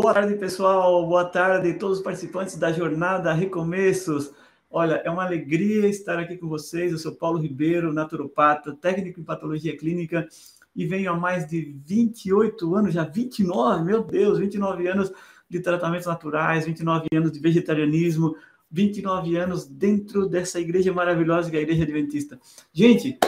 Boa 0.00 0.14
tarde, 0.14 0.34
pessoal. 0.36 1.06
Boa 1.06 1.26
tarde 1.26 1.72
a 1.72 1.78
todos 1.78 1.98
os 1.98 2.02
participantes 2.02 2.56
da 2.56 2.72
jornada 2.72 3.34
Recomeços. 3.34 4.32
Olha, 4.70 4.94
é 5.04 5.10
uma 5.10 5.26
alegria 5.26 5.86
estar 5.88 6.18
aqui 6.18 6.38
com 6.38 6.48
vocês. 6.48 6.90
Eu 6.90 6.96
sou 6.96 7.14
Paulo 7.14 7.38
Ribeiro, 7.38 7.92
naturopata, 7.92 8.74
técnico 8.74 9.20
em 9.20 9.24
patologia 9.24 9.76
clínica 9.76 10.26
e 10.74 10.86
venho 10.86 11.12
há 11.12 11.14
mais 11.14 11.46
de 11.46 11.76
28 11.84 12.74
anos, 12.74 12.94
já 12.94 13.04
29, 13.04 13.84
meu 13.84 14.02
Deus, 14.02 14.38
29 14.38 14.88
anos 14.88 15.12
de 15.50 15.60
tratamentos 15.60 16.06
naturais, 16.06 16.64
29 16.64 17.06
anos 17.12 17.30
de 17.30 17.38
vegetarianismo, 17.38 18.34
29 18.70 19.36
anos 19.36 19.66
dentro 19.66 20.26
dessa 20.26 20.58
igreja 20.58 20.94
maravilhosa 20.94 21.50
que 21.50 21.56
é 21.56 21.58
a 21.58 21.62
Igreja 21.62 21.82
Adventista. 21.82 22.40
Gente, 22.72 23.18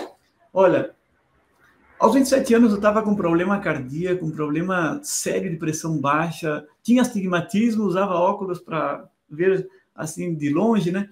olha, 0.50 0.94
aos 2.02 2.14
27 2.14 2.54
anos 2.54 2.70
eu 2.72 2.78
estava 2.78 3.00
com 3.00 3.14
problema 3.14 3.60
cardíaco, 3.60 4.26
um 4.26 4.32
problema 4.32 4.98
sério 5.04 5.48
de 5.48 5.56
pressão 5.56 6.00
baixa, 6.00 6.66
tinha 6.82 7.00
astigmatismo, 7.00 7.84
usava 7.84 8.14
óculos 8.14 8.58
para 8.58 9.08
ver 9.30 9.68
assim 9.94 10.34
de 10.34 10.50
longe, 10.50 10.90
né? 10.90 11.08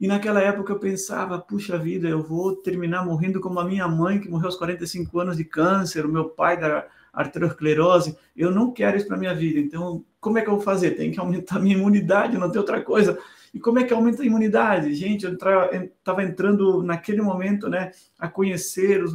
E 0.00 0.08
naquela 0.08 0.40
época 0.40 0.72
eu 0.72 0.80
pensava, 0.80 1.38
puxa 1.38 1.78
vida, 1.78 2.08
eu 2.08 2.24
vou 2.24 2.56
terminar 2.56 3.06
morrendo 3.06 3.40
como 3.40 3.60
a 3.60 3.64
minha 3.64 3.86
mãe, 3.86 4.18
que 4.18 4.28
morreu 4.28 4.46
aos 4.46 4.56
45 4.56 5.20
anos 5.20 5.36
de 5.36 5.44
câncer, 5.44 6.04
o 6.04 6.12
meu 6.12 6.28
pai 6.28 6.58
da 6.58 6.88
arteriosclerose. 7.12 8.16
Eu 8.36 8.50
não 8.50 8.72
quero 8.72 8.96
isso 8.96 9.06
para 9.06 9.16
minha 9.16 9.34
vida. 9.34 9.60
Então, 9.60 10.04
como 10.20 10.38
é 10.38 10.42
que 10.42 10.48
eu 10.48 10.54
vou 10.54 10.62
fazer? 10.62 10.92
Tem 10.96 11.12
que 11.12 11.20
aumentar 11.20 11.56
a 11.56 11.60
minha 11.60 11.76
imunidade, 11.76 12.36
não 12.36 12.50
tem 12.50 12.58
outra 12.58 12.82
coisa. 12.82 13.16
E 13.54 13.60
como 13.60 13.78
é 13.78 13.84
que 13.84 13.92
aumenta 13.92 14.22
a 14.22 14.26
imunidade? 14.26 14.94
Gente, 14.94 15.24
eu 15.24 15.34
estava 15.34 16.24
entrando 16.24 16.82
naquele 16.82 17.20
momento, 17.20 17.68
né, 17.68 17.92
a 18.18 18.28
conhecer 18.28 19.04
os, 19.04 19.12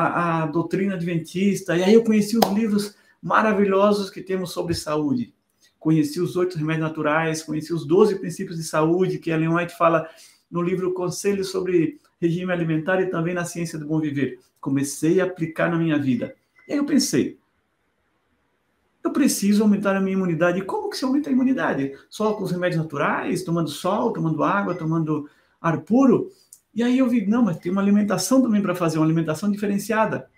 a, 0.00 0.44
a 0.44 0.46
doutrina 0.46 0.94
adventista, 0.94 1.76
e 1.76 1.82
aí 1.82 1.94
eu 1.94 2.04
conheci 2.04 2.38
os 2.38 2.52
livros 2.52 2.94
maravilhosos 3.20 4.08
que 4.08 4.22
temos 4.22 4.52
sobre 4.52 4.72
saúde. 4.72 5.34
Conheci 5.76 6.20
os 6.20 6.36
oito 6.36 6.56
remédios 6.56 6.86
naturais, 6.86 7.42
conheci 7.42 7.74
os 7.74 7.84
doze 7.84 8.16
princípios 8.16 8.56
de 8.56 8.62
saúde 8.62 9.18
que 9.18 9.30
Ellen 9.30 9.48
White 9.48 9.76
fala 9.76 10.08
no 10.48 10.62
livro 10.62 10.94
Conselhos 10.94 11.50
sobre 11.50 11.98
Regime 12.20 12.52
Alimentar 12.52 13.00
e 13.00 13.06
também 13.06 13.34
na 13.34 13.44
Ciência 13.44 13.76
do 13.76 13.88
Bom 13.88 13.98
Viver. 13.98 14.38
Comecei 14.60 15.20
a 15.20 15.24
aplicar 15.24 15.68
na 15.68 15.76
minha 15.76 15.98
vida. 15.98 16.32
E 16.68 16.74
aí 16.74 16.78
eu 16.78 16.86
pensei, 16.86 17.36
eu 19.02 19.10
preciso 19.10 19.64
aumentar 19.64 19.96
a 19.96 20.00
minha 20.00 20.16
imunidade. 20.16 20.60
E 20.60 20.62
como 20.62 20.90
que 20.90 20.96
se 20.96 21.04
aumenta 21.04 21.28
a 21.28 21.32
imunidade? 21.32 21.92
Só 22.08 22.34
com 22.34 22.44
os 22.44 22.52
remédios 22.52 22.80
naturais, 22.80 23.42
tomando 23.42 23.68
sol, 23.68 24.12
tomando 24.12 24.44
água, 24.44 24.76
tomando 24.76 25.28
ar 25.60 25.80
puro? 25.80 26.30
E 26.78 26.82
aí 26.84 26.96
eu 26.96 27.08
vi, 27.08 27.26
não, 27.26 27.42
mas 27.42 27.56
tem 27.56 27.72
uma 27.72 27.82
alimentação 27.82 28.40
também 28.40 28.62
para 28.62 28.72
fazer, 28.72 28.98
uma 28.98 29.04
alimentação 29.04 29.50
diferenciada, 29.50 30.30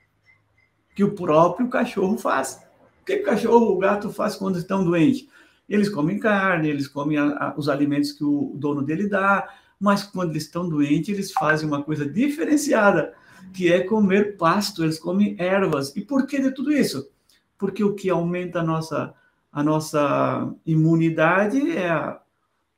que 0.96 1.04
o 1.04 1.14
próprio 1.14 1.68
cachorro 1.68 2.16
faz. 2.16 2.66
O 3.02 3.04
que 3.04 3.16
o 3.16 3.22
cachorro, 3.22 3.66
o 3.66 3.76
gato 3.76 4.10
faz 4.10 4.36
quando 4.36 4.56
estão 4.56 4.82
doentes? 4.82 5.28
Eles 5.68 5.90
comem 5.90 6.18
carne, 6.18 6.70
eles 6.70 6.88
comem 6.88 7.18
a, 7.18 7.24
a, 7.24 7.54
os 7.58 7.68
alimentos 7.68 8.12
que 8.12 8.24
o 8.24 8.54
dono 8.56 8.80
dele 8.80 9.06
dá, 9.06 9.50
mas 9.78 10.02
quando 10.02 10.30
eles 10.30 10.44
estão 10.44 10.66
doentes, 10.66 11.10
eles 11.10 11.30
fazem 11.30 11.68
uma 11.68 11.82
coisa 11.82 12.08
diferenciada, 12.08 13.12
que 13.52 13.70
é 13.70 13.80
comer 13.80 14.38
pasto, 14.38 14.82
eles 14.82 14.98
comem 14.98 15.36
ervas. 15.38 15.94
E 15.94 16.00
por 16.00 16.26
que 16.26 16.40
de 16.40 16.52
tudo 16.52 16.72
isso? 16.72 17.10
Porque 17.58 17.84
o 17.84 17.94
que 17.94 18.08
aumenta 18.08 18.60
a 18.60 18.64
nossa, 18.64 19.12
a 19.52 19.62
nossa 19.62 20.50
imunidade 20.64 21.76
é 21.76 21.90
a, 21.90 22.18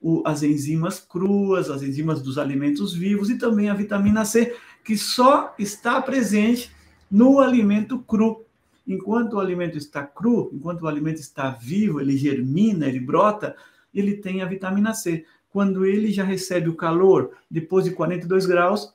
o, 0.02 0.22
as 0.26 0.42
enzimas 0.42 0.98
cruas, 0.98 1.70
as 1.70 1.82
enzimas 1.82 2.20
dos 2.20 2.36
alimentos 2.36 2.92
vivos 2.92 3.30
e 3.30 3.38
também 3.38 3.70
a 3.70 3.74
vitamina 3.74 4.24
C, 4.24 4.54
que 4.84 4.98
só 4.98 5.54
está 5.58 6.02
presente 6.02 6.70
no 7.10 7.38
alimento 7.38 8.00
cru. 8.00 8.44
Enquanto 8.86 9.34
o 9.34 9.40
alimento 9.40 9.78
está 9.78 10.02
cru, 10.02 10.50
enquanto 10.52 10.82
o 10.82 10.88
alimento 10.88 11.20
está 11.20 11.50
vivo, 11.50 12.00
ele 12.00 12.16
germina, 12.16 12.88
ele 12.88 12.98
brota, 12.98 13.54
ele 13.94 14.16
tem 14.16 14.42
a 14.42 14.46
vitamina 14.46 14.92
C. 14.92 15.24
Quando 15.50 15.86
ele 15.86 16.10
já 16.10 16.24
recebe 16.24 16.68
o 16.68 16.74
calor, 16.74 17.30
depois 17.48 17.84
de 17.84 17.92
42 17.92 18.44
graus, 18.44 18.92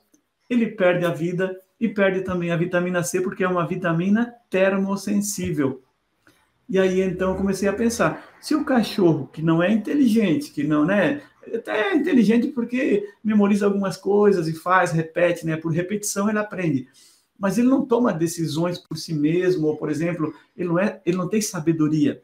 ele 0.50 0.66
perde 0.66 1.06
a 1.06 1.10
vida 1.10 1.58
e 1.80 1.88
perde 1.88 2.20
também 2.20 2.50
a 2.50 2.56
vitamina 2.56 3.02
C, 3.02 3.20
porque 3.20 3.44
é 3.44 3.48
uma 3.48 3.66
vitamina 3.66 4.34
termosensível. 4.50 5.82
E 6.68 6.78
aí 6.78 7.00
então 7.00 7.30
eu 7.30 7.36
comecei 7.36 7.68
a 7.68 7.72
pensar, 7.72 8.27
se 8.40 8.54
o 8.54 8.64
cachorro 8.64 9.28
que 9.32 9.42
não 9.42 9.62
é 9.62 9.70
inteligente, 9.70 10.50
que 10.50 10.64
não, 10.64 10.84
né, 10.84 11.22
até 11.54 11.90
é 11.90 11.96
inteligente 11.96 12.48
porque 12.48 13.08
memoriza 13.22 13.66
algumas 13.66 13.96
coisas 13.96 14.48
e 14.48 14.52
faz, 14.52 14.92
repete, 14.92 15.46
né, 15.46 15.56
por 15.56 15.72
repetição 15.72 16.28
ele 16.28 16.38
aprende. 16.38 16.88
Mas 17.38 17.56
ele 17.56 17.68
não 17.68 17.86
toma 17.86 18.12
decisões 18.12 18.78
por 18.78 18.96
si 18.96 19.14
mesmo, 19.14 19.68
ou 19.68 19.76
por 19.76 19.90
exemplo, 19.90 20.34
ele 20.56 20.68
não 20.68 20.78
é, 20.78 21.00
ele 21.06 21.16
não 21.16 21.28
tem 21.28 21.40
sabedoria. 21.40 22.20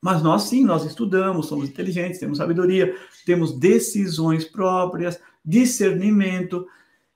Mas 0.00 0.22
nós 0.22 0.42
sim, 0.44 0.64
nós 0.64 0.84
estudamos, 0.84 1.46
somos 1.46 1.68
inteligentes, 1.68 2.20
temos 2.20 2.38
sabedoria, 2.38 2.96
temos 3.26 3.58
decisões 3.58 4.44
próprias, 4.44 5.20
discernimento. 5.44 6.66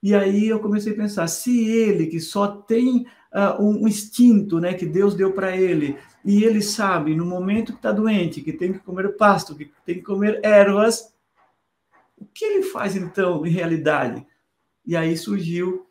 E 0.03 0.15
aí 0.15 0.49
eu 0.49 0.59
comecei 0.59 0.93
a 0.93 0.97
pensar, 0.97 1.27
se 1.29 1.65
ele 1.69 2.07
que 2.07 2.19
só 2.19 2.49
tem 2.49 3.07
uh, 3.33 3.63
um 3.63 3.87
instinto, 3.87 4.59
né, 4.59 4.75
que 4.75 4.87
Deus 4.87 5.15
deu 5.15 5.33
para 5.33 5.57
ele, 5.57 5.97
e 6.25 6.45
ele 6.45 6.63
sabe, 6.63 7.15
no 7.15 7.27
momento 7.27 7.73
que 7.73 7.79
está 7.79 7.91
doente, 7.91 8.43
que 8.43 8.53
tem 8.53 8.73
que 8.73 8.79
comer 8.79 9.17
pasto, 9.17 9.57
que 9.57 9.71
tem 9.85 9.97
que 9.97 10.03
comer 10.03 10.41
ervas, 10.43 11.13
o 12.17 12.25
que 12.25 12.45
ele 12.45 12.63
faz 12.63 12.95
então, 12.95 13.45
em 13.45 13.51
realidade? 13.51 14.25
E 14.87 14.97
aí 14.97 15.17
surgiu 15.17 15.87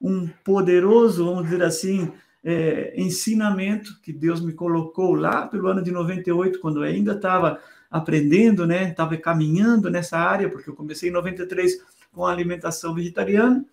um 0.00 0.28
poderoso, 0.44 1.24
vamos 1.24 1.44
dizer 1.44 1.62
assim, 1.62 2.12
é, 2.44 2.94
ensinamento 2.96 4.00
que 4.00 4.12
Deus 4.12 4.40
me 4.40 4.52
colocou 4.52 5.14
lá 5.14 5.48
pelo 5.48 5.66
ano 5.66 5.82
de 5.82 5.90
98, 5.90 6.60
quando 6.60 6.84
eu 6.84 6.88
ainda 6.88 7.12
estava 7.12 7.60
aprendendo, 7.90 8.66
né? 8.66 8.90
Estava 8.90 9.16
caminhando 9.16 9.90
nessa 9.90 10.16
área, 10.16 10.48
porque 10.48 10.70
eu 10.70 10.74
comecei 10.74 11.08
em 11.08 11.12
93 11.12 11.82
com 12.12 12.24
a 12.24 12.30
alimentação 12.30 12.94
vegetariana, 12.94 13.64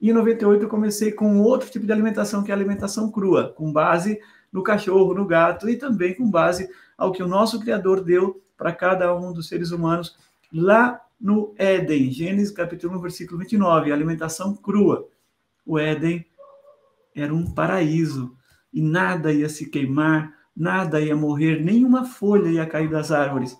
e 0.00 0.08
em 0.08 0.12
98 0.12 0.62
eu 0.62 0.68
comecei 0.68 1.12
com 1.12 1.40
outro 1.40 1.70
tipo 1.70 1.84
de 1.84 1.92
alimentação, 1.92 2.42
que 2.42 2.50
é 2.50 2.54
a 2.54 2.56
alimentação 2.56 3.10
crua, 3.10 3.52
com 3.54 3.70
base 3.70 4.18
no 4.54 4.62
cachorro, 4.62 5.12
no 5.12 5.26
gato 5.26 5.68
e 5.68 5.76
também 5.76 6.14
com 6.14 6.30
base 6.30 6.70
ao 6.96 7.10
que 7.10 7.24
o 7.24 7.26
nosso 7.26 7.58
Criador 7.58 8.04
deu 8.04 8.40
para 8.56 8.72
cada 8.72 9.12
um 9.12 9.32
dos 9.32 9.48
seres 9.48 9.72
humanos 9.72 10.16
lá 10.52 11.00
no 11.20 11.52
Éden, 11.58 12.12
Gênesis 12.12 12.52
capítulo 12.52 12.96
1, 12.96 13.00
versículo 13.00 13.40
29, 13.40 13.90
alimentação 13.90 14.54
crua. 14.54 15.08
O 15.66 15.76
Éden 15.76 16.24
era 17.16 17.34
um 17.34 17.52
paraíso 17.52 18.36
e 18.72 18.80
nada 18.80 19.32
ia 19.32 19.48
se 19.48 19.68
queimar, 19.68 20.32
nada 20.56 21.00
ia 21.00 21.16
morrer, 21.16 21.60
nenhuma 21.60 22.04
folha 22.04 22.48
ia 22.48 22.64
cair 22.64 22.88
das 22.88 23.10
árvores. 23.10 23.58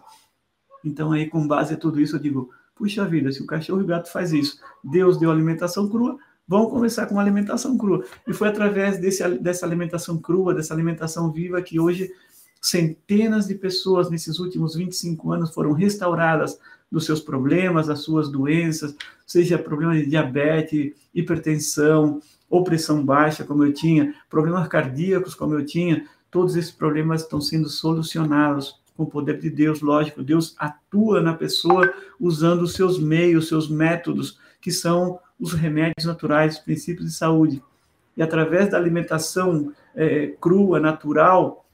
Então 0.85 1.11
aí 1.11 1.29
com 1.29 1.45
base 1.45 1.75
em 1.75 1.77
tudo 1.77 2.01
isso 2.01 2.15
eu 2.15 2.21
digo, 2.21 2.51
puxa 2.77 3.05
vida, 3.05 3.33
se 3.33 3.43
o 3.43 3.47
cachorro 3.47 3.81
e 3.81 3.85
o 3.85 3.89
gato 3.89 4.13
faz 4.13 4.33
isso, 4.33 4.61
Deus 4.85 5.19
deu 5.19 5.33
alimentação 5.33 5.89
crua, 5.89 6.19
Vamos 6.47 6.71
começar 6.71 7.07
com 7.07 7.15
uma 7.15 7.23
alimentação 7.23 7.77
crua. 7.79 8.05
E 8.27 8.33
foi 8.33 8.49
através 8.49 8.99
desse, 8.99 9.27
dessa 9.39 9.65
alimentação 9.65 10.19
crua, 10.19 10.55
dessa 10.55 10.75
alimentação 10.75 11.33
viva, 11.33 11.63
que 11.63 11.81
hoje 11.81 12.11
centenas 12.61 13.47
de 13.47 13.55
pessoas 13.55 14.11
nesses 14.11 14.39
últimos 14.39 14.75
25 14.75 15.33
anos 15.33 15.53
foram 15.53 15.73
restauradas 15.73 16.59
dos 16.91 17.05
seus 17.05 17.21
problemas, 17.21 17.87
das 17.87 18.01
suas 18.01 18.31
doenças, 18.31 18.95
seja 19.27 19.59
problema 19.59 19.95
de 19.95 20.07
diabetes, 20.07 20.93
hipertensão, 21.15 22.21
ou 22.49 22.63
pressão 22.63 23.05
baixa, 23.05 23.45
como 23.45 23.65
eu 23.65 23.73
tinha, 23.73 24.15
problemas 24.31 24.69
cardíacos, 24.69 25.35
como 25.35 25.55
eu 25.55 25.67
tinha, 25.67 26.07
todos 26.31 26.57
esses 26.57 26.71
problemas 26.71 27.23
estão 27.23 27.41
sendo 27.41 27.69
solucionados 27.69 28.81
com 28.97 29.03
o 29.03 29.11
poder 29.11 29.41
de 29.41 29.51
Deus, 29.51 29.81
lógico. 29.81 30.23
Deus 30.23 30.55
atua 30.59 31.21
na 31.21 31.35
pessoa 31.35 31.93
usando 32.21 32.63
os 32.63 32.75
seus 32.75 32.99
meios, 32.99 33.49
seus 33.49 33.69
métodos, 33.69 34.39
que 34.61 34.71
são 34.71 35.19
os 35.39 35.53
remédios 35.53 36.05
naturais, 36.05 36.55
os 36.55 36.61
princípios 36.61 37.07
de 37.11 37.17
saúde. 37.17 37.63
E 38.17 38.23
através 38.23 38.71
da 38.71 38.77
alimentação 38.77 39.73
é, 39.95 40.29
crua, 40.41 40.79
natural, 40.79 41.67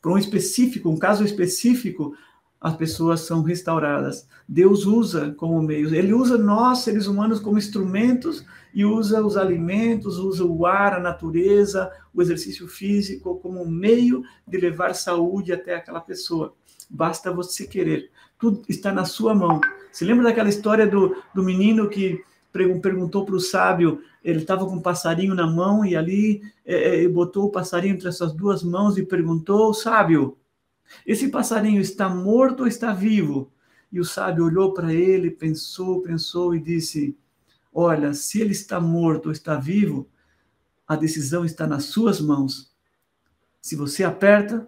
para 0.00 0.12
um 0.12 0.18
específico, 0.18 0.88
um 0.88 0.98
caso 0.98 1.24
específico, 1.24 2.14
as 2.60 2.74
pessoas 2.76 3.20
são 3.20 3.42
restauradas. 3.42 4.26
Deus 4.48 4.84
usa 4.84 5.32
como 5.36 5.62
meios, 5.62 5.92
Ele 5.92 6.12
usa 6.12 6.36
nós, 6.36 6.78
seres 6.78 7.06
humanos, 7.06 7.38
como 7.38 7.58
instrumentos 7.58 8.44
e 8.74 8.84
usa 8.84 9.24
os 9.24 9.36
alimentos, 9.36 10.18
usa 10.18 10.44
o 10.44 10.66
ar, 10.66 10.94
a 10.94 11.00
natureza, 11.00 11.90
o 12.12 12.20
exercício 12.20 12.66
físico 12.66 13.38
como 13.40 13.64
meio 13.66 14.24
de 14.46 14.58
levar 14.58 14.94
saúde 14.94 15.52
até 15.52 15.74
aquela 15.74 16.00
pessoa. 16.00 16.54
Basta 16.90 17.30
você 17.30 17.66
querer. 17.66 18.10
Tudo 18.38 18.62
está 18.68 18.92
na 18.92 19.04
sua 19.04 19.34
mão. 19.34 19.60
Se 19.92 20.04
lembra 20.04 20.24
daquela 20.24 20.48
história 20.48 20.86
do, 20.86 21.16
do 21.34 21.42
menino 21.42 21.88
que 21.88 22.22
perguntou 22.52 23.24
para 23.24 23.34
o 23.34 23.40
sábio, 23.40 24.02
ele 24.24 24.40
estava 24.40 24.66
com 24.66 24.76
um 24.76 24.82
passarinho 24.82 25.34
na 25.34 25.46
mão 25.46 25.84
e 25.84 25.94
ali 25.94 26.42
é, 26.64 27.04
é, 27.04 27.08
botou 27.08 27.44
o 27.44 27.50
passarinho 27.50 27.94
entre 27.94 28.08
essas 28.08 28.32
duas 28.32 28.62
mãos 28.62 28.96
e 28.96 29.04
perguntou, 29.04 29.72
sábio, 29.74 30.36
esse 31.06 31.28
passarinho 31.28 31.80
está 31.80 32.08
morto 32.08 32.60
ou 32.60 32.66
está 32.66 32.92
vivo? 32.92 33.52
E 33.92 34.00
o 34.00 34.04
sábio 34.04 34.44
olhou 34.44 34.74
para 34.74 34.92
ele, 34.92 35.30
pensou, 35.30 36.02
pensou 36.02 36.54
e 36.54 36.60
disse, 36.60 37.16
olha, 37.72 38.12
se 38.14 38.40
ele 38.40 38.52
está 38.52 38.80
morto 38.80 39.26
ou 39.26 39.32
está 39.32 39.56
vivo, 39.56 40.08
a 40.86 40.96
decisão 40.96 41.44
está 41.44 41.66
nas 41.66 41.84
suas 41.84 42.20
mãos. 42.20 42.72
Se 43.60 43.76
você 43.76 44.04
aperta, 44.04 44.66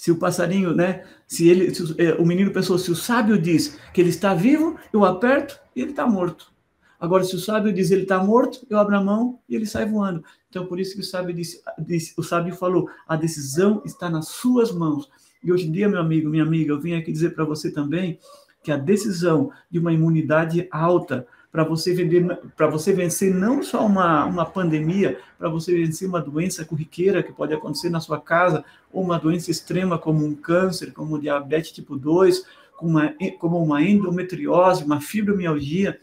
Se 0.00 0.12
o 0.12 0.16
passarinho, 0.16 0.72
né? 0.72 1.04
Se 1.26 1.48
ele, 1.48 1.74
se 1.74 1.82
é, 2.00 2.14
o 2.14 2.24
menino 2.24 2.52
pensou, 2.52 2.78
se 2.78 2.88
o 2.88 2.94
sábio 2.94 3.36
diz 3.36 3.76
que 3.92 4.00
ele 4.00 4.10
está 4.10 4.32
vivo, 4.32 4.78
eu 4.92 5.04
aperto 5.04 5.58
e 5.74 5.82
ele 5.82 5.90
está 5.90 6.06
morto. 6.06 6.52
Agora, 7.00 7.22
se 7.22 7.36
o 7.36 7.38
sábio 7.38 7.72
diz 7.72 7.90
ele 7.90 8.02
está 8.02 8.22
morto, 8.22 8.66
eu 8.68 8.78
abro 8.78 8.96
a 8.96 9.02
mão 9.02 9.38
e 9.48 9.54
ele 9.54 9.66
sai 9.66 9.86
voando. 9.86 10.24
Então, 10.48 10.66
por 10.66 10.80
isso 10.80 10.94
que 10.94 11.00
o 11.00 11.04
sábio 11.04 11.34
disse, 11.34 11.62
disse, 11.78 12.12
o 12.16 12.22
sábio 12.22 12.54
falou, 12.54 12.88
a 13.06 13.14
decisão 13.14 13.82
está 13.84 14.10
nas 14.10 14.28
suas 14.28 14.72
mãos. 14.72 15.08
E 15.42 15.52
hoje 15.52 15.68
em 15.68 15.72
dia, 15.72 15.88
meu 15.88 16.00
amigo, 16.00 16.28
minha 16.28 16.42
amiga, 16.42 16.72
eu 16.72 16.80
vim 16.80 16.94
aqui 16.94 17.12
dizer 17.12 17.34
para 17.34 17.44
você 17.44 17.70
também 17.70 18.18
que 18.62 18.72
a 18.72 18.76
decisão 18.76 19.50
de 19.70 19.78
uma 19.78 19.92
imunidade 19.92 20.66
alta 20.70 21.26
para 21.50 21.64
você 21.64 21.94
vender, 21.94 22.24
para 22.56 22.66
você 22.66 22.92
vencer 22.92 23.32
não 23.32 23.62
só 23.62 23.86
uma, 23.86 24.24
uma 24.26 24.44
pandemia, 24.44 25.18
para 25.38 25.48
você 25.48 25.74
vencer 25.74 26.08
uma 26.08 26.20
doença 26.20 26.64
corriqueira 26.64 27.22
que 27.22 27.32
pode 27.32 27.54
acontecer 27.54 27.88
na 27.88 28.00
sua 28.00 28.20
casa, 28.20 28.64
ou 28.92 29.02
uma 29.02 29.18
doença 29.18 29.50
extrema 29.50 29.98
como 29.98 30.24
um 30.24 30.34
câncer, 30.34 30.92
como 30.92 31.20
diabetes 31.20 31.72
tipo 31.72 31.96
2, 31.96 32.44
como 32.76 32.90
uma, 32.90 33.14
como 33.38 33.62
uma 33.62 33.82
endometriose, 33.82 34.84
uma 34.84 35.00
fibromialgia, 35.00 35.98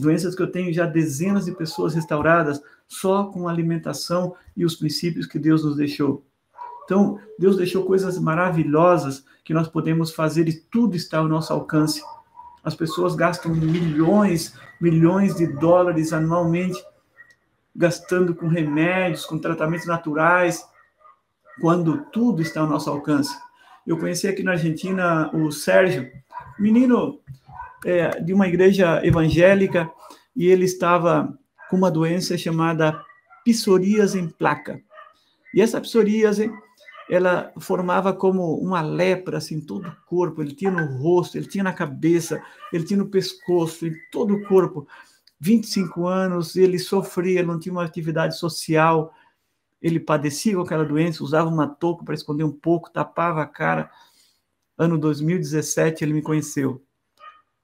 doenças 0.00 0.34
que 0.34 0.42
eu 0.42 0.50
tenho 0.50 0.72
já 0.72 0.86
dezenas 0.86 1.44
de 1.44 1.52
pessoas 1.52 1.94
restauradas 1.94 2.60
só 2.86 3.24
com 3.24 3.46
a 3.46 3.50
alimentação 3.50 4.34
e 4.56 4.64
os 4.64 4.76
princípios 4.76 5.26
que 5.26 5.38
Deus 5.38 5.64
nos 5.64 5.76
deixou. 5.76 6.24
Então, 6.84 7.18
Deus 7.38 7.56
deixou 7.56 7.84
coisas 7.84 8.18
maravilhosas 8.18 9.24
que 9.44 9.52
nós 9.52 9.68
podemos 9.68 10.10
fazer 10.10 10.48
e 10.48 10.54
tudo 10.54 10.96
está 10.96 11.18
ao 11.18 11.28
nosso 11.28 11.52
alcance. 11.52 12.02
As 12.64 12.74
pessoas 12.74 13.14
gastam 13.14 13.54
milhões, 13.54 14.54
milhões 14.80 15.36
de 15.36 15.46
dólares 15.46 16.12
anualmente 16.12 16.82
gastando 17.74 18.34
com 18.34 18.48
remédios, 18.48 19.24
com 19.24 19.38
tratamentos 19.38 19.86
naturais, 19.86 20.66
quando 21.60 22.04
tudo 22.10 22.42
está 22.42 22.60
ao 22.60 22.66
nosso 22.66 22.90
alcance. 22.90 23.34
Eu 23.86 23.96
conheci 23.96 24.26
aqui 24.26 24.42
na 24.42 24.52
Argentina 24.52 25.30
o 25.32 25.50
Sérgio, 25.52 26.10
menino 26.58 27.20
é, 27.84 28.20
de 28.20 28.32
uma 28.32 28.48
igreja 28.48 29.04
evangélica, 29.04 29.90
e 30.34 30.46
ele 30.46 30.64
estava 30.64 31.36
com 31.68 31.76
uma 31.76 31.90
doença 31.90 32.36
chamada 32.38 33.02
psoríase 33.44 34.18
em 34.18 34.28
placa. 34.28 34.80
E 35.54 35.60
essa 35.60 35.80
psoríase 35.80 36.50
ela 37.10 37.50
formava 37.58 38.12
como 38.12 38.54
uma 38.58 38.82
lepra 38.82 39.38
assim 39.38 39.60
todo 39.60 39.88
o 39.88 39.96
corpo, 40.06 40.42
ele 40.42 40.54
tinha 40.54 40.70
no 40.70 40.98
rosto, 40.98 41.38
ele 41.38 41.46
tinha 41.46 41.64
na 41.64 41.72
cabeça, 41.72 42.42
ele 42.72 42.84
tinha 42.84 42.98
no 42.98 43.08
pescoço, 43.08 43.86
em 43.86 43.94
todo 44.12 44.34
o 44.34 44.46
corpo. 44.46 44.86
25 45.40 46.06
anos, 46.06 46.56
ele 46.56 46.78
sofria, 46.78 47.42
não 47.42 47.58
tinha 47.58 47.72
uma 47.72 47.84
atividade 47.84 48.36
social, 48.38 49.14
ele 49.80 49.98
padecia 49.98 50.54
com 50.54 50.62
aquela 50.62 50.84
doença, 50.84 51.24
usava 51.24 51.48
uma 51.48 51.66
touca 51.66 52.04
para 52.04 52.14
esconder 52.14 52.44
um 52.44 52.52
pouco, 52.52 52.90
tapava 52.90 53.40
a 53.40 53.46
cara. 53.46 53.90
Ano 54.76 54.98
2017 54.98 56.04
ele 56.04 56.12
me 56.12 56.22
conheceu. 56.22 56.82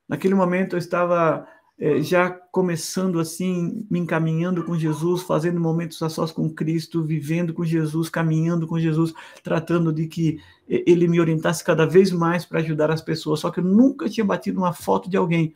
Naquele 0.08 0.34
momento 0.34 0.74
eu 0.74 0.78
estava 0.78 1.46
é, 1.78 2.00
já 2.00 2.30
começando 2.30 3.18
assim, 3.18 3.84
me 3.90 3.98
encaminhando 3.98 4.64
com 4.64 4.78
Jesus, 4.78 5.22
fazendo 5.22 5.60
momentos 5.60 6.00
a 6.02 6.08
sós 6.08 6.30
com 6.30 6.48
Cristo, 6.48 7.02
vivendo 7.02 7.52
com 7.52 7.64
Jesus, 7.64 8.08
caminhando 8.08 8.66
com 8.66 8.78
Jesus, 8.78 9.12
tratando 9.42 9.92
de 9.92 10.06
que 10.06 10.40
ele 10.68 11.08
me 11.08 11.20
orientasse 11.20 11.64
cada 11.64 11.84
vez 11.84 12.12
mais 12.12 12.44
para 12.44 12.60
ajudar 12.60 12.90
as 12.90 13.02
pessoas. 13.02 13.40
Só 13.40 13.50
que 13.50 13.60
eu 13.60 13.64
nunca 13.64 14.08
tinha 14.08 14.24
batido 14.24 14.58
uma 14.58 14.72
foto 14.72 15.10
de 15.10 15.16
alguém. 15.16 15.54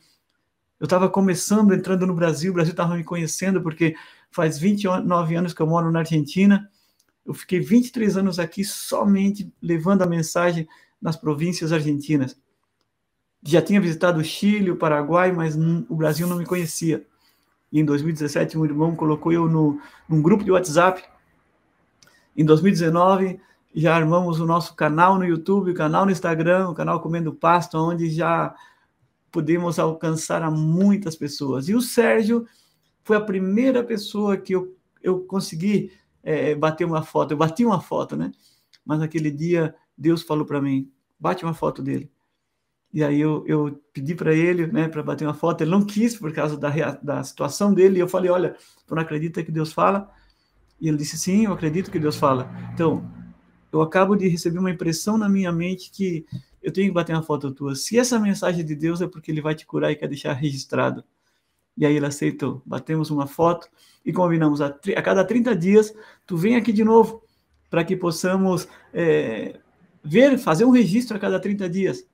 Eu 0.80 0.84
estava 0.84 1.08
começando, 1.08 1.72
entrando 1.72 2.06
no 2.06 2.14
Brasil, 2.14 2.50
o 2.50 2.54
Brasil 2.54 2.72
estava 2.72 2.96
me 2.96 3.04
conhecendo, 3.04 3.62
porque 3.62 3.94
faz 4.30 4.58
29 4.58 5.34
anos 5.34 5.54
que 5.54 5.62
eu 5.62 5.66
moro 5.66 5.90
na 5.90 6.00
Argentina. 6.00 6.68
Eu 7.24 7.34
fiquei 7.34 7.60
23 7.60 8.16
anos 8.16 8.38
aqui 8.38 8.64
somente 8.64 9.52
levando 9.62 10.02
a 10.02 10.06
mensagem 10.06 10.68
nas 11.00 11.16
províncias 11.16 11.72
argentinas 11.72 12.36
já 13.42 13.62
tinha 13.62 13.80
visitado 13.80 14.20
o 14.20 14.24
Chile, 14.24 14.70
o 14.70 14.76
Paraguai, 14.76 15.32
mas 15.32 15.56
o 15.88 15.94
Brasil 15.94 16.26
não 16.26 16.36
me 16.36 16.46
conhecia. 16.46 17.06
E 17.70 17.80
em 17.80 17.84
2017, 17.84 18.58
um 18.58 18.64
irmão 18.64 18.96
colocou 18.96 19.32
eu 19.32 19.48
no, 19.48 19.80
num 20.08 20.22
grupo 20.22 20.42
de 20.42 20.50
WhatsApp. 20.50 21.04
Em 22.36 22.44
2019, 22.44 23.40
já 23.74 23.94
armamos 23.94 24.40
o 24.40 24.46
nosso 24.46 24.74
canal 24.74 25.18
no 25.18 25.24
YouTube, 25.24 25.70
o 25.70 25.74
canal 25.74 26.04
no 26.04 26.10
Instagram, 26.10 26.70
o 26.70 26.74
canal 26.74 27.00
Comendo 27.00 27.34
Pasto, 27.34 27.78
onde 27.78 28.10
já 28.10 28.54
pudemos 29.30 29.78
alcançar 29.78 30.42
a 30.42 30.50
muitas 30.50 31.14
pessoas. 31.14 31.68
E 31.68 31.74
o 31.74 31.80
Sérgio 31.80 32.46
foi 33.04 33.16
a 33.16 33.20
primeira 33.20 33.84
pessoa 33.84 34.36
que 34.36 34.54
eu, 34.54 34.76
eu 35.02 35.20
consegui 35.20 35.92
é, 36.22 36.54
bater 36.54 36.84
uma 36.84 37.02
foto. 37.02 37.32
Eu 37.32 37.36
bati 37.36 37.64
uma 37.64 37.80
foto, 37.80 38.16
né? 38.16 38.32
Mas 38.84 38.98
naquele 39.00 39.30
dia, 39.30 39.74
Deus 39.96 40.22
falou 40.22 40.44
para 40.44 40.60
mim: 40.60 40.90
bate 41.20 41.44
uma 41.44 41.54
foto 41.54 41.82
dele. 41.82 42.10
E 42.92 43.04
aí 43.04 43.20
eu, 43.20 43.44
eu 43.46 43.80
pedi 43.92 44.14
para 44.14 44.34
ele, 44.34 44.66
né, 44.66 44.88
para 44.88 45.02
bater 45.02 45.26
uma 45.26 45.34
foto. 45.34 45.62
Ele 45.62 45.70
não 45.70 45.84
quis 45.84 46.16
por 46.16 46.32
causa 46.32 46.56
da, 46.56 46.70
da 47.02 47.22
situação 47.22 47.72
dele. 47.74 47.98
E 47.98 48.00
eu 48.00 48.08
falei, 48.08 48.30
olha, 48.30 48.56
tu 48.86 48.94
não 48.94 49.02
acredita 49.02 49.42
que 49.42 49.52
Deus 49.52 49.72
fala? 49.72 50.10
E 50.80 50.88
ele 50.88 50.96
disse, 50.96 51.18
sim, 51.18 51.44
eu 51.44 51.52
acredito 51.52 51.90
que 51.90 51.98
Deus 51.98 52.16
fala. 52.16 52.50
Então, 52.72 53.04
eu 53.70 53.82
acabo 53.82 54.16
de 54.16 54.26
receber 54.28 54.58
uma 54.58 54.70
impressão 54.70 55.18
na 55.18 55.28
minha 55.28 55.52
mente 55.52 55.90
que 55.90 56.24
eu 56.62 56.72
tenho 56.72 56.88
que 56.88 56.94
bater 56.94 57.12
uma 57.12 57.22
foto 57.22 57.52
tua. 57.52 57.74
Se 57.74 57.98
essa 57.98 58.18
mensagem 58.18 58.64
de 58.64 58.74
Deus 58.74 59.00
é 59.00 59.06
porque 59.06 59.30
ele 59.30 59.42
vai 59.42 59.54
te 59.54 59.66
curar 59.66 59.92
e 59.92 59.96
quer 59.96 60.08
deixar 60.08 60.32
registrado. 60.32 61.04
E 61.76 61.84
aí 61.84 61.94
ele 61.94 62.06
aceitou. 62.06 62.62
Batemos 62.64 63.10
uma 63.10 63.26
foto 63.26 63.68
e 64.04 64.12
combinamos. 64.12 64.60
A, 64.60 64.66
a 64.66 65.02
cada 65.02 65.24
30 65.24 65.54
dias, 65.54 65.94
tu 66.26 66.36
vem 66.36 66.56
aqui 66.56 66.72
de 66.72 66.84
novo 66.84 67.22
para 67.68 67.84
que 67.84 67.94
possamos 67.94 68.66
é, 68.92 69.60
ver, 70.02 70.38
fazer 70.38 70.64
um 70.64 70.70
registro 70.70 71.16
a 71.16 71.20
cada 71.20 71.38
30 71.38 71.68
dias. 71.68 72.06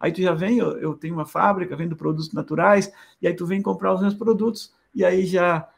Aí 0.00 0.10
tu 0.10 0.22
já 0.22 0.32
vem, 0.32 0.58
eu, 0.58 0.78
eu 0.78 0.94
tenho 0.94 1.12
uma 1.12 1.26
fábrica, 1.26 1.76
vendo 1.76 1.94
produtos 1.94 2.32
naturais, 2.32 2.90
e 3.20 3.26
aí 3.26 3.34
tu 3.34 3.44
vem 3.44 3.60
comprar 3.60 3.92
os 3.92 4.00
meus 4.00 4.14
produtos, 4.14 4.72
e 4.94 5.04
aí 5.04 5.26
já 5.26 5.68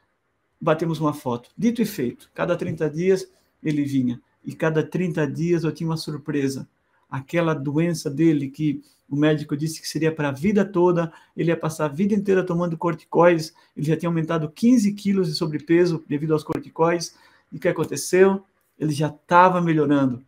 batemos 0.60 1.00
uma 1.00 1.12
foto. 1.12 1.50
Dito 1.58 1.82
e 1.82 1.84
feito, 1.84 2.30
cada 2.32 2.56
30 2.56 2.88
dias 2.88 3.28
ele 3.60 3.82
vinha, 3.82 4.20
e 4.44 4.54
cada 4.54 4.80
30 4.80 5.26
dias 5.26 5.64
eu 5.64 5.72
tinha 5.72 5.90
uma 5.90 5.96
surpresa. 5.96 6.68
Aquela 7.10 7.52
doença 7.52 8.08
dele 8.08 8.48
que 8.48 8.80
o 9.10 9.16
médico 9.16 9.56
disse 9.56 9.80
que 9.80 9.88
seria 9.88 10.10
para 10.10 10.28
a 10.28 10.32
vida 10.32 10.64
toda, 10.64 11.12
ele 11.36 11.50
ia 11.50 11.56
passar 11.56 11.86
a 11.86 11.88
vida 11.88 12.14
inteira 12.14 12.44
tomando 12.44 12.78
corticoides, 12.78 13.52
ele 13.76 13.86
já 13.86 13.96
tinha 13.96 14.08
aumentado 14.08 14.48
15 14.48 14.92
quilos 14.92 15.28
de 15.28 15.34
sobrepeso 15.34 16.02
devido 16.08 16.32
aos 16.32 16.44
corticoides, 16.44 17.14
e 17.52 17.56
o 17.56 17.60
que 17.60 17.68
aconteceu? 17.68 18.42
Ele 18.78 18.92
já 18.92 19.08
estava 19.08 19.60
melhorando. 19.60 20.24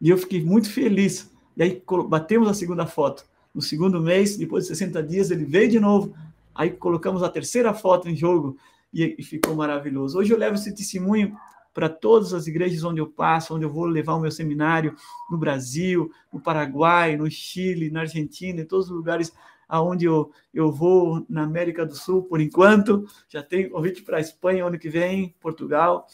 E 0.00 0.10
eu 0.10 0.18
fiquei 0.18 0.44
muito 0.44 0.68
feliz. 0.70 1.30
E 1.56 1.62
aí 1.62 1.82
batemos 2.08 2.48
a 2.48 2.54
segunda 2.54 2.86
foto. 2.86 3.24
No 3.56 3.62
segundo 3.62 4.02
mês, 4.02 4.36
depois 4.36 4.64
de 4.64 4.68
60 4.68 5.02
dias, 5.02 5.30
ele 5.30 5.46
veio 5.46 5.70
de 5.70 5.80
novo. 5.80 6.14
Aí 6.54 6.68
colocamos 6.68 7.22
a 7.22 7.28
terceira 7.30 7.72
foto 7.72 8.06
em 8.06 8.14
jogo 8.14 8.58
e, 8.92 9.16
e 9.18 9.22
ficou 9.22 9.54
maravilhoso. 9.54 10.18
Hoje 10.18 10.30
eu 10.30 10.36
levo 10.36 10.56
esse 10.56 10.74
testemunho 10.74 11.34
para 11.72 11.88
todas 11.88 12.34
as 12.34 12.46
igrejas 12.46 12.84
onde 12.84 13.00
eu 13.00 13.06
passo, 13.06 13.54
onde 13.54 13.64
eu 13.64 13.72
vou 13.72 13.86
levar 13.86 14.12
o 14.12 14.20
meu 14.20 14.30
seminário, 14.30 14.94
no 15.30 15.38
Brasil, 15.38 16.12
no 16.30 16.38
Paraguai, 16.38 17.16
no 17.16 17.30
Chile, 17.30 17.90
na 17.90 18.00
Argentina, 18.00 18.60
em 18.60 18.66
todos 18.66 18.90
os 18.90 18.94
lugares 18.94 19.32
aonde 19.66 20.04
eu, 20.04 20.30
eu 20.52 20.70
vou 20.70 21.24
na 21.26 21.42
América 21.42 21.86
do 21.86 21.96
Sul 21.96 22.24
por 22.24 22.42
enquanto. 22.42 23.06
Já 23.26 23.42
tenho 23.42 23.70
convite 23.70 24.02
para 24.02 24.18
a 24.18 24.20
Espanha 24.20 24.66
ano 24.66 24.78
que 24.78 24.90
vem, 24.90 25.34
Portugal. 25.40 26.06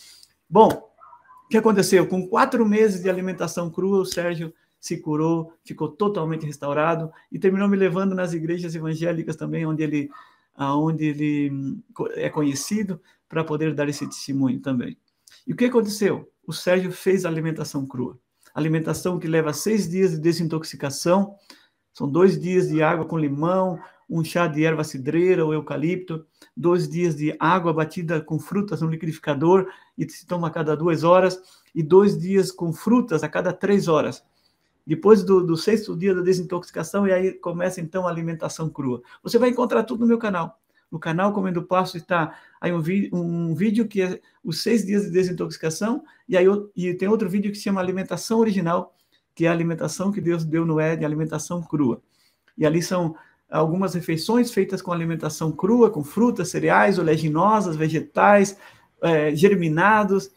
Bom, 0.49 0.69
o 1.45 1.49
que 1.49 1.57
aconteceu? 1.57 2.07
Com 2.07 2.25
quatro 2.29 2.65
meses 2.65 3.03
de 3.03 3.11
alimentação 3.11 3.69
crua, 3.69 3.99
o 3.99 4.07
Sérgio 4.07 4.55
se 4.83 4.97
curou, 4.97 5.55
ficou 5.65 5.89
totalmente 5.89 6.45
restaurado 6.45 7.09
e 7.31 7.39
terminou 7.39 7.69
me 7.69 7.77
levando 7.77 8.17
nas 8.17 8.33
igrejas 8.33 8.75
evangélicas 8.75 9.37
também, 9.37 9.65
onde 9.65 9.81
ele, 9.85 10.11
onde 10.59 11.05
ele 11.05 11.79
é 12.17 12.29
conhecido, 12.29 13.01
para 13.29 13.45
poder 13.45 13.77
dar 13.77 13.89
esse 13.89 14.05
testemunho 14.05 14.61
também. 14.61 14.99
E 15.47 15.53
o 15.53 15.57
que 15.57 15.67
aconteceu? 15.67 16.29
O 16.45 16.53
Sérgio 16.53 16.91
fez 16.91 17.25
a 17.25 17.29
alimentação 17.29 17.87
crua. 17.87 18.19
Alimentação 18.53 19.21
que 19.21 19.29
leva 19.29 19.53
seis 19.53 19.89
dias 19.89 20.11
de 20.11 20.19
desintoxicação, 20.19 21.37
são 21.95 22.11
dois 22.11 22.39
dias 22.39 22.69
de 22.69 22.83
água 22.83 23.07
com 23.07 23.17
limão, 23.17 23.79
um 24.11 24.25
chá 24.25 24.49
de 24.49 24.65
erva 24.65 24.83
cidreira 24.83 25.47
ou 25.47 25.55
eucalipto, 25.55 26.27
dois 26.57 26.89
dias 26.89 27.15
de 27.15 27.37
água 27.39 27.73
batida 27.73 28.21
com 28.21 28.37
frutas 28.37 28.83
no 28.83 28.89
liquidificador 28.89 29.69
e 29.97 30.11
se 30.11 30.27
toma 30.27 30.49
a 30.49 30.51
cada 30.51 30.77
duas 30.77 31.05
horas, 31.05 31.41
e 31.73 31.85
dois 31.85 32.19
dias 32.19 32.51
com 32.51 32.73
frutas 32.73 33.23
a 33.23 33.29
cada 33.29 33.53
três 33.53 33.87
horas 33.87 34.25
depois 34.87 35.23
do, 35.23 35.45
do, 35.45 35.57
sexto 35.57 35.97
dia 35.97 36.15
da 36.15 36.23
desintoxicação, 36.23 37.07
e 37.07 37.13
aí 37.13 37.33
começa 37.33 37.81
então 37.81 38.07
a 38.07 38.11
alimentação 38.11 38.69
crua. 38.69 39.03
Você 39.23 39.39
vai 39.39 39.51
encontrar 39.51 39.85
tudo 39.85 40.01
no 40.01 40.07
meu 40.07 40.19
canal. 40.19 40.59
No 40.91 40.99
canal 40.99 41.33
Comendo 41.33 41.63
Passo 41.63 41.97
está 41.97 42.37
aí 42.61 42.73
um, 42.73 42.83
um, 43.13 43.55
vídeo 43.55 43.89
que 43.89 44.03
é 44.03 44.21
os 44.45 44.63
seis 44.63 44.85
dias 44.85 45.05
de 45.05 45.11
desintoxicação, 45.11 46.05
e 46.29 46.37
aí 46.37 46.47
e 46.77 46.93
tem 46.95 47.09
outro 47.09 47.31
vídeo 47.31 47.51
que 47.51 47.57
se 47.57 47.65
chama 47.65 47.81
Alimentação 47.81 48.41
Original, 48.41 48.95
que 49.35 49.47
é 49.47 49.49
a 49.49 49.53
alimentação 49.53 50.13
que 50.13 50.21
Deus 50.21 50.45
deu 50.45 50.67
no 50.67 50.79
Éden, 50.79 51.07
alimentação 51.07 51.63
crua. 51.63 52.03
E 52.59 52.67
ali 52.67 52.83
são 52.83 53.17
algumas 53.51 53.95
refeições 53.95 54.53
feitas 54.53 54.83
com 54.83 54.93
alimentação 54.93 55.53
crua, 55.53 55.91
com 55.91 56.03
frutas, 56.03 56.51
cereais, 56.51 56.99
oleaginosas, 56.99 57.77
vegetais, 57.77 58.59
é, 59.03 59.35
germinados, 59.35 60.31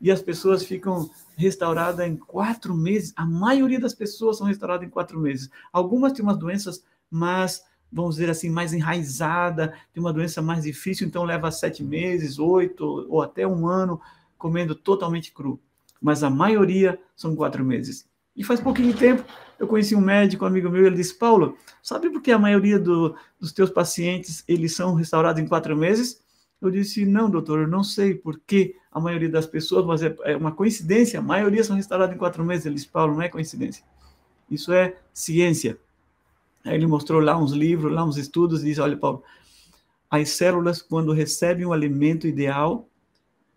e 0.00 0.10
as 0.10 0.22
pessoas 0.22 0.64
ficam 0.64 1.10
restauradas 1.36 2.06
em 2.06 2.16
quatro 2.16 2.74
meses. 2.74 3.12
A 3.16 3.24
maioria 3.24 3.78
das 3.78 3.94
pessoas 3.94 4.38
são 4.38 4.46
restauradas 4.46 4.86
em 4.86 4.90
quatro 4.90 5.18
meses. 5.18 5.50
Algumas 5.72 6.12
têm 6.12 6.24
umas 6.24 6.38
doenças, 6.38 6.84
mas 7.10 7.64
vamos 7.92 8.14
dizer 8.14 8.30
assim, 8.30 8.48
mais 8.48 8.72
enraizada, 8.72 9.74
tem 9.92 10.02
uma 10.02 10.12
doença 10.12 10.40
mais 10.40 10.62
difícil, 10.64 11.06
então 11.06 11.24
leva 11.24 11.50
sete 11.50 11.82
meses, 11.82 12.38
oito 12.38 13.06
ou 13.08 13.20
até 13.20 13.46
um 13.46 13.66
ano 13.66 14.00
comendo 14.38 14.74
totalmente 14.74 15.32
cru. 15.32 15.60
Mas 16.00 16.22
a 16.22 16.30
maioria 16.30 16.98
são 17.16 17.34
quatro 17.34 17.64
meses. 17.64 18.08
E 18.36 18.44
faz 18.44 18.60
pouquinho 18.60 18.96
tempo 18.96 19.24
eu 19.60 19.68
conheci 19.68 19.94
um 19.94 20.00
médico, 20.00 20.44
um 20.44 20.48
amigo 20.48 20.70
meu, 20.70 20.86
ele 20.86 20.96
disse, 20.96 21.14
Paulo, 21.14 21.54
sabe 21.82 22.08
por 22.08 22.22
que 22.22 22.32
a 22.32 22.38
maioria 22.38 22.78
do, 22.78 23.14
dos 23.38 23.52
teus 23.52 23.68
pacientes, 23.68 24.42
eles 24.48 24.74
são 24.74 24.94
restaurados 24.94 25.40
em 25.40 25.46
quatro 25.46 25.76
meses? 25.76 26.22
Eu 26.60 26.70
disse, 26.70 27.06
não, 27.06 27.30
doutor, 27.30 27.60
eu 27.60 27.68
não 27.68 27.82
sei 27.82 28.14
por 28.14 28.38
que 28.38 28.76
a 28.92 29.00
maioria 29.00 29.28
das 29.28 29.46
pessoas, 29.46 29.84
mas 29.86 30.02
é, 30.02 30.14
é 30.24 30.36
uma 30.36 30.52
coincidência, 30.52 31.18
a 31.18 31.22
maioria 31.22 31.64
são 31.64 31.76
restaurados 31.76 32.14
em 32.14 32.18
quatro 32.18 32.44
meses. 32.44 32.66
Ele 32.66 32.74
disse, 32.74 32.88
Paulo, 32.88 33.14
não 33.14 33.22
é 33.22 33.28
coincidência. 33.28 33.84
Isso 34.50 34.72
é 34.72 34.96
ciência. 35.12 35.78
Aí 36.64 36.74
ele 36.74 36.86
mostrou 36.86 37.20
lá 37.20 37.38
uns 37.38 37.52
livros, 37.52 37.92
lá 37.92 38.04
uns 38.04 38.16
estudos, 38.16 38.62
e 38.62 38.66
disse, 38.66 38.80
olha, 38.80 38.96
Paulo, 38.96 39.22
as 40.10 40.30
células, 40.30 40.82
quando 40.82 41.12
recebem 41.12 41.64
o 41.64 41.72
alimento 41.72 42.26
ideal, 42.26 42.88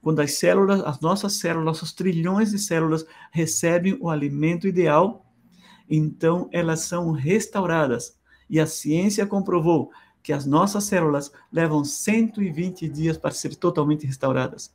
quando 0.01 0.19
as 0.19 0.33
células, 0.33 0.81
as 0.81 0.99
nossas 0.99 1.33
células, 1.33 1.65
nossos 1.65 1.93
trilhões 1.93 2.51
de 2.51 2.59
células 2.59 3.05
recebem 3.31 3.97
o 3.99 4.09
alimento 4.09 4.67
ideal, 4.67 5.25
então 5.89 6.47
elas 6.51 6.81
são 6.81 7.11
restauradas. 7.11 8.17
E 8.49 8.59
a 8.59 8.67
ciência 8.67 9.25
comprovou 9.25 9.91
que 10.23 10.31
as 10.31 10.45
nossas 10.45 10.85
células 10.85 11.31
levam 11.51 11.83
120 11.83 12.87
dias 12.87 13.17
para 13.17 13.31
ser 13.31 13.55
totalmente 13.55 14.07
restauradas. 14.07 14.73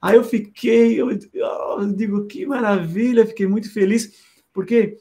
Aí 0.00 0.16
eu 0.16 0.24
fiquei, 0.24 1.00
eu, 1.00 1.10
eu 1.10 1.92
digo, 1.92 2.26
que 2.26 2.44
maravilha, 2.46 3.26
fiquei 3.26 3.46
muito 3.46 3.72
feliz, 3.72 4.22
porque 4.52 4.98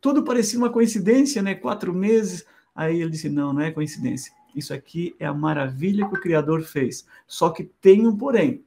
tudo 0.00 0.24
parecia 0.24 0.58
uma 0.58 0.70
coincidência, 0.70 1.42
né? 1.42 1.54
Quatro 1.54 1.94
meses. 1.94 2.44
Aí 2.74 3.00
ele 3.00 3.10
disse: 3.10 3.28
não, 3.28 3.52
não 3.52 3.60
é 3.60 3.70
coincidência. 3.70 4.32
Isso 4.54 4.74
aqui 4.74 5.14
é 5.18 5.26
a 5.26 5.32
maravilha 5.32 6.08
que 6.08 6.14
o 6.14 6.20
Criador 6.20 6.62
fez. 6.62 7.06
Só 7.26 7.50
que 7.50 7.64
tem 7.64 8.06
um 8.06 8.16
porém. 8.16 8.64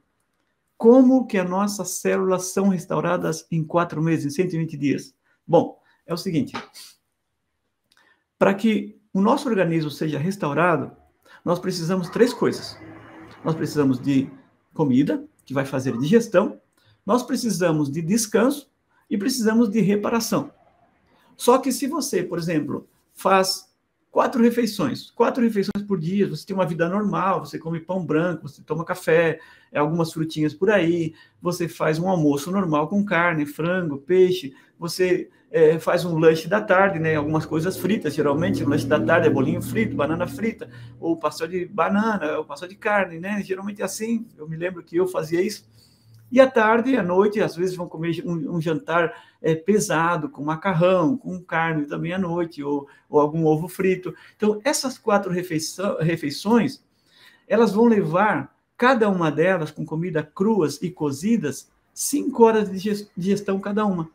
Como 0.76 1.26
que 1.26 1.38
as 1.38 1.48
nossas 1.48 1.90
células 1.90 2.52
são 2.52 2.68
restauradas 2.68 3.46
em 3.50 3.64
quatro 3.64 4.02
meses, 4.02 4.26
em 4.26 4.30
120 4.30 4.76
dias? 4.76 5.14
Bom, 5.46 5.80
é 6.06 6.12
o 6.12 6.18
seguinte: 6.18 6.52
para 8.38 8.54
que 8.54 8.95
o 9.16 9.20
nosso 9.22 9.48
organismo 9.48 9.90
seja 9.90 10.18
restaurado, 10.18 10.94
nós 11.42 11.58
precisamos 11.58 12.10
três 12.10 12.34
coisas. 12.34 12.78
Nós 13.42 13.54
precisamos 13.54 13.98
de 13.98 14.30
comida, 14.74 15.24
que 15.42 15.54
vai 15.54 15.64
fazer 15.64 15.96
digestão, 15.96 16.60
nós 17.06 17.22
precisamos 17.22 17.90
de 17.90 18.02
descanso 18.02 18.70
e 19.08 19.16
precisamos 19.16 19.70
de 19.70 19.80
reparação. 19.80 20.50
Só 21.34 21.56
que 21.56 21.72
se 21.72 21.86
você, 21.86 22.22
por 22.22 22.38
exemplo, 22.38 22.86
faz 23.14 23.74
quatro 24.10 24.42
refeições, 24.42 25.10
quatro 25.12 25.42
refeições 25.42 25.82
por 25.88 25.98
dia, 25.98 26.28
você 26.28 26.44
tem 26.44 26.54
uma 26.54 26.66
vida 26.66 26.86
normal, 26.86 27.42
você 27.42 27.58
come 27.58 27.80
pão 27.80 28.04
branco, 28.04 28.46
você 28.46 28.60
toma 28.60 28.84
café, 28.84 29.40
algumas 29.74 30.12
frutinhas 30.12 30.52
por 30.52 30.70
aí, 30.70 31.14
você 31.40 31.66
faz 31.66 31.98
um 31.98 32.06
almoço 32.06 32.50
normal 32.50 32.86
com 32.86 33.02
carne, 33.02 33.46
frango, 33.46 33.96
peixe, 33.96 34.54
você 34.78 35.30
é, 35.50 35.78
faz 35.78 36.04
um 36.04 36.18
lanche 36.18 36.48
da 36.48 36.60
tarde, 36.60 36.98
né? 36.98 37.14
Algumas 37.14 37.46
coisas 37.46 37.76
fritas, 37.76 38.14
geralmente 38.14 38.64
o 38.64 38.68
lanche 38.68 38.86
da 38.86 39.00
tarde 39.00 39.26
é 39.28 39.30
bolinho 39.30 39.62
frito, 39.62 39.96
banana 39.96 40.26
frita, 40.26 40.68
ou 41.00 41.16
pastel 41.16 41.48
de 41.48 41.66
banana, 41.66 42.38
ou 42.38 42.44
pastel 42.44 42.68
de 42.68 42.76
carne, 42.76 43.18
né? 43.18 43.42
Geralmente 43.42 43.82
é 43.82 43.84
assim. 43.84 44.26
Eu 44.36 44.48
me 44.48 44.56
lembro 44.56 44.82
que 44.82 44.96
eu 44.96 45.06
fazia 45.06 45.40
isso. 45.40 45.66
E 46.30 46.40
à 46.40 46.50
tarde, 46.50 46.96
à 46.96 47.02
noite, 47.02 47.40
às 47.40 47.54
vezes 47.54 47.76
vão 47.76 47.88
comer 47.88 48.22
um, 48.26 48.56
um 48.56 48.60
jantar 48.60 49.14
é, 49.40 49.54
pesado, 49.54 50.28
com 50.28 50.42
macarrão, 50.42 51.16
com 51.16 51.40
carne 51.40 51.86
também 51.86 52.12
à 52.12 52.18
noite, 52.18 52.62
ou, 52.62 52.88
ou 53.08 53.20
algum 53.20 53.46
ovo 53.46 53.68
frito. 53.68 54.12
Então, 54.36 54.60
essas 54.64 54.98
quatro 54.98 55.32
refeições, 55.32 56.84
elas 57.46 57.72
vão 57.72 57.86
levar, 57.86 58.52
cada 58.76 59.08
uma 59.08 59.30
delas, 59.30 59.70
com 59.70 59.86
comida 59.86 60.22
cruas 60.22 60.82
e 60.82 60.90
cozidas, 60.90 61.70
cinco 61.94 62.44
horas 62.44 62.68
de 62.68 63.08
digestão 63.16 63.60
cada 63.60 63.86
uma. 63.86 64.10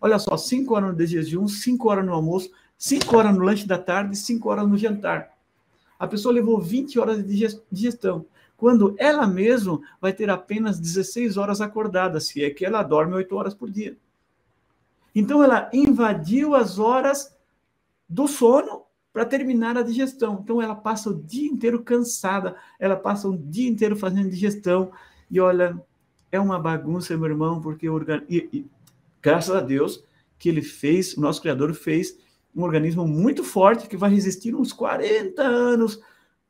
Olha 0.00 0.18
só, 0.18 0.36
cinco 0.36 0.74
horas 0.74 0.96
de 0.96 1.06
jejum, 1.06 1.48
cinco 1.48 1.90
horas 1.90 2.04
no 2.04 2.12
almoço, 2.12 2.50
cinco 2.76 3.16
horas 3.16 3.34
no 3.34 3.44
lanche 3.44 3.66
da 3.66 3.78
tarde, 3.78 4.16
cinco 4.16 4.48
horas 4.48 4.68
no 4.68 4.76
jantar. 4.76 5.36
A 5.98 6.06
pessoa 6.06 6.32
levou 6.32 6.60
20 6.60 6.98
horas 7.00 7.26
de 7.26 7.58
digestão 7.70 8.24
quando 8.58 8.96
ela 8.98 9.24
mesma 9.24 9.80
vai 10.00 10.12
ter 10.12 10.28
apenas 10.28 10.80
16 10.80 11.36
horas 11.36 11.60
acordada, 11.60 12.18
se 12.18 12.44
é 12.44 12.50
que 12.50 12.66
ela 12.66 12.82
dorme 12.82 13.14
8 13.14 13.36
horas 13.36 13.54
por 13.54 13.70
dia. 13.70 13.96
Então, 15.14 15.44
ela 15.44 15.70
invadiu 15.72 16.56
as 16.56 16.76
horas 16.76 17.32
do 18.08 18.26
sono 18.26 18.82
para 19.12 19.24
terminar 19.24 19.78
a 19.78 19.82
digestão. 19.82 20.40
Então, 20.42 20.60
ela 20.60 20.74
passa 20.74 21.08
o 21.08 21.14
dia 21.14 21.48
inteiro 21.48 21.84
cansada, 21.84 22.56
ela 22.80 22.96
passa 22.96 23.28
o 23.28 23.38
dia 23.38 23.70
inteiro 23.70 23.94
fazendo 23.94 24.28
digestão. 24.28 24.90
E 25.30 25.38
olha, 25.38 25.80
é 26.32 26.40
uma 26.40 26.58
bagunça, 26.58 27.16
meu 27.16 27.30
irmão, 27.30 27.60
porque 27.60 27.88
o 27.88 28.04
e, 28.28 28.48
e, 28.52 28.66
graças 29.22 29.54
a 29.54 29.60
Deus 29.60 30.04
que 30.38 30.48
ele 30.48 30.62
fez, 30.62 31.16
o 31.16 31.20
nosso 31.20 31.40
Criador 31.40 31.74
fez 31.74 32.16
um 32.54 32.62
organismo 32.62 33.06
muito 33.06 33.44
forte 33.44 33.88
que 33.88 33.96
vai 33.96 34.10
resistir 34.10 34.54
uns 34.54 34.72
40 34.72 35.42
anos 35.42 36.00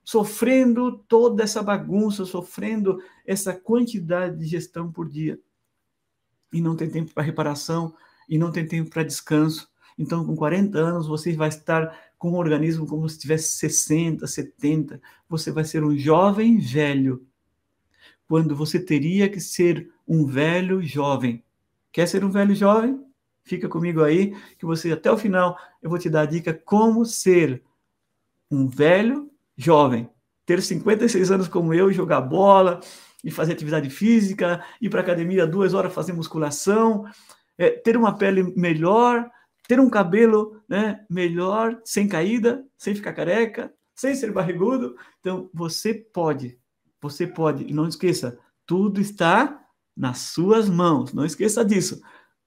sofrendo 0.04 0.98
toda 1.06 1.42
essa 1.42 1.62
bagunça, 1.62 2.24
sofrendo 2.24 2.98
essa 3.26 3.52
quantidade 3.52 4.38
de 4.38 4.46
gestão 4.46 4.90
por 4.90 5.06
dia. 5.06 5.38
E 6.50 6.62
não 6.62 6.74
tem 6.74 6.88
tempo 6.88 7.12
para 7.12 7.22
reparação, 7.22 7.94
e 8.26 8.38
não 8.38 8.50
tem 8.50 8.66
tempo 8.66 8.88
para 8.88 9.02
descanso. 9.02 9.68
Então, 9.98 10.24
com 10.24 10.34
40 10.34 10.78
anos, 10.78 11.06
você 11.06 11.34
vai 11.34 11.50
estar 11.50 11.94
com 12.16 12.30
um 12.30 12.36
organismo 12.36 12.86
como 12.86 13.06
se 13.06 13.18
tivesse 13.18 13.58
60, 13.58 14.26
70. 14.26 15.00
Você 15.28 15.52
vai 15.52 15.64
ser 15.64 15.84
um 15.84 15.94
jovem 15.94 16.58
velho, 16.58 17.26
quando 18.26 18.56
você 18.56 18.78
teria 18.78 19.28
que 19.28 19.40
ser 19.40 19.90
um 20.06 20.24
velho 20.24 20.82
jovem. 20.82 21.44
Quer 21.98 22.06
ser 22.06 22.24
um 22.24 22.30
velho 22.30 22.54
jovem? 22.54 23.04
Fica 23.42 23.68
comigo 23.68 24.04
aí, 24.04 24.32
que 24.56 24.64
você 24.64 24.92
até 24.92 25.10
o 25.10 25.18
final 25.18 25.58
eu 25.82 25.90
vou 25.90 25.98
te 25.98 26.08
dar 26.08 26.20
a 26.20 26.26
dica 26.26 26.54
como 26.54 27.04
ser 27.04 27.60
um 28.48 28.68
velho 28.68 29.28
jovem, 29.56 30.08
ter 30.46 30.62
56 30.62 31.32
anos 31.32 31.48
como 31.48 31.74
eu, 31.74 31.92
jogar 31.92 32.20
bola 32.20 32.78
e 33.24 33.32
fazer 33.32 33.54
atividade 33.54 33.90
física, 33.90 34.64
ir 34.80 34.88
para 34.88 35.00
academia 35.00 35.44
duas 35.44 35.74
horas 35.74 35.92
fazer 35.92 36.12
musculação, 36.12 37.04
é, 37.58 37.70
ter 37.70 37.96
uma 37.96 38.16
pele 38.16 38.44
melhor, 38.56 39.28
ter 39.66 39.80
um 39.80 39.90
cabelo 39.90 40.62
né, 40.68 41.04
melhor, 41.10 41.80
sem 41.84 42.06
caída, 42.06 42.64
sem 42.76 42.94
ficar 42.94 43.12
careca, 43.12 43.74
sem 43.96 44.14
ser 44.14 44.30
barrigudo. 44.30 44.94
Então, 45.18 45.50
você 45.52 45.92
pode, 45.94 46.60
você 47.02 47.26
pode. 47.26 47.64
E 47.64 47.72
não 47.72 47.88
esqueça, 47.88 48.38
tudo 48.64 49.00
está 49.00 49.67
nas 49.98 50.18
suas 50.18 50.68
mãos. 50.68 51.12
Não 51.12 51.24
esqueça 51.24 51.64
disso. 51.64 52.00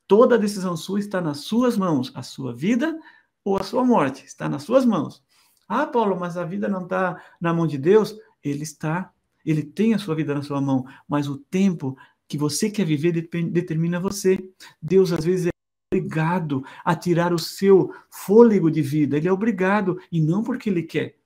Toda 0.08 0.38
decisão 0.38 0.78
sua 0.78 1.00
está 1.00 1.20
nas 1.20 1.40
suas 1.40 1.78
mãos. 1.78 2.12
A 2.16 2.24
sua 2.24 2.56
vida 2.56 2.98
ou 3.44 3.58
a 3.58 3.64
sua 3.64 3.84
morte 3.84 4.26
está 4.26 4.48
nas 4.48 4.64
suas 4.64 4.86
mãos. 4.86 5.22
Ah, 5.68 5.86
Paulo, 5.86 6.18
mas 6.20 6.38
a 6.38 6.46
vida 6.46 6.68
não 6.68 6.84
está 6.84 7.22
na 7.40 7.54
mão 7.54 7.68
de 7.68 7.78
Deus? 7.78 8.16
Ele 8.44 8.64
está. 8.64 9.12
Ele 9.46 9.64
tem 9.64 9.94
a 9.94 10.00
sua 10.00 10.16
vida 10.16 10.34
na 10.34 10.42
sua 10.42 10.62
mão, 10.62 10.86
mas 11.08 11.28
o 11.28 11.38
tempo 11.38 11.98
que 12.28 12.38
você 12.38 12.70
quer 12.70 12.86
viver 12.86 13.12
determina 13.52 14.00
você. 14.00 14.38
Deus, 14.82 15.12
às 15.12 15.26
vezes, 15.26 15.48
é 15.48 15.50
obrigado 15.94 16.64
a 16.86 16.96
tirar 16.96 17.34
o 17.34 17.40
seu 17.40 17.92
fôlego 18.10 18.70
de 18.70 18.82
vida. 18.82 19.18
Ele 19.18 19.28
é 19.28 19.34
obrigado, 19.34 20.00
e 20.12 20.22
não 20.22 20.44
porque 20.44 20.70
ele 20.70 20.84
quer. 20.84 21.18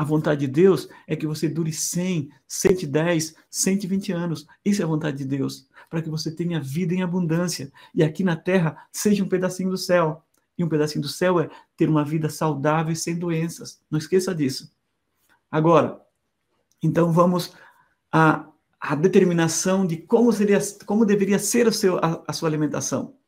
A 0.00 0.04
vontade 0.04 0.40
de 0.40 0.46
Deus 0.46 0.88
é 1.06 1.14
que 1.14 1.26
você 1.26 1.46
dure 1.46 1.74
100, 1.74 2.30
110, 2.48 3.34
120 3.50 4.12
anos. 4.12 4.46
Isso 4.64 4.80
é 4.80 4.84
a 4.86 4.88
vontade 4.88 5.18
de 5.18 5.26
Deus. 5.26 5.68
Para 5.90 6.00
que 6.00 6.08
você 6.08 6.34
tenha 6.34 6.58
vida 6.58 6.94
em 6.94 7.02
abundância. 7.02 7.70
E 7.94 8.02
aqui 8.02 8.24
na 8.24 8.34
terra 8.34 8.88
seja 8.90 9.22
um 9.22 9.28
pedacinho 9.28 9.68
do 9.68 9.76
céu. 9.76 10.24
E 10.56 10.64
um 10.64 10.70
pedacinho 10.70 11.02
do 11.02 11.08
céu 11.08 11.38
é 11.38 11.50
ter 11.76 11.86
uma 11.86 12.02
vida 12.02 12.30
saudável 12.30 12.94
e 12.94 12.96
sem 12.96 13.14
doenças. 13.14 13.78
Não 13.90 13.98
esqueça 13.98 14.34
disso. 14.34 14.72
Agora, 15.50 16.00
então 16.82 17.12
vamos 17.12 17.54
à, 18.10 18.48
à 18.80 18.94
determinação 18.94 19.86
de 19.86 19.98
como 19.98 20.32
seria, 20.32 20.60
como 20.86 21.04
deveria 21.04 21.38
ser 21.38 21.70
seu, 21.74 21.98
a, 21.98 22.24
a 22.26 22.32
sua 22.32 22.48
alimentação. 22.48 23.19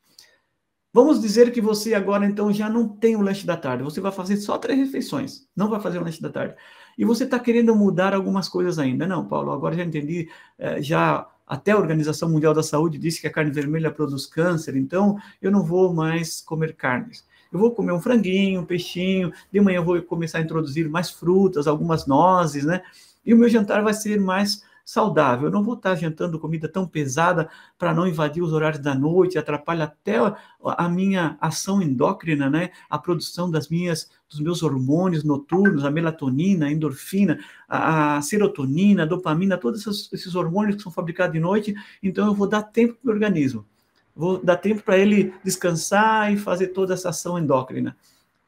Vamos 0.92 1.22
dizer 1.22 1.50
que 1.52 1.61
você 1.61 1.94
agora 1.94 2.26
então 2.26 2.52
já 2.52 2.68
não 2.68 2.87
tem 2.87 3.16
o 3.16 3.22
lanche 3.22 3.46
da 3.46 3.57
tarde. 3.57 3.83
Você 3.83 4.00
vai 4.00 4.12
fazer 4.12 4.37
só 4.37 4.59
três 4.59 4.78
refeições. 4.78 5.46
Não 5.57 5.70
vai 5.70 5.81
fazer 5.81 5.98
o 5.98 6.05
lanche 6.05 6.20
da 6.20 6.28
tarde. 6.28 6.55
E 6.98 7.05
você 7.05 7.24
está 7.24 7.38
querendo 7.38 7.74
mudar 7.74 8.12
algumas 8.12 8.48
coisas 8.48 8.78
ainda. 8.78 9.07
Não, 9.07 9.26
Paulo, 9.26 9.52
agora 9.52 9.74
já 9.74 9.83
entendi, 9.83 10.28
eh, 10.59 10.83
já 10.83 11.26
até 11.46 11.72
a 11.72 11.78
Organização 11.78 12.28
Mundial 12.28 12.52
da 12.52 12.62
Saúde 12.62 12.98
disse 12.98 13.20
que 13.20 13.26
a 13.26 13.33
carne 13.33 13.50
vermelha 13.50 13.90
produz 13.90 14.26
câncer, 14.26 14.76
então 14.76 15.18
eu 15.40 15.50
não 15.50 15.64
vou 15.64 15.92
mais 15.92 16.40
comer 16.40 16.74
carnes. 16.74 17.26
Eu 17.52 17.59
vou 17.59 17.70
comer 17.72 17.92
um 17.92 18.00
franguinho, 18.00 18.61
um 18.62 18.64
peixinho, 18.64 19.33
de 19.50 19.61
manhã 19.61 19.78
eu 19.78 19.85
vou 19.85 20.00
começar 20.02 20.38
a 20.38 20.40
introduzir 20.40 20.88
mais 20.88 21.11
frutas, 21.11 21.66
algumas 21.66 22.07
nozes, 22.07 22.64
né? 22.64 22.83
E 23.24 23.35
o 23.35 23.37
meu 23.37 23.48
jantar 23.48 23.83
vai 23.83 23.94
ser 23.94 24.20
mais 24.20 24.62
saudável. 24.85 25.49
Eu 25.49 25.53
não 25.53 25.62
vou 25.62 25.75
estar 25.75 25.95
jantando 25.95 26.38
comida 26.38 26.68
tão 26.68 26.87
pesada 26.87 27.49
para 27.79 27.95
não 27.95 28.07
invadir 28.07 28.42
os 28.42 28.53
horários 28.53 28.83
da 28.83 28.95
noite, 28.95 29.38
atrapalha 29.38 29.85
até 29.85 30.16
a 30.62 30.88
minha 30.88 31.37
ação 31.40 31.81
endócrina, 31.81 32.51
né? 32.51 32.71
A 32.88 32.99
produção 32.99 33.51
das 33.51 33.68
minhas, 33.68 34.11
dos 34.29 34.40
meus 34.40 34.62
hormônios 34.62 35.25
noturnos, 35.25 35.85
a 35.85 35.90
melatonina, 35.90 36.66
a 36.66 36.73
endorfina, 36.73 37.38
a, 37.68 38.21
serotonina, 38.23 39.05
a 39.05 39.07
dopamina, 39.07 39.57
todos 39.57 39.87
esses, 39.87 40.12
esses 40.12 40.35
hormônios 40.35 40.77
que 40.77 40.83
são 40.83 40.92
fabricados 40.92 41.33
de 41.33 41.40
noite. 41.40 41.75
Então 42.03 42.27
eu 42.27 42.35
vou 42.35 42.49
dar 42.49 42.62
tempo 42.62 42.95
para 42.95 43.11
o 43.11 43.12
organismo. 43.12 43.66
Vou 44.14 44.42
dar 44.42 44.57
tempo 44.57 44.83
para 44.83 44.99
ele 44.99 45.33
descansar 45.42 46.33
e 46.33 46.37
fazer 46.37 46.68
toda 46.68 46.95
essa 46.95 47.09
ação 47.09 47.38
endócrina. 47.38 47.97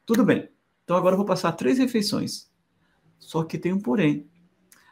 Tudo 0.04 0.24
bem. 0.24 0.48
Então 0.84 0.96
agora 0.96 1.14
eu 1.14 1.18
vou 1.18 1.26
passar 1.26 1.52
três 1.52 1.78
refeições. 1.78 2.50
Só 3.18 3.42
que 3.42 3.56
tem 3.56 3.72
um 3.72 3.80
porém. 3.80 4.26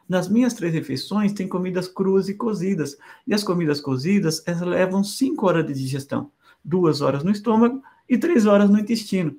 Nas 0.08 0.28
minhas 0.28 0.54
três 0.54 0.72
refeições 0.72 1.32
tem 1.32 1.48
comidas 1.48 1.88
cruas 1.88 2.28
e 2.28 2.34
cozidas. 2.34 2.96
E 3.26 3.32
as 3.32 3.42
comidas 3.42 3.80
cozidas, 3.80 4.42
elas 4.46 4.62
levam 4.62 5.02
cinco 5.02 5.46
horas 5.46 5.66
de 5.66 5.72
digestão. 5.72 6.30
Duas 6.64 7.00
horas 7.00 7.24
no 7.24 7.30
estômago 7.30 7.82
e 8.08 8.18
três 8.18 8.46
horas 8.46 8.68
no 8.68 8.78
intestino. 8.78 9.36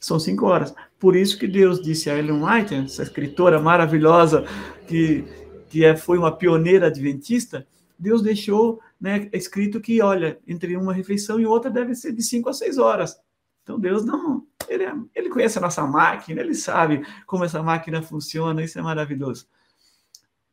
São 0.00 0.18
cinco 0.18 0.46
horas. 0.46 0.74
Por 0.98 1.14
isso 1.14 1.38
que 1.38 1.46
Deus 1.46 1.80
disse 1.80 2.10
a 2.10 2.18
Ellen 2.18 2.42
White, 2.42 2.74
essa 2.74 3.02
escritora 3.02 3.60
maravilhosa 3.60 4.44
que, 4.86 5.24
que 5.68 5.84
é, 5.84 5.96
foi 5.96 6.18
uma 6.18 6.36
pioneira 6.36 6.88
adventista, 6.88 7.66
Deus 7.98 8.20
deixou 8.20 8.80
né, 9.00 9.28
escrito 9.32 9.80
que, 9.80 10.02
olha, 10.02 10.38
entre 10.46 10.76
uma 10.76 10.92
refeição 10.92 11.38
e 11.38 11.46
outra 11.46 11.70
deve 11.70 11.94
ser 11.94 12.12
de 12.12 12.22
cinco 12.22 12.48
a 12.48 12.52
seis 12.52 12.78
horas. 12.78 13.16
Então 13.62 13.78
Deus 13.78 14.04
não, 14.04 14.44
ele, 14.68 14.84
é, 14.84 14.94
ele 15.14 15.28
conhece 15.28 15.58
a 15.58 15.60
nossa 15.60 15.86
máquina, 15.86 16.40
ele 16.40 16.54
sabe 16.54 17.04
como 17.26 17.44
essa 17.44 17.62
máquina 17.62 18.02
funciona, 18.02 18.62
isso 18.62 18.78
é 18.78 18.82
maravilhoso. 18.82 19.46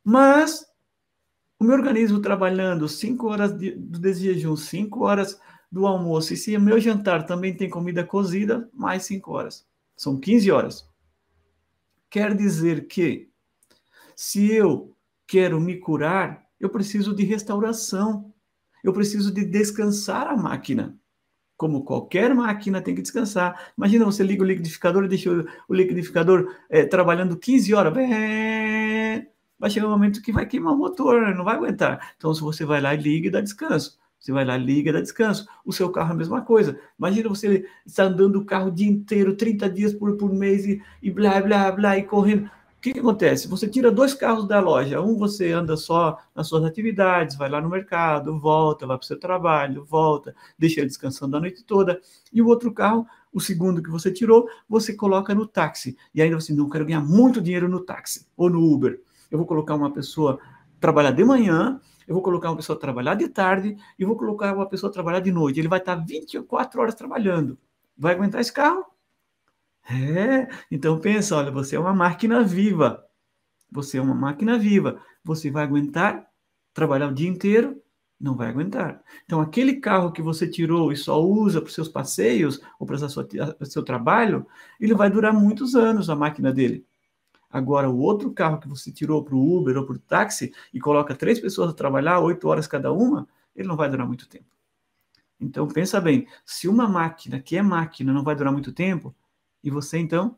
Mas 0.04 0.66
o 1.60 1.64
meu 1.64 1.76
organismo 1.76 2.22
trabalhando 2.22 2.88
cinco 2.88 3.28
horas 3.28 3.58
de, 3.58 3.72
do 3.72 4.14
jejum, 4.14 4.56
cinco 4.56 5.04
horas 5.04 5.40
do 5.72 5.86
almoço, 5.86 6.34
e 6.34 6.38
se 6.38 6.56
o 6.56 6.62
meu 6.62 6.80
jantar 6.80 7.26
também 7.26 7.56
tem 7.56 7.70
comida 7.70 8.04
cozida, 8.04 8.70
mais 8.74 9.04
cinco 9.04 9.34
horas. 9.34 9.68
São 9.96 10.20
15 10.20 10.50
horas. 10.52 10.90
Quer 12.10 12.34
dizer 12.36 12.88
que, 12.88 13.30
se 14.16 14.52
eu 14.52 14.96
quero 15.28 15.60
me 15.60 15.78
curar, 15.78 16.46
eu 16.60 16.70
preciso 16.70 17.14
de 17.14 17.24
restauração. 17.24 18.34
Eu 18.84 18.94
preciso 18.94 19.32
de 19.32 19.44
descansar 19.46 20.28
a 20.28 20.38
máquina 20.38 20.98
como 21.60 21.84
qualquer 21.84 22.34
máquina 22.34 22.82
tem 22.82 22.96
que 22.96 23.02
descansar. 23.02 23.74
Imagina 23.78 24.06
você 24.06 24.24
liga 24.24 24.42
o 24.42 24.46
liquidificador 24.46 25.04
e 25.04 25.10
deixa 25.10 25.30
o, 25.68 25.76
liquidificador 25.76 26.56
é, 26.70 26.86
trabalhando 26.86 27.36
15 27.36 27.74
horas. 27.74 27.94
Vai 29.60 29.70
chegar 29.70 29.88
um 29.88 29.92
momento 29.92 30.22
que 30.22 30.32
vai 30.32 30.46
queimar 30.46 30.74
o 30.74 30.78
motor, 30.78 31.22
né? 31.22 31.34
não 31.34 31.44
vai 31.44 31.56
aguentar. 31.56 32.14
Então, 32.16 32.34
se 32.34 32.42
você 32.42 32.66
vai 32.66 32.80
lá 32.80 32.96
e 32.96 32.98
liga 32.98 33.28
e 33.28 33.32
dá 33.32 33.42
descanso. 33.42 34.00
Você 34.20 34.34
vai 34.34 34.44
lá, 34.44 34.58
liga, 34.58 34.92
dá 34.92 35.00
descanso. 35.00 35.48
O 35.66 35.72
seu 35.72 35.90
carro 35.90 36.10
é 36.10 36.14
a 36.14 36.18
mesma 36.18 36.42
coisa. 36.42 36.78
Imagina 36.98 37.30
você 37.30 37.66
estar 37.86 38.04
andando 38.04 38.38
o 38.38 38.46
carro 38.46 38.68
o 38.68 38.72
dia 38.72 38.90
inteiro, 38.90 39.36
30 39.36 39.70
dias 39.70 39.94
por, 39.94 40.18
por 40.18 40.34
mês 40.34 40.66
e, 40.66 40.82
e 41.02 41.10
blá, 41.10 41.42
blá, 41.42 41.72
blá, 41.72 41.98
e 41.98 42.04
correndo. 42.04 42.46
O 42.80 42.82
que, 42.82 42.94
que, 42.94 43.00
acontece? 43.00 43.48
Você 43.48 43.68
tira 43.68 43.92
dois 43.92 44.14
carros 44.14 44.48
da 44.48 44.60
loja. 44.60 45.02
Um 45.02 45.18
você 45.18 45.52
anda 45.52 45.76
só 45.78 46.18
nas 46.36 46.48
suas 46.48 46.64
atividades, 46.64 47.36
vai 47.36 47.50
lá 47.50 47.62
no 47.62 47.70
mercado, 47.70 48.40
volta, 48.40 48.88
vai 48.88 48.98
para 48.98 49.04
o 49.04 49.08
seu 49.08 49.20
trabalho, 49.20 49.86
volta, 49.86 50.34
deixa 50.58 50.80
ele 50.80 50.88
descansando 50.88 51.36
a 51.36 51.40
noite 51.42 51.64
toda. 51.64 52.00
E 52.32 52.42
o 52.42 52.48
outro 52.48 52.74
carro, 52.74 53.06
o 53.34 53.40
segundo 53.40 53.84
que 53.84 53.90
você 53.90 54.12
tirou, 54.12 54.48
você 54.68 54.94
coloca 54.94 55.36
no 55.36 55.46
táxi. 55.46 55.98
E 56.14 56.22
ainda 56.22 56.40
você 56.40 56.54
não 56.54 56.70
quero 56.70 56.86
ganhar 56.86 57.02
muito 57.02 57.42
dinheiro 57.42 57.68
no 57.70 57.82
táxi 57.82 58.28
ou 58.36 58.50
no 58.50 58.62
Uber. 58.62 59.02
Eu 59.30 59.38
vou 59.38 59.48
colocar 59.48 59.76
uma 59.76 59.92
pessoa 59.92 60.40
trabalhar 60.80 61.12
de 61.12 61.24
manhã, 61.24 61.80
eu 62.08 62.14
vou 62.14 62.24
colocar 62.24 62.50
uma 62.50 62.56
pessoa 62.56 62.80
trabalhar 62.80 63.16
de 63.16 63.30
tarde 63.30 63.78
e 63.98 64.06
vou 64.06 64.16
colocar 64.16 64.56
uma 64.56 64.68
pessoa 64.68 64.92
trabalhar 64.92 65.20
de 65.20 65.32
noite. 65.32 65.60
Ele 65.60 65.68
vai 65.68 65.80
estar 65.80 65.96
24 65.96 66.82
horas 66.82 66.96
trabalhando. 66.96 67.58
Vai 67.98 68.16
aguentar 68.16 68.42
esse 68.42 68.52
carro? 68.52 68.86
É, 69.92 70.48
então 70.72 71.00
pensa, 71.00 71.36
olha, 71.36 71.52
você 71.52 71.76
é 71.76 71.80
uma 71.80 71.94
máquina 71.94 72.44
viva. 72.44 73.06
Você 73.72 73.98
é 73.98 74.02
uma 74.02 74.16
máquina 74.16 74.58
viva. 74.58 75.00
Você 75.24 75.52
vai 75.52 75.64
aguentar 75.64 76.28
trabalhar 76.74 77.08
o 77.08 77.14
dia 77.14 77.30
inteiro? 77.30 77.82
Não 78.20 78.36
vai 78.36 78.50
aguentar. 78.50 79.02
Então, 79.24 79.40
aquele 79.40 79.76
carro 79.76 80.12
que 80.12 80.22
você 80.22 80.48
tirou 80.48 80.92
e 80.92 80.98
só 80.98 81.24
usa 81.24 81.62
para 81.62 81.68
os 81.68 81.74
seus 81.74 81.88
passeios 81.88 82.60
ou 82.78 82.86
para 82.86 82.96
o 82.96 83.66
seu 83.66 83.84
trabalho, 83.84 84.46
ele 84.80 84.94
vai 84.94 85.10
durar 85.10 85.34
muitos 85.34 85.76
anos, 85.76 86.10
a 86.10 86.16
máquina 86.16 86.52
dele. 86.52 86.86
Agora, 87.50 87.90
o 87.90 87.98
outro 87.98 88.32
carro 88.32 88.60
que 88.60 88.68
você 88.68 88.92
tirou 88.92 89.24
para 89.24 89.36
o 89.36 89.58
Uber 89.58 89.78
ou 89.78 89.86
para 89.86 89.96
o 89.96 90.00
táxi 90.00 90.54
e 90.74 90.80
coloca 90.80 91.16
três 91.16 91.40
pessoas 91.40 91.72
a 91.72 91.74
trabalhar, 91.74 92.20
oito 92.20 92.48
horas 92.48 92.68
cada 92.68 92.92
uma, 92.92 93.28
ele 93.56 93.68
não 93.68 93.76
vai 93.76 93.90
durar 93.90 94.06
muito 94.06 94.30
tempo. 94.30 94.46
Então, 95.40 95.68
pensa 95.68 96.00
bem, 96.00 96.28
se 96.46 96.68
uma 96.68 96.88
máquina 96.88 97.40
que 97.40 97.58
é 97.58 97.62
máquina 97.62 98.14
não 98.14 98.24
vai 98.24 98.36
durar 98.36 98.54
muito 98.54 98.72
tempo, 98.72 99.16
e 99.64 99.72
você, 99.72 99.98
então, 99.98 100.38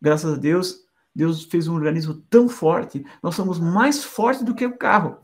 graças 0.00 0.34
a 0.34 0.36
Deus, 0.36 0.84
Deus 1.14 1.44
fez 1.44 1.66
um 1.66 1.74
organismo 1.74 2.14
tão 2.28 2.48
forte, 2.48 3.04
nós 3.22 3.34
somos 3.34 3.58
mais 3.58 4.04
fortes 4.04 4.44
do 4.44 4.54
que 4.54 4.66
o 4.66 4.76
carro. 4.76 5.18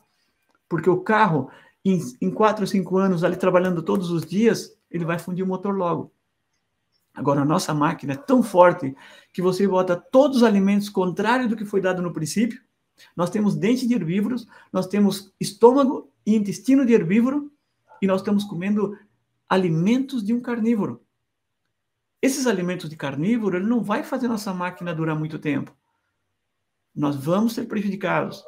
Porque 0.68 0.88
o 0.88 1.00
carro, 1.00 1.50
em, 1.84 2.00
em 2.20 2.30
quatro 2.30 2.62
ou 2.62 2.66
cinco 2.66 2.96
anos, 2.96 3.22
ali 3.22 3.36
trabalhando 3.36 3.82
todos 3.82 4.10
os 4.10 4.24
dias, 4.24 4.76
ele 4.90 5.04
vai 5.04 5.18
fundir 5.18 5.44
o 5.44 5.48
motor 5.48 5.76
logo. 5.76 6.12
Agora, 7.14 7.42
a 7.42 7.44
nossa 7.44 7.74
máquina 7.74 8.12
é 8.12 8.16
tão 8.16 8.42
forte 8.42 8.94
que 9.32 9.42
você 9.42 9.66
bota 9.66 9.96
todos 9.96 10.38
os 10.38 10.42
alimentos 10.42 10.88
contrários 10.88 11.48
do 11.48 11.56
que 11.56 11.64
foi 11.64 11.80
dado 11.80 12.00
no 12.02 12.12
princípio. 12.12 12.60
Nós 13.16 13.30
temos 13.30 13.54
dente 13.54 13.86
de 13.86 13.94
herbívoros, 13.94 14.46
nós 14.72 14.86
temos 14.86 15.32
estômago 15.40 16.10
e 16.24 16.34
intestino 16.34 16.84
de 16.84 16.92
herbívoro, 16.92 17.50
e 18.00 18.06
nós 18.06 18.20
estamos 18.20 18.44
comendo 18.44 18.96
alimentos 19.48 20.24
de 20.24 20.32
um 20.32 20.40
carnívoro. 20.40 21.02
Esses 22.22 22.46
alimentos 22.46 22.88
de 22.88 22.96
carnívoro, 22.96 23.56
ele 23.56 23.66
não 23.66 23.82
vai 23.82 24.02
fazer 24.02 24.28
nossa 24.28 24.52
máquina 24.52 24.94
durar 24.94 25.16
muito 25.18 25.38
tempo. 25.38 25.74
Nós 26.94 27.16
vamos 27.16 27.54
ser 27.54 27.66
prejudicados. 27.66 28.44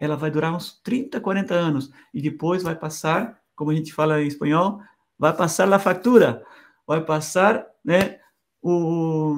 Ela 0.00 0.16
vai 0.16 0.30
durar 0.30 0.54
uns 0.54 0.80
30, 0.82 1.20
40 1.20 1.54
anos 1.54 1.90
e 2.12 2.20
depois 2.20 2.62
vai 2.62 2.74
passar, 2.74 3.40
como 3.54 3.70
a 3.70 3.74
gente 3.74 3.92
fala 3.92 4.20
em 4.20 4.26
espanhol, 4.26 4.80
vai 5.16 5.32
passar 5.32 5.72
a 5.72 5.78
fatura, 5.78 6.44
vai 6.86 7.04
passar, 7.04 7.66
né, 7.84 8.18
o 8.62 9.34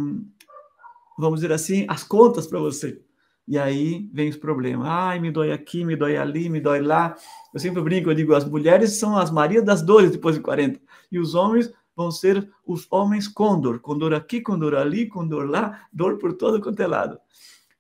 vamos 1.19 1.41
dizer 1.41 1.53
assim, 1.53 1.87
as 1.89 2.03
contas 2.03 2.47
para 2.47 2.59
você. 2.59 3.01
E 3.47 3.59
aí 3.59 4.09
vem 4.13 4.29
os 4.31 4.37
problemas. 4.37 4.87
Ai, 4.89 5.21
me 5.21 5.31
dói 5.31 5.53
aqui, 5.53 5.85
me 5.85 5.95
dói 5.95 6.17
ali, 6.17 6.49
me 6.49 6.61
dói 6.61 6.81
lá. 6.81 7.15
Eu 7.53 7.61
sempre 7.61 7.83
brinco, 7.83 8.11
eu 8.11 8.15
digo, 8.15 8.35
as 8.35 8.45
mulheres 8.45 8.93
são 8.93 9.17
as 9.17 9.31
Marias 9.31 9.65
das 9.65 9.83
dores 9.83 10.11
depois 10.11 10.35
de 10.35 10.41
40. 10.41 10.81
E 11.13 11.19
os 11.19 11.35
homens 11.35 11.73
vão 11.95 12.11
ser 12.11 12.51
os 12.67 12.87
homens 12.91 13.29
condor, 13.29 13.81
condor 13.81 14.15
aqui, 14.15 14.41
condor 14.41 14.75
ali, 14.75 15.07
condor 15.07 15.49
lá, 15.49 15.87
dor 15.93 16.19
por 16.19 16.33
todo 16.33 16.61
quanto 16.61 16.81
é 16.81 16.87
lado. 16.87 17.19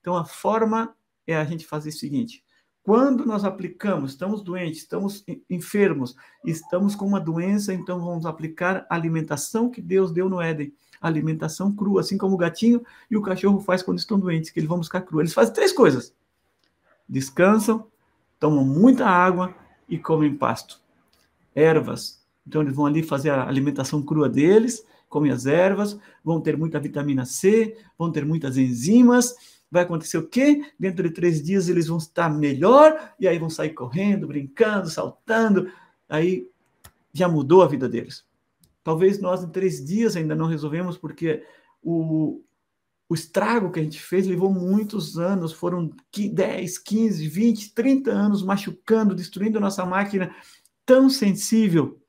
Então 0.00 0.16
a 0.16 0.24
forma 0.24 0.94
é 1.26 1.34
a 1.34 1.44
gente 1.44 1.66
fazer 1.66 1.88
o 1.88 1.92
seguinte: 1.92 2.44
quando 2.84 3.24
nós 3.24 3.44
aplicamos, 3.44 4.12
estamos 4.12 4.42
doentes, 4.42 4.82
estamos 4.82 5.24
enfermos, 5.48 6.14
estamos 6.44 6.94
com 6.94 7.06
uma 7.06 7.18
doença, 7.18 7.74
então 7.74 7.98
vamos 7.98 8.26
aplicar 8.26 8.86
a 8.88 8.94
alimentação 8.94 9.70
que 9.70 9.80
Deus 9.80 10.12
deu 10.12 10.28
no 10.28 10.40
Éden, 10.40 10.72
alimentação 11.00 11.74
crua, 11.74 12.02
assim 12.02 12.16
como 12.16 12.34
o 12.34 12.38
gatinho 12.38 12.84
e 13.10 13.16
o 13.16 13.22
cachorro 13.22 13.58
faz 13.58 13.82
quando 13.82 13.98
estão 13.98 14.20
doentes, 14.20 14.50
que 14.50 14.60
eles 14.60 14.68
vão 14.68 14.78
buscar 14.78 15.00
crua. 15.00 15.22
Eles 15.22 15.32
fazem 15.32 15.54
três 15.54 15.72
coisas: 15.72 16.14
descansam, 17.08 17.86
tomam 18.38 18.64
muita 18.64 19.06
água 19.06 19.54
e 19.88 19.98
comem 19.98 20.36
pasto. 20.36 20.78
Ervas, 21.54 22.24
então, 22.46 22.60
eles 22.62 22.74
vão 22.74 22.86
ali 22.86 23.02
fazer 23.02 23.30
a 23.30 23.48
alimentação 23.48 24.02
crua 24.02 24.28
deles, 24.28 24.84
comem 25.08 25.32
as 25.32 25.46
ervas, 25.46 25.98
vão 26.22 26.40
ter 26.40 26.56
muita 26.56 26.78
vitamina 26.78 27.24
C, 27.24 27.76
vão 27.98 28.12
ter 28.12 28.24
muitas 28.24 28.56
enzimas. 28.56 29.34
Vai 29.74 29.82
acontecer 29.82 30.16
o 30.18 30.28
quê? 30.28 30.64
Dentro 30.78 31.02
de 31.02 31.10
três 31.12 31.42
dias 31.42 31.68
eles 31.68 31.88
vão 31.88 31.98
estar 31.98 32.30
melhor, 32.30 33.12
e 33.18 33.26
aí 33.26 33.40
vão 33.40 33.50
sair 33.50 33.70
correndo, 33.70 34.28
brincando, 34.28 34.88
saltando. 34.88 35.68
Aí 36.08 36.48
já 37.12 37.28
mudou 37.28 37.60
a 37.60 37.66
vida 37.66 37.88
deles. 37.88 38.24
Talvez 38.84 39.20
nós 39.20 39.42
em 39.42 39.48
três 39.48 39.84
dias 39.84 40.14
ainda 40.14 40.32
não 40.36 40.46
resolvemos, 40.46 40.96
porque 40.96 41.42
o, 41.82 42.40
o 43.08 43.14
estrago 43.14 43.72
que 43.72 43.80
a 43.80 43.82
gente 43.82 44.00
fez 44.00 44.28
levou 44.28 44.48
muitos 44.48 45.18
anos, 45.18 45.52
foram 45.52 45.90
10, 46.16 46.78
15, 46.78 47.26
20, 47.26 47.74
30 47.74 48.12
anos 48.12 48.44
machucando, 48.44 49.12
destruindo 49.12 49.58
a 49.58 49.60
nossa 49.60 49.84
máquina 49.84 50.32
tão 50.86 51.10
sensível 51.10 52.00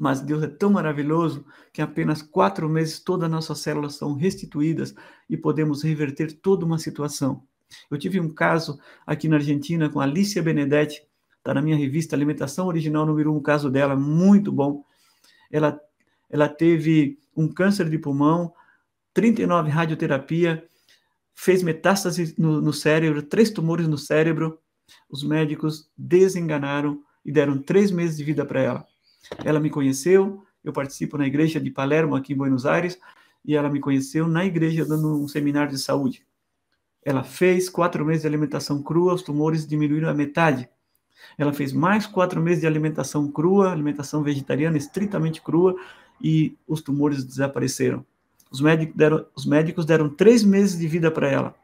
mas 0.00 0.22
Deus 0.22 0.42
é 0.42 0.46
tão 0.46 0.70
maravilhoso 0.70 1.44
que 1.74 1.82
em 1.82 1.84
apenas 1.84 2.22
quatro 2.22 2.66
meses 2.70 3.00
todas 3.00 3.26
as 3.26 3.30
nossas 3.30 3.58
células 3.58 3.96
são 3.96 4.14
restituídas 4.14 4.94
e 5.28 5.36
podemos 5.36 5.82
reverter 5.82 6.32
toda 6.32 6.64
uma 6.64 6.78
situação. 6.78 7.44
Eu 7.90 7.98
tive 7.98 8.18
um 8.18 8.32
caso 8.32 8.80
aqui 9.06 9.28
na 9.28 9.36
Argentina 9.36 9.90
com 9.90 10.00
Alicia 10.00 10.42
Benedetti, 10.42 11.06
está 11.36 11.52
na 11.52 11.60
minha 11.60 11.76
revista 11.76 12.16
Alimentação 12.16 12.66
Original 12.66 13.04
número 13.04 13.30
1, 13.30 13.36
um 13.36 13.42
caso 13.42 13.68
dela, 13.68 13.94
muito 13.94 14.50
bom. 14.50 14.82
Ela, 15.52 15.78
ela 16.30 16.48
teve 16.48 17.18
um 17.36 17.46
câncer 17.46 17.90
de 17.90 17.98
pulmão, 17.98 18.54
39 19.12 19.68
radioterapia, 19.68 20.66
fez 21.34 21.62
metástase 21.62 22.34
no, 22.38 22.58
no 22.62 22.72
cérebro, 22.72 23.22
três 23.22 23.50
tumores 23.50 23.86
no 23.86 23.98
cérebro, 23.98 24.58
Os 25.10 25.22
médicos 25.22 25.90
desenganaram 25.96 27.02
e 27.22 27.30
deram 27.30 27.62
três 27.62 27.90
meses 27.90 28.16
de 28.16 28.24
vida 28.24 28.46
para 28.46 28.62
ela. 28.62 28.89
Ela 29.44 29.60
me 29.60 29.70
conheceu, 29.70 30.44
eu 30.62 30.72
participo 30.72 31.16
na 31.16 31.26
igreja 31.26 31.60
de 31.60 31.70
Palermo, 31.70 32.14
aqui 32.14 32.32
em 32.32 32.36
Buenos 32.36 32.66
Aires, 32.66 32.98
e 33.44 33.54
ela 33.54 33.68
me 33.68 33.80
conheceu 33.80 34.26
na 34.26 34.44
igreja 34.44 34.84
dando 34.84 35.22
um 35.22 35.28
seminário 35.28 35.70
de 35.70 35.78
saúde. 35.78 36.26
Ela 37.02 37.22
fez 37.22 37.68
quatro 37.68 38.04
meses 38.04 38.22
de 38.22 38.28
alimentação 38.28 38.82
crua, 38.82 39.14
os 39.14 39.22
tumores 39.22 39.66
diminuíram 39.66 40.08
a 40.08 40.14
metade. 40.14 40.68
Ela 41.38 41.52
fez 41.52 41.72
mais 41.72 42.06
quatro 42.06 42.40
meses 42.40 42.60
de 42.60 42.66
alimentação 42.66 43.30
crua, 43.30 43.72
alimentação 43.72 44.22
vegetariana 44.22 44.76
estritamente 44.76 45.40
crua, 45.40 45.74
e 46.20 46.56
os 46.66 46.82
tumores 46.82 47.24
desapareceram. 47.24 48.04
Os 48.50 48.60
médicos 48.60 48.96
deram, 48.96 49.26
os 49.34 49.46
médicos 49.46 49.86
deram 49.86 50.08
três 50.08 50.42
meses 50.42 50.78
de 50.78 50.86
vida 50.86 51.10
para 51.10 51.28
ela. 51.28 51.54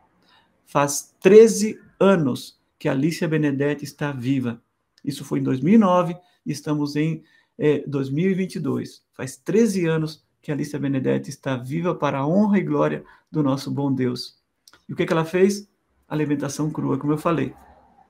Faz 0.65 1.15
13 1.21 1.79
anos 2.01 2.59
que 2.79 2.89
Alicia 2.89 3.29
Benedetti 3.29 3.85
está 3.85 4.13
viva. 4.13 4.63
Isso 5.05 5.25
foi 5.25 5.41
em 5.41 5.43
2009 5.43 6.17
e 6.45 6.53
estamos 6.53 6.97
em 6.97 7.23
é, 7.59 7.83
2022. 7.87 9.03
Faz 9.13 9.37
13 9.37 9.87
anos 9.87 10.25
que 10.43 10.53
Alicia 10.53 10.79
Benedetti 10.79 11.31
está 11.31 11.57
viva 11.57 11.95
para 11.95 12.19
a 12.19 12.27
honra 12.27 12.59
e 12.59 12.63
glória 12.63 13.05
do 13.31 13.43
nosso 13.43 13.71
bom 13.71 13.93
Deus. 13.93 14.39
E 14.89 14.93
o 14.93 14.97
que, 14.97 15.05
que 15.05 15.13
ela 15.13 15.25
fez? 15.25 15.69
Alimentação 16.09 16.71
crua, 16.71 16.99
como 16.99 17.13
eu 17.13 17.19
falei, 17.19 17.53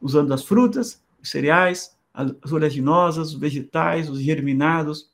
usando 0.00 0.32
as 0.34 0.44
frutas, 0.44 1.02
os 1.22 1.30
cereais, 1.30 1.96
as 2.12 2.52
oleaginosas, 2.52 3.32
os 3.32 3.38
vegetais, 3.38 4.10
os 4.10 4.20
germinados. 4.20 5.10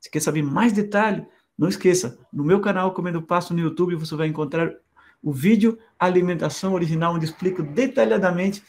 Se 0.00 0.10
quer 0.10 0.20
saber 0.20 0.42
mais 0.42 0.72
detalhe, 0.72 1.26
não 1.58 1.68
esqueça, 1.68 2.18
no 2.32 2.42
meu 2.42 2.60
canal 2.60 2.92
Comendo 2.92 3.22
Passo 3.22 3.52
no 3.52 3.60
YouTube 3.60 3.94
você 3.96 4.16
vai 4.16 4.26
encontrar 4.26 4.74
o 5.22 5.32
vídeo 5.32 5.78
Alimentação 5.98 6.72
Original, 6.72 7.14
onde 7.14 7.26
explico 7.26 7.62
detalhadamente 7.62 8.62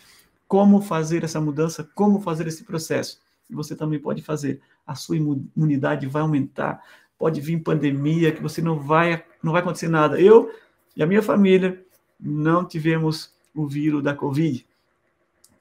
como 0.47 0.82
fazer 0.82 1.23
essa 1.23 1.41
mudança, 1.41 1.89
como 1.95 2.19
fazer 2.19 2.47
esse 2.47 2.63
processo. 2.63 3.22
Você 3.49 3.75
também 3.75 3.99
pode 3.99 4.21
fazer. 4.21 4.62
A 4.86 4.95
sua 4.95 5.17
imunidade 5.17 6.08
vai 6.08 6.21
aumentar. 6.21 6.84
Pode 7.17 7.39
vir 7.39 7.62
pandemia, 7.62 8.32
que 8.32 8.41
você 8.41 8.62
não 8.62 8.79
vai, 8.79 9.23
não 9.41 9.51
vai 9.51 9.62
acontecer 9.62 9.88
nada. 9.88 10.19
Eu 10.19 10.51
e 10.95 11.03
a 11.03 11.08
minha 11.08 11.21
família 11.21 11.84
não 12.19 12.65
tivemos 12.65 13.34
o 13.53 13.67
vírus 13.67 14.03
da 14.03 14.15
Covid. 14.15 14.65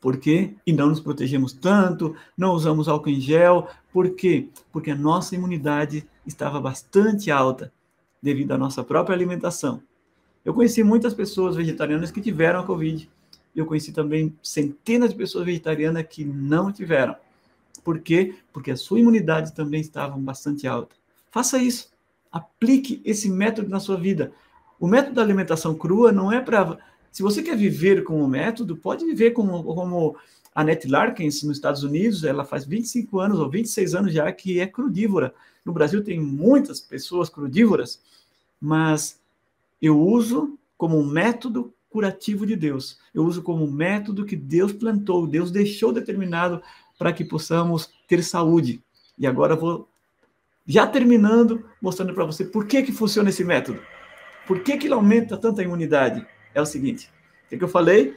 Por 0.01 0.16
quê? 0.16 0.55
E 0.66 0.73
não 0.73 0.88
nos 0.88 0.99
protegemos 0.99 1.53
tanto, 1.53 2.16
não 2.37 2.55
usamos 2.55 2.88
álcool 2.88 3.11
em 3.11 3.21
gel. 3.21 3.68
Por 3.92 4.11
quê? 4.16 4.49
Porque 4.73 4.90
a 4.90 4.97
nossa 4.97 5.37
imunidade 5.37 6.05
estava 6.27 6.61
bastante 6.61 7.31
alta 7.31 7.73
devido 8.21 8.53
à 8.53 8.59
nossa 8.59 8.83
própria 8.83 9.14
alimentação. 9.14 9.81
Eu 10.45 10.53
conheci 10.55 10.83
muitas 10.83 11.14
pessoas 11.14 11.55
vegetarianas 11.55 12.11
que 12.11 12.21
tiveram 12.21 12.61
a 12.61 12.66
Covid. 12.66 13.09
Eu 13.55 13.64
conheci 13.64 13.92
também 13.92 14.37
centenas 14.42 15.11
de 15.11 15.16
pessoas 15.16 15.45
vegetarianas 15.45 16.05
que 16.09 16.25
não 16.25 16.73
tiveram. 16.73 17.14
Por 17.85 18.01
quê? 18.01 18.35
Porque 18.53 18.71
a 18.71 18.77
sua 18.77 19.01
imunidade 19.01 19.53
também 19.53 19.81
estava 19.81 20.16
bastante 20.16 20.66
alta. 20.66 20.95
Faça 21.31 21.59
isso. 21.59 21.90
Aplique 22.31 23.01
esse 23.05 23.29
método 23.31 23.68
na 23.68 23.81
sua 23.81 23.97
vida. 23.97 24.33
O 24.79 24.87
método 24.87 25.16
da 25.16 25.23
alimentação 25.23 25.75
crua 25.75 26.12
não 26.12 26.33
é 26.33 26.40
para. 26.40 26.79
Se 27.11 27.23
você 27.23 27.42
quer 27.42 27.57
viver 27.57 28.05
com 28.05 28.23
o 28.23 28.29
método, 28.29 28.77
pode 28.77 29.05
viver 29.05 29.33
como, 29.33 29.62
como 29.62 30.16
a 30.55 30.64
Net 30.64 30.88
Larkins 30.88 31.42
nos 31.42 31.57
Estados 31.57 31.83
Unidos. 31.83 32.25
Ela 32.25 32.45
faz 32.45 32.64
25 32.64 33.18
anos 33.18 33.38
ou 33.38 33.51
26 33.51 33.95
anos 33.95 34.12
já 34.12 34.31
que 34.33 34.61
é 34.61 34.66
crudívora. 34.66 35.35
No 35.64 35.73
Brasil 35.73 36.03
tem 36.03 36.21
muitas 36.21 36.81
pessoas 36.81 37.29
crudívoras, 37.29 38.01
mas 38.61 39.21
eu 39.81 40.01
uso 40.01 40.59
como 40.77 40.99
um 40.99 41.07
método 41.07 41.73
curativo 41.88 42.47
de 42.47 42.57
Deus. 42.57 42.99
Eu 43.14 43.25
uso 43.25 43.42
como 43.42 43.64
um 43.64 43.71
método 43.71 44.25
que 44.25 44.35
Deus 44.35 44.73
plantou, 44.73 45.27
Deus 45.27 45.51
deixou 45.51 45.92
determinado 45.92 46.62
para 47.03 47.12
que 47.12 47.25
possamos 47.25 47.91
ter 48.07 48.23
saúde. 48.23 48.81
E 49.19 49.27
agora 49.27 49.57
vou, 49.57 49.88
já 50.65 50.87
terminando, 50.87 51.69
mostrando 51.81 52.15
para 52.15 52.25
você 52.25 52.45
por 52.45 52.65
que, 52.65 52.81
que 52.81 52.93
funciona 52.93 53.29
esse 53.29 53.43
método. 53.43 53.83
Por 54.47 54.62
que, 54.62 54.79
que 54.79 54.87
ele 54.87 54.95
aumenta 54.95 55.37
tanta 55.37 55.65
imunidade? 55.65 56.25
É 56.55 56.62
o 56.62 56.65
seguinte: 56.65 57.12
o 57.45 57.49
que, 57.49 57.59
que 57.59 57.65
eu 57.65 57.69
falei? 57.69 58.17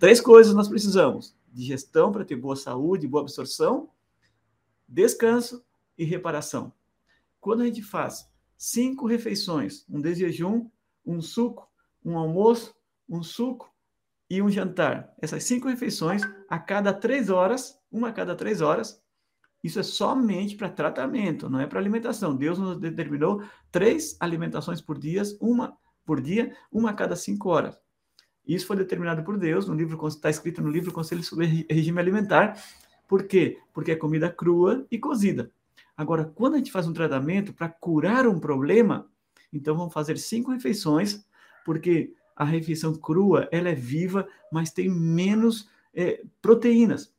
Três 0.00 0.20
coisas 0.20 0.52
nós 0.52 0.66
precisamos: 0.66 1.32
digestão 1.52 2.10
para 2.10 2.24
ter 2.24 2.34
boa 2.34 2.56
saúde, 2.56 3.06
boa 3.06 3.22
absorção, 3.22 3.88
descanso 4.88 5.64
e 5.96 6.04
reparação. 6.04 6.72
Quando 7.40 7.62
a 7.62 7.66
gente 7.66 7.82
faz 7.82 8.28
cinco 8.56 9.06
refeições, 9.06 9.84
um 9.88 10.00
de 10.00 10.12
jejum, 10.12 10.68
um 11.06 11.22
suco, 11.22 11.70
um 12.04 12.18
almoço, 12.18 12.74
um 13.08 13.22
suco 13.22 13.72
e 14.28 14.42
um 14.42 14.50
jantar. 14.50 15.14
Essas 15.22 15.44
cinco 15.44 15.68
refeições, 15.68 16.22
a 16.48 16.58
cada 16.58 16.92
três 16.92 17.30
horas, 17.30 17.77
uma 17.90 18.08
a 18.08 18.12
cada 18.12 18.34
três 18.34 18.60
horas, 18.60 19.02
isso 19.62 19.80
é 19.80 19.82
somente 19.82 20.56
para 20.56 20.68
tratamento, 20.68 21.50
não 21.50 21.60
é 21.60 21.66
para 21.66 21.80
alimentação. 21.80 22.36
Deus 22.36 22.58
nos 22.58 22.78
determinou 22.78 23.42
três 23.72 24.16
alimentações 24.20 24.80
por 24.80 24.98
dia, 24.98 25.22
uma 25.40 25.76
por 26.04 26.20
dia, 26.20 26.56
uma 26.72 26.90
a 26.90 26.94
cada 26.94 27.16
cinco 27.16 27.50
horas. 27.50 27.78
Isso 28.46 28.66
foi 28.66 28.76
determinado 28.76 29.22
por 29.22 29.36
Deus 29.36 29.68
no 29.68 29.74
livro 29.74 30.08
está 30.08 30.30
escrito 30.30 30.62
no 30.62 30.70
livro 30.70 30.92
Conselho 30.92 31.22
sobre 31.22 31.66
Regime 31.68 32.00
Alimentar. 32.00 32.58
Por 33.06 33.24
quê? 33.24 33.58
Porque 33.74 33.92
é 33.92 33.96
comida 33.96 34.30
crua 34.30 34.86
e 34.90 34.98
cozida. 34.98 35.50
Agora, 35.96 36.24
quando 36.24 36.54
a 36.54 36.56
gente 36.58 36.72
faz 36.72 36.86
um 36.86 36.92
tratamento 36.92 37.52
para 37.52 37.68
curar 37.68 38.26
um 38.26 38.38
problema, 38.38 39.10
então 39.52 39.76
vamos 39.76 39.92
fazer 39.92 40.16
cinco 40.16 40.52
refeições, 40.52 41.26
porque 41.64 42.14
a 42.36 42.44
refeição 42.44 42.94
crua, 42.94 43.48
ela 43.50 43.68
é 43.68 43.74
viva, 43.74 44.26
mas 44.52 44.70
tem 44.70 44.88
menos 44.88 45.68
é, 45.92 46.22
proteínas. 46.40 47.12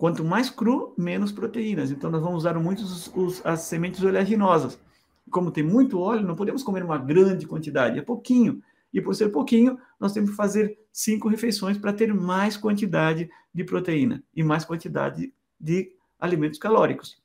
Quanto 0.00 0.24
mais 0.24 0.48
cru, 0.48 0.94
menos 0.96 1.30
proteínas. 1.30 1.90
Então, 1.90 2.10
nós 2.10 2.22
vamos 2.22 2.38
usar 2.38 2.58
muito 2.58 2.82
os, 2.82 3.14
os, 3.14 3.44
as 3.44 3.60
sementes 3.60 4.02
oleaginosas. 4.02 4.80
Como 5.30 5.50
tem 5.50 5.62
muito 5.62 6.00
óleo, 6.00 6.26
não 6.26 6.34
podemos 6.34 6.62
comer 6.62 6.82
uma 6.82 6.96
grande 6.96 7.46
quantidade, 7.46 7.98
é 7.98 8.02
pouquinho. 8.02 8.62
E 8.94 8.98
por 8.98 9.14
ser 9.14 9.28
pouquinho, 9.28 9.78
nós 10.00 10.14
temos 10.14 10.30
que 10.30 10.36
fazer 10.36 10.78
cinco 10.90 11.28
refeições 11.28 11.76
para 11.76 11.92
ter 11.92 12.14
mais 12.14 12.56
quantidade 12.56 13.28
de 13.52 13.62
proteína 13.62 14.24
e 14.34 14.42
mais 14.42 14.64
quantidade 14.64 15.34
de 15.60 15.92
alimentos 16.18 16.58
calóricos. 16.58 17.20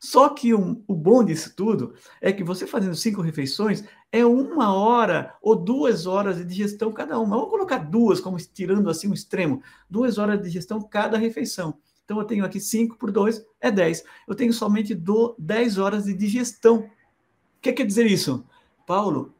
Só 0.00 0.30
que 0.30 0.52
um, 0.52 0.82
o 0.88 0.94
bom 0.94 1.22
disso 1.22 1.54
tudo 1.54 1.94
é 2.20 2.32
que 2.32 2.42
você 2.42 2.66
fazendo 2.66 2.96
cinco 2.96 3.22
refeições 3.22 3.84
é 4.12 4.24
uma 4.24 4.72
hora 4.74 5.34
ou 5.42 5.56
duas 5.56 6.06
horas 6.06 6.36
de 6.36 6.44
digestão 6.44 6.92
cada 6.92 7.18
uma. 7.18 7.36
Vamos 7.36 7.50
colocar 7.50 7.78
duas, 7.78 8.20
como 8.20 8.36
tirando 8.38 8.88
assim 8.88 9.08
um 9.08 9.14
extremo. 9.14 9.62
Duas 9.88 10.18
horas 10.18 10.38
de 10.38 10.44
digestão 10.44 10.80
cada 10.80 11.18
refeição. 11.18 11.78
Então 12.04 12.18
eu 12.18 12.24
tenho 12.24 12.44
aqui 12.44 12.60
cinco 12.60 12.96
por 12.96 13.10
dois 13.10 13.44
é 13.60 13.70
dez. 13.70 14.04
Eu 14.28 14.34
tenho 14.34 14.52
somente 14.52 14.94
do, 14.94 15.34
dez 15.38 15.76
horas 15.76 16.04
de 16.04 16.14
digestão. 16.14 16.78
O 16.78 17.60
que 17.60 17.72
quer 17.72 17.84
dizer 17.84 18.06
isso? 18.06 18.46
Paulo, 18.86 19.34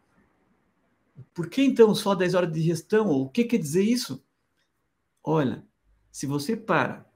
por 1.33 1.48
que 1.48 1.62
então 1.62 1.94
só 1.94 2.14
dez 2.14 2.35
horas 2.35 2.52
de 2.52 2.61
digestão? 2.61 3.09
O 3.09 3.29
que 3.29 3.44
quer 3.44 3.59
dizer 3.59 3.83
isso? 3.83 4.22
Olha, 5.22 5.64
se 6.11 6.26
você 6.26 6.57
para 6.57 7.07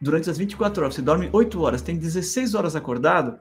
durante 0.00 0.28
as 0.28 0.36
24 0.36 0.82
horas, 0.82 0.94
você 0.94 1.02
dorme 1.02 1.30
8 1.32 1.60
horas, 1.60 1.80
tem 1.80 1.96
16 1.96 2.54
horas 2.54 2.76
acordado, 2.76 3.40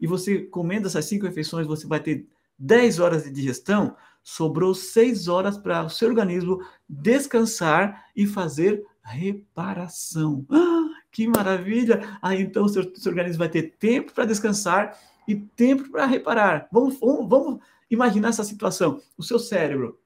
e 0.00 0.06
você 0.06 0.38
comendo 0.38 0.86
essas 0.86 1.04
5 1.04 1.26
refeições, 1.26 1.66
você 1.66 1.86
vai 1.86 2.00
ter 2.00 2.26
10 2.58 2.98
horas 2.98 3.24
de 3.24 3.30
digestão, 3.30 3.94
sobrou 4.22 4.74
6 4.74 5.28
horas 5.28 5.56
para 5.58 5.84
o 5.84 5.90
seu 5.90 6.08
organismo 6.08 6.60
descansar 6.88 8.06
e 8.14 8.26
fazer 8.26 8.84
reparação. 9.02 10.44
Ah, 10.50 10.88
que 11.10 11.26
maravilha! 11.26 12.18
Aí 12.22 12.40
então 12.42 12.64
o 12.64 12.68
seu, 12.68 12.82
seu 12.94 13.10
organismo 13.10 13.38
vai 13.38 13.48
ter 13.48 13.76
tempo 13.78 14.12
para 14.12 14.24
descansar 14.24 14.96
e 15.26 15.34
tempo 15.34 15.90
para 15.90 16.06
reparar. 16.06 16.68
Vamos, 16.72 16.98
vamos, 16.98 17.28
vamos 17.28 17.60
imaginar 17.90 18.28
essa 18.28 18.44
situação. 18.44 19.00
O 19.16 19.22
seu 19.22 19.38
cérebro, 19.38 19.98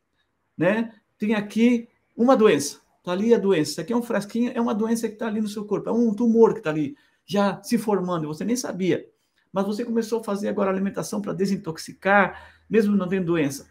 né? 0.57 0.92
Tem 1.18 1.35
aqui 1.35 1.88
uma 2.16 2.37
doença. 2.37 2.80
Está 2.98 3.12
ali 3.12 3.35
a 3.35 3.38
doença. 3.38 3.72
Isso 3.72 3.80
aqui 3.80 3.92
é 3.92 3.96
um 3.96 4.02
frasquinho, 4.02 4.52
é 4.54 4.61
uma 4.61 4.74
doença 4.74 5.09
que 5.09 5.14
está 5.14 5.26
ali 5.26 5.40
no 5.40 5.48
seu 5.48 5.64
corpo, 5.64 5.88
é 5.88 5.92
um 5.92 6.14
tumor 6.14 6.54
que 6.54 6.61
está 6.61 6.70
ali, 6.70 6.96
já 7.26 7.62
se 7.62 7.76
formando, 7.76 8.26
você 8.26 8.44
nem 8.44 8.57
sabia. 8.57 9.07
Mas 9.55 9.67
você 9.67 9.85
começou 9.85 10.19
a 10.19 10.25
fazer 10.25 10.49
agora 10.49 10.69
alimentação 10.69 11.21
para 11.21 11.33
desintoxicar, 11.33 12.43
mesmo 12.69 12.97
não 12.97 13.07
tendo 13.07 13.27
doença. 13.27 13.69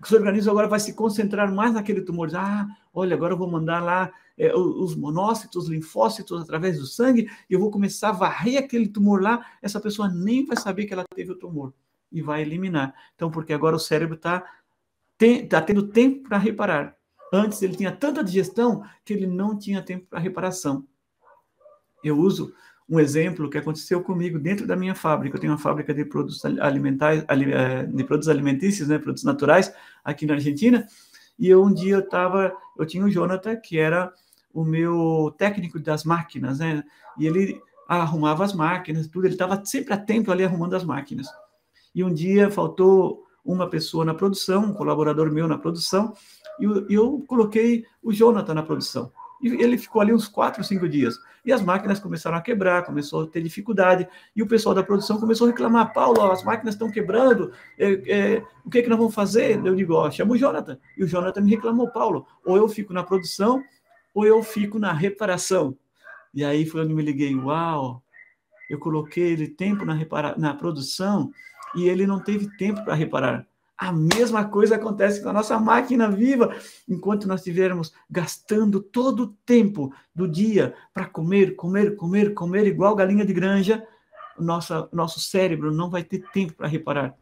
O 0.00 0.06
seu 0.06 0.18
organismo 0.18 0.52
agora 0.52 0.68
vai 0.68 0.78
se 0.78 0.94
concentrar 0.94 1.52
mais 1.52 1.74
naquele 1.74 2.00
tumor. 2.00 2.30
Ah, 2.32 2.68
olha, 2.94 3.16
agora 3.16 3.34
eu 3.34 3.36
vou 3.36 3.50
mandar 3.50 3.82
lá 3.82 4.12
é, 4.38 4.54
os 4.54 4.94
monócitos, 4.94 5.64
os 5.64 5.68
linfócitos 5.68 6.40
através 6.40 6.78
do 6.78 6.86
sangue, 6.86 7.28
e 7.50 7.54
eu 7.54 7.58
vou 7.58 7.72
começar 7.72 8.10
a 8.10 8.12
varrer 8.12 8.56
aquele 8.56 8.86
tumor 8.86 9.20
lá. 9.20 9.44
Essa 9.60 9.80
pessoa 9.80 10.08
nem 10.08 10.46
vai 10.46 10.56
saber 10.56 10.86
que 10.86 10.92
ela 10.92 11.04
teve 11.12 11.32
o 11.32 11.38
tumor 11.38 11.74
e 12.12 12.22
vai 12.22 12.42
eliminar. 12.42 12.94
Então, 13.16 13.28
porque 13.28 13.52
agora 13.52 13.74
o 13.74 13.80
cérebro 13.80 14.14
está 14.14 14.44
tá 15.50 15.60
tendo 15.60 15.88
tempo 15.88 16.28
para 16.28 16.38
reparar. 16.38 16.96
Antes 17.32 17.60
ele 17.62 17.74
tinha 17.74 17.90
tanta 17.90 18.22
digestão 18.22 18.84
que 19.04 19.12
ele 19.12 19.26
não 19.26 19.58
tinha 19.58 19.82
tempo 19.82 20.06
para 20.08 20.20
reparação. 20.20 20.86
Eu 22.04 22.16
uso 22.16 22.54
um 22.88 23.00
exemplo 23.00 23.50
que 23.50 23.58
aconteceu 23.58 24.02
comigo 24.02 24.38
dentro 24.38 24.66
da 24.66 24.76
minha 24.76 24.94
fábrica. 24.94 25.36
Eu 25.36 25.40
tenho 25.40 25.52
uma 25.52 25.58
fábrica 25.58 25.92
de 25.92 26.04
produtos 26.04 26.44
alimentares, 26.44 27.24
eh, 27.28 27.82
de 27.84 28.04
produtos 28.04 28.28
alimentícios, 28.28 28.88
né, 28.88 28.98
produtos 28.98 29.24
naturais, 29.24 29.72
aqui 30.04 30.24
na 30.24 30.34
Argentina. 30.34 30.86
E 31.38 31.48
eu, 31.48 31.62
um 31.64 31.72
dia 31.72 31.96
eu 31.96 32.00
estava, 32.00 32.54
eu 32.78 32.86
tinha 32.86 33.04
o 33.04 33.10
Jonathan, 33.10 33.56
que 33.56 33.78
era 33.78 34.12
o 34.54 34.64
meu 34.64 35.34
técnico 35.36 35.78
das 35.78 36.04
máquinas, 36.04 36.60
né? 36.60 36.82
E 37.18 37.26
ele 37.26 37.60
arrumava 37.88 38.44
as 38.44 38.54
máquinas, 38.54 39.06
tudo, 39.06 39.26
ele 39.26 39.34
estava 39.34 39.62
sempre 39.64 39.92
atento 39.92 40.32
ali 40.32 40.44
arrumando 40.44 40.74
as 40.74 40.84
máquinas. 40.84 41.26
E 41.94 42.02
um 42.02 42.12
dia 42.12 42.50
faltou 42.50 43.24
uma 43.44 43.68
pessoa 43.68 44.04
na 44.04 44.14
produção, 44.14 44.64
um 44.64 44.72
colaborador 44.72 45.30
meu 45.30 45.46
na 45.46 45.58
produção, 45.58 46.12
e 46.58 46.64
eu, 46.64 46.86
eu 46.88 47.24
coloquei 47.26 47.84
o 48.02 48.12
Jonathan 48.12 48.54
na 48.54 48.62
produção. 48.62 49.12
E 49.42 49.48
ele 49.48 49.76
ficou 49.76 50.00
ali 50.00 50.12
uns 50.12 50.26
quatro, 50.26 50.64
cinco 50.64 50.88
dias. 50.88 51.18
E 51.44 51.52
as 51.52 51.62
máquinas 51.62 52.00
começaram 52.00 52.36
a 52.36 52.40
quebrar, 52.40 52.84
começou 52.84 53.22
a 53.22 53.26
ter 53.26 53.42
dificuldade. 53.42 54.08
E 54.34 54.42
o 54.42 54.46
pessoal 54.46 54.74
da 54.74 54.82
produção 54.82 55.20
começou 55.20 55.46
a 55.46 55.50
reclamar: 55.50 55.92
Paulo, 55.92 56.30
as 56.30 56.42
máquinas 56.42 56.74
estão 56.74 56.90
quebrando, 56.90 57.52
é, 57.78 57.92
é, 58.06 58.42
o 58.64 58.70
que, 58.70 58.78
é 58.78 58.82
que 58.82 58.88
nós 58.88 58.98
vamos 58.98 59.14
fazer? 59.14 59.64
Eu 59.64 59.74
digo: 59.74 59.94
ó, 59.94 60.10
chama 60.10 60.32
o 60.32 60.36
Jonathan. 60.36 60.78
E 60.96 61.04
o 61.04 61.06
Jonathan 61.06 61.40
me 61.42 61.50
reclamou: 61.50 61.88
Paulo, 61.90 62.26
ou 62.44 62.56
eu 62.56 62.68
fico 62.68 62.92
na 62.92 63.04
produção, 63.04 63.62
ou 64.14 64.26
eu 64.26 64.42
fico 64.42 64.78
na 64.78 64.92
reparação. 64.92 65.76
E 66.34 66.44
aí 66.44 66.66
foi 66.66 66.82
onde 66.82 66.94
me 66.94 67.02
liguei: 67.02 67.34
uau, 67.34 68.02
eu 68.68 68.78
coloquei 68.78 69.32
ele 69.32 69.48
tempo 69.48 69.84
na, 69.84 69.94
repara 69.94 70.34
na 70.36 70.54
produção 70.54 71.30
e 71.74 71.88
ele 71.88 72.06
não 72.06 72.18
teve 72.18 72.48
tempo 72.56 72.84
para 72.84 72.94
reparar. 72.94 73.46
A 73.78 73.92
mesma 73.92 74.44
coisa 74.46 74.76
acontece 74.76 75.22
com 75.22 75.28
a 75.28 75.32
nossa 75.32 75.58
máquina 75.58 76.10
viva. 76.10 76.56
Enquanto 76.88 77.28
nós 77.28 77.40
estivermos 77.40 77.92
gastando 78.10 78.80
todo 78.80 79.24
o 79.24 79.28
tempo 79.44 79.92
do 80.14 80.26
dia 80.26 80.74
para 80.94 81.06
comer, 81.06 81.54
comer, 81.56 81.94
comer, 81.94 82.32
comer, 82.32 82.66
igual 82.66 82.96
galinha 82.96 83.24
de 83.24 83.34
granja, 83.34 83.86
o 84.38 84.42
nosso, 84.42 84.88
nosso 84.92 85.20
cérebro 85.20 85.70
não 85.70 85.90
vai 85.90 86.02
ter 86.02 86.24
tempo 86.32 86.54
para 86.54 86.66
reparar. 86.66 87.14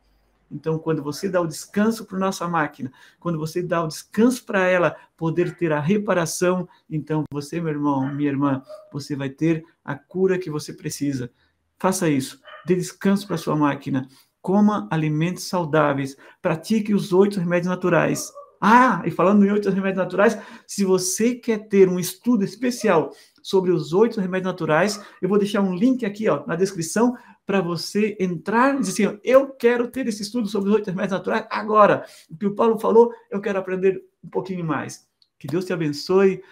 Então, 0.51 0.79
quando 0.79 1.03
você 1.03 1.29
dá 1.29 1.41
o 1.41 1.47
descanso 1.49 2.05
para 2.05 2.19
nossa 2.19 2.47
máquina, 2.47 2.93
quando 3.19 3.39
você 3.39 3.61
dá 3.61 3.83
o 3.83 3.89
descanso 3.89 4.45
para 4.45 4.69
ela 4.69 4.95
poder 5.17 5.57
ter 5.57 5.73
a 5.73 5.81
reparação, 5.81 6.69
então 6.89 7.25
você, 7.33 7.61
meu 7.61 7.71
irmão, 7.71 8.15
minha 8.15 8.31
irmã, 8.31 8.63
você 8.93 9.17
vai 9.17 9.29
ter 9.29 9.65
a 9.85 9.97
cura 9.97 10.39
que 10.39 10.51
você 10.51 10.73
precisa. 10.73 11.31
Faça 11.79 12.09
isso. 12.09 12.41
Dê 12.65 12.77
descanso 12.77 13.27
para 13.27 13.37
sua 13.37 13.57
máquina 13.57 14.09
coma 14.45 14.87
alimentos 14.91 15.45
saudáveis, 15.45 16.19
pratique 16.43 16.93
os 16.93 17.15
oito 17.15 17.41
remédios 17.41 17.67
naturais. 17.67 18.31
Ah, 18.61 19.03
e 19.07 19.11
falando 19.11 19.43
em 19.43 19.51
oito 19.51 19.71
remédios 19.71 20.05
naturais, 20.05 20.39
se 20.67 20.85
você 20.85 21.35
quer 21.35 21.67
ter 21.67 21.89
um 21.89 21.99
estudo 21.99 22.45
especial 22.45 23.11
sobre 23.43 23.73
os 23.73 23.95
oito 23.95 24.21
remédios 24.21 24.53
naturais, 24.53 25.03
eu 25.23 25.31
vou 25.31 25.39
deixar 25.39 25.63
um 25.63 25.75
link 25.75 26.05
aqui 26.05 26.29
ó, 26.29 26.47
na 26.47 26.57
descrição 26.57 27.17
para 27.47 27.63
você 27.63 28.19
entrar 28.21 28.75
e 28.75 28.81
dizer 28.81 29.09
assim, 29.09 29.19
eu 29.25 29.49
quero 29.49 29.89
ter 29.89 30.07
esse 30.07 30.21
estudo 30.21 30.47
sobre 30.47 30.69
os 30.69 30.75
oito 30.77 30.91
remédios 30.91 31.13
naturais 31.13 31.47
agora. 31.51 32.05
O 32.31 32.37
que 32.37 32.47
o 32.47 32.55
Paulo 32.55 32.79
falou, 32.79 33.15
eu 33.31 33.41
quero 33.41 33.59
aprender 33.59 34.05
um 34.23 34.29
pouquinho 34.29 34.65
mais. 34.65 35.09
Que 35.39 35.47
Deus 35.47 35.65
te 35.65 35.73
abençoe 35.73 36.43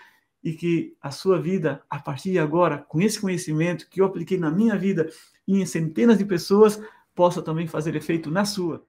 e 0.43 0.55
que 0.55 0.97
a 0.99 1.11
sua 1.11 1.39
vida, 1.39 1.83
a 1.91 1.99
partir 1.99 2.31
de 2.31 2.39
agora, 2.39 2.79
com 2.79 3.03
esse 3.03 3.21
conhecimento 3.21 3.87
que 3.91 4.01
eu 4.01 4.07
apliquei 4.07 4.39
na 4.39 4.51
minha 4.51 4.79
vida 4.79 5.11
e 5.47 5.61
em 5.61 5.67
centenas 5.67 6.17
de 6.17 6.25
pessoas, 6.25 6.81
possa 7.15 7.43
também 7.43 7.67
fazer 7.67 7.95
efeito 7.97 8.31
na 8.31 8.45
sua. 8.45 8.85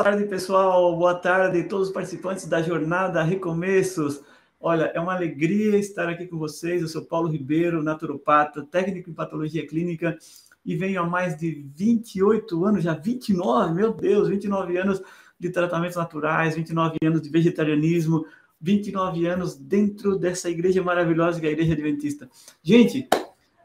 Boa 0.00 0.12
tarde, 0.12 0.24
pessoal. 0.24 0.96
Boa 0.96 1.14
tarde 1.14 1.60
a 1.60 1.68
todos 1.68 1.88
os 1.88 1.92
participantes 1.92 2.46
da 2.46 2.62
jornada 2.62 3.22
Recomeços. 3.22 4.22
Olha, 4.58 4.84
é 4.94 4.98
uma 4.98 5.14
alegria 5.14 5.76
estar 5.76 6.08
aqui 6.08 6.26
com 6.26 6.38
vocês. 6.38 6.80
Eu 6.80 6.88
sou 6.88 7.04
Paulo 7.04 7.28
Ribeiro, 7.28 7.82
naturopata, 7.82 8.62
técnico 8.64 9.10
em 9.10 9.12
patologia 9.12 9.66
clínica 9.66 10.16
e 10.64 10.74
venho 10.74 11.02
há 11.02 11.06
mais 11.06 11.36
de 11.36 11.66
28 11.76 12.64
anos, 12.64 12.82
já 12.82 12.94
29, 12.94 13.74
meu 13.74 13.92
Deus, 13.92 14.26
29 14.26 14.78
anos 14.78 15.02
de 15.38 15.50
tratamentos 15.50 15.98
naturais, 15.98 16.56
29 16.56 16.96
anos 17.04 17.20
de 17.20 17.28
vegetarianismo, 17.28 18.24
29 18.58 19.26
anos 19.26 19.54
dentro 19.54 20.16
dessa 20.16 20.48
igreja 20.48 20.82
maravilhosa 20.82 21.38
que 21.38 21.44
é 21.44 21.50
a 21.50 21.52
Igreja 21.52 21.74
Adventista. 21.74 22.26
Gente, 22.62 23.06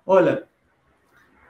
olha, 0.05 0.45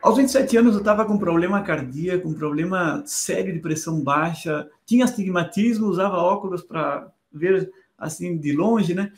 aos 0.05 0.17
27 0.17 0.57
anos 0.57 0.73
eu 0.73 0.81
estava 0.81 1.03
com 1.03 1.17
problema 1.17 1.63
cardíaco, 1.63 2.29
um 2.29 2.33
problema 2.35 3.01
sério 3.07 3.51
de 3.51 3.59
pressão 3.59 4.03
baixa, 4.03 4.69
tinha 4.85 5.03
astigmatismo, 5.03 5.87
usava 5.87 6.17
óculos 6.17 6.61
para 6.61 7.11
ver 7.33 7.71
assim 7.97 8.37
de 8.37 8.53
longe, 8.53 8.93
né? 8.93 9.11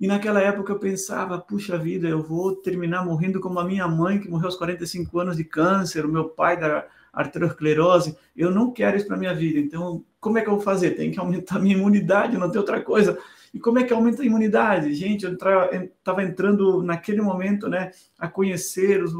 E 0.00 0.08
naquela 0.08 0.40
época 0.40 0.72
eu 0.72 0.80
pensava, 0.80 1.38
puxa 1.38 1.78
vida, 1.78 2.08
eu 2.08 2.20
vou 2.20 2.56
terminar 2.56 3.04
morrendo 3.04 3.38
como 3.38 3.60
a 3.60 3.64
minha 3.64 3.86
mãe, 3.86 4.18
que 4.18 4.28
morreu 4.28 4.46
aos 4.46 4.56
45 4.56 5.16
anos 5.20 5.36
de 5.36 5.44
câncer, 5.44 6.04
o 6.04 6.08
meu 6.10 6.28
pai 6.28 6.58
da 6.58 6.88
arteriosclerose. 7.12 8.16
Eu 8.36 8.50
não 8.50 8.72
quero 8.72 8.96
isso 8.96 9.06
para 9.06 9.16
minha 9.16 9.34
vida. 9.34 9.60
Então, 9.60 10.04
como 10.18 10.38
é 10.38 10.42
que 10.42 10.48
eu 10.48 10.54
vou 10.54 10.62
fazer? 10.62 10.96
Tem 10.96 11.12
que 11.12 11.20
aumentar 11.20 11.56
a 11.56 11.60
minha 11.60 11.76
imunidade, 11.76 12.36
não 12.36 12.50
tem 12.50 12.58
outra 12.58 12.80
coisa. 12.80 13.16
E 13.54 13.60
como 13.60 13.78
é 13.78 13.84
que 13.84 13.92
aumenta 13.92 14.22
a 14.22 14.26
imunidade? 14.26 14.92
Gente, 14.94 15.24
eu 15.24 15.34
estava 15.34 16.22
entrando 16.24 16.82
naquele 16.82 17.20
momento, 17.20 17.68
né, 17.68 17.92
a 18.18 18.26
conhecer 18.26 19.02
os, 19.02 19.12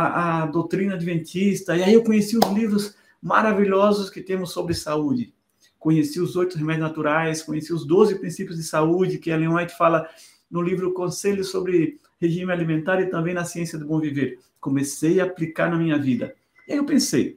a, 0.00 0.42
a 0.42 0.46
doutrina 0.46 0.94
adventista, 0.94 1.76
e 1.76 1.82
aí 1.82 1.92
eu 1.92 2.04
conheci 2.04 2.38
os 2.38 2.48
livros 2.52 2.94
maravilhosos 3.20 4.08
que 4.08 4.20
temos 4.20 4.52
sobre 4.52 4.72
saúde. 4.72 5.34
Conheci 5.76 6.20
os 6.20 6.36
oito 6.36 6.56
remédios 6.56 6.86
naturais, 6.86 7.42
conheci 7.42 7.72
os 7.72 7.84
doze 7.84 8.14
princípios 8.14 8.56
de 8.56 8.62
saúde 8.62 9.18
que 9.18 9.28
Ellen 9.28 9.48
White 9.48 9.76
fala 9.76 10.08
no 10.48 10.62
livro 10.62 10.92
Conselhos 10.92 11.50
sobre 11.50 11.98
Regime 12.20 12.52
Alimentar 12.52 13.00
e 13.00 13.06
também 13.06 13.34
na 13.34 13.44
Ciência 13.44 13.76
do 13.76 13.86
Bom 13.86 13.98
Viver. 13.98 14.38
Comecei 14.60 15.20
a 15.20 15.24
aplicar 15.24 15.68
na 15.68 15.76
minha 15.76 15.98
vida. 15.98 16.32
E 16.68 16.72
aí 16.72 16.78
eu 16.78 16.84
pensei, 16.84 17.36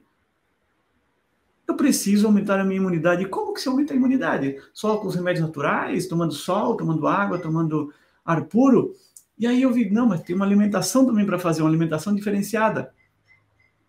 eu 1.66 1.74
preciso 1.74 2.28
aumentar 2.28 2.60
a 2.60 2.64
minha 2.64 2.78
imunidade. 2.78 3.26
Como 3.26 3.54
que 3.54 3.60
se 3.60 3.66
aumenta 3.66 3.92
a 3.92 3.96
imunidade? 3.96 4.56
Só 4.72 4.98
com 4.98 5.08
os 5.08 5.16
remédios 5.16 5.44
naturais, 5.44 6.06
tomando 6.06 6.32
sol, 6.32 6.76
tomando 6.76 7.08
água, 7.08 7.40
tomando 7.40 7.92
ar 8.24 8.44
puro? 8.44 8.94
E 9.42 9.46
aí 9.48 9.62
eu 9.62 9.72
vi, 9.72 9.90
não, 9.90 10.06
mas 10.06 10.20
tem 10.20 10.36
uma 10.36 10.44
alimentação 10.44 11.04
também 11.04 11.26
para 11.26 11.36
fazer, 11.36 11.62
uma 11.62 11.68
alimentação 11.68 12.14
diferenciada, 12.14 12.94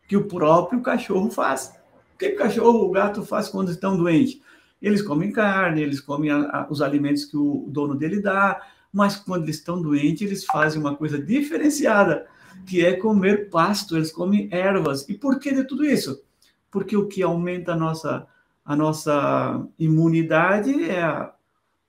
que 0.08 0.18
o 0.18 0.28
próprio 0.28 0.82
cachorro 0.82 1.30
faz. 1.30 1.80
O 2.16 2.18
que 2.18 2.30
o 2.30 2.36
cachorro, 2.36 2.80
o 2.84 2.90
gato 2.90 3.24
faz 3.24 3.50
quando 3.50 3.70
estão 3.70 3.96
doentes? 3.96 4.42
Eles 4.82 5.04
comem 5.04 5.32
carne, 5.32 5.84
eles 5.84 6.02
comem 6.02 6.32
a, 6.32 6.38
a, 6.38 6.68
os 6.72 6.82
alimentos 6.82 7.26
que 7.26 7.38
o 7.38 7.68
dono 7.70 7.94
dele 7.94 8.20
dá, 8.20 8.64
mas 8.92 9.16
quando 9.16 9.44
eles 9.44 9.58
estão 9.58 9.80
doentes, 9.80 10.24
eles 10.24 10.44
fazem 10.44 10.82
uma 10.82 10.96
coisa 10.96 11.22
diferenciada, 11.22 12.26
que 12.66 12.84
é 12.84 12.94
comer 12.94 13.52
pasto, 13.52 13.96
eles 13.96 14.12
comem 14.12 14.50
ervas. 14.52 15.08
E 15.08 15.14
por 15.14 15.38
que 15.38 15.54
de 15.54 15.66
tudo 15.66 15.86
isso? 15.86 16.24
Porque 16.72 16.98
o 16.98 17.08
que 17.08 17.22
aumenta 17.22 17.74
a 17.74 17.78
nossa, 17.78 18.26
a 18.66 18.76
nossa 18.76 19.64
imunidade 19.78 20.90
é 20.90 21.04
a, 21.04 21.32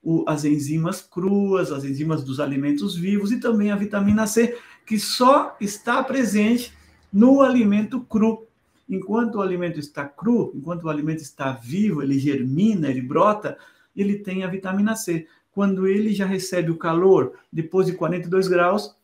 o, 0.05 0.25
as 0.29 0.45
enzimas 0.45 1.01
cruas, 1.01 1.73
as 1.73 1.83
enzimas 1.83 2.23
dos 2.23 2.39
alimentos 2.39 2.95
vivos 2.95 3.33
e 3.33 3.41
também 3.41 3.71
a 3.71 3.77
vitamina 3.77 4.27
C, 4.27 4.57
que 4.87 4.99
só 4.99 5.57
está 5.61 6.05
presente 6.05 6.73
no 7.13 7.41
alimento 7.41 8.01
cru. 8.01 8.47
Enquanto 8.89 9.37
o 9.37 9.43
alimento 9.43 9.81
está 9.81 10.05
cru, 10.05 10.53
enquanto 10.55 10.85
o 10.85 10.91
alimento 10.91 11.23
está 11.23 11.53
vivo, 11.53 12.03
ele 12.03 12.19
germina, 12.19 12.91
ele 12.91 13.01
brota, 13.01 13.57
ele 13.97 14.19
tem 14.19 14.45
a 14.45 14.49
vitamina 14.49 14.95
C. 14.95 15.27
Quando 15.51 15.87
ele 15.87 16.13
já 16.13 16.27
recebe 16.27 16.71
o 16.71 16.77
calor, 16.77 17.33
depois 17.51 17.87
de 17.87 17.95
42 17.95 18.47
graus, 18.47 18.95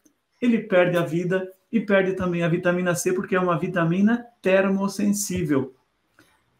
ele 0.40 0.58
perde 0.58 0.98
a 0.98 1.02
vida 1.02 1.50
e 1.72 1.80
perde 1.80 2.12
também 2.12 2.42
a 2.42 2.48
vitamina 2.48 2.94
C, 2.94 3.12
porque 3.12 3.34
é 3.34 3.40
uma 3.40 3.58
vitamina 3.58 4.26
termosensível. 4.42 5.74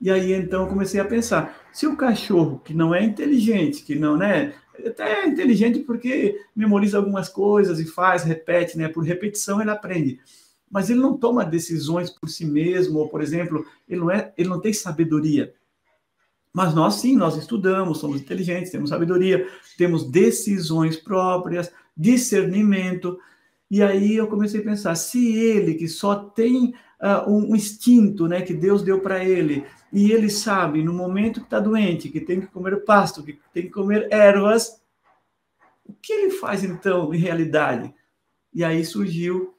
E 0.01 0.11
aí 0.11 0.33
então 0.33 0.63
eu 0.63 0.69
comecei 0.69 0.99
a 0.99 1.05
pensar, 1.05 1.60
se 1.73 1.87
o 1.87 1.97
cachorro 1.97 2.61
que 2.65 2.75
não 2.75 2.95
é 2.95 3.03
inteligente, 3.03 3.83
que 3.83 3.95
não, 3.95 4.17
né, 4.17 4.55
até 4.87 5.23
é 5.23 5.27
inteligente 5.27 5.81
porque 5.81 6.41
memoriza 6.55 6.99
algumas 6.99 7.29
coisas 7.29 7.79
e 7.79 7.85
faz, 7.85 8.23
repete, 8.23 8.77
né, 8.77 8.89
por 8.89 9.05
repetição 9.05 9.61
ele 9.61 9.71
aprende. 9.71 10.21
Mas 10.71 10.89
ele 10.89 11.01
não 11.01 11.17
toma 11.17 11.45
decisões 11.45 12.11
por 12.11 12.29
si 12.29 12.45
mesmo, 12.45 13.01
ou 13.01 13.09
por 13.09 13.21
exemplo, 13.21 13.67
ele 13.89 14.01
não 14.01 14.11
é, 14.11 14.33
ele 14.37 14.49
não 14.49 14.61
tem 14.61 14.73
sabedoria. 14.73 15.53
Mas 16.53 16.75
nós 16.75 16.95
sim, 16.95 17.17
nós 17.17 17.37
estudamos, 17.37 17.99
somos 17.99 18.21
inteligentes, 18.21 18.71
temos 18.71 18.91
sabedoria, 18.91 19.49
temos 19.79 20.11
decisões 20.11 20.97
próprias, 20.97 21.73
discernimento. 21.97 23.19
E 23.71 23.83
aí 23.83 24.17
eu 24.17 24.27
comecei 24.27 24.61
a 24.61 24.65
pensar, 24.65 24.95
se 24.97 25.33
ele 25.37 25.75
que 25.75 25.87
só 25.87 26.17
tem 26.17 26.75
uh, 27.01 27.31
um 27.31 27.55
instinto, 27.55 28.27
né, 28.27 28.43
que 28.43 28.53
Deus 28.53 28.83
deu 28.83 29.01
para 29.01 29.25
ele, 29.25 29.65
e 29.93 30.13
ele 30.13 30.31
sabe, 30.31 30.83
no 30.83 30.93
momento 30.93 31.41
que 31.41 31.47
está 31.47 31.59
doente, 31.59 32.09
que 32.09 32.21
tem 32.21 32.41
que 32.41 32.47
comer 32.47 32.85
pasto, 32.85 33.23
que 33.23 33.39
tem 33.53 33.65
que 33.65 33.71
comer 33.71 34.07
ervas, 34.11 34.81
o 35.85 35.93
que 35.93 36.13
ele 36.13 36.31
faz 36.31 36.63
então, 36.63 37.13
em 37.13 37.19
realidade? 37.19 37.93
E 38.55 38.63
aí 38.63 38.85
surgiu 38.85 39.55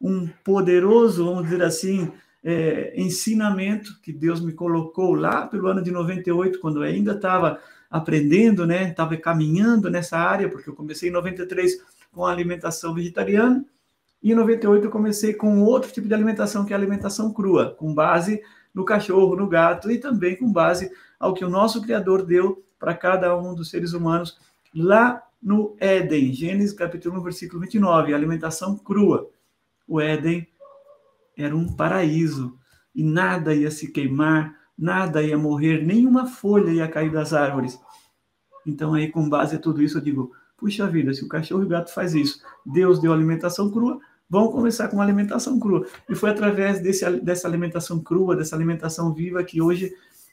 um 0.00 0.28
poderoso, 0.44 1.24
vamos 1.24 1.44
dizer 1.44 1.62
assim, 1.62 2.12
é, 2.44 2.92
ensinamento 2.96 4.00
que 4.00 4.12
Deus 4.12 4.40
me 4.40 4.52
colocou 4.52 5.14
lá 5.14 5.46
pelo 5.48 5.66
ano 5.66 5.82
de 5.82 5.90
98, 5.90 6.60
quando 6.60 6.84
eu 6.84 6.88
ainda 6.88 7.12
estava 7.12 7.60
aprendendo, 7.90 8.64
né? 8.64 8.90
Estava 8.90 9.16
caminhando 9.16 9.90
nessa 9.90 10.16
área, 10.16 10.48
porque 10.48 10.70
eu 10.70 10.74
comecei 10.74 11.08
em 11.08 11.12
93 11.12 11.82
com 12.12 12.24
a 12.24 12.30
alimentação 12.30 12.94
vegetariana, 12.94 13.64
e 14.22 14.30
em 14.30 14.34
98 14.34 14.84
eu 14.84 14.90
comecei 14.90 15.34
com 15.34 15.60
outro 15.62 15.90
tipo 15.90 16.06
de 16.06 16.14
alimentação, 16.14 16.64
que 16.64 16.72
é 16.72 16.76
a 16.76 16.78
alimentação 16.78 17.32
crua, 17.32 17.74
com 17.76 17.92
base 17.92 18.40
no 18.76 18.84
cachorro, 18.84 19.34
no 19.34 19.48
gato 19.48 19.90
e 19.90 19.96
também 19.96 20.36
com 20.36 20.52
base 20.52 20.92
ao 21.18 21.32
que 21.32 21.42
o 21.42 21.48
nosso 21.48 21.80
Criador 21.80 22.26
deu 22.26 22.62
para 22.78 22.94
cada 22.94 23.34
um 23.34 23.54
dos 23.54 23.70
seres 23.70 23.94
humanos 23.94 24.38
lá 24.74 25.22
no 25.42 25.74
Éden, 25.80 26.30
Gênesis 26.34 26.74
capítulo 26.74 27.18
1, 27.18 27.22
versículo 27.22 27.60
29, 27.62 28.12
alimentação 28.12 28.76
crua. 28.76 29.30
O 29.88 29.98
Éden 29.98 30.46
era 31.34 31.56
um 31.56 31.74
paraíso 31.74 32.58
e 32.94 33.02
nada 33.02 33.54
ia 33.54 33.70
se 33.70 33.90
queimar, 33.90 34.54
nada 34.76 35.22
ia 35.22 35.38
morrer, 35.38 35.82
nenhuma 35.82 36.26
folha 36.26 36.70
ia 36.70 36.86
cair 36.86 37.10
das 37.10 37.32
árvores. 37.32 37.80
Então 38.66 38.92
aí 38.92 39.10
com 39.10 39.26
base 39.26 39.56
em 39.56 39.58
tudo 39.58 39.82
isso 39.82 39.96
eu 39.96 40.02
digo, 40.02 40.32
puxa 40.54 40.86
vida, 40.86 41.14
se 41.14 41.24
o 41.24 41.28
cachorro 41.28 41.62
e 41.62 41.66
o 41.66 41.68
gato 41.70 41.94
faz 41.94 42.14
isso, 42.14 42.42
Deus 42.66 43.00
deu 43.00 43.10
alimentação 43.10 43.70
crua, 43.70 43.98
Vamos 44.28 44.52
começar 44.52 44.88
com 44.88 45.00
alimentação 45.00 45.58
crua. 45.58 45.86
E 46.08 46.14
foi 46.14 46.30
através 46.30 46.80
desse, 46.80 47.08
dessa 47.20 47.46
alimentação 47.46 48.00
crua, 48.00 48.34
dessa 48.34 48.56
alimentação 48.56 49.12
viva, 49.14 49.44
que 49.44 49.62
hoje 49.62 49.92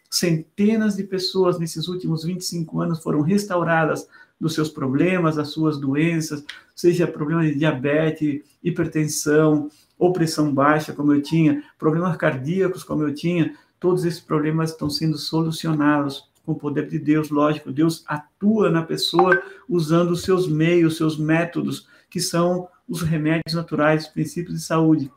centenas 0.10 0.96
de 0.96 1.04
pessoas 1.04 1.60
nesses 1.60 1.88
últimos 1.88 2.24
25 2.24 2.82
anos 2.82 3.02
foram 3.02 3.22
restauradas 3.22 4.08
dos 4.40 4.54
seus 4.54 4.70
problemas, 4.70 5.36
das 5.36 5.50
suas 5.50 5.78
doenças, 5.78 6.44
seja 6.76 7.08
problema 7.08 7.44
de 7.44 7.56
diabetes, 7.56 8.42
hipertensão, 8.64 9.70
ou 9.98 10.12
pressão 10.12 10.54
baixa, 10.54 10.92
como 10.92 11.14
eu 11.14 11.22
tinha, 11.22 11.64
problemas 11.78 12.18
cardíacos, 12.18 12.84
como 12.84 13.04
eu 13.04 13.14
tinha, 13.14 13.56
todos 13.80 14.06
esses 14.06 14.20
problemas 14.20 14.72
estão 14.72 14.90
sendo 14.90 15.18
solucionados 15.18 16.30
com 16.46 16.52
o 16.52 16.56
poder 16.56 16.88
de 16.88 17.00
Deus, 17.00 17.30
lógico. 17.30 17.72
Deus 17.72 18.04
atua 18.08 18.70
na 18.70 18.84
pessoa 18.84 19.42
usando 19.68 20.12
os 20.12 20.24
seus 20.24 20.48
meios, 20.48 20.98
seus 20.98 21.18
métodos, 21.18 21.88
que 22.10 22.20
são 22.20 22.68
os 22.88 23.02
remédios 23.02 23.54
naturais, 23.54 24.04
os 24.04 24.10
princípios 24.10 24.56
de 24.56 24.64
saúde. 24.64 25.12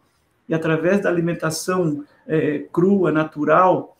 E 0.48 0.54
através 0.54 1.02
da 1.02 1.08
alimentação 1.08 2.04
é, 2.26 2.66
crua, 2.72 3.10
natural, 3.10 3.98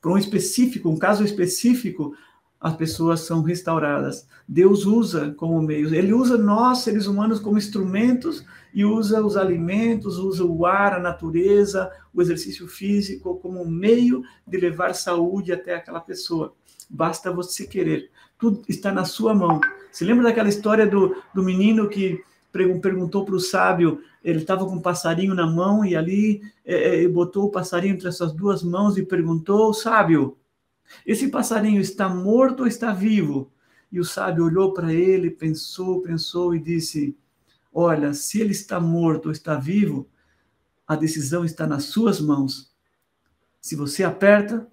para 0.00 0.12
um 0.12 0.18
específico, 0.18 0.88
um 0.88 0.96
caso 0.96 1.24
específico, 1.24 2.14
as 2.60 2.74
pessoas 2.74 3.20
são 3.20 3.42
restauradas. 3.42 4.26
Deus 4.46 4.84
usa 4.84 5.32
como 5.36 5.60
meios, 5.62 5.92
Ele 5.92 6.12
usa 6.12 6.36
nós, 6.36 6.78
seres 6.78 7.06
humanos, 7.06 7.38
como 7.38 7.58
instrumentos 7.58 8.44
e 8.74 8.84
usa 8.84 9.24
os 9.24 9.36
alimentos, 9.36 10.18
usa 10.18 10.44
o 10.44 10.66
ar, 10.66 10.94
a 10.94 10.98
natureza, 10.98 11.90
o 12.12 12.20
exercício 12.20 12.66
físico 12.66 13.38
como 13.38 13.64
meio 13.64 14.22
de 14.46 14.56
levar 14.58 14.94
saúde 14.94 15.52
até 15.52 15.74
aquela 15.74 16.00
pessoa. 16.00 16.52
Basta 16.90 17.30
você 17.30 17.66
querer. 17.66 18.10
Tudo 18.38 18.62
está 18.68 18.90
na 18.90 19.04
sua 19.04 19.34
mão. 19.34 19.60
Se 19.92 20.04
lembra 20.04 20.24
daquela 20.24 20.48
história 20.48 20.86
do, 20.86 21.16
do 21.34 21.42
menino 21.42 21.88
que 21.88 22.22
perguntou 22.50 23.24
para 23.24 23.34
o 23.34 23.40
sábio, 23.40 24.02
ele 24.24 24.40
estava 24.40 24.64
com 24.64 24.76
um 24.76 24.82
passarinho 24.82 25.34
na 25.34 25.46
mão 25.46 25.84
e 25.84 25.94
ali 25.94 26.42
é, 26.64 27.04
é, 27.04 27.08
botou 27.08 27.44
o 27.44 27.50
passarinho 27.50 27.94
entre 27.94 28.08
essas 28.08 28.32
duas 28.32 28.62
mãos 28.62 28.96
e 28.96 29.04
perguntou, 29.04 29.72
sábio, 29.74 30.36
esse 31.06 31.28
passarinho 31.28 31.80
está 31.80 32.08
morto 32.08 32.60
ou 32.60 32.66
está 32.66 32.92
vivo? 32.92 33.52
E 33.92 34.00
o 34.00 34.04
sábio 34.04 34.44
olhou 34.44 34.72
para 34.72 34.92
ele, 34.92 35.30
pensou, 35.30 36.00
pensou 36.02 36.54
e 36.54 36.58
disse, 36.58 37.16
olha, 37.72 38.12
se 38.14 38.40
ele 38.40 38.52
está 38.52 38.80
morto 38.80 39.26
ou 39.26 39.32
está 39.32 39.56
vivo, 39.56 40.08
a 40.86 40.96
decisão 40.96 41.44
está 41.44 41.66
nas 41.66 41.84
suas 41.84 42.20
mãos. 42.20 42.72
Se 43.60 43.76
você 43.76 44.04
aperta, 44.04 44.66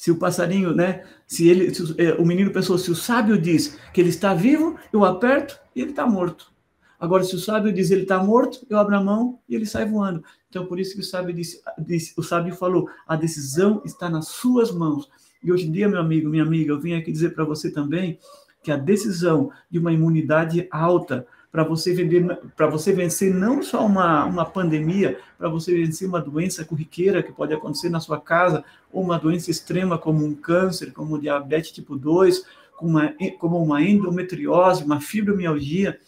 Se 0.00 0.12
o 0.12 0.16
passarinho, 0.16 0.72
né? 0.72 1.04
Se 1.26 1.48
ele, 1.48 1.74
se 1.74 1.82
é, 2.00 2.14
o 2.14 2.24
menino 2.24 2.52
pensou, 2.52 2.78
se 2.78 2.88
o 2.88 2.94
sábio 2.94 3.36
diz 3.36 3.76
que 3.92 4.00
ele 4.00 4.10
está 4.10 4.32
vivo, 4.32 4.78
eu 4.92 5.04
aperto 5.04 5.58
e 5.74 5.80
ele 5.80 5.90
está 5.90 6.06
morto. 6.06 6.52
Agora, 6.98 7.22
se 7.22 7.34
o 7.36 7.38
sábio 7.38 7.72
diz 7.72 7.90
ele 7.90 8.02
está 8.02 8.22
morto, 8.22 8.66
eu 8.68 8.78
abro 8.78 8.96
a 8.96 9.02
mão 9.02 9.38
e 9.48 9.54
ele 9.54 9.66
sai 9.66 9.84
voando. 9.84 10.22
Então, 10.48 10.66
por 10.66 10.80
isso 10.80 10.94
que 10.94 11.00
o 11.00 11.04
sábio 11.04 11.32
disse, 11.32 11.62
disse, 11.78 12.12
o 12.16 12.22
sábio 12.22 12.54
falou, 12.54 12.88
a 13.06 13.14
decisão 13.14 13.80
está 13.84 14.08
nas 14.10 14.28
suas 14.28 14.72
mãos. 14.72 15.08
E 15.42 15.52
hoje 15.52 15.68
em 15.68 15.72
dia, 15.72 15.88
meu 15.88 16.00
amigo, 16.00 16.28
minha 16.28 16.42
amiga, 16.42 16.72
eu 16.72 16.80
vim 16.80 16.94
aqui 16.94 17.12
dizer 17.12 17.34
para 17.34 17.44
você 17.44 17.70
também 17.70 18.18
que 18.62 18.72
a 18.72 18.76
decisão 18.76 19.50
de 19.70 19.78
uma 19.78 19.92
imunidade 19.92 20.66
alta 20.70 21.26
para 21.50 21.64
você 21.64 21.94
vender, 21.94 22.24
para 22.56 22.66
você 22.66 22.92
vencer 22.92 23.32
não 23.32 23.62
só 23.62 23.86
uma, 23.86 24.24
uma 24.24 24.44
pandemia, 24.44 25.18
para 25.38 25.48
você 25.48 25.74
vencer 25.74 26.08
uma 26.08 26.20
doença 26.20 26.64
corriqueira 26.64 27.22
que 27.22 27.32
pode 27.32 27.54
acontecer 27.54 27.88
na 27.88 28.00
sua 28.00 28.20
casa, 28.20 28.64
ou 28.92 29.02
uma 29.02 29.18
doença 29.18 29.50
extrema 29.50 29.96
como 29.96 30.24
um 30.24 30.34
câncer, 30.34 30.92
como 30.92 31.18
diabetes 31.18 31.70
tipo 31.70 31.96
2, 31.96 32.44
como 32.76 32.90
uma, 32.90 33.14
como 33.38 33.62
uma 33.62 33.82
endometriose, 33.82 34.84
uma 34.84 35.00
fibromialgia, 35.00 35.98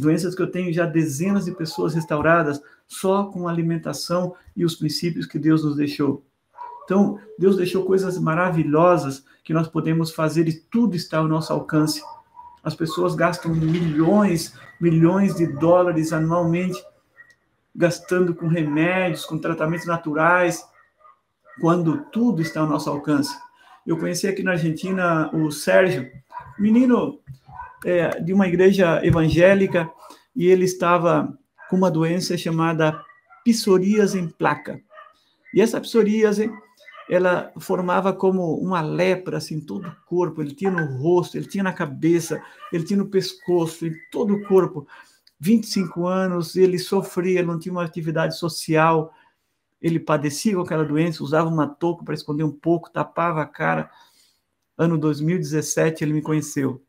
doenças 0.00 0.34
que 0.34 0.42
eu 0.42 0.50
tenho 0.50 0.72
já 0.72 0.86
dezenas 0.86 1.44
de 1.44 1.52
pessoas 1.52 1.94
restauradas 1.94 2.60
só 2.86 3.24
com 3.24 3.46
a 3.46 3.50
alimentação 3.50 4.34
e 4.56 4.64
os 4.64 4.74
princípios 4.74 5.26
que 5.26 5.38
Deus 5.38 5.64
nos 5.64 5.76
deixou. 5.76 6.24
Então, 6.84 7.18
Deus 7.38 7.56
deixou 7.56 7.84
coisas 7.84 8.18
maravilhosas 8.18 9.24
que 9.44 9.52
nós 9.52 9.68
podemos 9.68 10.10
fazer 10.10 10.48
e 10.48 10.54
tudo 10.54 10.96
está 10.96 11.18
ao 11.18 11.28
nosso 11.28 11.52
alcance. 11.52 12.02
As 12.62 12.74
pessoas 12.74 13.14
gastam 13.14 13.54
milhões, 13.54 14.54
milhões 14.80 15.34
de 15.34 15.46
dólares 15.46 16.12
anualmente 16.12 16.82
gastando 17.74 18.34
com 18.34 18.48
remédios, 18.48 19.24
com 19.24 19.38
tratamentos 19.38 19.86
naturais, 19.86 20.64
quando 21.60 22.04
tudo 22.10 22.42
está 22.42 22.60
ao 22.60 22.66
nosso 22.66 22.90
alcance. 22.90 23.36
Eu 23.86 23.96
conheci 23.96 24.26
aqui 24.26 24.42
na 24.42 24.52
Argentina 24.52 25.30
o 25.32 25.50
Sérgio, 25.50 26.10
menino 26.58 27.20
é, 27.84 28.20
de 28.20 28.32
uma 28.32 28.46
igreja 28.46 29.04
evangélica, 29.04 29.90
e 30.34 30.46
ele 30.46 30.64
estava 30.64 31.36
com 31.68 31.76
uma 31.76 31.90
doença 31.90 32.36
chamada 32.36 33.00
psoríase 33.44 34.18
em 34.18 34.28
placa. 34.28 34.80
E 35.54 35.60
essa 35.60 35.80
psoríase 35.80 36.50
ela 37.08 37.50
formava 37.58 38.12
como 38.12 38.54
uma 38.58 38.82
lepra 38.82 39.38
assim, 39.38 39.56
em 39.56 39.60
todo 39.60 39.88
o 39.88 39.96
corpo. 40.06 40.42
Ele 40.42 40.54
tinha 40.54 40.70
no 40.70 40.98
rosto, 40.98 41.36
ele 41.36 41.48
tinha 41.48 41.64
na 41.64 41.72
cabeça, 41.72 42.42
ele 42.72 42.84
tinha 42.84 42.98
no 42.98 43.08
pescoço, 43.08 43.86
em 43.86 43.94
todo 44.12 44.34
o 44.34 44.46
corpo. 44.46 44.86
25 45.40 46.06
anos, 46.06 46.56
ele 46.56 46.78
sofria, 46.78 47.42
não 47.42 47.58
tinha 47.58 47.72
uma 47.72 47.84
atividade 47.84 48.36
social, 48.36 49.12
ele 49.80 49.98
padecia 49.98 50.54
com 50.54 50.60
aquela 50.60 50.84
doença, 50.84 51.22
usava 51.22 51.48
uma 51.48 51.66
touca 51.66 52.04
para 52.04 52.14
esconder 52.14 52.44
um 52.44 52.52
pouco, 52.52 52.90
tapava 52.90 53.40
a 53.40 53.46
cara. 53.46 53.90
Ano 54.76 54.98
2017 54.98 56.04
ele 56.04 56.12
me 56.12 56.22
conheceu. 56.22 56.82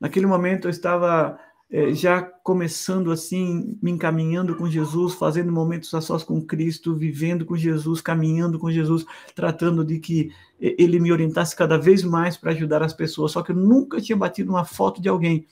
Naquele 0.00 0.26
momento 0.26 0.66
eu 0.66 0.70
estava 0.70 1.38
é, 1.68 1.92
já 1.92 2.22
começando 2.22 3.10
assim, 3.10 3.76
me 3.82 3.90
encaminhando 3.90 4.54
com 4.54 4.70
Jesus, 4.70 5.14
fazendo 5.14 5.50
momentos 5.50 5.92
a 5.94 6.00
sós 6.00 6.22
com 6.22 6.40
Cristo, 6.40 6.94
vivendo 6.94 7.44
com 7.44 7.56
Jesus, 7.56 8.00
caminhando 8.00 8.58
com 8.58 8.70
Jesus, 8.70 9.04
tratando 9.34 9.84
de 9.84 9.98
que 9.98 10.30
ele 10.60 11.00
me 11.00 11.10
orientasse 11.10 11.56
cada 11.56 11.76
vez 11.76 12.04
mais 12.04 12.36
para 12.36 12.52
ajudar 12.52 12.82
as 12.82 12.92
pessoas. 12.92 13.32
Só 13.32 13.42
que 13.42 13.52
eu 13.52 13.56
nunca 13.56 14.00
tinha 14.00 14.16
batido 14.16 14.50
uma 14.50 14.64
foto 14.64 15.02
de 15.02 15.08
alguém. 15.08 15.46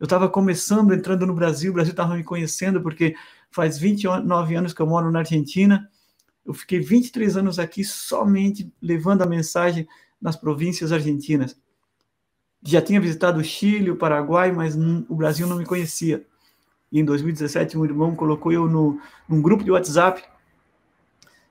Eu 0.00 0.04
estava 0.04 0.28
começando, 0.28 0.92
entrando 0.92 1.26
no 1.26 1.34
Brasil, 1.34 1.70
o 1.70 1.74
Brasil 1.74 1.92
estava 1.92 2.16
me 2.16 2.24
conhecendo, 2.24 2.80
porque 2.80 3.14
faz 3.50 3.78
29 3.78 4.54
anos 4.54 4.72
que 4.72 4.82
eu 4.82 4.86
moro 4.86 5.10
na 5.10 5.20
Argentina. 5.20 5.88
Eu 6.44 6.54
fiquei 6.54 6.80
23 6.80 7.36
anos 7.36 7.58
aqui 7.58 7.84
somente 7.84 8.72
levando 8.82 9.22
a 9.22 9.26
mensagem 9.26 9.86
nas 10.20 10.36
províncias 10.36 10.92
argentinas 10.92 11.56
já 12.62 12.82
tinha 12.82 13.00
visitado 13.00 13.40
o 13.40 13.44
Chile, 13.44 13.90
o 13.90 13.96
Paraguai, 13.96 14.52
mas 14.52 14.76
o 15.08 15.14
Brasil 15.14 15.46
não 15.46 15.56
me 15.56 15.66
conhecia. 15.66 16.26
E 16.90 17.00
em 17.00 17.04
2017, 17.04 17.76
um 17.76 17.84
irmão 17.84 18.14
colocou 18.14 18.50
eu 18.50 18.68
no, 18.68 19.00
num 19.28 19.40
grupo 19.40 19.62
de 19.62 19.70
WhatsApp. 19.70 20.22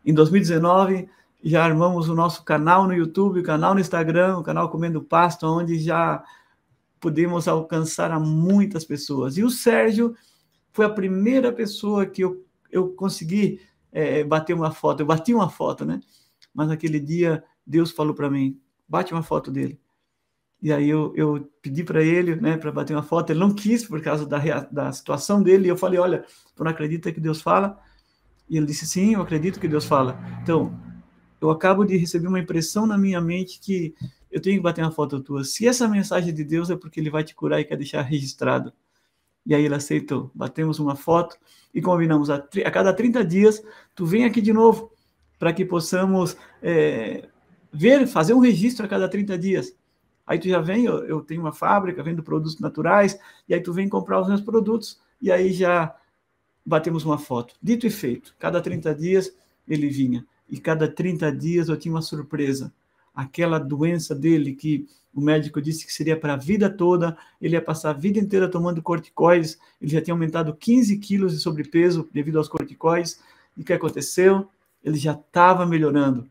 Em 0.06 0.14
2019, 0.14 1.10
já 1.44 1.64
armamos 1.64 2.10
o 2.10 2.16
nosso 2.16 2.44
canal 2.44 2.88
no 2.88 2.94
YouTube, 2.94 3.40
o 3.40 3.44
canal 3.44 3.74
no 3.74 3.80
Instagram, 3.80 4.38
o 4.38 4.44
canal 4.44 4.70
Comendo 4.70 5.02
Pasto, 5.02 5.46
onde 5.46 5.80
já 5.80 6.24
pudemos 7.00 7.48
alcançar 7.48 8.12
a 8.12 8.20
muitas 8.20 8.84
pessoas. 8.84 9.38
E 9.38 9.44
o 9.44 9.50
Sérgio 9.50 10.16
foi 10.74 10.86
a 10.86 10.90
primeira 10.90 11.52
pessoa 11.52 12.06
que 12.06 12.24
eu, 12.24 12.46
eu 12.72 12.90
consegui 12.90 13.62
é, 13.92 14.24
bater 14.24 14.54
uma 14.54 14.72
foto. 14.72 15.02
Eu 15.02 15.06
bati 15.06 15.34
uma 15.34 15.50
foto, 15.50 15.86
né? 15.86 16.00
Mas 16.54 16.68
naquele 16.68 17.00
dia, 17.00 17.44
Deus 17.66 17.92
falou 17.92 18.14
para 18.14 18.30
mim: 18.30 18.60
bate 18.88 19.14
uma 19.14 19.24
foto 19.24 19.52
dele. 19.52 19.80
E 20.62 20.74
aí 20.74 20.90
eu, 20.90 21.14
eu 21.16 21.50
pedi 21.62 21.84
para 21.84 22.04
ele, 22.04 22.36
né, 22.36 22.58
para 22.58 22.72
bater 22.72 22.94
uma 22.94 23.04
foto. 23.04 23.30
Ele 23.30 23.40
não 23.40 23.54
quis 23.54 23.86
por 23.86 24.02
causa 24.02 24.26
da, 24.26 24.40
da 24.72 24.92
situação 24.92 25.42
dele. 25.42 25.68
E 25.68 25.70
eu 25.70 25.78
falei, 25.78 26.00
olha, 26.00 26.26
tu 26.56 26.64
não 26.64 26.72
acredita 26.72 27.12
que 27.12 27.20
Deus 27.20 27.42
fala? 27.42 27.80
E 28.50 28.58
ele 28.58 28.66
disse, 28.66 28.86
sim, 28.86 29.14
eu 29.14 29.22
acredito 29.22 29.60
que 29.60 29.68
Deus 29.68 29.86
fala. 29.86 30.20
Então, 30.42 30.78
eu 31.40 31.52
acabo 31.52 31.86
de 31.86 31.96
receber 31.98 32.28
uma 32.28 32.40
impressão 32.40 32.88
na 32.88 32.98
minha 32.98 33.22
mente 33.22 33.60
que 33.60 33.94
eu 34.32 34.42
tenho 34.42 34.58
que 34.58 34.64
bater 34.64 34.82
uma 34.82 34.92
foto 34.92 35.22
tua. 35.22 35.44
Se 35.44 35.68
essa 35.68 35.88
mensagem 35.88 36.34
de 36.34 36.44
Deus 36.44 36.70
é 36.70 36.76
porque 36.76 37.00
ele 37.00 37.10
vai 37.10 37.24
te 37.24 37.36
curar 37.36 37.60
e 37.60 37.66
quer 37.66 37.78
deixar 37.78 38.02
registrado. 38.02 38.74
E 39.46 39.54
aí 39.54 39.64
ele 39.64 39.76
aceitou. 39.76 40.32
Batemos 40.34 40.80
uma 40.80 40.96
foto 40.96 41.38
e 41.74 41.82
combinamos 41.82 42.30
a, 42.30 42.36
a 42.36 42.72
cada 42.72 42.92
30 42.92 43.24
dias, 43.24 43.64
tu 43.94 44.06
vem 44.06 44.26
aqui 44.26 44.42
de 44.42 44.52
novo 44.52 44.92
para 45.38 45.54
que 45.54 45.64
possamos 45.64 46.36
é, 46.62 47.30
ver, 47.72 48.08
fazer 48.08 48.34
um 48.34 48.40
registro 48.40 48.86
a 48.86 48.90
cada 48.90 49.08
30 49.08 49.38
dias. 49.38 49.76
Aí 50.28 50.38
tu 50.38 50.50
já 50.50 50.60
vem, 50.60 50.84
eu, 50.84 51.06
eu 51.06 51.22
tenho 51.22 51.40
uma 51.40 51.54
fábrica, 51.54 52.04
vendo 52.04 52.22
produtos 52.22 52.60
naturais, 52.60 53.18
e 53.48 53.54
aí 53.54 53.62
tu 53.62 53.72
vem 53.72 53.88
comprar 53.88 54.20
os 54.20 54.28
meus 54.28 54.42
produtos, 54.42 55.00
e 55.22 55.32
aí 55.32 55.54
já 55.54 55.96
batemos 56.66 57.06
uma 57.06 57.18
foto. 57.18 57.56
Dito 57.64 57.88
e 57.88 57.90
feito, 57.90 58.36
cada 58.38 58.60
30 58.60 58.94
dias 58.94 59.34
ele 59.66 59.88
vinha, 59.88 60.26
e 60.50 60.60
cada 60.60 60.86
30 60.86 61.32
dias 61.32 61.70
eu 61.70 61.78
tinha 61.78 61.94
uma 61.94 62.02
surpresa. 62.02 62.74
Aquela 63.16 63.58
doença 63.58 64.14
dele 64.14 64.54
que 64.54 64.86
o 65.14 65.22
médico 65.22 65.62
disse 65.62 65.86
que 65.86 65.94
seria 65.94 66.20
para 66.20 66.34
a 66.34 66.38
vida 66.38 66.70
toda, 66.70 67.18
ele 67.42 67.56
ia 67.56 67.62
passar 67.62 67.92
a 67.92 67.94
vida 67.94 68.20
inteira 68.20 68.50
tomando 68.50 68.82
corticoides, 68.82 69.58
ele 69.82 69.92
já 69.92 70.02
tinha 70.02 70.14
aumentado 70.14 70.54
15 70.54 70.98
quilos 70.98 71.32
de 71.34 71.40
sobrepeso 71.40 72.08
devido 72.14 72.38
aos 72.38 72.50
corticoides, 72.50 73.20
e 73.58 73.62
o 73.62 73.64
que 73.64 73.74
aconteceu? 73.74 74.48
Ele 74.84 74.98
já 74.98 75.14
estava 75.14 75.66
melhorando. 75.66 76.30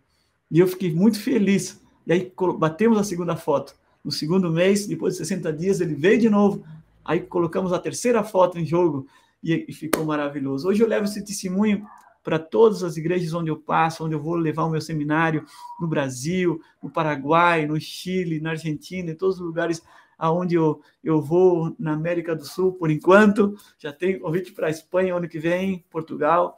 E 0.50 0.60
eu 0.60 0.68
fiquei 0.68 0.94
muito 0.94 1.18
feliz. 1.18 1.80
E 2.06 2.12
aí 2.12 2.32
batemos 2.58 2.98
a 2.98 3.04
segunda 3.04 3.34
foto. 3.34 3.74
No 4.06 4.12
segundo 4.12 4.52
mês, 4.52 4.86
depois 4.86 5.14
de 5.14 5.18
60 5.18 5.52
dias, 5.52 5.80
ele 5.80 5.96
veio 5.96 6.20
de 6.20 6.30
novo. 6.30 6.64
Aí 7.04 7.18
colocamos 7.18 7.72
a 7.72 7.78
terceira 7.80 8.22
foto 8.22 8.56
em 8.56 8.64
jogo 8.64 9.04
e, 9.42 9.66
e 9.66 9.72
ficou 9.72 10.04
maravilhoso. 10.04 10.68
Hoje 10.68 10.80
eu 10.80 10.86
levo 10.86 11.06
esse 11.06 11.24
testemunho 11.24 11.84
para 12.22 12.38
todas 12.38 12.84
as 12.84 12.96
igrejas 12.96 13.34
onde 13.34 13.50
eu 13.50 13.56
passo, 13.56 14.04
onde 14.04 14.14
eu 14.14 14.20
vou 14.20 14.36
levar 14.36 14.62
o 14.62 14.70
meu 14.70 14.80
seminário, 14.80 15.44
no 15.80 15.88
Brasil, 15.88 16.60
no 16.80 16.88
Paraguai, 16.88 17.66
no 17.66 17.80
Chile, 17.80 18.38
na 18.38 18.50
Argentina, 18.50 19.10
em 19.10 19.14
todos 19.16 19.40
os 19.40 19.44
lugares 19.44 19.82
aonde 20.16 20.54
eu, 20.54 20.80
eu 21.02 21.20
vou 21.20 21.74
na 21.76 21.92
América 21.92 22.36
do 22.36 22.44
Sul, 22.44 22.74
por 22.74 22.92
enquanto. 22.92 23.56
Já 23.76 23.92
tenho 23.92 24.20
convite 24.20 24.52
para 24.52 24.68
a 24.68 24.70
Espanha 24.70 25.16
ano 25.16 25.28
que 25.28 25.40
vem, 25.40 25.84
Portugal. 25.90 26.54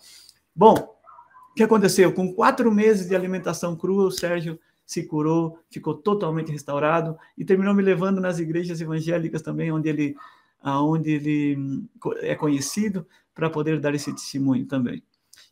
Bom, 0.55 0.75
o 1.51 1.55
que 1.55 1.63
aconteceu? 1.63 2.13
Com 2.13 2.31
quatro 2.31 2.71
meses 2.71 3.09
de 3.09 3.17
alimentação 3.17 3.75
crua, 3.75 4.05
o 4.05 4.13
Sérgio 4.13 4.61
se 4.89 5.03
curou, 5.03 5.59
ficou 5.71 5.93
totalmente 5.93 6.51
restaurado 6.51 7.15
e 7.37 7.45
terminou 7.45 7.75
me 7.75 7.83
levando 7.83 8.23
nas 8.23 8.39
igrejas 8.39 8.81
evangélicas 8.81 9.43
também, 9.43 9.71
onde 9.71 9.87
ele, 9.87 10.17
onde 10.65 11.11
ele 11.11 11.85
é 12.23 12.35
conhecido, 12.35 13.07
para 13.35 13.51
poder 13.51 13.79
dar 13.81 13.95
esse 13.95 14.11
testemunho 14.11 14.65
também. 14.65 15.03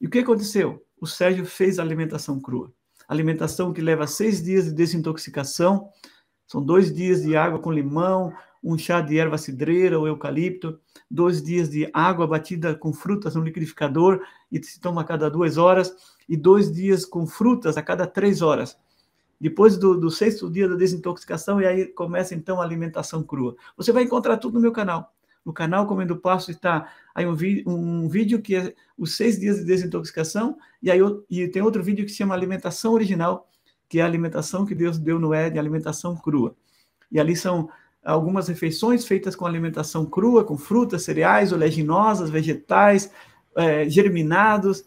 E 0.00 0.06
o 0.06 0.10
que 0.10 0.20
aconteceu? 0.20 0.82
O 0.98 1.06
Sérgio 1.06 1.44
fez 1.44 1.78
a 1.78 1.82
alimentação 1.82 2.40
crua. 2.40 2.72
Alimentação 3.06 3.74
que 3.74 3.82
leva 3.82 4.06
seis 4.06 4.42
dias 4.42 4.64
de 4.64 4.72
desintoxicação, 4.72 5.90
são 6.46 6.64
dois 6.64 6.90
dias 6.92 7.22
de 7.22 7.36
água 7.36 7.58
com 7.58 7.70
limão, 7.70 8.32
um 8.64 8.78
chá 8.78 9.02
de 9.02 9.18
erva 9.18 9.36
cidreira 9.36 9.98
ou 9.98 10.08
eucalipto, 10.08 10.80
dois 11.10 11.42
dias 11.42 11.68
de 11.68 11.90
água 11.92 12.26
batida 12.26 12.74
com 12.74 12.90
frutas 12.90 13.34
no 13.34 13.42
liquidificador 13.42 14.22
e 14.50 14.64
se 14.64 14.80
toma 14.80 15.02
a 15.02 15.04
cada 15.04 15.28
duas 15.28 15.58
horas, 15.58 15.94
e 16.26 16.38
dois 16.38 16.72
dias 16.72 17.04
com 17.04 17.26
frutas 17.26 17.76
a 17.76 17.82
cada 17.82 18.06
três 18.06 18.40
horas 18.40 18.78
depois 19.40 19.76
do, 19.76 19.98
do, 19.98 20.10
sexto 20.10 20.50
dia 20.50 20.68
da 20.68 20.76
desintoxicação, 20.76 21.60
e 21.60 21.66
aí 21.66 21.86
começa 21.86 22.34
então 22.34 22.60
a 22.60 22.64
alimentação 22.64 23.22
crua. 23.22 23.56
Você 23.76 23.92
vai 23.92 24.04
encontrar 24.04 24.38
tudo 24.38 24.54
no 24.54 24.60
meu 24.60 24.72
canal. 24.72 25.12
No 25.44 25.52
canal 25.52 25.86
Comendo 25.86 26.16
Passo 26.16 26.50
está 26.50 26.90
aí 27.14 27.26
um, 27.26 27.36
um, 27.66 28.08
vídeo 28.08 28.42
que 28.42 28.56
é 28.56 28.74
os 28.98 29.16
seis 29.16 29.38
dias 29.38 29.58
de 29.58 29.64
desintoxicação, 29.64 30.56
e 30.82 30.90
aí 30.90 30.98
e 31.30 31.46
tem 31.48 31.62
outro 31.62 31.82
vídeo 31.82 32.04
que 32.04 32.10
se 32.10 32.16
chama 32.16 32.34
Alimentação 32.34 32.94
Original, 32.94 33.48
que 33.88 34.00
é 34.00 34.02
a 34.02 34.06
alimentação 34.06 34.66
que 34.66 34.74
Deus 34.74 34.98
deu 34.98 35.20
no 35.20 35.32
Éden, 35.32 35.60
alimentação 35.60 36.16
crua. 36.16 36.56
E 37.12 37.20
ali 37.20 37.36
são 37.36 37.68
algumas 38.04 38.48
refeições 38.48 39.06
feitas 39.06 39.36
com 39.36 39.46
alimentação 39.46 40.06
crua, 40.06 40.44
com 40.44 40.56
frutas, 40.56 41.02
cereais, 41.02 41.52
oleaginosas, 41.52 42.30
vegetais, 42.30 43.12
é, 43.54 43.88
germinados, 43.88 44.84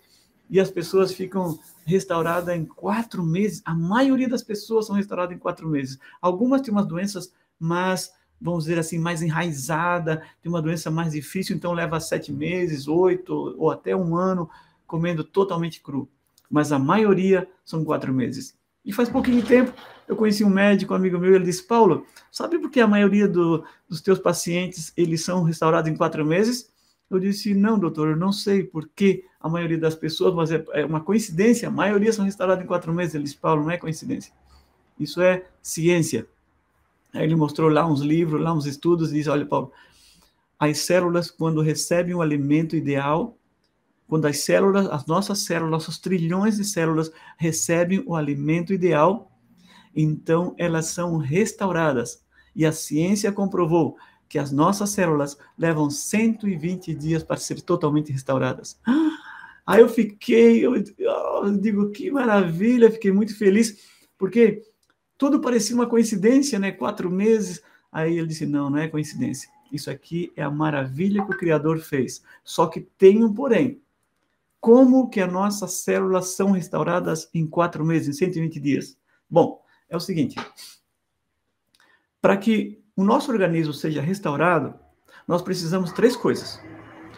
e 0.49 0.59
as 0.59 0.71
pessoas 0.71 1.13
ficam 1.13 1.57
restaurada 1.89 2.55
em 2.55 2.65
quatro 2.65 3.23
meses. 3.23 3.61
A 3.65 3.73
maioria 3.73 4.29
das 4.29 4.43
pessoas 4.43 4.85
são 4.85 4.95
restauradas 4.95 5.35
em 5.35 5.39
quatro 5.39 5.67
meses. 5.67 5.99
Algumas 6.21 6.61
têm 6.61 6.71
umas 6.71 6.85
doenças, 6.85 7.33
mas 7.59 8.13
vamos 8.39 8.65
dizer 8.65 8.79
assim, 8.79 8.97
mais 8.97 9.21
enraizada, 9.21 10.23
tem 10.41 10.49
uma 10.49 10.61
doença 10.61 10.89
mais 10.89 11.11
difícil, 11.11 11.55
então 11.55 11.73
leva 11.73 11.99
sete 11.99 12.31
meses, 12.31 12.87
oito 12.87 13.55
ou 13.57 13.69
até 13.69 13.95
um 13.95 14.15
ano 14.15 14.49
comendo 14.87 15.23
totalmente 15.23 15.81
cru. 15.81 16.07
Mas 16.49 16.71
a 16.71 16.79
maioria 16.79 17.49
são 17.65 17.83
quatro 17.83 18.13
meses. 18.13 18.57
E 18.85 18.93
faz 18.93 19.09
pouquinho 19.09 19.45
tempo 19.45 19.73
eu 20.07 20.15
conheci 20.15 20.43
um 20.43 20.49
médico, 20.49 20.91
um 20.91 20.95
amigo 20.95 21.19
meu, 21.19 21.35
ele 21.35 21.45
disse, 21.45 21.61
Paulo, 21.61 22.03
sabe 22.31 22.57
por 22.57 22.71
que 22.71 22.79
a 22.79 22.87
maioria 22.87 23.27
do, 23.27 23.63
dos 23.87 24.01
teus 24.01 24.17
pacientes, 24.17 24.91
eles 24.97 25.23
são 25.23 25.43
restaurados 25.43 25.89
em 25.89 25.95
quatro 25.95 26.25
meses? 26.25 26.71
Eu 27.09 27.19
disse, 27.19 27.53
não, 27.55 27.79
doutor, 27.79 28.09
eu 28.09 28.15
não 28.15 28.31
sei 28.31 28.63
por 28.63 28.87
que 28.87 29.25
a 29.39 29.49
maioria 29.49 29.77
das 29.77 29.95
pessoas, 29.95 30.33
mas 30.33 30.51
é, 30.51 30.63
é 30.73 30.85
uma 30.85 31.01
coincidência, 31.01 31.67
a 31.67 31.71
maioria 31.71 32.13
são 32.13 32.25
restaurados 32.25 32.63
em 32.63 32.67
quatro 32.67 32.93
meses. 32.93 33.15
Ele 33.15 33.23
disse, 33.23 33.37
Paulo, 33.37 33.63
não 33.63 33.71
é 33.71 33.77
coincidência. 33.77 34.31
Isso 34.99 35.21
é 35.21 35.45
ciência. 35.61 36.27
Aí 37.13 37.23
ele 37.23 37.35
mostrou 37.35 37.69
lá 37.69 37.85
uns 37.87 38.01
livros, 38.01 38.41
lá 38.41 38.53
uns 38.53 38.65
estudos, 38.65 39.11
e 39.11 39.15
disse: 39.15 39.29
Olha, 39.29 39.45
Paulo, 39.45 39.71
as 40.59 40.79
células, 40.79 41.31
quando 41.31 41.61
recebem 41.61 42.13
o 42.13 42.21
alimento 42.21 42.75
ideal, 42.75 43.37
quando 44.07 44.25
as 44.25 44.39
células, 44.39 44.87
as 44.87 45.05
nossas 45.05 45.39
células, 45.39 45.71
nossos 45.71 45.97
trilhões 45.97 46.57
de 46.57 46.65
células 46.65 47.11
recebem 47.37 48.03
o 48.05 48.15
alimento 48.15 48.73
ideal, 48.73 49.31
então 49.95 50.53
elas 50.57 50.87
são 50.87 51.17
restauradas. 51.17 52.23
E 52.55 52.65
a 52.65 52.71
ciência 52.71 53.31
comprovou 53.31 53.95
que 54.29 54.37
as 54.37 54.51
nossas 54.51 54.91
células 54.91 55.37
levam 55.57 55.89
120 55.89 56.93
dias 56.93 57.23
para 57.23 57.37
ser 57.37 57.59
totalmente 57.61 58.11
restauradas. 58.11 58.79
Aí 59.65 59.81
eu 59.81 59.89
fiquei, 59.89 60.65
eu, 60.65 60.75
eu 60.75 61.57
digo, 61.57 61.89
que 61.89 62.09
maravilha, 62.11 62.91
fiquei 62.91 63.11
muito 63.11 63.35
feliz, 63.35 63.87
porque 64.17 64.63
tudo 65.17 65.41
parecia 65.41 65.75
uma 65.75 65.87
coincidência, 65.87 66.59
né? 66.59 66.71
Quatro 66.71 67.09
meses. 67.09 67.61
Aí 67.91 68.17
ele 68.17 68.27
disse: 68.27 68.45
não, 68.45 68.69
não 68.69 68.77
é 68.77 68.87
coincidência. 68.87 69.49
Isso 69.71 69.89
aqui 69.91 70.31
é 70.35 70.43
a 70.43 70.49
maravilha 70.49 71.25
que 71.25 71.31
o 71.31 71.37
Criador 71.37 71.79
fez. 71.79 72.23
Só 72.43 72.67
que 72.67 72.81
tem 72.81 73.23
um 73.23 73.33
porém. 73.33 73.81
Como 74.59 75.09
que 75.09 75.21
as 75.21 75.31
nossas 75.31 75.73
células 75.73 76.35
são 76.35 76.51
restauradas 76.51 77.29
em 77.33 77.47
quatro 77.47 77.85
meses, 77.85 78.09
em 78.09 78.13
120 78.13 78.59
dias? 78.59 78.97
Bom, 79.29 79.63
é 79.89 79.95
o 79.95 79.99
seguinte: 79.99 80.35
para 82.21 82.37
que 82.37 82.78
o 82.99 83.03
nosso 83.05 83.31
organismo 83.31 83.71
seja 83.71 84.01
restaurado, 84.01 84.73
nós 85.25 85.41
precisamos 85.41 85.93
três 85.93 86.17
coisas. 86.17 86.61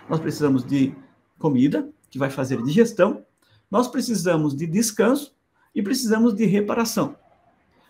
Nós 0.07 0.19
precisamos 0.19 0.63
de 0.63 0.95
comida, 1.39 1.89
que 2.07 2.19
vai 2.19 2.29
fazer 2.29 2.61
digestão, 2.61 3.25
nós 3.69 3.87
precisamos 3.87 4.55
de 4.55 4.67
descanso 4.67 5.35
e 5.73 5.81
precisamos 5.81 6.35
de 6.35 6.45
reparação. 6.45 7.15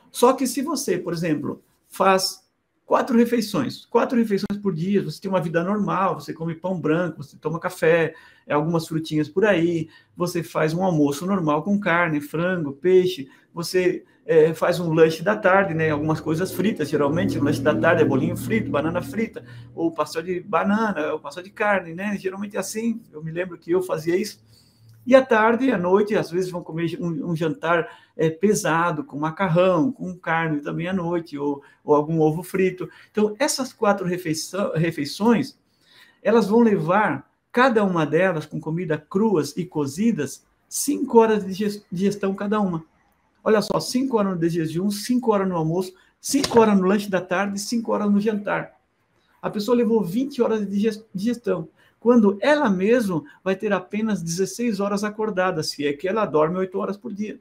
Só 0.09 0.31
que 0.31 0.47
se 0.47 0.61
você, 0.61 0.97
por 0.97 1.11
exemplo, 1.11 1.61
faz 1.89 2.49
quatro 2.85 3.17
refeições, 3.17 3.85
quatro 3.85 4.17
refeições 4.17 4.57
por 4.61 4.73
dia, 4.73 5.03
você 5.03 5.19
tem 5.19 5.29
uma 5.29 5.41
vida 5.41 5.61
normal, 5.61 6.17
você 6.17 6.33
come 6.33 6.55
pão 6.55 6.79
branco, 6.79 7.21
você 7.21 7.35
toma 7.35 7.59
café, 7.59 8.15
é, 8.47 8.53
algumas 8.53 8.87
frutinhas 8.87 9.27
por 9.27 9.43
aí, 9.43 9.89
você 10.15 10.41
faz 10.41 10.73
um 10.73 10.81
almoço 10.81 11.25
normal 11.25 11.61
com 11.61 11.77
carne, 11.77 12.21
frango, 12.21 12.71
peixe, 12.71 13.29
você 13.53 14.05
é, 14.25 14.53
faz 14.53 14.79
um 14.79 14.93
lanche 14.93 15.23
da 15.23 15.35
tarde, 15.35 15.73
né? 15.73 15.89
Algumas 15.89 16.19
coisas 16.19 16.51
fritas, 16.51 16.89
geralmente, 16.89 17.37
o 17.37 17.43
lanche 17.43 17.61
da 17.61 17.75
tarde 17.75 18.01
é 18.01 18.05
bolinho 18.05 18.37
frito, 18.37 18.69
banana 18.69 19.01
frita, 19.01 19.43
ou 19.73 19.91
pastel 19.91 20.21
de 20.21 20.39
banana, 20.39 21.13
ou 21.13 21.19
pastel 21.19 21.43
de 21.43 21.49
carne, 21.49 21.93
né? 21.93 22.17
Geralmente 22.17 22.55
é 22.55 22.59
assim, 22.59 23.01
eu 23.11 23.23
me 23.23 23.31
lembro 23.31 23.57
que 23.57 23.71
eu 23.71 23.81
fazia 23.81 24.15
isso. 24.15 24.39
E 25.05 25.15
à 25.15 25.25
tarde 25.25 25.71
à 25.71 25.77
noite, 25.77 26.15
às 26.15 26.29
vezes 26.29 26.51
vão 26.51 26.61
comer 26.63 26.95
um, 26.99 27.31
um 27.31 27.35
jantar 27.35 27.89
é, 28.15 28.29
pesado, 28.29 29.03
com 29.03 29.17
macarrão, 29.17 29.91
com 29.91 30.15
carne 30.15 30.61
também 30.61 30.87
à 30.87 30.93
noite, 30.93 31.37
ou, 31.37 31.63
ou 31.83 31.95
algum 31.95 32.19
ovo 32.19 32.43
frito. 32.43 32.87
Então, 33.11 33.35
essas 33.39 33.73
quatro 33.73 34.05
refeições, 34.05 35.57
elas 36.21 36.47
vão 36.47 36.59
levar, 36.59 37.27
cada 37.51 37.83
uma 37.83 38.05
delas, 38.05 38.45
com 38.45 38.59
comida 38.59 38.97
cruas 38.97 39.57
e 39.57 39.65
cozidas, 39.65 40.45
cinco 40.69 41.17
horas 41.19 41.43
de 41.43 41.83
digestão 41.91 42.35
cada 42.35 42.61
uma. 42.61 42.85
Olha 43.43 43.61
só, 43.61 43.79
cinco 43.79 44.17
horas 44.17 44.39
de 44.39 44.49
jejum, 44.49 44.89
cinco 44.91 45.31
horas 45.31 45.47
no 45.47 45.55
almoço, 45.55 45.93
cinco 46.19 46.59
horas 46.59 46.77
no 46.77 46.85
lanche 46.85 47.09
da 47.09 47.21
tarde, 47.21 47.59
cinco 47.59 47.91
horas 47.91 48.09
no 48.11 48.19
jantar. 48.19 48.79
A 49.41 49.49
pessoa 49.49 49.75
levou 49.75 50.03
20 50.03 50.41
horas 50.41 50.67
de 50.67 50.93
digestão 51.13 51.67
quando 52.01 52.39
ela 52.41 52.67
mesma 52.67 53.23
vai 53.43 53.55
ter 53.55 53.71
apenas 53.71 54.23
16 54.23 54.79
horas 54.79 55.03
acordada, 55.03 55.61
se 55.61 55.85
é 55.85 55.93
que 55.93 56.07
ela 56.07 56.25
dorme 56.25 56.57
8 56.57 56.79
horas 56.79 56.97
por 56.97 57.13
dia. 57.13 57.39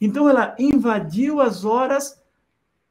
Então, 0.00 0.30
ela 0.30 0.56
invadiu 0.58 1.42
as 1.42 1.62
horas 1.62 2.18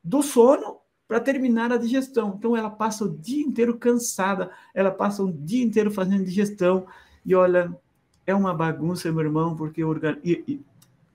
do 0.04 0.22
sono 0.22 0.78
para 1.08 1.20
terminar 1.20 1.72
a 1.72 1.78
digestão. 1.78 2.36
Então, 2.38 2.56
ela 2.56 2.70
passa 2.70 3.04
o 3.04 3.10
dia 3.10 3.44
inteiro 3.44 3.80
cansada, 3.80 4.52
ela 4.76 4.92
passa 4.92 5.24
o 5.24 5.34
dia 5.34 5.66
inteiro 5.66 5.90
fazendo 5.90 6.24
digestão. 6.24 6.86
E 7.26 7.34
olha, 7.34 7.76
é 8.24 8.36
uma 8.36 8.54
bagunça, 8.54 9.12
meu 9.12 9.22
irmão, 9.22 9.56
porque 9.56 9.84
o 9.84 10.00
e, 10.24 10.44
e, 10.48 10.62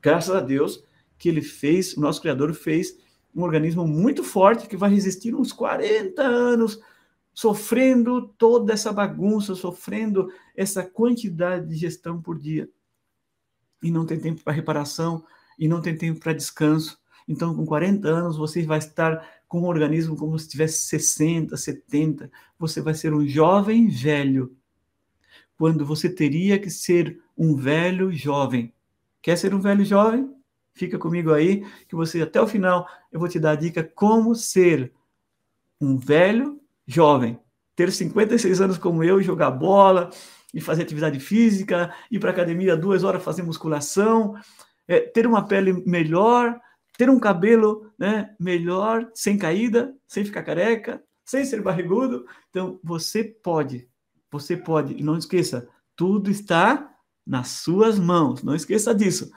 graças 0.01 0.35
a 0.35 0.41
Deus 0.41 0.83
que 1.19 1.29
ele 1.29 1.43
fez, 1.43 1.97
o 1.97 2.01
nosso 2.01 2.21
Criador 2.21 2.55
fez 2.55 2.97
um 3.35 3.43
organismo 3.43 3.87
muito 3.87 4.25
forte 4.25 4.69
que 4.69 4.77
vai 4.77 4.91
resistir 4.91 5.35
uns 5.35 5.53
40 5.53 6.23
anos 6.23 6.81
sofrendo 7.39 8.29
toda 8.37 8.73
essa 8.73 8.93
bagunça, 8.93 9.55
sofrendo 9.55 10.29
essa 10.57 10.83
quantidade 10.83 11.69
de 11.69 11.77
gestão 11.77 12.21
por 12.21 12.37
dia. 12.37 12.69
E 13.81 13.93
não 13.93 14.05
tem 14.05 14.19
tempo 14.19 14.43
para 14.43 14.53
reparação, 14.53 15.25
e 15.57 15.69
não 15.69 15.81
tem 15.81 15.97
tempo 15.97 16.19
para 16.19 16.33
descanso. 16.33 16.99
Então, 17.29 17.55
com 17.55 17.65
40 17.65 18.09
anos, 18.09 18.37
você 18.37 18.63
vai 18.65 18.79
estar 18.79 19.25
com 19.47 19.61
um 19.61 19.67
organismo 19.67 20.17
como 20.17 20.37
se 20.37 20.49
tivesse 20.49 20.89
60, 20.89 21.57
70. 21.57 22.31
Você 22.59 22.81
vai 22.81 22.95
ser 22.95 23.15
um 23.15 23.25
jovem 23.25 23.89
velho, 23.89 24.57
quando 25.57 25.87
você 25.87 26.09
teria 26.09 26.59
que 26.59 26.71
ser 26.71 27.21
um 27.37 27.55
velho 27.55 28.13
jovem. 28.13 28.75
Quer 29.23 29.37
ser 29.37 29.55
um 29.55 29.61
velho 29.61 29.85
jovem? 29.85 30.35
Fica 30.75 30.99
comigo 30.99 31.33
aí, 31.33 31.67
que 31.89 31.97
você 31.97 32.23
até 32.23 32.41
o 32.41 32.47
final 32.47 32.87
eu 33.11 33.19
vou 33.19 33.29
te 33.29 33.41
dar 33.41 33.53
a 33.53 33.57
dica 33.57 33.83
como 33.83 34.35
ser 34.35 34.93
um 35.81 35.97
velho 35.97 36.61
jovem, 36.87 37.39
ter 37.75 37.91
56 37.91 38.61
anos 38.61 38.79
como 38.79 39.03
eu, 39.03 39.23
jogar 39.23 39.51
bola 39.51 40.11
e 40.55 40.61
fazer 40.61 40.83
atividade 40.83 41.21
física, 41.21 41.93
ir 42.11 42.19
para 42.19 42.31
academia 42.31 42.77
duas 42.77 43.05
horas 43.05 43.23
fazer 43.23 43.43
musculação, 43.43 44.35
é, 44.87 45.01
ter 45.01 45.27
uma 45.27 45.45
pele 45.47 45.73
melhor, 45.87 46.59
ter 46.97 47.11
um 47.11 47.21
cabelo 47.21 47.93
né, 47.99 48.35
melhor, 48.41 49.11
sem 49.15 49.37
caída, 49.37 49.95
sem 50.07 50.25
ficar 50.25 50.43
careca, 50.43 51.03
sem 51.25 51.45
ser 51.45 51.61
barrigudo. 51.61 52.25
Então, 52.51 52.81
você 52.83 53.23
pode, 53.23 53.89
você 54.31 54.57
pode. 54.57 54.95
E 54.95 55.03
não 55.03 55.17
esqueça, 55.17 55.69
tudo 55.95 56.31
está 56.31 56.91
nas 57.29 57.49
suas 57.49 57.99
mãos. 57.99 58.43
Não 58.43 58.55
esqueça 58.55 58.95
disso. 58.95 59.31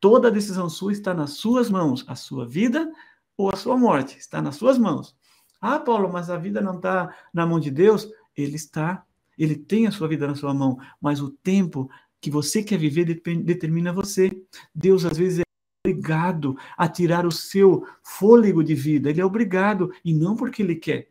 Toda 0.00 0.30
decisão 0.30 0.68
sua 0.70 0.92
está 0.92 1.12
nas 1.12 1.32
suas 1.32 1.68
mãos. 1.68 2.04
A 2.08 2.14
sua 2.14 2.48
vida 2.48 2.90
ou 3.36 3.50
a 3.52 3.56
sua 3.56 3.76
morte 3.76 4.18
está 4.18 4.40
nas 4.40 4.56
suas 4.56 4.78
mãos. 4.78 5.14
Ah, 5.60 5.78
Paulo, 5.78 6.10
mas 6.10 6.30
a 6.30 6.36
vida 6.38 6.60
não 6.60 6.76
está 6.76 7.14
na 7.32 7.46
mão 7.46 7.60
de 7.60 7.70
Deus? 7.70 8.08
Ele 8.34 8.56
está. 8.56 9.04
Ele 9.38 9.56
tem 9.56 9.86
a 9.86 9.90
sua 9.90 10.08
vida 10.08 10.26
na 10.26 10.34
sua 10.34 10.54
mão, 10.54 10.78
mas 11.00 11.20
o 11.20 11.30
tempo 11.30 11.90
que 12.20 12.30
você 12.30 12.62
quer 12.62 12.78
viver 12.78 13.04
determina 13.42 13.92
você. 13.92 14.30
Deus, 14.74 15.04
às 15.04 15.18
vezes, 15.18 15.40
é 15.40 15.42
obrigado 15.86 16.56
a 16.76 16.88
tirar 16.88 17.26
o 17.26 17.32
seu 17.32 17.84
fôlego 18.02 18.62
de 18.62 18.74
vida. 18.74 19.10
Ele 19.10 19.20
é 19.20 19.24
obrigado, 19.24 19.92
e 20.04 20.14
não 20.14 20.36
porque 20.36 20.62
ele 20.62 20.76
quer. 20.76 21.08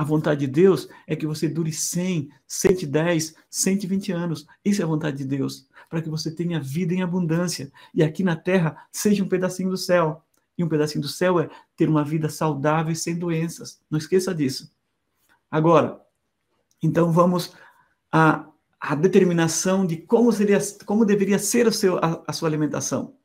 A 0.00 0.02
vontade 0.02 0.40
de 0.40 0.46
Deus 0.46 0.88
é 1.06 1.14
que 1.14 1.26
você 1.26 1.46
dure 1.46 1.70
100, 1.70 2.30
110, 2.46 3.34
120 3.50 4.12
anos. 4.12 4.46
Isso 4.64 4.80
é 4.80 4.84
a 4.86 4.88
vontade 4.88 5.18
de 5.18 5.26
Deus. 5.26 5.68
Para 5.90 6.00
que 6.00 6.08
você 6.08 6.30
tenha 6.34 6.58
vida 6.58 6.94
em 6.94 7.02
abundância. 7.02 7.70
E 7.92 8.02
aqui 8.02 8.24
na 8.24 8.34
terra 8.34 8.88
seja 8.90 9.22
um 9.22 9.28
pedacinho 9.28 9.68
do 9.68 9.76
céu. 9.76 10.24
E 10.56 10.64
um 10.64 10.68
pedacinho 10.70 11.02
do 11.02 11.08
céu 11.08 11.38
é 11.38 11.50
ter 11.76 11.86
uma 11.86 12.02
vida 12.02 12.30
saudável 12.30 12.90
e 12.90 12.96
sem 12.96 13.14
doenças. 13.14 13.78
Não 13.90 13.98
esqueça 13.98 14.34
disso. 14.34 14.72
Agora, 15.50 16.00
então 16.82 17.12
vamos 17.12 17.54
à, 18.10 18.46
à 18.80 18.94
determinação 18.94 19.84
de 19.84 19.98
como 19.98 20.32
seria, 20.32 20.60
como 20.86 21.04
deveria 21.04 21.38
ser 21.38 21.70
seu, 21.74 21.98
a, 21.98 22.24
a 22.26 22.32
sua 22.32 22.48
alimentação. 22.48 23.19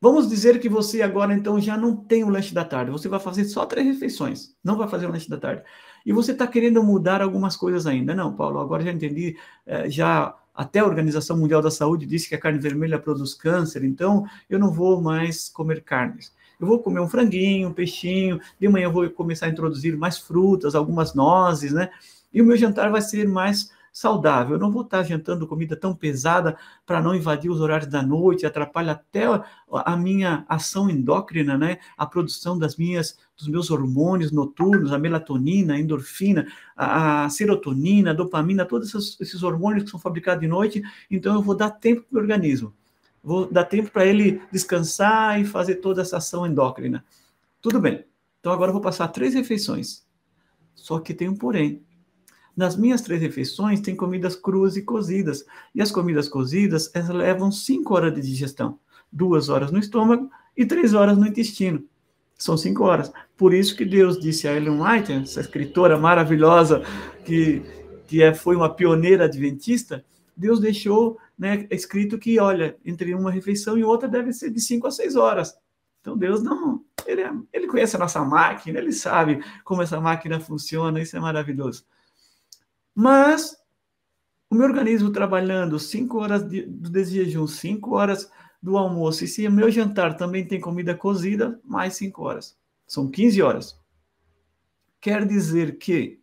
Vamos 0.00 0.28
dizer 0.28 0.58
que 0.60 0.68
você 0.68 1.02
agora 1.02 1.34
então 1.34 1.60
já 1.60 1.76
não 1.76 1.94
tem 1.94 2.24
o 2.24 2.30
lanche 2.30 2.54
da 2.54 2.64
tarde. 2.64 2.90
Você 2.90 3.08
vai 3.08 3.20
fazer 3.20 3.44
só 3.44 3.66
três 3.66 3.86
refeições. 3.86 4.54
Não 4.64 4.78
vai 4.78 4.88
fazer 4.88 5.06
o 5.06 5.10
lanche 5.10 5.28
da 5.28 5.36
tarde. 5.36 5.62
E 6.06 6.12
você 6.12 6.32
está 6.32 6.46
querendo 6.46 6.82
mudar 6.82 7.20
algumas 7.20 7.54
coisas 7.54 7.86
ainda. 7.86 8.14
Não, 8.14 8.34
Paulo, 8.34 8.60
agora 8.60 8.82
já 8.82 8.90
entendi. 8.90 9.36
É, 9.66 9.90
já 9.90 10.34
até 10.54 10.78
a 10.80 10.86
Organização 10.86 11.36
Mundial 11.36 11.60
da 11.60 11.70
Saúde 11.70 12.06
disse 12.06 12.28
que 12.28 12.34
a 12.34 12.40
carne 12.40 12.58
vermelha 12.58 12.98
produz 12.98 13.34
câncer, 13.34 13.84
então 13.84 14.26
eu 14.48 14.58
não 14.58 14.72
vou 14.72 15.00
mais 15.00 15.48
comer 15.48 15.82
carnes. 15.82 16.34
Eu 16.58 16.66
vou 16.66 16.78
comer 16.78 17.00
um 17.00 17.08
franguinho, 17.08 17.68
um 17.68 17.72
peixinho, 17.72 18.40
de 18.58 18.68
manhã 18.68 18.84
eu 18.84 18.92
vou 18.92 19.08
começar 19.10 19.46
a 19.46 19.48
introduzir 19.48 19.96
mais 19.96 20.18
frutas, 20.18 20.74
algumas 20.74 21.14
nozes, 21.14 21.72
né? 21.72 21.90
E 22.32 22.42
o 22.42 22.44
meu 22.44 22.56
jantar 22.56 22.90
vai 22.90 23.00
ser 23.00 23.26
mais 23.26 23.70
saudável. 23.92 24.54
Eu 24.54 24.60
não 24.60 24.70
vou 24.70 24.82
estar 24.82 25.02
jantando 25.02 25.46
comida 25.46 25.76
tão 25.76 25.94
pesada 25.94 26.56
para 26.86 27.02
não 27.02 27.14
invadir 27.14 27.50
os 27.50 27.60
horários 27.60 27.88
da 27.88 28.02
noite, 28.02 28.46
atrapalha 28.46 28.92
até 28.92 29.24
a 29.70 29.96
minha 29.96 30.44
ação 30.48 30.88
endócrina, 30.88 31.58
né? 31.58 31.78
A 31.96 32.06
produção 32.06 32.58
das 32.58 32.76
minhas, 32.76 33.18
dos 33.36 33.48
meus 33.48 33.70
hormônios 33.70 34.30
noturnos, 34.30 34.92
a 34.92 34.98
melatonina, 34.98 35.74
a 35.74 35.78
endorfina, 35.78 36.46
a, 36.76 37.28
serotonina, 37.28 38.10
a 38.10 38.14
dopamina, 38.14 38.64
todos 38.64 38.94
esses, 38.94 39.20
esses 39.20 39.42
hormônios 39.42 39.84
que 39.84 39.90
são 39.90 40.00
fabricados 40.00 40.40
de 40.40 40.48
noite. 40.48 40.82
Então 41.10 41.34
eu 41.34 41.42
vou 41.42 41.56
dar 41.56 41.70
tempo 41.70 42.02
para 42.02 42.18
o 42.18 42.20
organismo. 42.20 42.72
Vou 43.22 43.50
dar 43.50 43.64
tempo 43.64 43.90
para 43.90 44.06
ele 44.06 44.40
descansar 44.50 45.40
e 45.40 45.44
fazer 45.44 45.76
toda 45.76 46.00
essa 46.00 46.16
ação 46.16 46.46
endócrina. 46.46 47.04
Tudo 47.60 47.80
bem. 47.80 48.04
Então 48.40 48.52
agora 48.52 48.70
eu 48.70 48.72
vou 48.72 48.82
passar 48.82 49.08
três 49.08 49.34
refeições. 49.34 50.06
Só 50.74 50.98
que 50.98 51.12
tem 51.12 51.28
um 51.28 51.36
porém. 51.36 51.82
Nas 52.56 52.76
minhas 52.76 53.00
três 53.00 53.20
refeições 53.20 53.80
tem 53.80 53.94
comidas 53.94 54.36
cruas 54.36 54.76
e 54.76 54.82
cozidas. 54.82 55.44
E 55.74 55.80
as 55.80 55.90
comidas 55.90 56.28
cozidas, 56.28 56.90
elas 56.94 57.08
levam 57.08 57.50
cinco 57.50 57.94
horas 57.94 58.14
de 58.14 58.20
digestão. 58.20 58.78
Duas 59.10 59.48
horas 59.48 59.70
no 59.70 59.78
estômago 59.78 60.30
e 60.56 60.66
três 60.66 60.94
horas 60.94 61.16
no 61.16 61.26
intestino. 61.26 61.84
São 62.36 62.56
cinco 62.56 62.84
horas. 62.84 63.12
Por 63.36 63.52
isso 63.52 63.76
que 63.76 63.84
Deus 63.84 64.18
disse 64.18 64.48
a 64.48 64.56
Ellen 64.56 64.80
White, 64.80 65.12
essa 65.12 65.40
escritora 65.40 65.98
maravilhosa 65.98 66.82
que, 67.24 67.62
que 68.06 68.22
é, 68.22 68.32
foi 68.34 68.56
uma 68.56 68.74
pioneira 68.74 69.24
adventista, 69.24 70.04
Deus 70.36 70.58
deixou 70.58 71.18
né, 71.38 71.66
escrito 71.70 72.18
que, 72.18 72.38
olha, 72.40 72.76
entre 72.84 73.14
uma 73.14 73.30
refeição 73.30 73.76
e 73.76 73.84
outra 73.84 74.08
deve 74.08 74.32
ser 74.32 74.50
de 74.50 74.60
cinco 74.60 74.86
a 74.86 74.90
seis 74.90 75.16
horas. 75.16 75.54
Então 76.00 76.16
Deus 76.16 76.42
não, 76.42 76.82
ele, 77.06 77.20
é, 77.20 77.32
ele 77.52 77.66
conhece 77.66 77.96
a 77.96 77.98
nossa 77.98 78.24
máquina, 78.24 78.78
ele 78.78 78.92
sabe 78.92 79.42
como 79.62 79.82
essa 79.82 80.00
máquina 80.00 80.40
funciona, 80.40 81.00
isso 81.00 81.16
é 81.16 81.20
maravilhoso. 81.20 81.84
Mas 82.94 83.56
o 84.48 84.54
meu 84.54 84.66
organismo 84.66 85.12
trabalhando 85.12 85.78
cinco 85.78 86.18
horas 86.18 86.48
de, 86.48 86.62
do 86.62 87.04
jejum, 87.04 87.46
cinco 87.46 87.94
horas 87.94 88.30
do 88.62 88.76
almoço, 88.76 89.24
e 89.24 89.28
se 89.28 89.46
o 89.46 89.52
meu 89.52 89.70
jantar 89.70 90.16
também 90.16 90.46
tem 90.46 90.60
comida 90.60 90.94
cozida, 90.94 91.58
mais 91.64 91.94
cinco 91.94 92.22
horas. 92.24 92.58
São 92.86 93.08
15 93.08 93.40
horas. 93.40 93.80
Quer 95.00 95.24
dizer 95.24 95.78
que, 95.78 96.20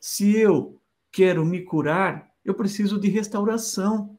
se 0.00 0.36
eu 0.36 0.80
quero 1.12 1.44
me 1.44 1.62
curar, 1.62 2.30
eu 2.44 2.54
preciso 2.54 2.98
de 2.98 3.08
restauração. 3.08 4.18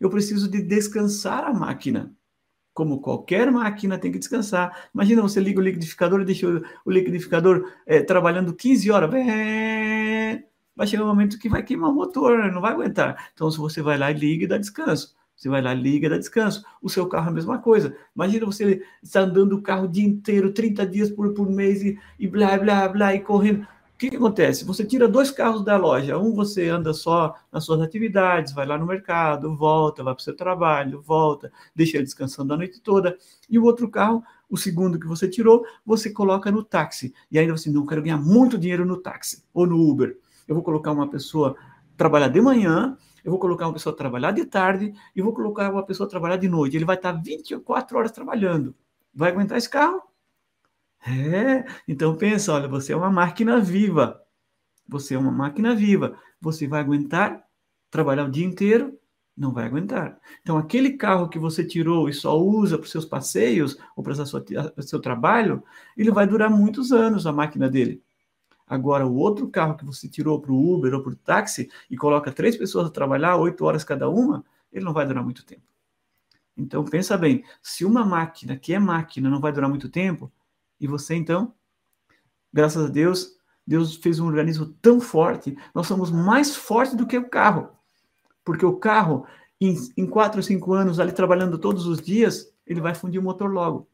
Eu 0.00 0.10
preciso 0.10 0.48
de 0.48 0.62
descansar 0.62 1.44
a 1.44 1.52
máquina 1.52 2.14
como 2.76 3.00
qualquer 3.00 3.50
máquina 3.50 3.96
tem 3.96 4.12
que 4.12 4.18
descansar. 4.18 4.90
Imagina 4.94 5.22
você 5.22 5.40
liga 5.40 5.58
o 5.58 5.62
liquidificador 5.62 6.20
e 6.20 6.26
deixa 6.26 6.46
o, 6.84 6.90
liquidificador 6.90 7.72
é, 7.86 8.02
trabalhando 8.02 8.52
15 8.52 8.90
horas. 8.90 9.10
Vai 10.76 10.86
chegar 10.86 11.04
um 11.04 11.08
momento 11.08 11.38
que 11.38 11.48
vai 11.48 11.62
queimar 11.62 11.90
o 11.90 11.94
motor, 11.94 12.38
né? 12.38 12.50
não 12.50 12.60
vai 12.60 12.72
aguentar. 12.72 13.30
Então, 13.32 13.50
se 13.50 13.58
você 13.58 13.80
vai 13.80 13.96
lá 13.96 14.10
e 14.10 14.14
liga 14.14 14.44
e 14.44 14.46
dá 14.46 14.58
descanso. 14.58 15.16
Você 15.36 15.50
vai 15.50 15.60
lá, 15.60 15.74
liga, 15.74 16.08
dá 16.08 16.16
descanso. 16.16 16.64
O 16.80 16.88
seu 16.88 17.06
carro 17.06 17.26
é 17.26 17.30
a 17.30 17.34
mesma 17.34 17.58
coisa. 17.58 17.94
Imagina 18.14 18.46
você 18.46 18.82
estar 19.02 19.20
andando 19.20 19.54
o 19.54 19.62
carro 19.62 19.84
o 19.84 19.88
dia 19.88 20.06
inteiro, 20.06 20.52
30 20.52 20.86
dias 20.86 21.10
por, 21.10 21.34
por 21.34 21.50
mês 21.50 21.82
e, 21.82 21.98
e 22.18 22.26
blá, 22.26 22.56
blá, 22.56 22.88
blá, 22.88 23.14
e 23.14 23.20
correndo. 23.20 23.62
O 23.62 23.98
que, 23.98 24.10
que, 24.10 24.16
acontece? 24.16 24.64
Você 24.64 24.84
tira 24.84 25.08
dois 25.08 25.30
carros 25.30 25.64
da 25.64 25.76
loja. 25.76 26.18
Um 26.18 26.34
você 26.34 26.68
anda 26.68 26.92
só 26.94 27.34
nas 27.52 27.64
suas 27.64 27.80
atividades, 27.80 28.52
vai 28.52 28.66
lá 28.66 28.78
no 28.78 28.86
mercado, 28.86 29.54
volta, 29.56 30.02
vai 30.02 30.14
para 30.14 30.20
o 30.20 30.24
seu 30.24 30.36
trabalho, 30.36 31.00
volta, 31.02 31.50
deixa 31.74 31.96
ele 31.96 32.04
descansando 32.04 32.52
a 32.52 32.56
noite 32.56 32.80
toda. 32.80 33.16
E 33.48 33.58
o 33.58 33.64
outro 33.64 33.90
carro, 33.90 34.22
o 34.50 34.56
segundo 34.56 34.98
que 34.98 35.06
você 35.06 35.28
tirou, 35.28 35.64
você 35.84 36.10
coloca 36.10 36.50
no 36.50 36.62
táxi. 36.62 37.14
E 37.30 37.38
ainda 37.38 37.56
você 37.56 37.70
não 37.70 37.86
quero 37.86 38.02
ganhar 38.02 38.18
muito 38.18 38.58
dinheiro 38.58 38.84
no 38.84 38.98
táxi 38.98 39.42
ou 39.52 39.66
no 39.66 39.78
Uber. 39.78 40.18
Eu 40.46 40.54
vou 40.54 40.64
colocar 40.64 40.92
uma 40.92 41.08
pessoa 41.08 41.56
trabalhar 41.96 42.28
de 42.28 42.40
manhã, 42.40 42.96
eu 43.24 43.30
vou 43.30 43.40
colocar 43.40 43.66
uma 43.66 43.72
pessoa 43.72 43.96
trabalhar 43.96 44.30
de 44.30 44.44
tarde 44.44 44.92
e 45.14 45.20
vou 45.20 45.32
colocar 45.32 45.70
uma 45.72 45.84
pessoa 45.84 46.08
trabalhar 46.08 46.36
de 46.36 46.48
noite. 46.48 46.76
Ele 46.76 46.84
vai 46.84 46.96
estar 46.96 47.12
24 47.12 47.98
horas 47.98 48.12
trabalhando. 48.12 48.74
Vai 49.12 49.30
aguentar 49.30 49.58
esse 49.58 49.68
carro? 49.68 50.00
É, 51.06 51.64
então 51.88 52.16
pensa, 52.16 52.52
olha, 52.52 52.68
você 52.68 52.92
é 52.92 52.96
uma 52.96 53.10
máquina 53.10 53.60
viva. 53.60 54.20
Você 54.88 55.14
é 55.14 55.18
uma 55.18 55.32
máquina 55.32 55.74
viva. 55.74 56.16
Você 56.40 56.66
vai 56.68 56.80
aguentar 56.80 57.44
trabalhar 57.90 58.24
o 58.24 58.30
dia 58.30 58.46
inteiro? 58.46 58.96
Não 59.36 59.52
vai 59.52 59.66
aguentar. 59.66 60.18
Então, 60.40 60.56
aquele 60.56 60.92
carro 60.92 61.28
que 61.28 61.38
você 61.38 61.64
tirou 61.64 62.08
e 62.08 62.12
só 62.12 62.40
usa 62.40 62.78
para 62.78 62.84
os 62.84 62.90
seus 62.90 63.04
passeios 63.04 63.76
ou 63.94 64.02
para 64.02 64.12
o 64.12 64.82
seu 64.82 65.00
trabalho, 65.00 65.62
ele 65.96 66.10
vai 66.10 66.26
durar 66.26 66.48
muitos 66.48 66.90
anos, 66.90 67.26
a 67.26 67.32
máquina 67.32 67.68
dele. 67.68 68.02
Agora, 68.66 69.06
o 69.06 69.14
outro 69.14 69.48
carro 69.48 69.76
que 69.76 69.84
você 69.84 70.08
tirou 70.08 70.40
para 70.40 70.52
o 70.52 70.74
Uber 70.74 70.94
ou 70.94 71.02
para 71.02 71.12
o 71.12 71.16
táxi 71.16 71.70
e 71.88 71.96
coloca 71.96 72.32
três 72.32 72.56
pessoas 72.56 72.86
a 72.86 72.90
trabalhar, 72.90 73.36
oito 73.36 73.64
horas 73.64 73.84
cada 73.84 74.08
uma, 74.08 74.44
ele 74.72 74.84
não 74.84 74.92
vai 74.92 75.06
durar 75.06 75.22
muito 75.22 75.44
tempo. 75.44 75.62
Então, 76.56 76.84
pensa 76.84 77.16
bem, 77.16 77.44
se 77.62 77.84
uma 77.84 78.04
máquina 78.04 78.56
que 78.56 78.74
é 78.74 78.78
máquina 78.78 79.30
não 79.30 79.40
vai 79.40 79.52
durar 79.52 79.68
muito 79.68 79.88
tempo, 79.88 80.32
e 80.80 80.86
você, 80.86 81.14
então, 81.14 81.54
graças 82.52 82.86
a 82.86 82.88
Deus, 82.88 83.36
Deus 83.66 83.96
fez 83.96 84.18
um 84.18 84.26
organismo 84.26 84.66
tão 84.80 85.00
forte, 85.00 85.56
nós 85.74 85.86
somos 85.86 86.10
mais 86.10 86.56
fortes 86.56 86.96
do 86.96 87.06
que 87.06 87.18
o 87.18 87.28
carro. 87.28 87.70
Porque 88.44 88.64
o 88.64 88.76
carro, 88.76 89.26
em, 89.60 89.76
em 89.96 90.06
quatro 90.06 90.38
ou 90.38 90.42
cinco 90.42 90.72
anos, 90.72 90.98
ali 90.98 91.12
trabalhando 91.12 91.58
todos 91.58 91.86
os 91.86 92.00
dias, 92.00 92.52
ele 92.66 92.80
vai 92.80 92.94
fundir 92.94 93.20
o 93.20 93.24
motor 93.24 93.50
logo. 93.50 93.88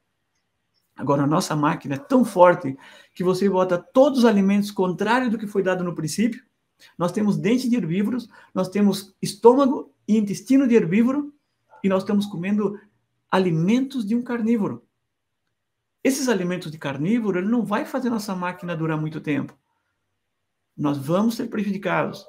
Agora, 0.96 1.22
a 1.22 1.26
nossa 1.26 1.56
máquina 1.56 1.94
é 1.94 1.98
tão 1.98 2.24
forte 2.24 2.76
que 3.14 3.24
você 3.24 3.48
bota 3.48 3.78
todos 3.78 4.20
os 4.20 4.24
alimentos 4.24 4.70
contrários 4.70 5.30
do 5.30 5.38
que 5.38 5.46
foi 5.46 5.62
dado 5.62 5.82
no 5.82 5.94
princípio. 5.94 6.42
Nós 6.98 7.12
temos 7.12 7.36
dente 7.36 7.68
de 7.68 7.76
herbívoros, 7.76 8.28
nós 8.54 8.68
temos 8.68 9.14
estômago 9.20 9.92
e 10.06 10.16
intestino 10.16 10.66
de 10.66 10.74
herbívoro, 10.74 11.32
e 11.82 11.88
nós 11.88 12.02
estamos 12.02 12.26
comendo 12.26 12.78
alimentos 13.30 14.06
de 14.06 14.14
um 14.14 14.22
carnívoro. 14.22 14.84
Esses 16.04 16.28
alimentos 16.28 16.70
de 16.70 16.78
carnívoro, 16.78 17.38
ele 17.38 17.48
não 17.48 17.64
vai 17.64 17.84
fazer 17.84 18.10
nossa 18.10 18.34
máquina 18.34 18.76
durar 18.76 19.00
muito 19.00 19.20
tempo. 19.20 19.56
Nós 20.76 20.98
vamos 20.98 21.36
ser 21.36 21.48
prejudicados. 21.48 22.26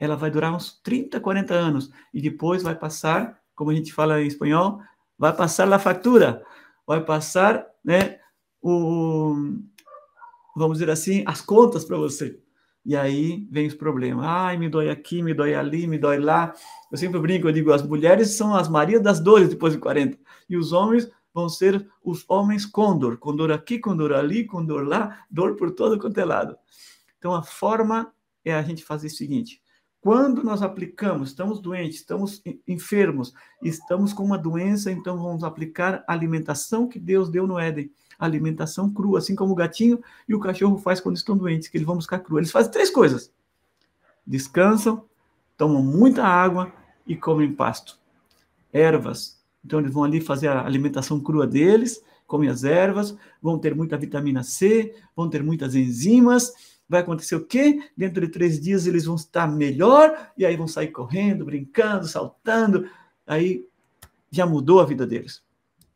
Ela 0.00 0.16
vai 0.16 0.30
durar 0.30 0.52
uns 0.52 0.80
30, 0.82 1.20
40 1.20 1.54
anos 1.54 1.90
e 2.12 2.20
depois 2.20 2.62
vai 2.62 2.74
passar, 2.74 3.40
como 3.54 3.70
a 3.70 3.74
gente 3.74 3.92
fala 3.92 4.20
em 4.20 4.26
espanhol, 4.26 4.80
vai 5.16 5.32
passar 5.32 5.72
a 5.72 5.78
fatura, 5.78 6.44
vai 6.86 7.04
passar, 7.04 7.66
né, 7.84 8.18
o 8.60 9.34
vamos 10.54 10.78
dizer 10.78 10.90
assim, 10.90 11.24
as 11.26 11.40
contas 11.40 11.84
para 11.84 11.96
você. 11.96 12.38
E 12.84 12.96
aí 12.96 13.46
vem 13.50 13.66
os 13.66 13.74
problemas. 13.74 14.24
Ai, 14.26 14.56
me 14.58 14.68
dói 14.68 14.90
aqui, 14.90 15.22
me 15.22 15.32
dói 15.32 15.54
ali, 15.54 15.86
me 15.86 15.98
dói 15.98 16.18
lá. 16.18 16.52
Eu 16.90 16.98
sempre 16.98 17.20
brinco, 17.20 17.48
eu 17.48 17.52
digo, 17.52 17.72
as 17.72 17.82
mulheres 17.82 18.30
são 18.30 18.54
as 18.54 18.68
Marias 18.68 19.02
das 19.02 19.20
dores 19.20 19.48
depois 19.48 19.72
de 19.72 19.78
40. 19.78 20.18
E 20.48 20.56
os 20.56 20.72
homens 20.72 21.08
vão 21.32 21.48
ser 21.48 21.88
os 22.04 22.24
homens 22.28 22.66
condor, 22.66 23.16
condor 23.18 23.50
aqui, 23.50 23.78
condor 23.78 24.12
ali, 24.12 24.44
condor 24.44 24.84
lá, 24.86 25.24
dor 25.30 25.56
por 25.56 25.70
todo 25.70 25.98
quanto 25.98 26.18
é 26.18 26.24
lado. 26.24 26.56
Então 27.18 27.34
a 27.34 27.42
forma 27.42 28.12
é 28.44 28.52
a 28.52 28.62
gente 28.62 28.84
fazer 28.84 29.06
o 29.06 29.10
seguinte: 29.10 29.61
quando 30.02 30.42
nós 30.42 30.62
aplicamos, 30.62 31.30
estamos 31.30 31.60
doentes, 31.60 32.00
estamos 32.00 32.42
enfermos, 32.66 33.32
estamos 33.62 34.12
com 34.12 34.24
uma 34.24 34.36
doença, 34.36 34.90
então 34.90 35.16
vamos 35.16 35.44
aplicar 35.44 36.04
a 36.06 36.12
alimentação 36.12 36.88
que 36.88 36.98
Deus 36.98 37.30
deu 37.30 37.46
no 37.46 37.58
Éden, 37.58 37.90
alimentação 38.18 38.92
crua, 38.92 39.20
assim 39.20 39.34
como 39.34 39.52
o 39.52 39.56
gatinho 39.56 40.02
e 40.28 40.34
o 40.34 40.40
cachorro 40.40 40.76
faz 40.76 41.00
quando 41.00 41.16
estão 41.16 41.36
doentes, 41.36 41.68
que 41.68 41.76
eles 41.76 41.86
vão 41.86 41.96
buscar 41.96 42.18
crua. 42.18 42.40
Eles 42.40 42.50
fazem 42.50 42.72
três 42.72 42.90
coisas: 42.90 43.32
descansam, 44.26 45.04
tomam 45.56 45.82
muita 45.82 46.24
água 46.24 46.72
e 47.06 47.16
comem 47.16 47.54
pasto. 47.54 47.96
Ervas, 48.72 49.40
então, 49.64 49.78
eles 49.78 49.92
vão 49.92 50.04
ali 50.04 50.20
fazer 50.20 50.48
a 50.48 50.64
alimentação 50.64 51.20
crua 51.20 51.46
deles, 51.46 52.02
comem 52.26 52.48
as 52.48 52.64
ervas, 52.64 53.16
vão 53.40 53.58
ter 53.58 53.74
muita 53.74 53.96
vitamina 53.96 54.42
C, 54.42 54.94
vão 55.14 55.28
ter 55.28 55.42
muitas 55.42 55.74
enzimas. 55.74 56.52
Vai 56.92 57.00
acontecer 57.00 57.34
o 57.34 57.46
quê? 57.46 57.82
Dentro 57.96 58.20
de 58.20 58.28
três 58.30 58.60
dias 58.60 58.86
eles 58.86 59.06
vão 59.06 59.14
estar 59.14 59.46
melhor, 59.46 60.30
e 60.36 60.44
aí 60.44 60.54
vão 60.58 60.68
sair 60.68 60.88
correndo, 60.88 61.46
brincando, 61.46 62.06
saltando. 62.06 62.86
Aí 63.26 63.66
já 64.30 64.44
mudou 64.44 64.78
a 64.78 64.84
vida 64.84 65.06
deles. 65.06 65.42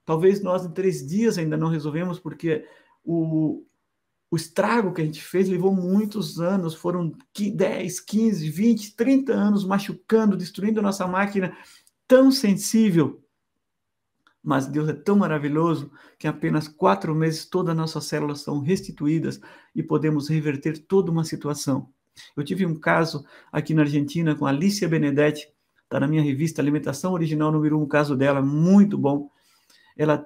Talvez 0.06 0.42
nós 0.42 0.64
em 0.64 0.70
três 0.70 1.06
dias 1.06 1.36
ainda 1.36 1.54
não 1.54 1.68
resolvemos, 1.68 2.18
porque 2.18 2.64
o, 3.04 3.62
o 4.30 4.36
estrago 4.36 4.94
que 4.94 5.02
a 5.02 5.04
gente 5.04 5.22
fez 5.22 5.50
levou 5.50 5.70
muitos 5.70 6.40
anos, 6.40 6.74
foram 6.74 7.12
10, 7.38 8.00
15, 8.00 8.48
20, 8.48 8.96
30 8.96 9.34
anos 9.34 9.66
machucando, 9.66 10.34
destruindo 10.34 10.80
a 10.80 10.82
nossa 10.82 11.06
máquina 11.06 11.54
tão 12.08 12.32
sensível 12.32 13.22
mas 14.46 14.68
Deus 14.68 14.88
é 14.88 14.92
tão 14.92 15.16
maravilhoso 15.16 15.90
que 16.16 16.28
em 16.28 16.30
apenas 16.30 16.68
quatro 16.68 17.12
meses 17.12 17.44
todas 17.44 17.72
as 17.72 17.76
nossas 17.76 18.04
células 18.04 18.42
são 18.42 18.60
restituídas 18.60 19.40
e 19.74 19.82
podemos 19.82 20.28
reverter 20.28 20.78
toda 20.78 21.10
uma 21.10 21.24
situação. 21.24 21.90
Eu 22.36 22.44
tive 22.44 22.64
um 22.64 22.78
caso 22.78 23.26
aqui 23.50 23.74
na 23.74 23.82
Argentina 23.82 24.36
com 24.36 24.46
Alicia 24.46 24.88
Benedetti, 24.88 25.52
está 25.82 25.98
na 25.98 26.06
minha 26.06 26.22
revista 26.22 26.62
Alimentação 26.62 27.12
Original 27.12 27.50
número 27.50 27.76
1, 27.76 27.82
um 27.82 27.88
caso 27.88 28.14
dela, 28.14 28.40
muito 28.40 28.96
bom. 28.96 29.28
Ela, 29.96 30.24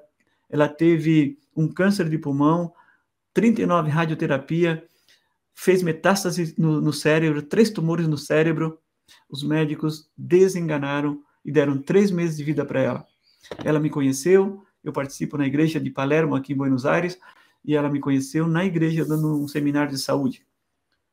ela 0.50 0.68
teve 0.68 1.38
um 1.56 1.66
câncer 1.66 2.06
de 2.10 2.18
pulmão, 2.18 2.74
39 3.32 3.88
radioterapia, 3.88 4.86
fez 5.54 5.82
metástase 5.82 6.54
no, 6.58 6.78
no 6.78 6.92
cérebro, 6.92 7.40
três 7.40 7.70
tumores 7.70 8.06
no 8.06 8.18
cérebro, 8.18 8.78
Os 9.30 9.42
médicos 9.42 10.10
desenganaram 10.14 11.22
e 11.42 11.50
deram 11.50 11.80
três 11.80 12.10
meses 12.10 12.36
de 12.36 12.44
vida 12.44 12.66
para 12.66 12.82
ela. 12.82 13.09
Ela 13.64 13.80
me 13.80 13.90
conheceu, 13.90 14.64
eu 14.82 14.92
participo 14.92 15.36
na 15.36 15.46
igreja 15.46 15.80
de 15.80 15.90
Palermo, 15.90 16.34
aqui 16.34 16.52
em 16.52 16.56
Buenos 16.56 16.86
Aires, 16.86 17.18
e 17.64 17.74
ela 17.74 17.88
me 17.88 18.00
conheceu 18.00 18.46
na 18.46 18.64
igreja 18.64 19.04
dando 19.04 19.42
um 19.42 19.46
seminário 19.46 19.90
de 19.90 19.98
saúde. 19.98 20.44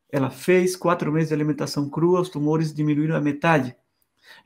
Ela 0.09 0.29
fez 0.29 0.75
quatro 0.75 1.11
meses 1.11 1.29
de 1.29 1.33
alimentação 1.33 1.89
crua, 1.89 2.21
os 2.21 2.29
tumores 2.29 2.73
diminuíram 2.73 3.15
a 3.15 3.21
metade. 3.21 3.75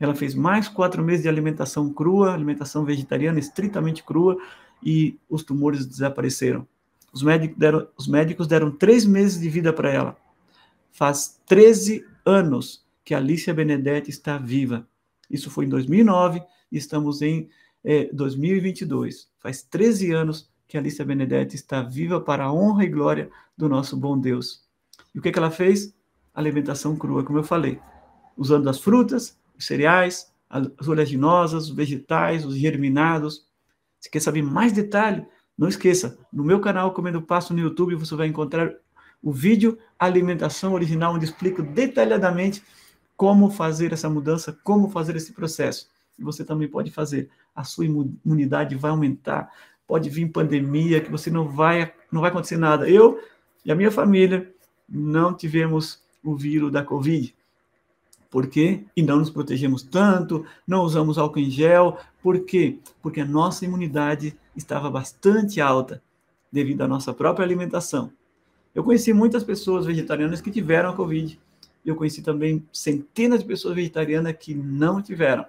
Ela 0.00 0.14
fez 0.14 0.34
mais 0.34 0.68
quatro 0.68 1.02
meses 1.02 1.22
de 1.22 1.28
alimentação 1.28 1.92
crua, 1.92 2.34
alimentação 2.34 2.84
vegetariana 2.84 3.38
estritamente 3.38 4.02
crua, 4.02 4.36
e 4.82 5.18
os 5.28 5.44
tumores 5.44 5.86
desapareceram. 5.86 6.66
Os 7.12 7.22
médicos 7.22 7.58
deram, 7.58 7.88
os 7.96 8.08
médicos 8.08 8.46
deram 8.48 8.70
três 8.70 9.04
meses 9.04 9.40
de 9.40 9.48
vida 9.48 9.72
para 9.72 9.90
ela. 9.90 10.16
Faz 10.90 11.40
13 11.46 12.04
anos 12.24 12.84
que 13.04 13.14
Alicia 13.14 13.54
Benedetti 13.54 14.10
está 14.10 14.38
viva. 14.38 14.86
Isso 15.30 15.50
foi 15.50 15.66
em 15.66 15.68
2009 15.68 16.42
e 16.70 16.76
estamos 16.76 17.22
em 17.22 17.48
é, 17.84 18.08
2022. 18.12 19.28
Faz 19.38 19.62
13 19.62 20.12
anos 20.12 20.50
que 20.68 20.78
Alicia 20.78 21.04
Benedetti 21.04 21.56
está 21.56 21.82
viva 21.82 22.20
para 22.20 22.44
a 22.44 22.52
honra 22.52 22.84
e 22.84 22.88
glória 22.88 23.30
do 23.56 23.68
nosso 23.68 23.96
bom 23.96 24.18
Deus. 24.18 24.64
E 25.14 25.18
o 25.18 25.22
que, 25.22 25.30
que 25.30 25.38
ela 25.38 25.50
fez? 25.50 25.94
Alimentação 26.34 26.96
crua, 26.96 27.22
como 27.22 27.38
eu 27.38 27.44
falei, 27.44 27.78
usando 28.36 28.68
as 28.68 28.80
frutas, 28.80 29.38
os 29.58 29.66
cereais, 29.66 30.32
as 30.48 30.88
oleaginosas, 30.88 31.68
os 31.68 31.74
vegetais, 31.74 32.46
os 32.46 32.56
germinados. 32.56 33.46
Se 34.00 34.10
quer 34.10 34.20
saber 34.20 34.42
mais 34.42 34.72
detalhe, 34.72 35.26
não 35.56 35.68
esqueça, 35.68 36.18
no 36.32 36.42
meu 36.42 36.60
canal 36.60 36.92
Comendo 36.92 37.20
Passo 37.20 37.52
no 37.52 37.60
YouTube 37.60 37.94
você 37.94 38.14
vai 38.16 38.26
encontrar 38.26 38.74
o 39.22 39.30
vídeo 39.30 39.78
Alimentação 39.98 40.72
Original, 40.72 41.14
onde 41.14 41.26
explico 41.26 41.62
detalhadamente 41.62 42.62
como 43.16 43.50
fazer 43.50 43.92
essa 43.92 44.08
mudança, 44.08 44.58
como 44.64 44.88
fazer 44.88 45.14
esse 45.16 45.32
processo. 45.32 45.91
Você 46.18 46.44
também 46.44 46.68
pode 46.68 46.90
fazer. 46.90 47.28
A 47.54 47.64
sua 47.64 47.84
imunidade 47.84 48.74
vai 48.76 48.90
aumentar. 48.90 49.52
Pode 49.86 50.08
vir 50.08 50.30
pandemia, 50.30 51.00
que 51.00 51.10
você 51.10 51.30
não 51.30 51.48
vai, 51.48 51.92
não 52.10 52.20
vai 52.20 52.30
acontecer 52.30 52.56
nada. 52.56 52.88
Eu 52.88 53.20
e 53.64 53.72
a 53.72 53.74
minha 53.74 53.90
família 53.90 54.52
não 54.88 55.34
tivemos 55.34 56.02
o 56.22 56.36
vírus 56.36 56.70
da 56.70 56.84
Covid. 56.84 57.34
Por 58.30 58.46
quê? 58.46 58.84
E 58.96 59.02
não 59.02 59.18
nos 59.18 59.28
protegemos 59.28 59.82
tanto, 59.82 60.46
não 60.66 60.82
usamos 60.84 61.18
álcool 61.18 61.40
em 61.40 61.50
gel. 61.50 61.98
Por 62.22 62.40
quê? 62.44 62.78
Porque 63.02 63.20
a 63.20 63.26
nossa 63.26 63.64
imunidade 63.64 64.34
estava 64.56 64.90
bastante 64.90 65.60
alta 65.60 66.02
devido 66.50 66.82
à 66.82 66.88
nossa 66.88 67.12
própria 67.12 67.44
alimentação. 67.44 68.10
Eu 68.74 68.82
conheci 68.82 69.12
muitas 69.12 69.44
pessoas 69.44 69.84
vegetarianas 69.84 70.40
que 70.40 70.50
tiveram 70.50 70.90
a 70.90 70.96
Covid. 70.96 71.38
Eu 71.84 71.94
conheci 71.94 72.22
também 72.22 72.66
centenas 72.72 73.40
de 73.40 73.46
pessoas 73.46 73.74
vegetarianas 73.74 74.34
que 74.38 74.54
não 74.54 75.02
tiveram. 75.02 75.44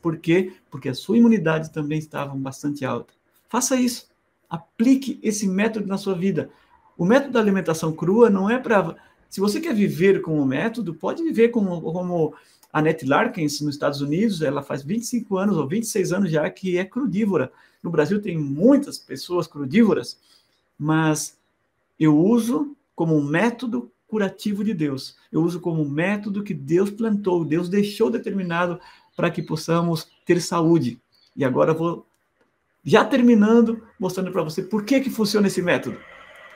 Por 0.00 0.16
quê? 0.18 0.52
Porque 0.70 0.88
a 0.88 0.94
sua 0.94 1.18
imunidade 1.18 1.70
também 1.70 1.98
estava 1.98 2.34
bastante 2.34 2.84
alta. 2.84 3.12
Faça 3.48 3.76
isso. 3.76 4.08
Aplique 4.48 5.18
esse 5.22 5.46
método 5.46 5.86
na 5.86 5.98
sua 5.98 6.14
vida. 6.14 6.50
O 6.96 7.04
método 7.04 7.32
da 7.32 7.40
alimentação 7.40 7.92
crua 7.92 8.28
não 8.28 8.48
é 8.48 8.58
para 8.58 8.96
se 9.30 9.40
você 9.40 9.60
quer 9.60 9.72
viver 9.72 10.20
com 10.22 10.40
o 10.40 10.44
método, 10.44 10.92
pode 10.92 11.22
viver 11.22 11.50
como, 11.50 11.80
como 11.80 12.34
a 12.72 12.82
Net 12.82 13.06
Larkins 13.06 13.60
nos 13.60 13.76
Estados 13.76 14.00
Unidos, 14.00 14.42
ela 14.42 14.60
faz 14.60 14.82
25 14.82 15.36
anos 15.36 15.56
ou 15.56 15.68
26 15.68 16.12
anos 16.12 16.30
já 16.32 16.50
que 16.50 16.76
é 16.76 16.84
crudívora. 16.84 17.52
No 17.80 17.90
Brasil 17.90 18.20
tem 18.20 18.36
muitas 18.36 18.98
pessoas 18.98 19.46
crudívoras, 19.46 20.18
mas 20.76 21.38
eu 21.98 22.18
uso 22.18 22.76
como 22.94 23.16
um 23.16 23.24
método 23.24 23.90
curativo 24.08 24.64
de 24.64 24.74
Deus. 24.74 25.16
Eu 25.30 25.42
uso 25.42 25.60
como 25.60 25.80
um 25.80 25.88
método 25.88 26.42
que 26.42 26.52
Deus 26.52 26.90
plantou, 26.90 27.44
Deus 27.44 27.68
deixou 27.68 28.10
determinado 28.10 28.80
para 29.20 29.30
que 29.30 29.42
possamos 29.42 30.08
ter 30.24 30.40
saúde. 30.40 30.98
E 31.36 31.44
agora 31.44 31.74
vou 31.74 32.06
já 32.82 33.04
terminando 33.04 33.86
mostrando 33.98 34.32
para 34.32 34.42
você 34.42 34.62
por 34.62 34.82
que 34.82 34.98
que 34.98 35.10
funciona 35.10 35.46
esse 35.46 35.60
método. 35.60 36.00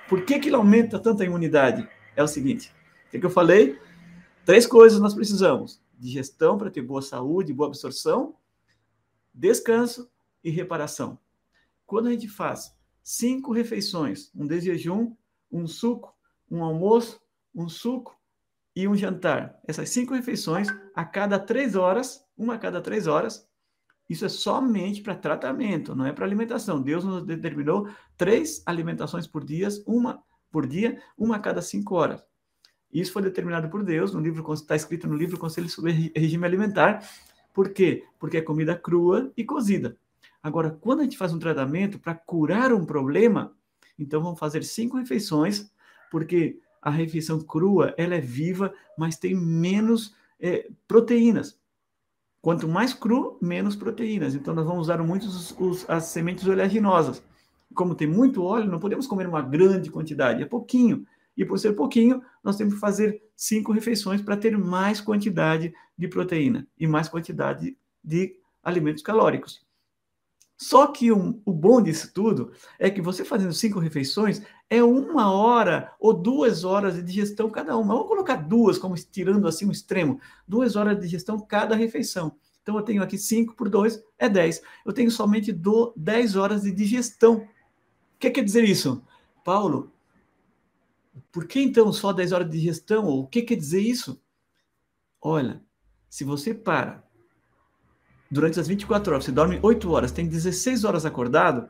Por 0.08 0.24
que 0.24 0.38
que 0.38 0.48
ele 0.48 0.56
aumenta 0.56 0.98
tanta 0.98 1.26
imunidade? 1.26 1.86
é 2.16 2.22
o 2.22 2.26
seguinte: 2.26 2.72
o 3.06 3.20
que 3.20 3.26
eu 3.26 3.28
falei? 3.28 3.78
Três 4.46 4.66
coisas 4.66 4.98
nós 4.98 5.12
precisamos: 5.12 5.78
digestão 5.98 6.56
para 6.56 6.70
ter 6.70 6.80
boa 6.80 7.02
saúde, 7.02 7.52
boa 7.52 7.68
absorção, 7.68 8.34
descanso 9.34 10.10
e 10.42 10.48
reparação. 10.48 11.18
Quando 11.84 12.08
a 12.08 12.12
gente 12.12 12.28
faz 12.28 12.74
cinco 13.02 13.52
refeições, 13.52 14.30
um 14.34 14.46
de 14.46 14.58
jejum, 14.58 15.14
um 15.52 15.66
suco, 15.66 16.14
um 16.50 16.64
almoço, 16.64 17.20
um 17.54 17.68
suco 17.68 18.18
e 18.74 18.88
um 18.88 18.96
jantar, 18.96 19.60
essas 19.68 19.90
cinco 19.90 20.14
refeições 20.14 20.68
a 20.94 21.04
cada 21.04 21.38
três 21.38 21.76
horas, 21.76 22.23
uma 22.36 22.54
a 22.54 22.58
cada 22.58 22.80
três 22.80 23.06
horas, 23.06 23.48
isso 24.08 24.24
é 24.24 24.28
somente 24.28 25.00
para 25.00 25.14
tratamento, 25.14 25.94
não 25.94 26.04
é 26.04 26.12
para 26.12 26.26
alimentação. 26.26 26.80
Deus 26.80 27.04
nos 27.04 27.24
determinou 27.24 27.88
três 28.16 28.62
alimentações 28.66 29.26
por 29.26 29.44
dia, 29.44 29.68
uma 29.86 30.22
por 30.50 30.66
dia, 30.66 31.00
uma 31.16 31.36
a 31.36 31.38
cada 31.38 31.62
cinco 31.62 31.94
horas. 31.94 32.22
Isso 32.92 33.12
foi 33.12 33.22
determinado 33.22 33.68
por 33.68 33.82
Deus, 33.82 34.12
no 34.12 34.20
livro 34.20 34.52
está 34.52 34.76
escrito 34.76 35.08
no 35.08 35.16
livro 35.16 35.38
Conselho 35.38 35.68
sobre 35.68 36.12
Regime 36.14 36.44
Alimentar. 36.44 37.02
Por 37.52 37.70
quê? 37.70 38.04
Porque 38.20 38.36
é 38.36 38.42
comida 38.42 38.76
crua 38.76 39.32
e 39.36 39.44
cozida. 39.44 39.96
Agora, 40.42 40.70
quando 40.70 41.00
a 41.00 41.02
gente 41.02 41.16
faz 41.16 41.32
um 41.32 41.38
tratamento 41.38 41.98
para 41.98 42.14
curar 42.14 42.72
um 42.72 42.84
problema, 42.84 43.56
então 43.98 44.22
vamos 44.22 44.38
fazer 44.38 44.62
cinco 44.62 44.96
refeições, 44.96 45.72
porque 46.10 46.60
a 46.82 46.90
refeição 46.90 47.40
crua 47.40 47.94
ela 47.96 48.14
é 48.14 48.20
viva, 48.20 48.72
mas 48.96 49.16
tem 49.16 49.34
menos 49.34 50.14
é, 50.38 50.68
proteínas. 50.86 51.58
Quanto 52.44 52.68
mais 52.68 52.92
cru, 52.92 53.38
menos 53.40 53.74
proteínas. 53.74 54.34
Então, 54.34 54.52
nós 54.54 54.66
vamos 54.66 54.82
usar 54.82 55.02
muito 55.02 55.26
os, 55.26 55.54
os, 55.58 55.88
as 55.88 56.04
sementes 56.04 56.46
oleaginosas 56.46 57.22
como 57.74 57.94
tem 57.94 58.06
muito 58.06 58.42
óleo, 58.42 58.70
não 58.70 58.78
podemos 58.78 59.06
comer 59.06 59.26
uma 59.26 59.42
grande 59.42 59.90
quantidade, 59.90 60.42
é 60.42 60.46
pouquinho. 60.46 61.06
E 61.36 61.44
por 61.44 61.58
ser 61.58 61.72
pouquinho, 61.72 62.22
nós 62.42 62.56
temos 62.56 62.74
que 62.74 62.80
fazer 62.80 63.20
cinco 63.36 63.72
refeições 63.72 64.22
para 64.22 64.36
ter 64.36 64.56
mais 64.56 65.00
quantidade 65.00 65.74
de 65.98 66.06
proteína 66.06 66.66
e 66.78 66.86
mais 66.86 67.08
quantidade 67.08 67.76
de 68.02 68.36
alimentos 68.62 69.02
calóricos. 69.02 69.64
Só 70.56 70.86
que 70.86 71.10
um, 71.10 71.40
o 71.44 71.52
bom 71.52 71.82
disso 71.82 72.12
tudo 72.14 72.52
é 72.78 72.88
que 72.88 73.02
você 73.02 73.24
fazendo 73.24 73.52
cinco 73.52 73.80
refeições 73.80 74.40
é 74.70 74.82
uma 74.82 75.30
hora 75.32 75.92
ou 76.00 76.12
duas 76.12 76.64
horas 76.64 76.94
de 76.94 77.02
digestão 77.02 77.50
cada 77.50 77.76
uma. 77.76 77.94
Vamos 77.94 78.08
colocar 78.08 78.36
duas, 78.36 78.78
como 78.78 78.94
tirando 78.94 79.46
assim 79.46 79.66
um 79.66 79.70
extremo, 79.70 80.20
duas 80.46 80.76
horas 80.76 80.96
de 80.96 81.02
digestão 81.02 81.38
cada 81.38 81.74
refeição. 81.74 82.36
Então 82.62 82.76
eu 82.76 82.82
tenho 82.82 83.02
aqui 83.02 83.18
cinco 83.18 83.54
por 83.54 83.68
dois 83.68 84.02
é 84.18 84.28
dez. 84.28 84.62
Eu 84.86 84.92
tenho 84.92 85.10
somente 85.10 85.52
do, 85.52 85.92
dez 85.96 86.34
horas 86.34 86.62
de 86.62 86.72
digestão 86.72 87.46
que 88.24 88.30
quer 88.30 88.44
dizer 88.44 88.64
isso? 88.64 89.02
Paulo, 89.44 89.92
por 91.30 91.46
que 91.46 91.60
então 91.60 91.92
só 91.92 92.12
10 92.12 92.32
horas 92.32 92.50
de 92.50 92.58
digestão? 92.58 93.06
o 93.08 93.26
que 93.26 93.42
quer 93.42 93.56
dizer 93.56 93.80
isso? 93.80 94.20
Olha, 95.20 95.62
se 96.08 96.24
você 96.24 96.54
para 96.54 97.02
durante 98.30 98.58
as 98.58 98.66
24 98.66 99.12
horas, 99.12 99.24
você 99.24 99.32
dorme 99.32 99.60
8 99.62 99.90
horas, 99.90 100.10
tem 100.10 100.26
16 100.26 100.84
horas 100.84 101.04
acordado, 101.04 101.68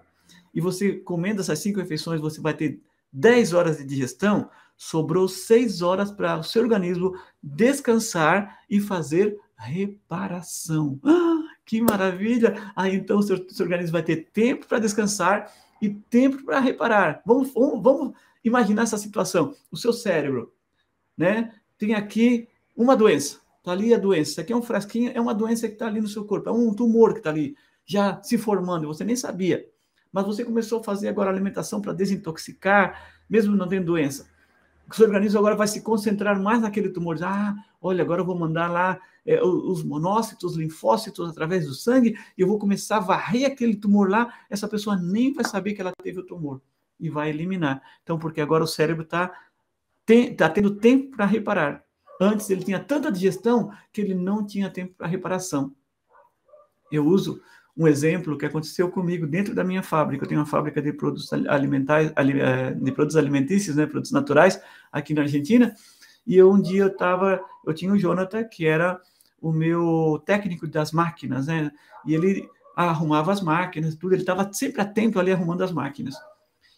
e 0.55 0.61
você 0.61 0.93
comendo 0.93 1.41
essas 1.41 1.59
5 1.59 1.81
refeições, 1.81 2.21
você 2.21 2.41
vai 2.41 2.55
ter 2.55 2.81
10 3.13 3.53
horas 3.53 3.79
de 3.79 3.85
digestão, 3.85 4.49
sobrou 4.77 5.29
6 5.29 5.83
horas 5.83 6.11
para 6.11 6.39
o 6.39 6.45
seu 6.45 6.63
organismo 6.63 7.15
descansar 7.43 8.61
e 8.69 8.81
fazer 8.81 9.39
reparação. 9.57 10.99
Ah, 11.05 11.43
que 11.65 11.81
maravilha! 11.81 12.73
Aí 12.77 12.95
então 12.95 13.19
o 13.19 13.23
seu, 13.23 13.37
seu 13.49 13.65
organismo 13.65 13.93
vai 13.93 14.03
ter 14.03 14.31
tempo 14.33 14.67
para 14.67 14.79
descansar 14.79 15.51
e 15.81 15.91
tempo 15.91 16.45
para 16.45 16.61
reparar. 16.61 17.23
Vamos, 17.25 17.53
vamos, 17.53 17.83
vamos 17.83 18.15
imaginar 18.45 18.83
essa 18.83 18.99
situação. 18.99 19.55
O 19.71 19.77
seu 19.77 19.93
cérebro, 19.93 20.53
né? 21.17 21.53
Tem 21.79 21.95
aqui 21.95 22.49
uma 22.77 22.97
doença. 22.97 23.41
Está 23.59 23.73
ali 23.73 23.95
a 23.95 23.99
doença. 23.99 24.31
Isso 24.33 24.41
aqui 24.41 24.53
é 24.53 24.57
um 24.57 24.63
frasquinho, 24.63 25.13
é 25.15 25.21
uma 25.21 25.35
doença 25.35 25.67
que 25.67 25.75
está 25.75 25.87
ali 25.87 26.01
no 26.01 26.09
seu 26.09 26.25
corpo. 26.25 26.49
É 26.49 26.53
um 26.53 26.75
tumor 26.75 27.13
que 27.13 27.21
está 27.21 27.31
ali, 27.31 27.57
já 27.85 28.23
se 28.23 28.37
formando. 28.37 28.87
Você 28.87 29.05
nem 29.05 29.17
sabia. 29.17 29.67
Mas 30.15 30.27
você 30.27 30.45
começou 30.45 30.79
a 30.79 30.85
fazer 30.85 31.09
agora 31.09 31.29
alimentação 31.29 31.81
para 31.81 31.93
desintoxicar, 31.93 33.03
mesmo 33.29 33.57
não 33.57 33.67
tendo 33.67 33.87
doença. 33.87 34.31
O 34.89 34.95
seu 34.95 35.07
organismo 35.07 35.41
agora 35.41 35.57
vai 35.57 35.67
se 35.67 35.81
concentrar 35.83 36.41
mais 36.41 36.61
naquele 36.61 36.89
tumor. 36.89 37.19
Ah, 37.21 37.57
olha, 37.83 38.03
agora 38.03 38.21
eu 38.21 38.25
vou 38.25 38.39
mandar 38.39 38.71
lá 38.71 39.01
é, 39.27 39.43
os 39.43 39.83
monócitos, 39.83 40.53
os 40.53 40.57
linfócitos 40.57 41.29
através 41.29 41.67
do 41.67 41.75
sangue, 41.75 42.17
e 42.39 42.41
eu 42.41 42.47
vou 42.47 42.61
começar 42.61 42.99
a 42.99 43.01
varrer 43.01 43.45
aquele 43.45 43.75
tumor 43.75 44.09
lá, 44.09 44.33
essa 44.49 44.69
pessoa 44.69 44.95
nem 44.97 45.33
vai 45.33 45.45
saber 45.45 45.75
que 45.75 45.81
ela 45.81 45.91
teve 46.01 46.21
o 46.21 46.27
tumor 46.27 46.61
e 47.01 47.11
vai 47.11 47.31
eliminar. 47.31 47.83
Então, 48.05 48.17
porque 48.17 48.41
agora 48.41 48.63
o 48.63 48.69
cérebro 48.69 49.03
está 49.03 49.33
tá 50.39 50.49
tendo 50.49 50.77
tempo 50.77 51.17
para 51.17 51.27
reparar. 51.27 51.85
Antes 52.21 52.49
ele 52.51 52.63
tinha 52.63 52.79
tanta 52.79 53.11
digestão 53.11 53.73
que 53.93 54.01
ele 54.01 54.15
não 54.15 54.47
tinha 54.47 54.71
tempo 54.71 54.95
para 54.97 55.09
reparação. 55.09 55.75
Eu 56.93 57.05
uso 57.05 57.43
um 57.77 57.89
exemplo 57.89 58.39
que 58.39 58.47
aconteceu 58.47 58.89
comigo 58.91 59.27
dentro 59.27 59.55
da 59.55 59.65
minha 59.65 59.83
fábrica. 59.83 60.25
Eu 60.25 60.29
tenho 60.29 60.41
uma 60.41 60.47
fábrica 60.47 60.81
de 60.81 60.93
produtos 60.93 61.33
alimentares, 61.33 62.13
eh, 62.17 62.71
de 62.73 62.93
produtos 62.93 63.17
alimentícios, 63.17 63.77
né, 63.77 63.85
produtos 63.87 64.13
naturais, 64.13 64.61
aqui 64.93 65.13
na 65.13 65.23
Argentina. 65.23 65.75
E 66.27 66.37
eu, 66.37 66.51
um 66.51 66.61
dia 66.61 66.83
eu 66.83 66.89
estava, 66.89 67.41
eu 67.67 67.75
tinha 67.75 67.93
o 67.93 67.99
Jonathan, 67.99 68.45
que 68.45 68.67
era 68.67 69.01
o 69.41 69.53
meu 69.53 70.23
técnico 70.25 70.67
das 70.67 70.93
máquinas, 70.93 71.49
né? 71.49 71.71
E 72.07 72.15
ele 72.15 72.49
arrumava 72.77 73.33
as 73.33 73.41
máquinas, 73.41 73.95
tudo, 73.95 74.15
ele 74.15 74.23
estava 74.23 74.51
sempre 74.53 74.81
atento 74.81 75.19
ali 75.19 75.33
arrumando 75.33 75.63
as 75.63 75.73
máquinas. 75.73 76.15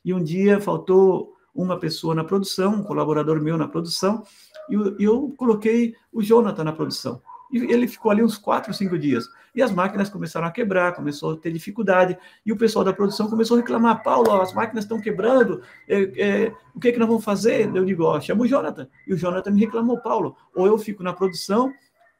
E 0.04 0.12
um 0.12 0.22
dia 0.22 0.60
faltou 0.60 1.34
uma 1.54 1.78
pessoa 1.78 2.14
na 2.14 2.24
produção, 2.24 2.74
um 2.74 2.82
colaborador 2.82 3.40
meu 3.40 3.56
na 3.56 3.68
produção, 3.68 4.22
e 4.68 4.74
eu, 4.74 4.96
eu 4.98 5.34
coloquei 5.36 5.94
o 6.12 6.22
Jonathan 6.22 6.64
na 6.64 6.72
produção. 6.72 7.22
E 7.52 7.58
ele 7.58 7.86
ficou 7.86 8.10
ali 8.10 8.22
uns 8.22 8.36
quatro, 8.36 8.72
cinco 8.74 8.98
dias. 8.98 9.28
E 9.54 9.62
as 9.62 9.72
máquinas 9.72 10.10
começaram 10.10 10.46
a 10.46 10.50
quebrar, 10.50 10.94
começou 10.94 11.32
a 11.32 11.36
ter 11.36 11.52
dificuldade. 11.52 12.18
E 12.44 12.52
o 12.52 12.56
pessoal 12.56 12.84
da 12.84 12.92
produção 12.92 13.30
começou 13.30 13.56
a 13.56 13.60
reclamar: 13.60 14.02
Paulo, 14.02 14.40
as 14.40 14.52
máquinas 14.52 14.84
estão 14.84 15.00
quebrando, 15.00 15.62
é, 15.88 16.02
é, 16.16 16.52
o 16.74 16.80
que, 16.80 16.88
é 16.88 16.92
que 16.92 16.98
nós 16.98 17.08
vamos 17.08 17.24
fazer? 17.24 17.74
Eu 17.74 17.84
digo: 17.84 18.04
ó, 18.04 18.20
chama 18.20 18.42
o 18.42 18.46
Jonathan. 18.46 18.88
E 19.06 19.14
o 19.14 19.16
Jonathan 19.16 19.50
me 19.50 19.60
reclamou: 19.60 19.98
Paulo, 19.98 20.36
ou 20.54 20.66
eu 20.66 20.76
fico 20.76 21.02
na 21.02 21.12
produção, 21.12 21.72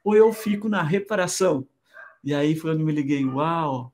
ou 0.03 0.15
eu 0.17 0.33
fico 0.33 0.69
na 0.69 0.83
reparação. 0.83 1.67
E 2.25 2.35
aí 2.35 2.57
foi 2.57 2.73
onde 2.73 2.85
me 2.85 2.93
liguei: 2.93 3.25
uau, 3.25 3.93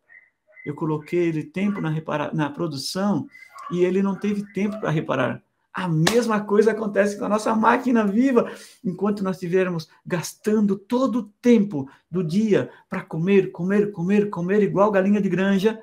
eu 0.64 0.74
coloquei 0.74 1.28
ele 1.28 1.42
tempo 1.44 1.80
na, 1.80 1.90
repara 1.90 2.30
na 2.32 2.48
produção 2.48 3.26
e 3.70 3.84
ele 3.84 4.02
não 4.02 4.14
teve 4.14 4.44
tempo 4.52 4.78
para 4.78 4.90
reparar. 4.90 5.42
A 5.72 5.88
mesma 5.88 6.40
coisa 6.40 6.72
acontece 6.72 7.18
com 7.18 7.24
a 7.24 7.28
nossa 7.28 7.54
máquina 7.54 8.06
viva. 8.06 8.52
Enquanto 8.84 9.24
nós 9.24 9.36
estivermos 9.36 9.88
gastando 10.04 10.76
todo 10.76 11.20
o 11.20 11.22
tempo 11.40 11.88
do 12.10 12.22
dia 12.22 12.70
para 12.90 13.00
comer, 13.02 13.50
comer, 13.50 13.90
comer, 13.90 14.28
comer, 14.28 14.62
igual 14.62 14.90
galinha 14.90 15.20
de 15.20 15.30
granja, 15.30 15.82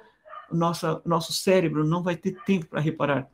o 0.52 0.56
nosso, 0.56 1.02
nosso 1.06 1.34
cérebro 1.34 1.84
não 1.84 2.04
vai 2.04 2.16
ter 2.16 2.38
tempo 2.46 2.68
para 2.68 2.80
reparar. 2.80 3.28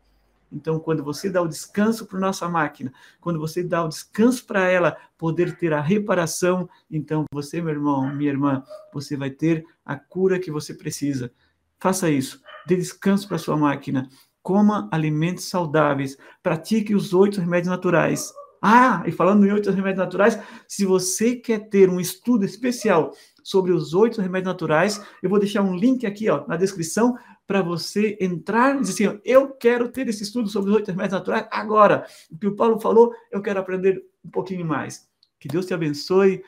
Então, 0.52 0.80
quando 0.80 1.04
você 1.04 1.30
dá 1.30 1.42
o 1.42 1.48
descanso 1.48 2.06
para 2.06 2.20
nossa 2.20 2.48
máquina, 2.48 2.94
quando 3.20 3.40
você 3.40 3.62
dá 3.62 3.84
o 3.84 3.90
descanso 3.90 4.46
para 4.46 4.70
ela 4.70 4.96
poder 5.18 5.58
ter 5.58 5.74
a 5.74 5.82
reparação, 5.82 6.70
então 6.90 7.26
você, 7.34 7.62
meu 7.62 7.72
irmão, 7.74 8.14
minha 8.16 8.30
irmã, 8.30 8.64
você 8.94 9.18
vai 9.18 9.30
ter 9.30 9.66
a 9.86 9.98
cura 9.98 10.40
que 10.40 10.52
você 10.52 10.74
precisa. 10.74 11.32
Faça 11.80 12.10
isso. 12.10 12.42
Dê 12.66 12.76
descanso 12.78 13.28
para 13.28 13.38
sua 13.38 13.58
máquina 13.58 14.08
coma 14.46 14.88
alimentos 14.92 15.50
saudáveis, 15.50 16.16
pratique 16.44 16.94
os 16.94 17.16
oito 17.16 17.42
remédios 17.42 17.68
naturais. 17.68 18.32
Ah, 18.62 19.04
e 19.08 19.12
falando 19.12 19.44
em 19.44 19.52
oito 19.52 19.72
remédios 19.72 20.06
naturais, 20.06 20.40
se 20.68 20.86
você 20.86 21.36
quer 21.36 21.68
ter 21.68 21.90
um 21.90 22.00
estudo 22.00 22.46
especial 22.46 23.12
sobre 23.44 23.72
os 23.72 23.96
oito 23.96 24.22
remédios 24.22 24.54
naturais, 24.54 25.04
eu 25.24 25.32
vou 25.32 25.40
deixar 25.40 25.64
um 25.64 25.76
link 25.76 26.06
aqui 26.06 26.30
ó, 26.30 26.46
na 26.48 26.58
descrição 26.58 27.18
para 27.48 27.64
você 27.64 28.18
entrar 28.22 28.76
e 28.76 28.82
dizer 28.82 29.08
assim: 29.10 29.20
eu 29.26 29.50
quero 29.50 29.90
ter 29.90 30.08
esse 30.08 30.22
estudo 30.22 30.48
sobre 30.48 30.70
os 30.70 30.76
oito 30.76 30.92
remédios 30.92 31.14
naturais 31.14 31.48
agora. 31.50 32.06
O 32.32 32.38
que 32.38 32.48
o 32.48 32.56
Paulo 32.56 32.80
falou, 32.80 33.16
eu 33.32 33.42
quero 33.42 33.60
aprender 33.60 34.04
um 34.24 34.30
pouquinho 34.30 34.66
mais. 34.66 35.08
Que 35.40 35.48
Deus 35.48 35.66
te 35.66 35.74
abençoe 35.74 36.44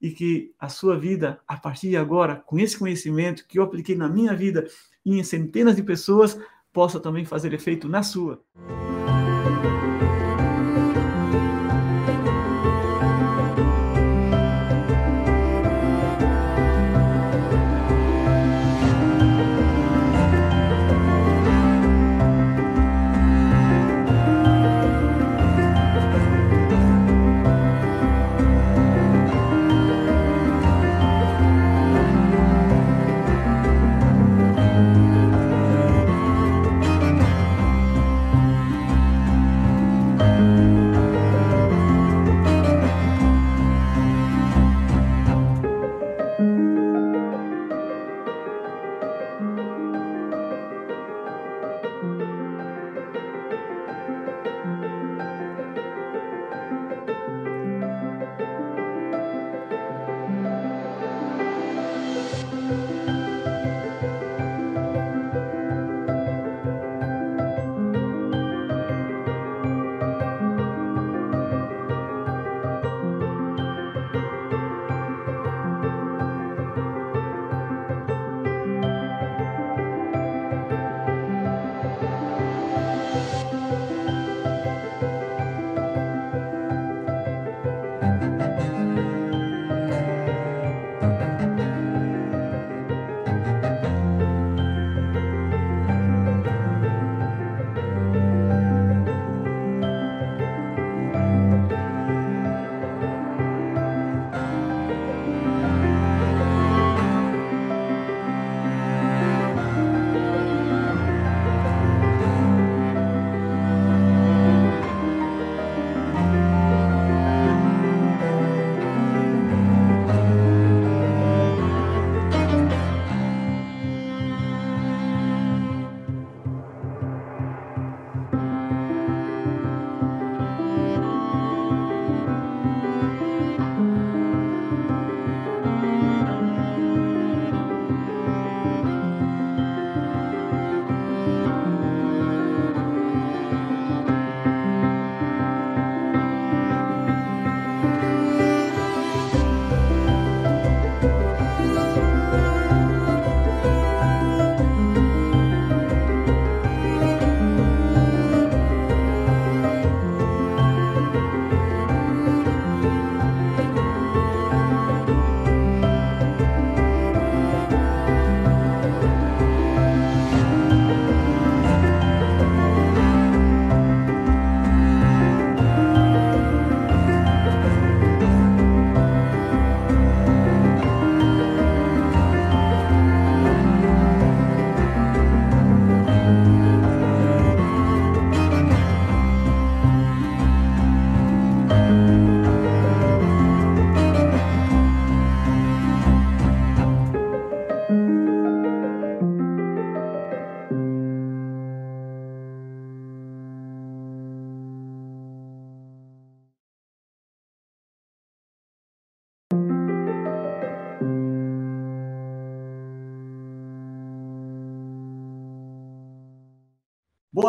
e 0.00 0.12
que 0.12 0.54
a 0.56 0.68
sua 0.68 0.96
vida, 0.96 1.40
a 1.48 1.56
partir 1.56 1.88
de 1.88 1.96
agora, 1.96 2.36
com 2.36 2.60
esse 2.60 2.78
conhecimento 2.78 3.44
que 3.48 3.58
eu 3.58 3.64
apliquei 3.64 3.96
na 3.96 4.08
minha 4.08 4.34
vida 4.36 4.68
e 5.04 5.18
em 5.18 5.24
centenas 5.24 5.74
de 5.74 5.82
pessoas, 5.82 6.38
possa 6.72 7.00
também 7.00 7.24
fazer 7.24 7.52
efeito 7.52 7.88
na 7.88 8.02
sua. 8.02 8.42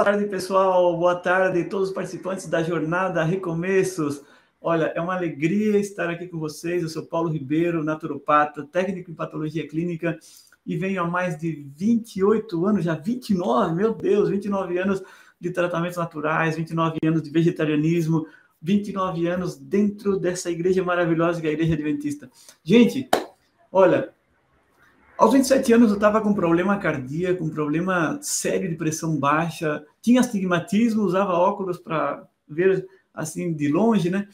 Boa 0.01 0.13
tarde, 0.13 0.25
pessoal. 0.25 0.97
Boa 0.97 1.15
tarde 1.15 1.61
a 1.61 1.69
todos 1.69 1.89
os 1.89 1.93
participantes 1.93 2.47
da 2.47 2.63
jornada 2.63 3.23
Recomeços. 3.23 4.23
Olha, 4.59 4.91
é 4.95 4.99
uma 4.99 5.13
alegria 5.13 5.77
estar 5.77 6.09
aqui 6.09 6.27
com 6.27 6.39
vocês. 6.39 6.81
Eu 6.81 6.89
sou 6.89 7.05
Paulo 7.05 7.29
Ribeiro, 7.29 7.83
naturopata, 7.83 8.65
técnico 8.65 9.11
em 9.11 9.13
patologia 9.13 9.67
clínica 9.67 10.17
e 10.65 10.75
venho 10.75 11.03
há 11.03 11.07
mais 11.07 11.37
de 11.37 11.67
28 11.77 12.65
anos, 12.65 12.83
já 12.83 12.95
29, 12.95 13.75
meu 13.75 13.93
Deus, 13.93 14.27
29 14.27 14.79
anos 14.79 15.03
de 15.39 15.51
tratamentos 15.51 15.97
naturais, 15.97 16.55
29 16.55 16.97
anos 17.05 17.21
de 17.21 17.29
vegetarianismo, 17.29 18.25
29 18.59 19.27
anos 19.27 19.55
dentro 19.55 20.17
dessa 20.17 20.49
igreja 20.49 20.83
maravilhosa 20.83 21.39
que 21.39 21.45
é 21.45 21.51
a 21.51 21.53
Igreja 21.53 21.75
Adventista. 21.75 22.27
Gente, 22.63 23.07
olha, 23.71 24.11
aos 25.21 25.33
27 25.33 25.73
anos 25.73 25.89
eu 25.89 25.95
estava 25.97 26.19
com 26.19 26.33
problema 26.33 26.79
cardíaco, 26.79 27.43
um 27.43 27.49
problema 27.51 28.17
sério 28.23 28.67
de 28.67 28.75
pressão 28.75 29.19
baixa, 29.19 29.85
tinha 30.01 30.19
astigmatismo, 30.19 31.03
usava 31.03 31.33
óculos 31.33 31.77
para 31.77 32.27
ver 32.47 32.87
assim 33.13 33.53
de 33.53 33.67
longe, 33.67 34.09
né? 34.09 34.27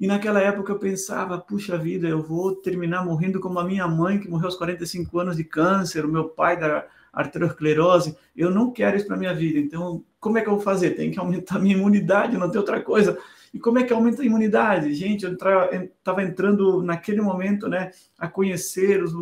E 0.00 0.08
naquela 0.08 0.40
época 0.40 0.72
eu 0.72 0.80
pensava, 0.80 1.38
puxa 1.38 1.78
vida, 1.78 2.08
eu 2.08 2.20
vou 2.20 2.56
terminar 2.56 3.04
morrendo 3.04 3.38
como 3.38 3.60
a 3.60 3.64
minha 3.64 3.86
mãe, 3.86 4.18
que 4.18 4.28
morreu 4.28 4.46
aos 4.46 4.56
45 4.56 5.16
anos 5.16 5.36
de 5.36 5.44
câncer, 5.44 6.04
o 6.04 6.10
meu 6.10 6.28
pai 6.28 6.58
da 6.58 6.86
arteriosclerose. 7.12 8.16
Eu 8.36 8.50
não 8.50 8.72
quero 8.72 8.96
isso 8.96 9.06
para 9.06 9.16
minha 9.16 9.34
vida. 9.34 9.60
Então, 9.60 10.02
como 10.18 10.38
é 10.38 10.42
que 10.42 10.48
eu 10.48 10.54
vou 10.54 10.62
fazer? 10.62 10.96
Tem 10.96 11.12
que 11.12 11.20
aumentar 11.20 11.56
a 11.56 11.60
minha 11.60 11.76
imunidade, 11.76 12.36
não 12.36 12.50
tem 12.50 12.58
outra 12.58 12.82
coisa. 12.82 13.16
E 13.54 13.60
como 13.60 13.78
é 13.78 13.84
que 13.84 13.92
aumenta 13.92 14.22
a 14.22 14.24
imunidade? 14.24 14.92
Gente, 14.94 15.24
eu 15.24 15.34
estava 15.34 16.22
entrando 16.22 16.82
naquele 16.82 17.20
momento, 17.20 17.68
né, 17.68 17.90
a 18.18 18.26
conhecer 18.26 19.02
os, 19.02 19.12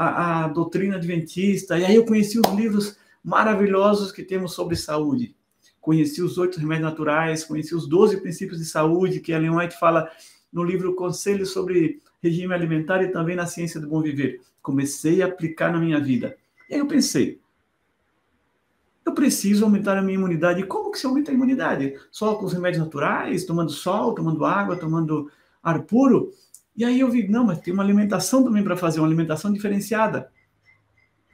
a, 0.00 0.44
a 0.44 0.48
doutrina 0.48 0.96
adventista, 0.96 1.78
e 1.78 1.84
aí 1.84 1.94
eu 1.94 2.06
conheci 2.06 2.40
os 2.40 2.54
livros 2.54 2.96
maravilhosos 3.22 4.10
que 4.10 4.22
temos 4.22 4.54
sobre 4.54 4.74
saúde. 4.74 5.36
Conheci 5.78 6.22
os 6.22 6.38
oito 6.38 6.58
remédios 6.58 6.88
naturais, 6.88 7.44
conheci 7.44 7.74
os 7.74 7.86
doze 7.86 8.16
princípios 8.18 8.58
de 8.58 8.64
saúde 8.64 9.20
que 9.20 9.30
Ellen 9.30 9.56
White 9.56 9.78
fala 9.78 10.10
no 10.50 10.64
livro 10.64 10.94
Conselhos 10.94 11.50
sobre 11.50 12.00
Regime 12.22 12.54
Alimentar 12.54 13.02
e 13.02 13.08
também 13.08 13.36
na 13.36 13.44
Ciência 13.44 13.78
do 13.78 13.88
Bom 13.88 14.00
Viver. 14.00 14.40
Comecei 14.62 15.20
a 15.20 15.26
aplicar 15.26 15.70
na 15.70 15.78
minha 15.78 16.00
vida. 16.00 16.34
E 16.70 16.74
aí 16.74 16.80
eu 16.80 16.86
pensei, 16.86 17.38
eu 19.04 19.12
preciso 19.12 19.66
aumentar 19.66 19.98
a 19.98 20.02
minha 20.02 20.16
imunidade. 20.16 20.60
E 20.60 20.66
como 20.66 20.90
que 20.90 20.98
se 20.98 21.04
aumenta 21.04 21.30
a 21.30 21.34
imunidade? 21.34 21.94
Só 22.10 22.36
com 22.36 22.46
os 22.46 22.54
remédios 22.54 22.82
naturais, 22.82 23.44
tomando 23.44 23.70
sol, 23.70 24.14
tomando 24.14 24.46
água, 24.46 24.76
tomando 24.76 25.30
ar 25.62 25.82
puro? 25.82 26.32
E 26.76 26.84
aí 26.84 27.00
eu 27.00 27.10
vi, 27.10 27.28
não, 27.28 27.44
mas 27.44 27.58
tem 27.60 27.74
uma 27.74 27.82
alimentação 27.82 28.44
também 28.44 28.62
para 28.62 28.76
fazer, 28.76 29.00
uma 29.00 29.08
alimentação 29.08 29.52
diferenciada, 29.52 30.30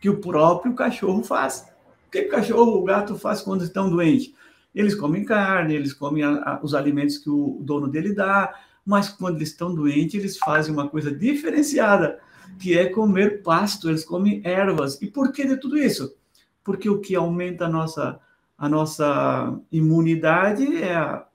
que 0.00 0.08
o 0.08 0.20
próprio 0.20 0.74
cachorro 0.74 1.22
faz. 1.22 1.66
O 2.06 2.10
que 2.10 2.20
o 2.22 2.28
cachorro, 2.28 2.78
o 2.78 2.84
gato 2.84 3.18
faz 3.18 3.42
quando 3.42 3.62
estão 3.62 3.90
doentes? 3.90 4.32
Eles 4.74 4.94
comem 4.94 5.24
carne, 5.24 5.74
eles 5.74 5.92
comem 5.92 6.22
a, 6.22 6.30
a, 6.30 6.60
os 6.62 6.74
alimentos 6.74 7.18
que 7.18 7.30
o 7.30 7.58
dono 7.62 7.88
dele 7.88 8.14
dá, 8.14 8.54
mas 8.84 9.08
quando 9.08 9.36
eles 9.36 9.50
estão 9.50 9.74
doentes, 9.74 10.14
eles 10.14 10.38
fazem 10.38 10.72
uma 10.72 10.88
coisa 10.88 11.10
diferenciada, 11.10 12.20
que 12.58 12.76
é 12.78 12.86
comer 12.86 13.42
pasto, 13.42 13.88
eles 13.88 14.04
comem 14.04 14.40
ervas. 14.44 15.00
E 15.02 15.06
por 15.06 15.32
que 15.32 15.46
de 15.46 15.56
tudo 15.56 15.78
isso? 15.78 16.14
Porque 16.62 16.88
o 16.88 17.00
que 17.00 17.14
aumenta 17.14 17.66
a 17.66 17.68
nossa, 17.68 18.20
a 18.56 18.68
nossa 18.68 19.58
imunidade 19.72 20.82
é 20.82 20.94
a, 20.94 21.26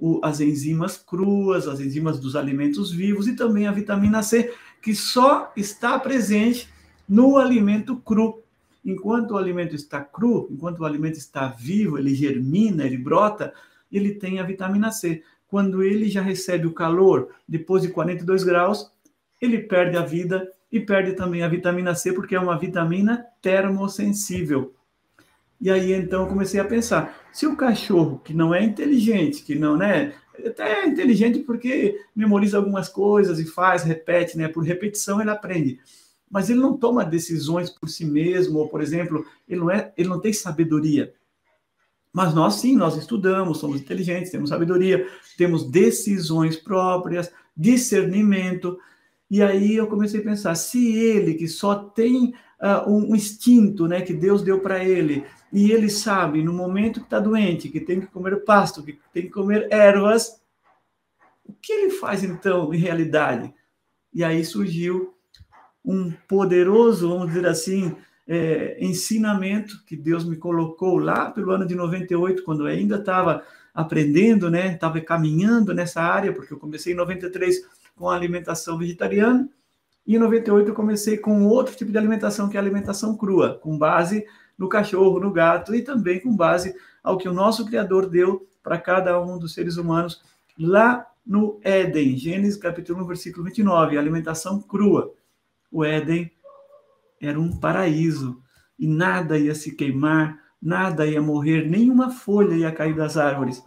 o, 0.00 0.18
as 0.24 0.40
enzimas 0.40 0.96
cruas, 0.96 1.68
as 1.68 1.78
enzimas 1.78 2.18
dos 2.18 2.34
alimentos 2.34 2.90
vivos 2.90 3.28
e 3.28 3.36
também 3.36 3.66
a 3.66 3.72
vitamina 3.72 4.22
C, 4.22 4.52
que 4.80 4.94
só 4.94 5.52
está 5.54 5.98
presente 5.98 6.68
no 7.06 7.36
alimento 7.36 7.96
cru. 7.96 8.42
Enquanto 8.82 9.32
o 9.32 9.36
alimento 9.36 9.76
está 9.76 10.00
cru, 10.00 10.48
enquanto 10.50 10.80
o 10.80 10.86
alimento 10.86 11.18
está 11.18 11.48
vivo, 11.48 11.98
ele 11.98 12.14
germina, 12.14 12.84
ele 12.86 12.96
brota, 12.96 13.52
ele 13.92 14.14
tem 14.14 14.40
a 14.40 14.42
vitamina 14.42 14.90
C. 14.90 15.22
Quando 15.46 15.82
ele 15.82 16.08
já 16.08 16.22
recebe 16.22 16.66
o 16.66 16.72
calor, 16.72 17.28
depois 17.46 17.82
de 17.82 17.88
42 17.88 18.42
graus, 18.42 18.90
ele 19.40 19.58
perde 19.58 19.98
a 19.98 20.02
vida 20.02 20.50
e 20.72 20.80
perde 20.80 21.12
também 21.12 21.42
a 21.42 21.48
vitamina 21.48 21.94
C, 21.94 22.12
porque 22.12 22.34
é 22.34 22.40
uma 22.40 22.58
vitamina 22.58 23.26
termosensível. 23.42 24.72
E 25.60 25.70
aí 25.70 25.92
então 25.92 26.22
eu 26.22 26.28
comecei 26.28 26.58
a 26.58 26.64
pensar, 26.64 27.19
se 27.32 27.46
o 27.46 27.56
cachorro 27.56 28.20
que 28.24 28.34
não 28.34 28.54
é 28.54 28.62
inteligente, 28.62 29.42
que 29.42 29.54
não, 29.54 29.76
né, 29.76 30.12
até 30.46 30.82
é 30.82 30.86
inteligente 30.86 31.40
porque 31.40 32.00
memoriza 32.14 32.56
algumas 32.56 32.88
coisas 32.88 33.38
e 33.38 33.44
faz, 33.44 33.82
repete, 33.82 34.36
né, 34.36 34.48
por 34.48 34.64
repetição 34.64 35.20
ele 35.20 35.30
aprende. 35.30 35.78
Mas 36.30 36.48
ele 36.48 36.60
não 36.60 36.76
toma 36.76 37.04
decisões 37.04 37.70
por 37.70 37.88
si 37.88 38.04
mesmo, 38.04 38.60
ou 38.60 38.68
por 38.68 38.80
exemplo, 38.80 39.24
ele 39.48 39.60
não 39.60 39.70
é, 39.70 39.92
ele 39.96 40.08
não 40.08 40.20
tem 40.20 40.32
sabedoria. 40.32 41.12
Mas 42.12 42.34
nós 42.34 42.54
sim, 42.54 42.76
nós 42.76 42.96
estudamos, 42.96 43.58
somos 43.58 43.80
inteligentes, 43.80 44.30
temos 44.30 44.50
sabedoria, 44.50 45.06
temos 45.36 45.68
decisões 45.70 46.56
próprias, 46.56 47.32
discernimento. 47.56 48.78
E 49.30 49.42
aí 49.42 49.76
eu 49.76 49.86
comecei 49.86 50.20
a 50.20 50.24
pensar, 50.24 50.54
se 50.56 50.92
ele 50.96 51.34
que 51.34 51.46
só 51.46 51.74
tem 51.76 52.34
uh, 52.60 52.90
um 52.90 53.14
instinto, 53.14 53.86
né, 53.86 54.00
que 54.00 54.12
Deus 54.12 54.42
deu 54.42 54.60
para 54.60 54.84
ele, 54.84 55.24
e 55.52 55.72
ele 55.72 55.90
sabe, 55.90 56.42
no 56.42 56.52
momento 56.52 57.00
que 57.00 57.06
está 57.06 57.18
doente, 57.18 57.68
que 57.68 57.80
tem 57.80 58.00
que 58.00 58.06
comer 58.06 58.44
pasto, 58.44 58.82
que 58.82 58.98
tem 59.12 59.24
que 59.24 59.30
comer 59.30 59.66
ervas, 59.70 60.40
o 61.44 61.52
que 61.52 61.72
ele 61.72 61.90
faz 61.90 62.22
então, 62.22 62.72
em 62.72 62.78
realidade? 62.78 63.52
E 64.14 64.22
aí 64.22 64.44
surgiu 64.44 65.14
um 65.84 66.12
poderoso, 66.28 67.08
vamos 67.08 67.28
dizer 67.28 67.46
assim, 67.46 67.96
é, 68.28 68.76
ensinamento 68.80 69.84
que 69.84 69.96
Deus 69.96 70.24
me 70.24 70.36
colocou 70.36 70.98
lá 70.98 71.30
pelo 71.30 71.50
ano 71.50 71.66
de 71.66 71.74
98, 71.74 72.44
quando 72.44 72.60
eu 72.60 72.72
ainda 72.72 72.96
estava 72.96 73.42
aprendendo, 73.74 74.48
né? 74.48 74.74
Estava 74.74 75.00
caminhando 75.00 75.74
nessa 75.74 76.00
área, 76.00 76.32
porque 76.32 76.52
eu 76.52 76.58
comecei 76.58 76.92
em 76.92 76.96
93 76.96 77.66
com 77.96 78.08
a 78.08 78.14
alimentação 78.14 78.78
vegetariana, 78.78 79.48
e 80.06 80.14
em 80.14 80.18
98 80.18 80.68
eu 80.68 80.74
comecei 80.74 81.18
com 81.18 81.44
outro 81.46 81.74
tipo 81.74 81.90
de 81.90 81.98
alimentação, 81.98 82.48
que 82.48 82.56
é 82.56 82.60
a 82.60 82.62
alimentação 82.62 83.16
crua, 83.16 83.58
com 83.60 83.76
base 83.76 84.24
no 84.60 84.68
cachorro, 84.68 85.18
no 85.18 85.32
gato 85.32 85.74
e 85.74 85.80
também 85.80 86.20
com 86.20 86.36
base 86.36 86.76
ao 87.02 87.16
que 87.16 87.26
o 87.26 87.32
nosso 87.32 87.64
Criador 87.64 88.06
deu 88.06 88.46
para 88.62 88.76
cada 88.76 89.18
um 89.18 89.38
dos 89.38 89.54
seres 89.54 89.78
humanos 89.78 90.22
lá 90.58 91.06
no 91.26 91.58
Éden, 91.62 92.14
Gênesis 92.18 92.58
capítulo 92.58 93.02
1, 93.02 93.06
versículo 93.06 93.44
29, 93.46 93.96
alimentação 93.96 94.60
crua. 94.60 95.14
O 95.72 95.82
Éden 95.82 96.30
era 97.18 97.40
um 97.40 97.58
paraíso 97.58 98.42
e 98.78 98.86
nada 98.86 99.38
ia 99.38 99.54
se 99.54 99.74
queimar, 99.74 100.38
nada 100.60 101.06
ia 101.06 101.22
morrer, 101.22 101.66
nenhuma 101.66 102.10
folha 102.10 102.54
ia 102.54 102.70
cair 102.70 102.94
das 102.94 103.16
árvores. 103.16 103.64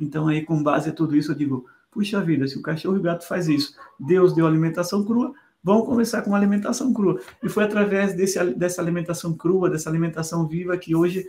Então 0.00 0.26
aí 0.26 0.44
com 0.44 0.60
base 0.60 0.90
em 0.90 0.92
tudo 0.92 1.16
isso 1.16 1.30
eu 1.30 1.36
digo, 1.36 1.66
puxa 1.88 2.20
vida, 2.20 2.48
se 2.48 2.58
o 2.58 2.62
cachorro 2.62 2.96
e 2.96 2.98
o 2.98 3.02
gato 3.02 3.28
faz 3.28 3.46
isso, 3.46 3.76
Deus 3.98 4.34
deu 4.34 4.44
alimentação 4.44 5.04
crua, 5.04 5.32
Vamos 5.62 5.86
começar 5.86 6.22
com 6.22 6.34
alimentação 6.34 6.92
crua. 6.92 7.20
E 7.42 7.48
foi 7.48 7.64
através 7.64 8.14
desse, 8.14 8.42
dessa 8.54 8.80
alimentação 8.80 9.34
crua, 9.34 9.68
dessa 9.68 9.90
alimentação 9.90 10.46
viva, 10.46 10.76
que 10.78 10.94
hoje 10.94 11.26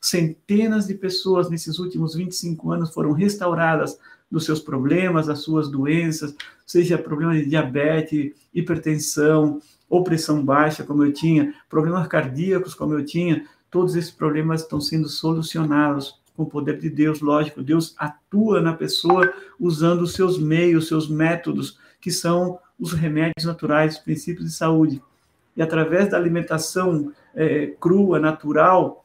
centenas 0.00 0.86
de 0.86 0.94
pessoas 0.94 1.48
nesses 1.48 1.78
últimos 1.78 2.14
25 2.14 2.72
anos 2.72 2.92
foram 2.92 3.12
restauradas 3.12 3.98
dos 4.30 4.44
seus 4.44 4.60
problemas, 4.60 5.26
das 5.26 5.40
suas 5.40 5.68
doenças, 5.70 6.34
seja 6.66 6.98
problema 6.98 7.34
de 7.34 7.46
diabetes, 7.46 8.32
hipertensão, 8.52 9.60
ou 9.88 10.02
pressão 10.02 10.44
baixa, 10.44 10.82
como 10.82 11.04
eu 11.04 11.12
tinha, 11.12 11.54
problemas 11.68 12.06
cardíacos, 12.08 12.74
como 12.74 12.94
eu 12.94 13.04
tinha, 13.04 13.46
todos 13.70 13.94
esses 13.94 14.10
problemas 14.10 14.62
estão 14.62 14.80
sendo 14.80 15.08
solucionados 15.08 16.20
com 16.36 16.42
o 16.42 16.46
poder 16.46 16.78
de 16.78 16.90
Deus, 16.90 17.20
lógico. 17.20 17.62
Deus 17.62 17.94
atua 17.96 18.60
na 18.60 18.72
pessoa 18.72 19.32
usando 19.58 20.02
os 20.02 20.14
seus 20.14 20.38
meios, 20.38 20.88
seus 20.88 21.08
métodos, 21.08 21.78
que 22.00 22.10
são 22.10 22.58
os 22.78 22.92
remédios 22.92 23.44
naturais, 23.44 23.94
os 23.94 24.02
princípios 24.02 24.46
de 24.46 24.54
saúde. 24.54 25.02
E 25.56 25.62
através 25.62 26.10
da 26.10 26.16
alimentação 26.16 27.12
é, 27.34 27.68
crua, 27.80 28.18
natural, 28.18 29.04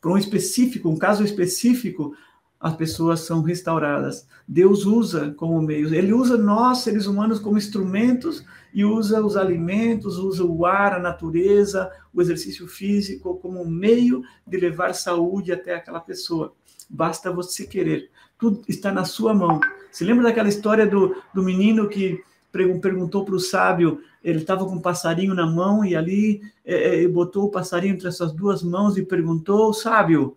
para 0.00 0.10
um 0.10 0.16
específico, 0.16 0.88
um 0.88 0.96
caso 0.96 1.24
específico, 1.24 2.14
as 2.60 2.74
pessoas 2.74 3.20
são 3.20 3.42
restauradas. 3.42 4.26
Deus 4.46 4.84
usa 4.84 5.32
como 5.36 5.60
meios, 5.62 5.92
Ele 5.92 6.12
usa 6.12 6.36
nós, 6.36 6.78
seres 6.78 7.06
humanos, 7.06 7.38
como 7.38 7.58
instrumentos 7.58 8.44
e 8.74 8.84
usa 8.84 9.24
os 9.24 9.36
alimentos, 9.36 10.18
usa 10.18 10.44
o 10.44 10.66
ar, 10.66 10.94
a 10.94 10.98
natureza, 10.98 11.90
o 12.12 12.20
exercício 12.20 12.66
físico 12.66 13.36
como 13.38 13.64
meio 13.64 14.22
de 14.46 14.56
levar 14.56 14.94
saúde 14.94 15.52
até 15.52 15.74
aquela 15.74 16.00
pessoa. 16.00 16.52
Basta 16.88 17.30
você 17.30 17.66
querer. 17.66 18.10
Tudo 18.38 18.62
está 18.66 18.90
na 18.90 19.04
sua 19.04 19.34
mão. 19.34 19.60
Se 19.92 20.04
lembra 20.04 20.24
daquela 20.24 20.48
história 20.48 20.86
do, 20.86 21.16
do 21.34 21.42
menino 21.42 21.88
que 21.88 22.22
perguntou 22.50 23.24
para 23.24 23.34
o 23.34 23.40
sábio, 23.40 24.00
ele 24.24 24.38
estava 24.40 24.64
com 24.64 24.76
um 24.76 24.80
passarinho 24.80 25.34
na 25.34 25.46
mão 25.46 25.84
e 25.84 25.94
ali 25.94 26.40
é, 26.64 27.04
é, 27.04 27.08
botou 27.08 27.44
o 27.44 27.50
passarinho 27.50 27.94
entre 27.94 28.08
essas 28.08 28.32
duas 28.32 28.62
mãos 28.62 28.96
e 28.96 29.04
perguntou, 29.04 29.72
sábio, 29.72 30.36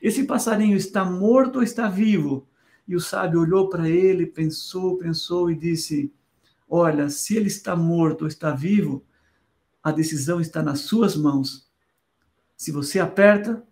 esse 0.00 0.24
passarinho 0.24 0.76
está 0.76 1.04
morto 1.04 1.56
ou 1.56 1.62
está 1.62 1.88
vivo? 1.88 2.48
E 2.88 2.96
o 2.96 3.00
sábio 3.00 3.40
olhou 3.40 3.68
para 3.68 3.88
ele, 3.88 4.26
pensou, 4.26 4.96
pensou 4.96 5.50
e 5.50 5.54
disse, 5.54 6.12
olha, 6.68 7.08
se 7.08 7.36
ele 7.36 7.48
está 7.48 7.76
morto 7.76 8.22
ou 8.22 8.28
está 8.28 8.50
vivo, 8.52 9.04
a 9.82 9.92
decisão 9.92 10.40
está 10.40 10.62
nas 10.62 10.80
suas 10.80 11.14
mãos. 11.14 11.68
Se 12.56 12.72
você 12.72 12.98
aperta, 12.98 13.62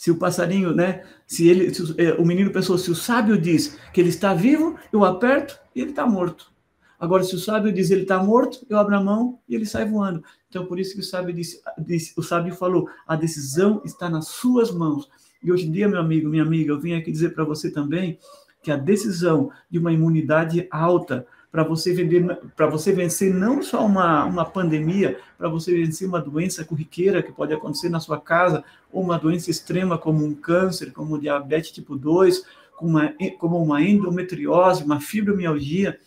Se 0.00 0.12
o 0.12 0.16
passarinho, 0.16 0.72
né? 0.72 1.04
Se 1.26 1.48
ele, 1.48 1.74
se 1.74 1.82
é, 2.00 2.14
o 2.14 2.24
menino 2.24 2.52
pensou, 2.52 2.78
se 2.78 2.88
o 2.88 2.94
sábio 2.94 3.36
diz 3.36 3.76
que 3.92 4.00
ele 4.00 4.10
está 4.10 4.32
vivo, 4.32 4.78
eu 4.92 5.04
aperto 5.04 5.58
e 5.74 5.80
ele 5.80 5.90
está 5.90 6.06
morto. 6.06 6.52
Agora, 6.98 7.22
se 7.22 7.34
o 7.34 7.38
sábio 7.38 7.72
diz 7.72 7.90
ele 7.90 8.02
está 8.02 8.22
morto, 8.22 8.66
eu 8.68 8.76
abro 8.76 8.96
a 8.96 9.00
mão 9.00 9.38
e 9.48 9.54
ele 9.54 9.64
sai 9.64 9.84
voando. 9.84 10.22
Então, 10.48 10.66
por 10.66 10.80
isso 10.80 10.94
que 10.94 11.00
o 11.00 11.04
sábio 11.04 11.32
disse, 11.32 11.62
disse, 11.78 12.12
o 12.16 12.22
sábio 12.22 12.54
falou, 12.54 12.88
a 13.06 13.14
decisão 13.14 13.80
está 13.84 14.08
nas 14.10 14.28
suas 14.28 14.72
mãos. 14.72 15.08
E 15.42 15.52
hoje 15.52 15.68
em 15.68 15.70
dia, 15.70 15.88
meu 15.88 16.00
amigo, 16.00 16.28
minha 16.28 16.42
amiga, 16.42 16.72
eu 16.72 16.80
vim 16.80 16.94
aqui 16.94 17.12
dizer 17.12 17.34
para 17.34 17.44
você 17.44 17.70
também 17.70 18.18
que 18.62 18.70
a 18.70 18.76
decisão 18.76 19.50
de 19.70 19.78
uma 19.78 19.92
imunidade 19.92 20.66
alta 20.70 21.26
para 21.50 21.62
você 21.62 21.94
vender, 21.94 22.24
para 22.54 22.66
você 22.66 22.92
vencer 22.92 23.32
não 23.32 23.62
só 23.62 23.86
uma, 23.86 24.24
uma 24.24 24.44
pandemia, 24.44 25.18
para 25.38 25.48
você 25.48 25.72
vencer 25.72 26.06
uma 26.06 26.20
doença 26.20 26.64
corriqueira 26.64 27.22
que 27.22 27.32
pode 27.32 27.54
acontecer 27.54 27.88
na 27.88 28.00
sua 28.00 28.20
casa, 28.20 28.62
ou 28.92 29.02
uma 29.02 29.18
doença 29.18 29.50
extrema 29.50 29.96
como 29.96 30.24
um 30.24 30.34
câncer, 30.34 30.92
como 30.92 31.18
diabetes 31.18 31.70
tipo 31.70 31.96
2, 31.96 32.44
como 32.76 32.90
uma, 32.90 33.14
como 33.38 33.62
uma 33.62 33.82
endometriose, 33.82 34.84
uma 34.84 35.00
fibromialgia, 35.00 35.98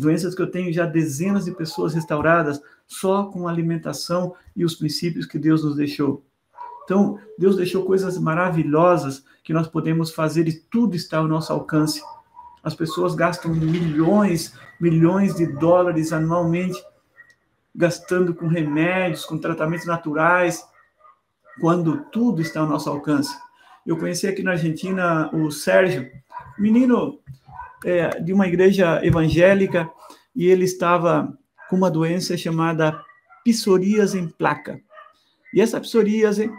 doenças 0.00 0.34
que 0.34 0.42
eu 0.42 0.50
tenho 0.50 0.72
já 0.72 0.86
dezenas 0.86 1.44
de 1.44 1.52
pessoas 1.52 1.94
restauradas 1.94 2.60
só 2.86 3.24
com 3.24 3.46
a 3.46 3.50
alimentação 3.50 4.34
e 4.56 4.64
os 4.64 4.74
princípios 4.74 5.26
que 5.26 5.38
Deus 5.38 5.64
nos 5.64 5.76
deixou. 5.76 6.24
Então, 6.84 7.18
Deus 7.38 7.56
deixou 7.56 7.84
coisas 7.84 8.18
maravilhosas 8.18 9.22
que 9.44 9.52
nós 9.52 9.68
podemos 9.68 10.10
fazer 10.10 10.48
e 10.48 10.52
tudo 10.52 10.96
está 10.96 11.18
ao 11.18 11.28
nosso 11.28 11.52
alcance. 11.52 12.02
As 12.62 12.74
pessoas 12.74 13.14
gastam 13.14 13.52
milhões, 13.52 14.54
milhões 14.80 15.34
de 15.34 15.46
dólares 15.46 16.12
anualmente 16.12 16.82
gastando 17.74 18.34
com 18.34 18.48
remédios, 18.48 19.24
com 19.24 19.38
tratamentos 19.38 19.86
naturais, 19.86 20.66
quando 21.60 22.04
tudo 22.10 22.42
está 22.42 22.60
ao 22.60 22.66
nosso 22.66 22.90
alcance. 22.90 23.32
Eu 23.86 23.96
conheci 23.96 24.26
aqui 24.26 24.42
na 24.42 24.52
Argentina 24.52 25.30
o 25.32 25.50
Sérgio, 25.50 26.10
menino 26.58 27.20
é, 27.84 28.20
de 28.20 28.32
uma 28.32 28.46
igreja 28.46 29.04
evangélica, 29.04 29.90
e 30.34 30.46
ele 30.46 30.64
estava 30.64 31.36
com 31.68 31.76
uma 31.76 31.90
doença 31.90 32.36
chamada 32.36 33.00
psoríase 33.44 34.18
em 34.18 34.28
placa. 34.28 34.80
E 35.52 35.60
essa 35.60 35.80
psoríase 35.80 36.50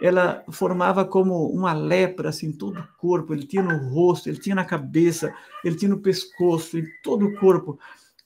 ela 0.00 0.42
formava 0.50 1.04
como 1.04 1.46
uma 1.50 1.74
lepra 1.74 2.30
assim, 2.30 2.46
em 2.46 2.52
todo 2.52 2.80
o 2.80 2.88
corpo. 2.96 3.34
Ele 3.34 3.46
tinha 3.46 3.62
no 3.62 3.90
rosto, 3.90 4.28
ele 4.28 4.38
tinha 4.38 4.54
na 4.54 4.64
cabeça, 4.64 5.34
ele 5.62 5.76
tinha 5.76 5.90
no 5.90 6.00
pescoço, 6.00 6.78
em 6.78 6.86
todo 7.02 7.26
o 7.26 7.38
corpo. 7.38 7.78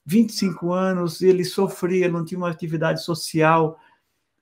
25 0.06 0.72
anos, 0.72 1.20
ele 1.20 1.44
sofria, 1.44 2.08
não 2.08 2.24
tinha 2.24 2.38
uma 2.38 2.50
atividade 2.50 3.02
social, 3.02 3.78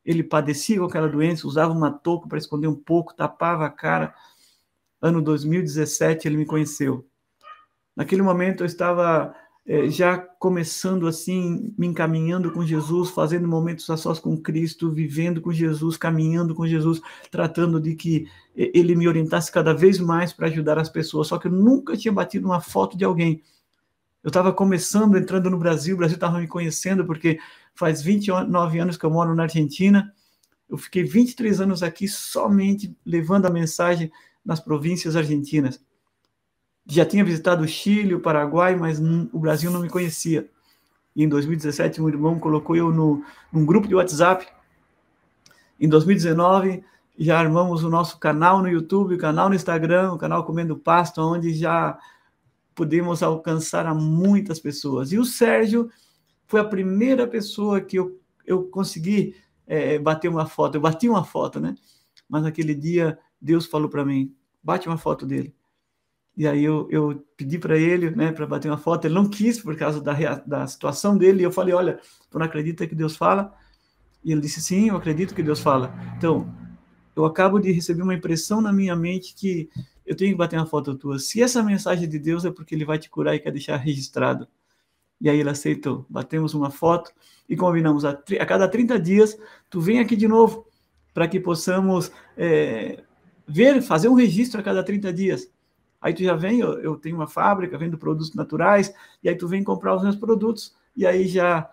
ele 0.04 0.22
padecia 0.22 0.78
com 0.78 0.84
aquela 0.84 1.08
doença, 1.08 1.46
usava 1.46 1.72
uma 1.72 1.90
touca 1.90 2.28
para 2.28 2.38
esconder 2.38 2.66
um 2.66 2.74
pouco, 2.74 3.14
tapava 3.14 3.64
a 3.64 3.70
cara. 3.70 4.14
Ano 5.00 5.22
2017 5.22 6.28
ele 6.28 6.36
me 6.36 6.44
conheceu. 6.44 7.06
Naquele 7.96 8.22
momento 8.22 8.62
eu 8.62 8.66
estava 8.66 9.34
é, 9.64 9.88
já 9.88 10.18
começando 10.18 11.06
assim, 11.06 11.72
me 11.78 11.86
encaminhando 11.86 12.50
com 12.50 12.66
Jesus, 12.66 13.10
fazendo 13.10 13.46
momentos 13.46 13.88
a 13.90 13.96
sós 13.96 14.18
com 14.18 14.36
Cristo, 14.36 14.90
vivendo 14.90 15.40
com 15.40 15.52
Jesus, 15.52 15.96
caminhando 15.96 16.54
com 16.54 16.66
Jesus, 16.66 17.00
tratando 17.30 17.80
de 17.80 17.94
que 17.94 18.26
ele 18.54 18.94
me 18.96 19.06
orientasse 19.06 19.52
cada 19.52 19.72
vez 19.72 19.98
mais 19.98 20.32
para 20.32 20.48
ajudar 20.48 20.78
as 20.78 20.88
pessoas. 20.88 21.28
Só 21.28 21.38
que 21.38 21.46
eu 21.46 21.52
nunca 21.52 21.96
tinha 21.96 22.12
batido 22.12 22.46
uma 22.46 22.60
foto 22.60 22.96
de 22.96 23.04
alguém. 23.04 23.42
Eu 24.22 24.28
estava 24.28 24.52
começando, 24.52 25.16
entrando 25.16 25.48
no 25.48 25.58
Brasil, 25.58 25.94
o 25.94 25.98
Brasil 25.98 26.16
estava 26.16 26.38
me 26.38 26.48
conhecendo, 26.48 27.04
porque 27.04 27.38
faz 27.74 28.02
29 28.02 28.78
anos 28.78 28.96
que 28.96 29.04
eu 29.04 29.10
moro 29.10 29.34
na 29.34 29.44
Argentina. 29.44 30.12
Eu 30.68 30.76
fiquei 30.76 31.04
23 31.04 31.60
anos 31.60 31.82
aqui 31.82 32.08
somente 32.08 32.96
levando 33.04 33.46
a 33.46 33.50
mensagem 33.50 34.10
nas 34.44 34.60
províncias 34.60 35.14
argentinas 35.14 35.80
já 36.86 37.04
tinha 37.04 37.24
visitado 37.24 37.64
o 37.64 37.68
Chile, 37.68 38.14
o 38.14 38.20
Paraguai, 38.20 38.76
mas 38.76 39.00
o 39.32 39.38
Brasil 39.38 39.70
não 39.70 39.80
me 39.80 39.88
conhecia. 39.88 40.48
E 41.14 41.22
em 41.22 41.28
2017, 41.28 42.00
um 42.00 42.08
irmão 42.08 42.38
colocou 42.38 42.74
eu 42.74 42.90
no, 42.90 43.22
num 43.52 43.64
grupo 43.64 43.86
de 43.86 43.94
WhatsApp. 43.94 44.46
Em 45.78 45.88
2019, 45.88 46.82
já 47.18 47.38
armamos 47.38 47.84
o 47.84 47.90
nosso 47.90 48.18
canal 48.18 48.60
no 48.62 48.68
YouTube, 48.68 49.14
o 49.14 49.18
canal 49.18 49.48
no 49.48 49.54
Instagram, 49.54 50.12
o 50.12 50.18
canal 50.18 50.44
Comendo 50.44 50.76
Pasto, 50.76 51.20
onde 51.20 51.52
já 51.54 51.98
pudemos 52.74 53.22
alcançar 53.22 53.86
a 53.86 53.94
muitas 53.94 54.58
pessoas. 54.58 55.12
E 55.12 55.18
o 55.18 55.24
Sérgio 55.24 55.90
foi 56.46 56.60
a 56.60 56.64
primeira 56.64 57.26
pessoa 57.26 57.80
que 57.80 57.98
eu, 57.98 58.18
eu 58.46 58.64
consegui 58.64 59.36
é, 59.66 59.98
bater 59.98 60.28
uma 60.28 60.46
foto. 60.46 60.76
Eu 60.76 60.80
bati 60.80 61.08
uma 61.08 61.24
foto, 61.24 61.60
né? 61.60 61.74
Mas 62.28 62.42
naquele 62.42 62.74
dia, 62.74 63.18
Deus 63.40 63.66
falou 63.66 63.88
para 63.88 64.04
mim: 64.04 64.34
bate 64.62 64.88
uma 64.88 64.98
foto 64.98 65.26
dele. 65.26 65.54
E 66.36 66.46
aí 66.46 66.64
eu, 66.64 66.88
eu 66.90 67.24
pedi 67.36 67.58
para 67.58 67.76
ele, 67.76 68.10
né, 68.10 68.32
para 68.32 68.46
bater 68.46 68.68
uma 68.68 68.78
foto. 68.78 69.04
Ele 69.06 69.14
não 69.14 69.28
quis 69.28 69.60
por 69.60 69.76
causa 69.76 70.00
da, 70.00 70.14
da 70.46 70.66
situação 70.66 71.16
dele. 71.16 71.42
E 71.42 71.44
eu 71.44 71.52
falei, 71.52 71.74
olha, 71.74 72.00
tu 72.30 72.38
não 72.38 72.46
acredita 72.46 72.86
que 72.86 72.94
Deus 72.94 73.16
fala? 73.16 73.54
E 74.24 74.32
ele 74.32 74.40
disse, 74.40 74.60
sim, 74.60 74.88
eu 74.88 74.96
acredito 74.96 75.34
que 75.34 75.42
Deus 75.42 75.60
fala. 75.60 75.94
Então, 76.16 76.52
eu 77.14 77.24
acabo 77.24 77.58
de 77.58 77.70
receber 77.70 78.02
uma 78.02 78.14
impressão 78.14 78.60
na 78.60 78.72
minha 78.72 78.96
mente 78.96 79.34
que 79.34 79.68
eu 80.06 80.16
tenho 80.16 80.32
que 80.32 80.38
bater 80.38 80.56
uma 80.56 80.66
foto 80.66 80.94
tua. 80.94 81.18
Se 81.18 81.42
essa 81.42 81.62
mensagem 81.62 82.08
de 82.08 82.18
Deus 82.18 82.44
é 82.44 82.50
porque 82.50 82.74
ele 82.74 82.84
vai 82.84 82.98
te 82.98 83.10
curar 83.10 83.34
e 83.34 83.38
quer 83.40 83.50
deixar 83.50 83.76
registrado. 83.76 84.48
E 85.20 85.28
aí 85.28 85.38
ele 85.38 85.50
aceitou. 85.50 86.06
Batemos 86.08 86.54
uma 86.54 86.70
foto 86.70 87.12
e 87.48 87.56
combinamos 87.56 88.04
a, 88.04 88.10
a 88.10 88.46
cada 88.46 88.66
30 88.66 88.98
dias, 88.98 89.38
tu 89.68 89.80
vem 89.80 89.98
aqui 89.98 90.16
de 90.16 90.26
novo 90.26 90.66
para 91.12 91.28
que 91.28 91.38
possamos 91.38 92.10
é, 92.36 93.02
ver, 93.46 93.82
fazer 93.82 94.08
um 94.08 94.14
registro 94.14 94.60
a 94.60 94.62
cada 94.62 94.82
30 94.82 95.12
dias. 95.12 95.50
Aí 96.02 96.12
tu 96.12 96.24
já 96.24 96.34
vem, 96.34 96.58
eu, 96.58 96.80
eu 96.80 96.96
tenho 96.96 97.14
uma 97.14 97.28
fábrica, 97.28 97.78
vendo 97.78 97.96
produtos 97.96 98.34
naturais, 98.34 98.92
e 99.22 99.28
aí 99.28 99.36
tu 99.36 99.46
vem 99.46 99.62
comprar 99.62 99.94
os 99.94 100.02
meus 100.02 100.16
produtos, 100.16 100.74
e 100.96 101.06
aí 101.06 101.28
já 101.28 101.70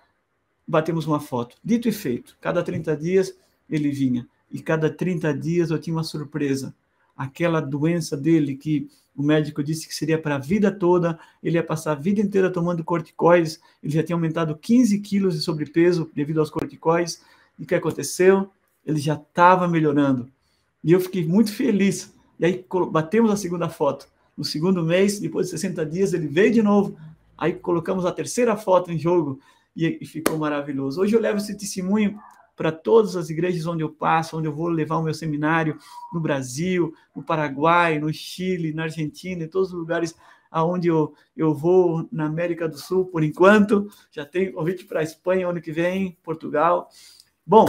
batemos 0.67 1.07
uma 1.07 1.19
foto. 1.19 1.57
Dito 1.63 1.89
e 1.89 1.91
feito, 1.91 2.37
cada 2.39 2.61
30 2.61 2.95
dias 2.95 3.35
ele 3.67 3.89
vinha, 3.89 4.27
e 4.51 4.61
cada 4.61 4.87
30 4.87 5.33
dias 5.33 5.71
eu 5.71 5.79
tinha 5.79 5.95
uma 5.95 6.03
surpresa. 6.03 6.75
Aquela 7.17 7.59
doença 7.59 8.15
dele 8.15 8.55
que 8.55 8.87
o 9.15 9.23
médico 9.23 9.63
disse 9.63 9.87
que 9.87 9.95
seria 9.95 10.17
para 10.17 10.35
a 10.35 10.39
vida 10.39 10.71
toda, 10.71 11.19
ele 11.43 11.57
ia 11.57 11.63
passar 11.63 11.93
a 11.93 11.95
vida 11.95 12.21
inteira 12.21 12.51
tomando 12.51 12.83
corticoides, 12.83 13.59
ele 13.83 13.91
já 13.91 14.03
tinha 14.03 14.15
aumentado 14.15 14.55
15 14.55 14.99
quilos 14.99 15.33
de 15.33 15.41
sobrepeso 15.41 16.09
devido 16.13 16.39
aos 16.39 16.51
corticoides, 16.51 17.21
e 17.57 17.63
o 17.63 17.65
que 17.65 17.75
aconteceu? 17.75 18.49
Ele 18.85 18.99
já 18.99 19.15
estava 19.15 19.67
melhorando. 19.67 20.29
E 20.83 20.93
eu 20.93 20.99
fiquei 21.01 21.25
muito 21.25 21.51
feliz. 21.51 22.13
E 22.39 22.45
aí 22.45 22.65
batemos 22.91 23.31
a 23.31 23.35
segunda 23.35 23.67
foto. 23.67 24.07
No 24.39 24.45
segundo 24.45 24.85
mês, 24.85 25.19
depois 25.19 25.47
de 25.47 25.51
60 25.51 25.85
dias, 25.85 26.13
ele 26.13 26.25
veio 26.25 26.53
de 26.53 26.61
novo. 26.61 26.97
Aí 27.37 27.51
colocamos 27.51 28.05
a 28.05 28.11
terceira 28.13 28.55
foto 28.55 28.89
em 28.89 28.97
jogo 28.97 29.37
e, 29.75 29.97
e 29.99 30.05
ficou 30.05 30.37
maravilhoso. 30.37 31.01
Hoje 31.01 31.13
eu 31.13 31.19
levo 31.19 31.39
esse 31.39 31.57
testemunho 31.57 32.17
para 32.55 32.71
todas 32.71 33.17
as 33.17 33.29
igrejas 33.29 33.65
onde 33.65 33.83
eu 33.83 33.89
passo, 33.89 34.37
onde 34.37 34.47
eu 34.47 34.55
vou 34.55 34.69
levar 34.69 34.95
o 34.95 35.03
meu 35.03 35.13
seminário, 35.13 35.77
no 36.13 36.21
Brasil, 36.21 36.93
no 37.13 37.21
Paraguai, 37.21 37.99
no 37.99 38.13
Chile, 38.13 38.71
na 38.71 38.83
Argentina, 38.83 39.43
em 39.43 39.47
todos 39.49 39.73
os 39.73 39.77
lugares 39.77 40.15
aonde 40.49 40.87
eu, 40.87 41.13
eu 41.35 41.53
vou 41.53 42.07
na 42.09 42.25
América 42.25 42.65
do 42.65 42.77
Sul, 42.77 43.07
por 43.07 43.25
enquanto. 43.25 43.89
Já 44.09 44.25
tenho 44.25 44.53
convite 44.53 44.85
para 44.85 45.01
a 45.01 45.03
Espanha 45.03 45.49
ano 45.49 45.59
que 45.59 45.73
vem, 45.73 46.17
Portugal. 46.23 46.87
Bom, 47.45 47.65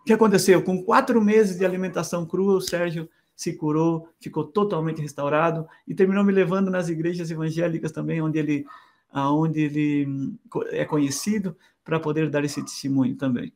o 0.00 0.04
que 0.04 0.12
aconteceu? 0.12 0.62
Com 0.62 0.80
quatro 0.80 1.20
meses 1.20 1.58
de 1.58 1.64
alimentação 1.64 2.24
crua, 2.24 2.54
o 2.54 2.60
Sérgio 2.60 3.10
se 3.38 3.52
curou, 3.52 4.08
ficou 4.20 4.42
totalmente 4.42 5.00
restaurado 5.00 5.64
e 5.86 5.94
terminou 5.94 6.24
me 6.24 6.32
levando 6.32 6.72
nas 6.72 6.88
igrejas 6.88 7.30
evangélicas 7.30 7.92
também, 7.92 8.20
onde 8.20 8.36
ele, 8.36 8.66
onde 9.14 9.60
ele 9.60 10.34
é 10.72 10.84
conhecido, 10.84 11.56
para 11.84 12.00
poder 12.00 12.28
dar 12.30 12.44
esse 12.44 12.60
testemunho 12.60 13.14
também. 13.16 13.52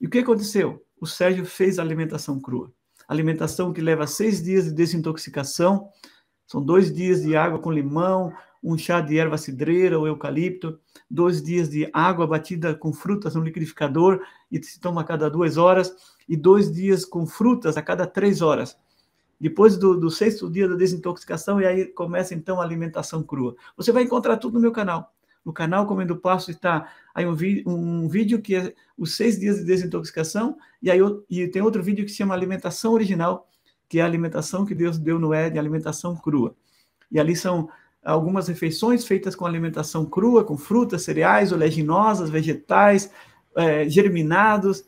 E 0.00 0.06
o 0.06 0.10
que 0.10 0.20
aconteceu? 0.20 0.82
O 0.98 1.06
Sérgio 1.06 1.44
fez 1.44 1.78
a 1.78 1.82
alimentação 1.82 2.40
crua. 2.40 2.72
Alimentação 3.06 3.74
que 3.74 3.82
leva 3.82 4.06
seis 4.06 4.42
dias 4.42 4.64
de 4.64 4.72
desintoxicação, 4.72 5.90
são 6.46 6.64
dois 6.64 6.90
dias 6.90 7.20
de 7.20 7.36
água 7.36 7.58
com 7.58 7.70
limão, 7.70 8.32
um 8.62 8.78
chá 8.78 9.02
de 9.02 9.18
erva 9.18 9.36
cidreira 9.36 9.98
ou 9.98 10.06
eucalipto, 10.06 10.80
dois 11.10 11.42
dias 11.42 11.68
de 11.68 11.90
água 11.92 12.26
batida 12.26 12.74
com 12.74 12.90
frutas 12.90 13.34
no 13.34 13.42
liquidificador 13.42 14.22
e 14.50 14.62
se 14.62 14.80
toma 14.80 15.02
a 15.02 15.04
cada 15.04 15.28
duas 15.28 15.58
horas, 15.58 15.94
e 16.26 16.38
dois 16.38 16.72
dias 16.72 17.04
com 17.04 17.26
frutas 17.26 17.76
a 17.76 17.82
cada 17.82 18.06
três 18.06 18.40
horas 18.40 18.78
depois 19.40 19.76
do, 19.76 19.98
do, 19.98 20.10
sexto 20.10 20.50
dia 20.50 20.68
da 20.68 20.74
desintoxicação, 20.74 21.60
e 21.60 21.66
aí 21.66 21.86
começa 21.86 22.34
então 22.34 22.60
a 22.60 22.64
alimentação 22.64 23.22
crua. 23.22 23.54
Você 23.76 23.92
vai 23.92 24.02
encontrar 24.02 24.38
tudo 24.38 24.54
no 24.54 24.60
meu 24.60 24.72
canal. 24.72 25.12
No 25.44 25.52
canal 25.52 25.86
Comendo 25.86 26.16
Passo 26.16 26.50
está 26.50 26.90
aí 27.14 27.24
um, 27.26 27.36
um, 27.66 28.08
vídeo 28.08 28.40
que 28.40 28.56
é 28.56 28.74
os 28.98 29.14
seis 29.14 29.38
dias 29.38 29.58
de 29.58 29.64
desintoxicação, 29.64 30.56
e 30.82 30.90
aí 30.90 30.98
e 31.30 31.46
tem 31.48 31.62
outro 31.62 31.82
vídeo 31.82 32.04
que 32.04 32.10
se 32.10 32.16
chama 32.16 32.34
Alimentação 32.34 32.92
Original, 32.92 33.46
que 33.88 34.00
é 34.00 34.02
a 34.02 34.06
alimentação 34.06 34.64
que 34.64 34.74
Deus 34.74 34.98
deu 34.98 35.18
no 35.18 35.32
Éden, 35.32 35.60
alimentação 35.60 36.16
crua. 36.16 36.54
E 37.12 37.20
ali 37.20 37.36
são 37.36 37.68
algumas 38.04 38.48
refeições 38.48 39.04
feitas 39.04 39.36
com 39.36 39.46
alimentação 39.46 40.06
crua, 40.06 40.44
com 40.44 40.56
frutas, 40.56 41.02
cereais, 41.02 41.52
oleaginosas, 41.52 42.30
vegetais, 42.30 43.10
é, 43.54 43.88
germinados, 43.88 44.84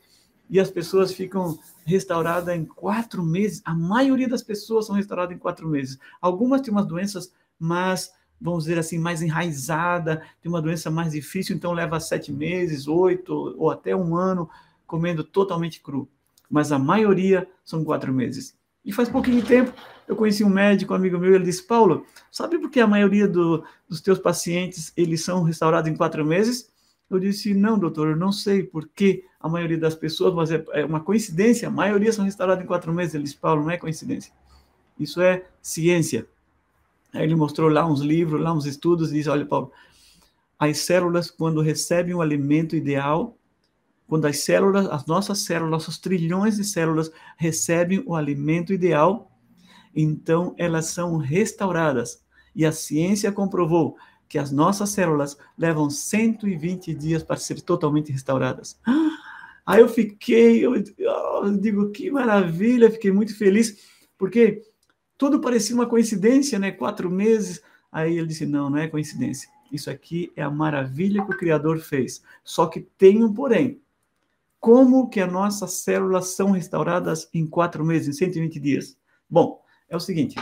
e 0.49 0.59
as 0.59 0.69
pessoas 0.69 1.13
ficam 1.13 1.57
restauradas 1.89 2.55
em 2.55 2.65
quatro 2.65 3.23
meses. 3.23 3.61
A 3.65 3.73
maioria 3.73 4.29
das 4.29 4.43
pessoas 4.43 4.85
são 4.85 4.95
restauradas 4.95 5.35
em 5.35 5.39
quatro 5.39 5.67
meses. 5.67 5.99
Algumas 6.21 6.61
têm 6.61 6.71
umas 6.71 6.85
doenças, 6.85 7.33
mas 7.59 8.13
vamos 8.39 8.63
dizer 8.63 8.79
assim, 8.79 8.97
mais 8.97 9.21
enraizada, 9.21 10.23
tem 10.41 10.49
uma 10.49 10.61
doença 10.61 10.89
mais 10.89 11.11
difícil, 11.11 11.55
então 11.55 11.73
leva 11.73 11.99
sete 11.99 12.31
meses, 12.31 12.87
oito 12.87 13.33
ou 13.57 13.69
até 13.69 13.95
um 13.95 14.15
ano 14.15 14.49
comendo 14.87 15.23
totalmente 15.23 15.81
cru. 15.81 16.07
Mas 16.49 16.71
a 16.71 16.79
maioria 16.79 17.47
são 17.65 17.83
quatro 17.83 18.13
meses. 18.13 18.57
E 18.85 18.93
faz 18.93 19.09
pouquinho 19.09 19.45
tempo 19.45 19.73
eu 20.07 20.15
conheci 20.15 20.43
um 20.43 20.49
médico, 20.49 20.91
um 20.91 20.95
amigo 20.95 21.19
meu, 21.19 21.35
ele 21.35 21.43
disse, 21.43 21.61
Paulo, 21.61 22.03
sabe 22.31 22.57
por 22.57 22.71
que 22.71 22.79
a 22.79 22.87
maioria 22.87 23.27
do, 23.27 23.63
dos 23.87 24.01
teus 24.01 24.17
pacientes, 24.17 24.91
eles 24.97 25.23
são 25.23 25.43
restaurados 25.43 25.89
em 25.89 25.95
quatro 25.95 26.25
meses? 26.25 26.67
Eu 27.09 27.19
disse, 27.19 27.53
não, 27.53 27.77
doutor, 27.77 28.09
eu 28.09 28.15
não 28.15 28.31
sei 28.31 28.63
por 28.63 28.87
que 28.87 29.23
a 29.39 29.49
maioria 29.49 29.77
das 29.77 29.95
pessoas, 29.95 30.33
mas 30.33 30.51
é, 30.51 30.63
é 30.73 30.85
uma 30.85 30.99
coincidência, 30.99 31.67
a 31.67 31.71
maioria 31.71 32.13
são 32.13 32.25
restaurados 32.25 32.63
em 32.63 32.67
quatro 32.67 32.93
meses. 32.93 33.15
Ele 33.15 33.23
disse, 33.23 33.37
Paulo, 33.37 33.63
não 33.63 33.71
é 33.71 33.77
coincidência. 33.77 34.31
Isso 34.99 35.21
é 35.21 35.45
ciência. 35.61 36.27
Aí 37.13 37.23
ele 37.23 37.35
mostrou 37.35 37.69
lá 37.69 37.85
uns 37.85 38.01
livros, 38.01 38.41
lá 38.41 38.53
uns 38.53 38.65
estudos, 38.65 39.11
e 39.11 39.15
disse: 39.15 39.29
Olha, 39.29 39.45
Paulo, 39.45 39.71
as 40.59 40.79
células, 40.79 41.31
quando 41.31 41.61
recebem 41.61 42.13
o 42.13 42.21
alimento 42.21 42.75
ideal, 42.75 43.37
quando 44.07 44.25
as 44.25 44.39
células, 44.39 44.87
as 44.87 45.05
nossas 45.05 45.39
células, 45.39 45.71
nossos 45.71 45.97
trilhões 45.97 46.57
de 46.57 46.63
células 46.63 47.11
recebem 47.37 48.03
o 48.05 48.15
alimento 48.15 48.73
ideal, 48.73 49.31
então 49.95 50.53
elas 50.57 50.87
são 50.87 51.17
restauradas. 51.17 52.23
E 52.55 52.65
a 52.65 52.71
ciência 52.71 53.31
comprovou 53.31 53.95
que 54.29 54.37
as 54.37 54.51
nossas 54.51 54.91
células 54.91 55.35
levam 55.57 55.89
120 55.89 56.93
dias 56.93 57.23
para 57.23 57.35
ser 57.35 57.59
totalmente 57.61 58.11
restauradas. 58.11 58.79
Aí 59.65 59.81
eu 59.81 59.89
fiquei, 59.89 60.63
eu, 60.63 60.75
eu 60.75 61.57
digo, 61.57 61.89
que 61.89 62.09
maravilha, 62.11 62.91
fiquei 62.91 63.11
muito 63.11 63.35
feliz, 63.35 63.87
porque 64.17 64.63
tudo 65.17 65.41
parecia 65.41 65.75
uma 65.75 65.87
coincidência, 65.87 66.59
né? 66.59 66.71
Quatro 66.71 67.09
meses. 67.09 67.61
Aí 67.91 68.17
ele 68.17 68.27
disse: 68.27 68.45
não, 68.45 68.69
não 68.69 68.77
é 68.77 68.87
coincidência. 68.87 69.49
Isso 69.71 69.89
aqui 69.89 70.31
é 70.35 70.43
a 70.43 70.49
maravilha 70.49 71.25
que 71.25 71.31
o 71.31 71.37
Criador 71.37 71.79
fez. 71.79 72.23
Só 72.43 72.67
que 72.67 72.81
tem 72.81 73.23
um 73.23 73.33
porém. 73.33 73.81
Como 74.59 75.09
que 75.09 75.19
as 75.21 75.31
nossas 75.31 75.73
células 75.73 76.35
são 76.35 76.51
restauradas 76.51 77.29
em 77.33 77.47
quatro 77.47 77.83
meses, 77.85 78.09
em 78.09 78.13
120 78.17 78.59
dias? 78.59 78.97
Bom, 79.29 79.63
é 79.87 79.95
o 79.95 79.99
seguinte: 79.99 80.35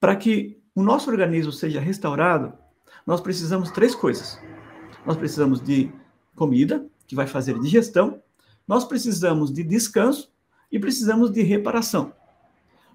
para 0.00 0.16
que 0.16 0.57
o 0.78 0.82
nosso 0.82 1.10
organismo 1.10 1.50
seja 1.50 1.80
restaurado, 1.80 2.52
nós 3.04 3.20
precisamos 3.20 3.72
três 3.72 3.96
coisas. 3.96 4.38
Nós 5.04 5.16
precisamos 5.16 5.60
de 5.60 5.90
comida, 6.36 6.86
que 7.04 7.16
vai 7.16 7.26
fazer 7.26 7.58
digestão, 7.58 8.22
nós 8.64 8.84
precisamos 8.84 9.52
de 9.52 9.64
descanso 9.64 10.30
e 10.70 10.78
precisamos 10.78 11.32
de 11.32 11.42
reparação. 11.42 12.12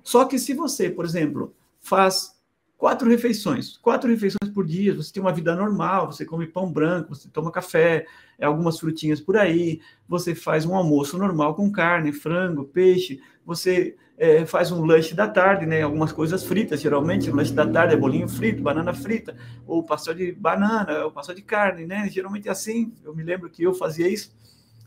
Só 0.01 0.23
que 0.23 0.39
se 0.39 0.53
você, 0.53 0.89
por 0.89 1.03
exemplo, 1.03 1.53
faz 1.81 2.41
quatro 2.77 3.09
refeições, 3.09 3.75
quatro 3.75 4.09
refeições 4.09 4.49
por 4.53 4.65
dia, 4.65 4.95
você 4.95 5.11
tem 5.11 5.21
uma 5.21 5.33
vida 5.33 5.53
normal, 5.53 6.09
você 6.09 6.23
come 6.23 6.47
pão 6.47 6.71
branco, 6.71 7.13
você 7.13 7.27
toma 7.27 7.51
café, 7.51 8.05
é, 8.39 8.45
algumas 8.45 8.79
frutinhas 8.79 9.19
por 9.19 9.35
aí, 9.35 9.81
você 10.07 10.33
faz 10.33 10.65
um 10.65 10.73
almoço 10.73 11.17
normal 11.17 11.53
com 11.53 11.69
carne, 11.69 12.13
frango, 12.13 12.63
peixe, 12.63 13.21
você 13.45 13.97
é, 14.17 14.45
faz 14.45 14.71
um 14.71 14.85
lanche 14.85 15.13
da 15.15 15.27
tarde, 15.27 15.65
né? 15.65 15.81
Algumas 15.81 16.11
coisas 16.11 16.43
fritas, 16.43 16.81
geralmente, 16.81 17.29
o 17.29 17.35
lanche 17.35 17.53
da 17.53 17.65
tarde 17.65 17.93
é 17.93 17.97
bolinho 17.97 18.27
frito, 18.27 18.61
banana 18.61 18.93
frita, 18.93 19.35
ou 19.65 19.83
pastel 19.83 20.13
de 20.13 20.31
banana, 20.31 21.05
ou 21.05 21.11
pastel 21.11 21.35
de 21.35 21.41
carne, 21.41 21.85
né? 21.85 22.07
Geralmente 22.09 22.47
é 22.47 22.51
assim, 22.51 22.93
eu 23.03 23.15
me 23.15 23.23
lembro 23.23 23.49
que 23.49 23.63
eu 23.63 23.73
fazia 23.73 24.07
isso. 24.07 24.31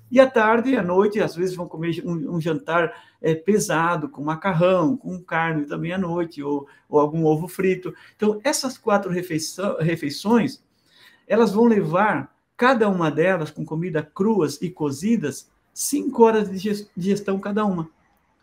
E 0.08 0.20
à 0.20 0.30
tarde, 0.30 0.76
à 0.76 0.82
noite, 0.82 1.20
às 1.20 1.34
vezes 1.34 1.56
vão 1.56 1.66
comer 1.66 2.00
um, 2.04 2.36
um 2.36 2.40
jantar 2.40 2.94
é, 3.20 3.34
pesado, 3.34 4.08
com 4.08 4.22
macarrão, 4.22 4.96
com 4.96 5.20
carne 5.20 5.66
também 5.66 5.92
à 5.92 5.98
noite, 5.98 6.42
ou, 6.42 6.68
ou 6.88 7.00
algum 7.00 7.24
ovo 7.24 7.48
frito. 7.48 7.92
Então, 8.14 8.40
essas 8.44 8.78
quatro 8.78 9.10
refeições, 9.10 10.62
elas 11.26 11.52
vão 11.52 11.64
levar, 11.64 12.32
cada 12.56 12.88
uma 12.88 13.10
delas, 13.10 13.50
com 13.50 13.64
comida 13.64 14.02
cruas 14.02 14.62
e 14.62 14.70
cozidas, 14.70 15.50
cinco 15.74 16.22
horas 16.22 16.48
de 16.48 16.86
digestão 16.96 17.40
cada 17.40 17.64
uma. 17.64 17.90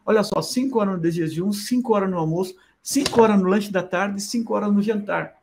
Olha 0.06 0.24
só, 0.24 0.42
cinco 0.42 0.80
horas 0.80 1.02
de 1.02 1.12
jejum, 1.12 1.52
cinco 1.52 1.94
horas 1.94 2.10
no 2.10 2.18
almoço, 2.18 2.56
cinco 2.82 3.22
horas 3.22 3.40
no 3.40 3.48
lanche 3.48 3.72
da 3.72 3.84
tarde, 3.84 4.22
cinco 4.22 4.54
horas 4.54 4.72
no 4.72 4.82
jantar. 4.82 5.42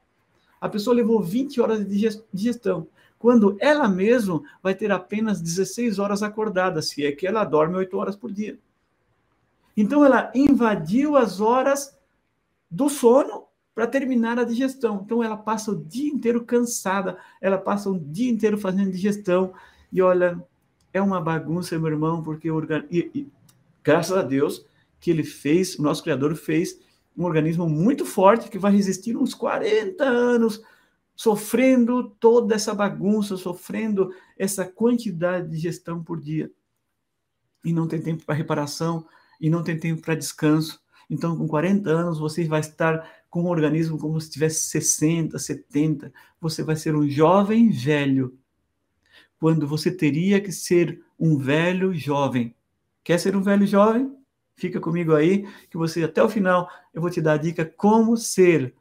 A 0.61 0.69
pessoa 0.69 0.95
levou 0.95 1.23
20 1.23 1.61
horas 1.61 1.87
de 1.87 2.13
digestão 2.33 2.87
quando 3.21 3.55
ela 3.61 3.87
mesma 3.87 4.43
vai 4.63 4.75
ter 4.75 4.91
apenas 4.91 5.43
16 5.43 5.99
horas 5.99 6.23
acordada, 6.23 6.81
se 6.81 7.05
é 7.05 7.13
que 7.13 7.27
ela 7.27 7.45
dorme 7.45 7.77
8 7.77 7.95
horas 7.99 8.17
por 8.17 8.33
dia. 8.33 8.59
Então, 9.77 10.03
ela 10.03 10.33
invadiu 10.35 11.19
as 11.19 11.39
horas 11.39 11.95
do 12.71 12.89
sono 12.89 13.45
para 13.75 13.87
terminar 13.87 14.39
a 14.39 14.45
digestão. 14.45 15.03
Então, 15.05 15.23
ela 15.23 15.37
passa 15.37 15.71
o 15.71 15.77
dia 15.77 16.11
inteiro 16.11 16.47
cansada, 16.47 17.19
ela 17.43 17.59
passa 17.59 17.91
o 17.91 17.99
dia 17.99 18.31
inteiro 18.31 18.57
fazendo 18.57 18.91
digestão. 18.91 19.53
E 19.93 20.01
olha, 20.01 20.43
é 20.91 21.03
uma 21.03 21.21
bagunça, 21.21 21.79
meu 21.79 21.91
irmão, 21.91 22.23
porque 22.23 22.51
o 22.51 22.67
e, 22.91 23.11
e, 23.15 23.29
graças 23.83 24.17
a 24.17 24.23
Deus 24.23 24.65
que 25.01 25.11
ele 25.11 25.25
fez, 25.25 25.79
o 25.79 25.83
nosso 25.83 26.03
Criador 26.03 26.35
fez 26.37 26.79
um 27.17 27.25
organismo 27.25 27.69
muito 27.69 28.05
forte 28.05 28.49
que 28.49 28.59
vai 28.59 28.73
resistir 28.73 29.17
uns 29.17 29.35
40 29.35 30.05
anos 30.05 30.63
sofrendo 31.21 32.11
toda 32.19 32.55
essa 32.55 32.75
bagunça, 32.75 33.37
sofrendo 33.37 34.11
essa 34.39 34.65
quantidade 34.65 35.51
de 35.51 35.59
gestão 35.59 36.03
por 36.03 36.19
dia. 36.19 36.51
E 37.63 37.75
não 37.75 37.87
tem 37.87 38.01
tempo 38.01 38.25
para 38.25 38.35
reparação, 38.35 39.07
e 39.39 39.51
não 39.51 39.63
tem 39.63 39.79
tempo 39.79 40.01
para 40.01 40.15
descanso. 40.15 40.81
Então, 41.11 41.37
com 41.37 41.47
40 41.47 41.91
anos, 41.91 42.19
você 42.19 42.45
vai 42.45 42.61
estar 42.61 43.07
com 43.29 43.43
um 43.43 43.49
organismo 43.49 43.99
como 43.99 44.21
se 44.21 44.31
tivesse 44.31 44.61
60, 44.71 45.39
70. 45.39 46.13
Você 46.41 46.63
vai 46.63 46.77
ser 46.77 46.95
um 46.97 47.07
jovem 47.07 47.71
velho, 47.71 48.39
quando 49.39 49.67
você 49.67 49.91
teria 49.91 50.41
que 50.41 50.53
ser 50.53 51.03
um 51.19 51.37
velho 51.37 51.93
jovem. 51.95 52.55
Quer 53.03 53.19
ser 53.19 53.37
um 53.37 53.43
velho 53.43 53.67
jovem? 53.67 54.15
Fica 54.55 54.79
comigo 54.79 55.15
aí, 55.15 55.47
que 55.71 55.77
você 55.79 56.05
até 56.05 56.23
o 56.23 56.29
final 56.29 56.69
eu 56.93 57.01
vou 57.01 57.11
te 57.11 57.21
dar 57.21 57.35
a 57.35 57.39
dica 57.39 57.65
como 57.65 58.17
ser 58.17 58.75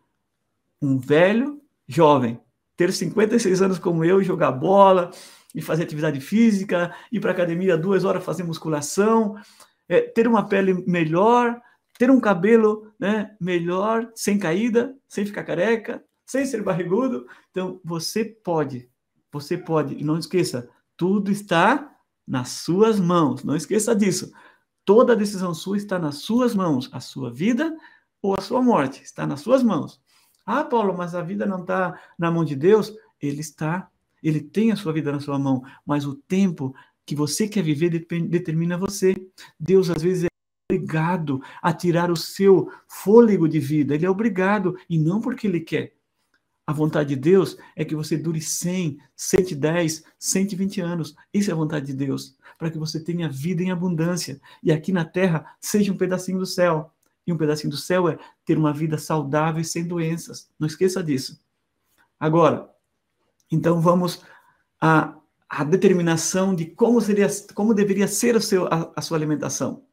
um 0.81 0.97
velho 0.97 1.61
jovem, 1.87 2.39
ter 2.75 2.91
56 2.91 3.61
anos 3.61 3.79
como 3.79 4.03
eu, 4.03 4.23
jogar 4.23 4.51
bola 4.51 5.11
e 5.55 5.61
fazer 5.61 5.83
atividade 5.83 6.19
física, 6.19 6.93
ir 7.11 7.19
para 7.19 7.31
academia 7.31 7.77
duas 7.77 8.03
horas 8.03 8.23
fazer 8.23 8.43
musculação, 8.43 9.35
é, 9.87 10.01
ter 10.01 10.27
uma 10.27 10.47
pele 10.47 10.73
melhor, 10.85 11.59
ter 11.97 12.11
um 12.11 12.19
cabelo 12.19 12.93
né, 12.99 13.35
melhor, 13.39 14.09
sem 14.15 14.37
caída, 14.37 14.95
sem 15.07 15.25
ficar 15.25 15.43
careca, 15.43 16.03
sem 16.25 16.45
ser 16.45 16.61
barrigudo. 16.61 17.25
Então, 17.51 17.81
você 17.83 18.23
pode, 18.23 18.89
você 19.31 19.57
pode. 19.57 19.95
E 19.95 20.03
não 20.03 20.17
esqueça, 20.17 20.69
tudo 20.95 21.31
está 21.31 21.93
nas 22.29 22.49
suas 22.49 22.99
mãos. 22.99 23.43
Não 23.43 23.55
esqueça 23.55 23.95
disso. 23.95 24.31
Toda 24.85 25.15
decisão 25.15 25.53
sua 25.53 25.77
está 25.77 25.97
nas 25.97 26.17
suas 26.17 26.53
mãos. 26.53 26.87
A 26.93 26.99
sua 26.99 27.33
vida 27.33 27.75
ou 28.21 28.35
a 28.37 28.41
sua 28.41 28.61
morte 28.61 29.01
está 29.01 29.25
nas 29.25 29.41
suas 29.41 29.63
mãos. 29.63 29.99
Ah, 30.45 30.63
Paulo, 30.63 30.95
mas 30.95 31.15
a 31.15 31.21
vida 31.21 31.45
não 31.45 31.61
está 31.61 31.99
na 32.17 32.29
mão 32.29 32.45
de 32.45 32.55
Deus? 32.55 32.93
Ele 33.19 33.41
está. 33.41 33.89
Ele 34.21 34.41
tem 34.41 34.71
a 34.71 34.75
sua 34.75 34.93
vida 34.93 35.11
na 35.11 35.19
sua 35.19 35.39
mão, 35.39 35.63
mas 35.85 36.05
o 36.05 36.15
tempo 36.15 36.75
que 37.05 37.15
você 37.15 37.47
quer 37.47 37.63
viver 37.63 37.89
determina 37.89 38.77
você. 38.77 39.15
Deus, 39.59 39.89
às 39.89 40.01
vezes, 40.01 40.25
é 40.25 40.27
obrigado 40.71 41.41
a 41.61 41.73
tirar 41.73 42.11
o 42.11 42.15
seu 42.15 42.69
fôlego 42.87 43.47
de 43.47 43.59
vida. 43.59 43.95
Ele 43.95 44.05
é 44.05 44.09
obrigado, 44.09 44.77
e 44.89 44.99
não 44.99 45.21
porque 45.21 45.47
ele 45.47 45.61
quer. 45.61 45.93
A 46.69 46.71
vontade 46.71 47.09
de 47.09 47.15
Deus 47.15 47.57
é 47.75 47.83
que 47.83 47.95
você 47.95 48.15
dure 48.15 48.39
100, 48.39 48.99
110, 49.15 50.03
120 50.19 50.81
anos. 50.81 51.15
Isso 51.33 51.49
é 51.49 51.53
a 51.53 51.57
vontade 51.57 51.87
de 51.87 51.93
Deus. 51.95 52.37
Para 52.59 52.69
que 52.69 52.77
você 52.77 52.99
tenha 52.99 53.27
vida 53.27 53.63
em 53.63 53.71
abundância. 53.71 54.39
E 54.61 54.71
aqui 54.71 54.91
na 54.91 55.03
terra 55.03 55.57
seja 55.59 55.91
um 55.91 55.97
pedacinho 55.97 56.37
do 56.37 56.45
céu. 56.45 56.93
E 57.25 57.33
um 57.33 57.37
pedacinho 57.37 57.71
do 57.71 57.75
céu 57.75 58.07
é 58.07 58.19
ter 58.45 58.55
uma 58.55 58.71
vida 58.71 58.99
saudável 58.99 59.59
e 59.59 59.65
sem 59.65 59.83
doenças. 59.83 60.47
Não 60.59 60.67
esqueça 60.67 61.03
disso. 61.03 61.41
Agora, 62.19 62.69
então 63.51 63.81
vamos 63.81 64.21
à, 64.79 65.17
à 65.49 65.63
determinação 65.63 66.53
de 66.53 66.67
como 66.67 67.01
seria, 67.01 67.29
como 67.55 67.73
deveria 67.73 68.07
ser 68.07 68.39
seu, 68.43 68.67
a, 68.67 68.93
a 68.95 69.01
sua 69.01 69.17
alimentação. 69.17 69.83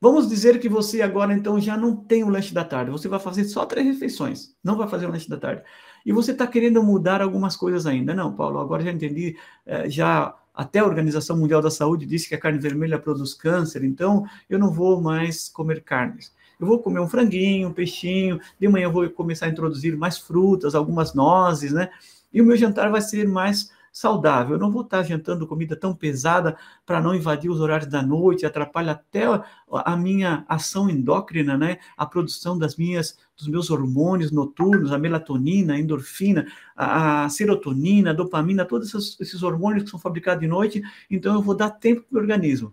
Vamos 0.00 0.28
dizer 0.28 0.58
que 0.58 0.68
você 0.68 1.02
agora 1.02 1.34
então 1.34 1.60
já 1.60 1.76
não 1.76 1.94
tem 1.94 2.24
o 2.24 2.28
lanche 2.30 2.54
da 2.54 2.64
tarde. 2.64 2.90
Você 2.90 3.06
vai 3.06 3.20
fazer 3.20 3.44
só 3.44 3.66
três 3.66 3.86
refeições. 3.86 4.54
Não 4.64 4.76
vai 4.76 4.88
fazer 4.88 5.06
o 5.06 5.10
lanche 5.10 5.28
da 5.28 5.36
tarde. 5.36 5.62
E 6.06 6.12
você 6.12 6.32
está 6.32 6.46
querendo 6.46 6.82
mudar 6.82 7.20
algumas 7.20 7.54
coisas 7.54 7.86
ainda. 7.86 8.14
Não, 8.14 8.32
Paulo, 8.34 8.58
agora 8.58 8.82
já 8.82 8.90
entendi, 8.90 9.36
eh, 9.66 9.90
já 9.90 10.34
até 10.54 10.78
a 10.78 10.84
Organização 10.86 11.36
Mundial 11.36 11.60
da 11.60 11.70
Saúde 11.70 12.06
disse 12.06 12.28
que 12.28 12.34
a 12.34 12.40
carne 12.40 12.58
vermelha 12.58 12.98
produz 12.98 13.34
câncer, 13.34 13.84
então 13.84 14.24
eu 14.48 14.58
não 14.58 14.72
vou 14.72 15.00
mais 15.00 15.48
comer 15.48 15.82
carnes. 15.82 16.34
Eu 16.58 16.66
vou 16.66 16.78
comer 16.78 17.00
um 17.00 17.08
franguinho, 17.08 17.68
um 17.68 17.72
peixinho, 17.72 18.40
de 18.58 18.68
manhã 18.68 18.84
eu 18.84 18.92
vou 18.92 19.08
começar 19.10 19.46
a 19.46 19.48
introduzir 19.48 19.96
mais 19.96 20.18
frutas, 20.18 20.74
algumas 20.74 21.14
nozes, 21.14 21.72
né? 21.72 21.90
E 22.32 22.40
o 22.40 22.44
meu 22.44 22.56
jantar 22.56 22.90
vai 22.90 23.00
ser 23.00 23.26
mais 23.28 23.70
saudável. 23.92 24.54
Eu 24.54 24.60
não 24.60 24.70
vou 24.70 24.82
estar 24.82 25.02
jantando 25.02 25.46
comida 25.46 25.76
tão 25.76 25.94
pesada 25.94 26.56
para 26.86 27.00
não 27.00 27.14
invadir 27.14 27.50
os 27.50 27.60
horários 27.60 27.88
da 27.88 28.02
noite, 28.02 28.46
atrapalha 28.46 28.92
até 28.92 29.24
a 29.70 29.96
minha 29.96 30.44
ação 30.48 30.88
endócrina, 30.88 31.56
né? 31.56 31.78
A 31.96 32.06
produção 32.06 32.58
das 32.58 32.76
minhas, 32.76 33.18
dos 33.36 33.48
meus 33.48 33.70
hormônios 33.70 34.30
noturnos, 34.30 34.92
a 34.92 34.98
melatonina, 34.98 35.74
a 35.74 35.78
endorfina, 35.78 36.46
a, 36.76 37.28
serotonina, 37.28 38.10
a 38.10 38.14
dopamina, 38.14 38.64
todos 38.64 38.94
esses, 38.94 39.20
esses 39.20 39.42
hormônios 39.42 39.84
que 39.84 39.90
são 39.90 39.98
fabricados 39.98 40.40
de 40.40 40.48
noite. 40.48 40.82
Então 41.10 41.34
eu 41.34 41.42
vou 41.42 41.56
dar 41.56 41.70
tempo 41.70 42.02
para 42.02 42.18
o 42.18 42.20
organismo. 42.20 42.72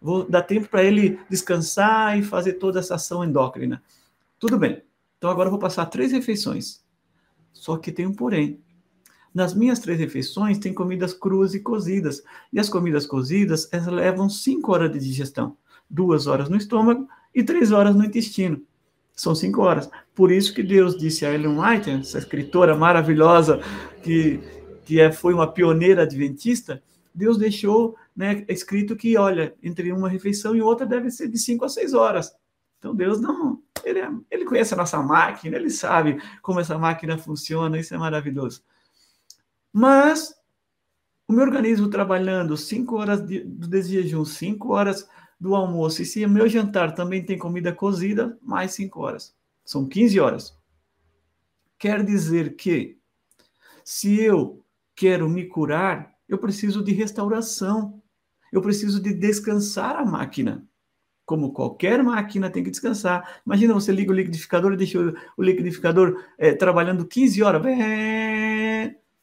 Vou 0.00 0.28
dar 0.28 0.42
tempo 0.42 0.68
para 0.68 0.84
ele 0.84 1.18
descansar 1.28 2.16
e 2.18 2.22
fazer 2.22 2.54
toda 2.54 2.78
essa 2.78 2.94
ação 2.94 3.24
endócrina. 3.24 3.82
Tudo 4.38 4.56
bem. 4.58 4.82
Então 5.16 5.28
agora 5.28 5.48
eu 5.48 5.50
vou 5.50 5.58
passar 5.58 5.86
três 5.86 6.12
refeições. 6.12 6.84
Só 7.52 7.76
que 7.76 7.90
tem 7.90 8.06
um 8.06 8.14
porém. 8.14 8.60
Nas 9.34 9.54
minhas 9.54 9.78
três 9.78 9.98
refeições 9.98 10.58
tem 10.58 10.72
comidas 10.72 11.12
cruas 11.12 11.54
e 11.54 11.60
cozidas. 11.60 12.22
E 12.52 12.58
as 12.58 12.68
comidas 12.68 13.06
cozidas, 13.06 13.68
elas 13.72 13.86
levam 13.86 14.28
cinco 14.28 14.72
horas 14.72 14.90
de 14.90 14.98
digestão. 14.98 15.56
Duas 15.88 16.26
horas 16.26 16.48
no 16.48 16.56
estômago 16.56 17.08
e 17.34 17.42
três 17.42 17.72
horas 17.72 17.94
no 17.94 18.04
intestino. 18.04 18.60
São 19.14 19.34
cinco 19.34 19.62
horas. 19.62 19.90
Por 20.14 20.30
isso 20.30 20.54
que 20.54 20.62
Deus 20.62 20.96
disse 20.96 21.26
a 21.26 21.34
Ellen 21.34 21.58
White, 21.58 21.90
essa 21.90 22.18
escritora 22.18 22.76
maravilhosa 22.76 23.60
que, 24.02 24.40
que 24.84 25.00
é, 25.00 25.10
foi 25.10 25.34
uma 25.34 25.50
pioneira 25.50 26.02
adventista, 26.02 26.82
Deus 27.14 27.36
deixou 27.36 27.96
né, 28.14 28.44
escrito 28.48 28.94
que, 28.94 29.16
olha, 29.16 29.54
entre 29.62 29.90
uma 29.92 30.08
refeição 30.08 30.54
e 30.54 30.62
outra 30.62 30.86
deve 30.86 31.10
ser 31.10 31.28
de 31.28 31.36
cinco 31.36 31.64
a 31.64 31.68
seis 31.68 31.94
horas. 31.94 32.32
Então 32.78 32.94
Deus 32.94 33.20
não, 33.20 33.60
ele, 33.84 33.98
é, 33.98 34.10
ele 34.30 34.44
conhece 34.44 34.74
a 34.74 34.76
nossa 34.76 35.02
máquina, 35.02 35.56
ele 35.56 35.70
sabe 35.70 36.20
como 36.40 36.60
essa 36.60 36.78
máquina 36.78 37.18
funciona, 37.18 37.78
isso 37.78 37.94
é 37.94 37.98
maravilhoso. 37.98 38.62
Mas 39.72 40.34
o 41.26 41.32
meu 41.32 41.44
organismo 41.44 41.90
trabalhando 41.90 42.56
cinco 42.56 42.96
horas 42.96 43.26
de, 43.26 43.40
do 43.40 43.82
jejum, 43.82 44.24
cinco 44.24 44.72
horas 44.72 45.08
do 45.38 45.54
almoço, 45.54 46.02
e 46.02 46.06
se 46.06 46.24
o 46.24 46.28
meu 46.28 46.48
jantar 46.48 46.94
também 46.94 47.24
tem 47.24 47.38
comida 47.38 47.72
cozida, 47.72 48.36
mais 48.42 48.72
cinco 48.72 49.00
horas. 49.00 49.36
São 49.64 49.86
15 49.86 50.18
horas. 50.18 50.56
Quer 51.78 52.02
dizer 52.02 52.56
que, 52.56 52.98
se 53.84 54.20
eu 54.20 54.64
quero 54.96 55.28
me 55.28 55.46
curar, 55.46 56.14
eu 56.28 56.38
preciso 56.38 56.82
de 56.82 56.92
restauração. 56.92 58.02
Eu 58.50 58.62
preciso 58.62 59.00
de 59.00 59.12
descansar 59.12 59.96
a 59.96 60.04
máquina 60.04 60.66
como 61.28 61.52
qualquer 61.52 62.02
máquina 62.02 62.48
tem 62.48 62.64
que 62.64 62.70
descansar. 62.70 63.42
Imagina 63.44 63.74
você 63.74 63.92
liga 63.92 64.10
o 64.10 64.14
liquidificador 64.14 64.72
e 64.72 64.78
deixa 64.78 64.98
o, 65.36 65.42
liquidificador 65.42 66.24
é, 66.38 66.54
trabalhando 66.54 67.06
15 67.06 67.42
horas. 67.42 67.62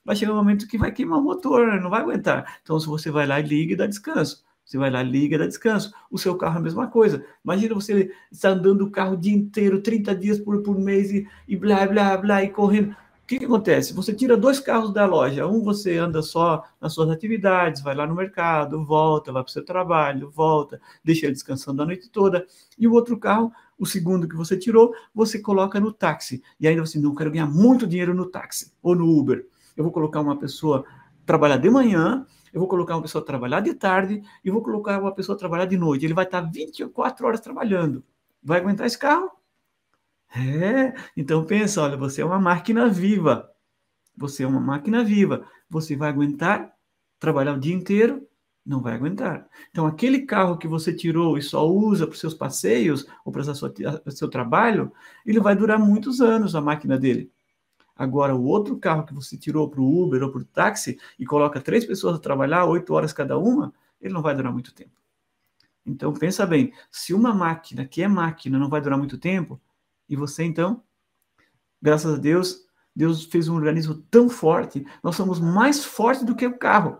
Vai 0.05 0.15
chegar 0.15 0.33
um 0.33 0.35
momento 0.35 0.67
que 0.67 0.77
vai 0.77 0.91
queimar 0.91 1.19
o 1.19 1.23
motor, 1.23 1.81
não 1.81 1.89
vai 1.89 2.01
aguentar. 2.01 2.59
Então, 2.61 2.79
se 2.79 2.87
você 2.87 3.09
vai 3.09 3.25
lá 3.25 3.39
e 3.39 3.43
liga 3.43 3.73
e 3.73 3.75
dá 3.75 3.87
descanso. 3.87 4.45
Você 4.65 4.79
vai 4.79 4.89
lá, 4.89 5.03
liga, 5.03 5.37
dá 5.37 5.45
descanso. 5.45 5.93
O 6.09 6.17
seu 6.17 6.35
carro 6.35 6.55
é 6.55 6.59
a 6.59 6.63
mesma 6.63 6.87
coisa. 6.87 7.23
Imagina 7.43 7.75
você 7.75 8.11
estar 8.31 8.49
andando 8.49 8.81
o 8.81 8.91
carro 8.91 9.13
o 9.13 9.17
dia 9.17 9.35
inteiro, 9.35 9.81
30 9.81 10.15
dias 10.15 10.39
por, 10.39 10.61
por 10.63 10.79
mês 10.79 11.11
e, 11.11 11.27
e 11.47 11.55
blá, 11.55 11.85
blá, 11.85 12.17
blá, 12.17 12.43
e 12.43 12.49
correndo. 12.49 12.91
O 12.91 13.27
que, 13.27 13.39
que, 13.39 13.45
acontece? 13.45 13.93
Você 13.93 14.13
tira 14.13 14.35
dois 14.35 14.59
carros 14.59 14.91
da 14.91 15.05
loja. 15.05 15.47
Um 15.47 15.61
você 15.63 15.97
anda 15.97 16.21
só 16.21 16.63
nas 16.81 16.93
suas 16.93 17.09
atividades, 17.09 17.81
vai 17.81 17.95
lá 17.95 18.07
no 18.07 18.15
mercado, 18.15 18.83
volta, 18.83 19.31
vai 19.31 19.43
para 19.43 19.49
o 19.49 19.53
seu 19.53 19.65
trabalho, 19.65 20.29
volta, 20.29 20.79
deixa 21.03 21.25
ele 21.25 21.33
descansando 21.33 21.81
a 21.81 21.85
noite 21.85 22.09
toda. 22.09 22.45
E 22.77 22.87
o 22.87 22.93
outro 22.93 23.17
carro, 23.19 23.51
o 23.79 23.85
segundo 23.85 24.27
que 24.27 24.35
você 24.35 24.57
tirou, 24.57 24.93
você 25.13 25.39
coloca 25.39 25.79
no 25.79 25.91
táxi. 25.91 26.41
E 26.59 26.67
ainda 26.67 26.85
você 26.85 26.99
não 26.99 27.13
quero 27.13 27.31
ganhar 27.31 27.47
muito 27.47 27.87
dinheiro 27.87 28.13
no 28.13 28.27
táxi 28.27 28.71
ou 28.81 28.95
no 28.95 29.07
Uber. 29.07 29.45
Eu 29.75 29.83
vou 29.83 29.91
colocar 29.91 30.21
uma 30.21 30.37
pessoa 30.37 30.85
trabalhar 31.25 31.57
de 31.57 31.69
manhã, 31.69 32.25
eu 32.53 32.59
vou 32.59 32.69
colocar 32.69 32.95
uma 32.95 33.01
pessoa 33.01 33.25
trabalhar 33.25 33.59
de 33.59 33.73
tarde 33.73 34.21
e 34.43 34.49
vou 34.49 34.61
colocar 34.61 34.99
uma 34.99 35.13
pessoa 35.13 35.37
trabalhar 35.37 35.65
de 35.65 35.77
noite. 35.77 36.05
Ele 36.05 36.13
vai 36.13 36.25
estar 36.25 36.41
24 36.41 37.27
horas 37.27 37.41
trabalhando. 37.41 38.03
Vai 38.41 38.59
aguentar 38.59 38.87
esse 38.87 38.97
carro? 38.97 39.29
É, 40.35 40.93
então 41.15 41.45
pensa, 41.45 41.81
olha, 41.81 41.97
você 41.97 42.21
é 42.21 42.25
uma 42.25 42.39
máquina 42.39 42.87
viva. 42.87 43.49
Você 44.15 44.43
é 44.43 44.47
uma 44.47 44.59
máquina 44.59 45.03
viva. 45.03 45.45
Você 45.69 45.95
vai 45.95 46.09
aguentar 46.09 46.73
trabalhar 47.19 47.53
o 47.53 47.59
dia 47.59 47.73
inteiro? 47.73 48.25
Não 48.65 48.81
vai 48.81 48.93
aguentar. 48.93 49.47
Então, 49.69 49.85
aquele 49.85 50.21
carro 50.21 50.57
que 50.57 50.67
você 50.67 50.93
tirou 50.93 51.37
e 51.37 51.41
só 51.41 51.69
usa 51.69 52.07
para 52.07 52.13
os 52.13 52.19
seus 52.19 52.33
passeios 52.33 53.05
ou 53.23 53.31
para 53.31 53.41
o 53.41 54.11
seu 54.11 54.27
trabalho, 54.27 54.91
ele 55.25 55.39
vai 55.39 55.55
durar 55.55 55.77
muitos 55.77 56.19
anos, 56.19 56.55
a 56.55 56.61
máquina 56.61 56.97
dele. 56.97 57.31
Agora, 57.95 58.35
o 58.35 58.43
outro 58.43 58.77
carro 58.77 59.05
que 59.05 59.13
você 59.13 59.37
tirou 59.37 59.69
para 59.69 59.79
o 59.79 60.03
Uber 60.03 60.21
ou 60.23 60.31
para 60.31 60.41
o 60.41 60.45
táxi 60.45 60.99
e 61.17 61.25
coloca 61.25 61.61
três 61.61 61.85
pessoas 61.85 62.15
a 62.15 62.19
trabalhar, 62.19 62.65
oito 62.65 62.93
horas 62.93 63.13
cada 63.13 63.37
uma, 63.37 63.73
ele 64.01 64.13
não 64.13 64.21
vai 64.21 64.35
durar 64.35 64.51
muito 64.51 64.73
tempo. 64.73 64.91
Então, 65.85 66.11
pensa 66.13 66.45
bem, 66.45 66.73
se 66.91 67.13
uma 67.13 67.33
máquina 67.33 67.85
que 67.85 68.01
é 68.01 68.07
máquina 68.07 68.59
não 68.59 68.69
vai 68.69 68.81
durar 68.81 68.97
muito 68.97 69.17
tempo, 69.17 69.61
e 70.09 70.15
você, 70.15 70.43
então, 70.43 70.83
graças 71.81 72.15
a 72.15 72.17
Deus, 72.17 72.65
Deus 72.95 73.23
fez 73.25 73.47
um 73.47 73.55
organismo 73.55 73.95
tão 74.09 74.29
forte, 74.29 74.85
nós 75.03 75.15
somos 75.15 75.39
mais 75.39 75.85
fortes 75.85 76.23
do 76.23 76.35
que 76.35 76.45
o 76.45 76.57
carro. 76.57 76.97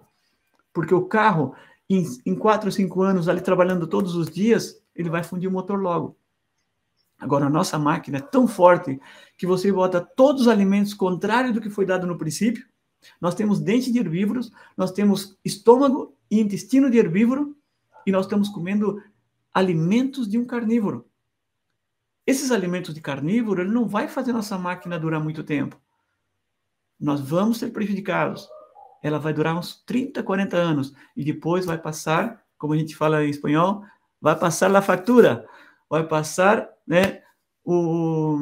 Porque 0.72 0.94
o 0.94 1.06
carro, 1.06 1.56
em, 1.90 2.06
em 2.26 2.36
quatro 2.36 2.68
ou 2.68 2.72
cinco 2.72 3.02
anos, 3.02 3.28
ali 3.28 3.42
trabalhando 3.42 3.88
todos 3.88 4.16
os 4.16 4.30
dias, 4.30 4.82
ele 4.96 5.10
vai 5.10 5.24
fundir 5.24 5.50
o 5.50 5.52
motor 5.52 5.80
logo. 5.80 6.18
Agora, 7.20 7.46
a 7.46 7.50
nossa 7.50 7.80
máquina 7.80 8.18
é 8.18 8.22
tão 8.22 8.48
forte 8.48 9.00
que 9.38 9.48
você 9.48 9.72
bota 9.72 10.02
todos 10.02 10.44
os 10.44 10.48
alimentos 10.48 10.94
contrários 10.94 11.54
do 11.54 11.62
que 11.62 11.70
foi 11.70 11.86
dado 11.86 12.06
no 12.06 12.18
princípio. 12.18 12.66
Nós 13.22 13.36
temos 13.36 13.60
dente 13.60 13.92
de 13.92 14.00
herbívoros, 14.00 14.52
nós 14.76 14.92
temos 14.92 15.38
estômago 15.44 16.16
e 16.30 16.40
intestino 16.40 16.90
de 16.90 16.98
herbívoro, 16.98 17.56
e 18.06 18.12
nós 18.12 18.26
estamos 18.26 18.50
comendo 18.50 19.02
alimentos 19.54 20.28
de 20.28 20.38
um 20.38 20.46
carnívoro. 20.46 21.08
Esses 22.28 22.52
alimentos 22.52 22.94
de 22.94 23.02
carnívoro, 23.02 23.62
ele 23.62 23.72
não 23.72 23.88
vai 23.88 24.08
fazer 24.08 24.34
nossa 24.34 24.58
máquina 24.58 25.00
durar 25.00 25.24
muito 25.24 25.44
tempo. 25.44 25.80
Nós 27.00 27.22
vamos 27.22 27.58
ser 27.58 27.72
prejudicados. 27.72 28.48
Ela 29.02 29.20
vai 29.20 29.34
durar 29.34 29.56
uns 29.56 29.84
30, 29.86 30.24
40 30.24 30.58
anos 30.58 30.94
e 31.16 31.24
depois 31.24 31.66
vai 31.66 31.78
passar, 31.78 32.44
como 32.58 32.74
a 32.74 32.78
gente 32.78 32.96
fala 32.96 33.24
em 33.24 33.30
espanhol, 33.30 33.84
vai 34.20 34.36
passar 34.36 34.76
a 34.76 34.82
fatura, 34.82 35.48
vai 35.90 36.08
passar, 36.08 36.70
né, 36.88 37.22
o 37.64 38.38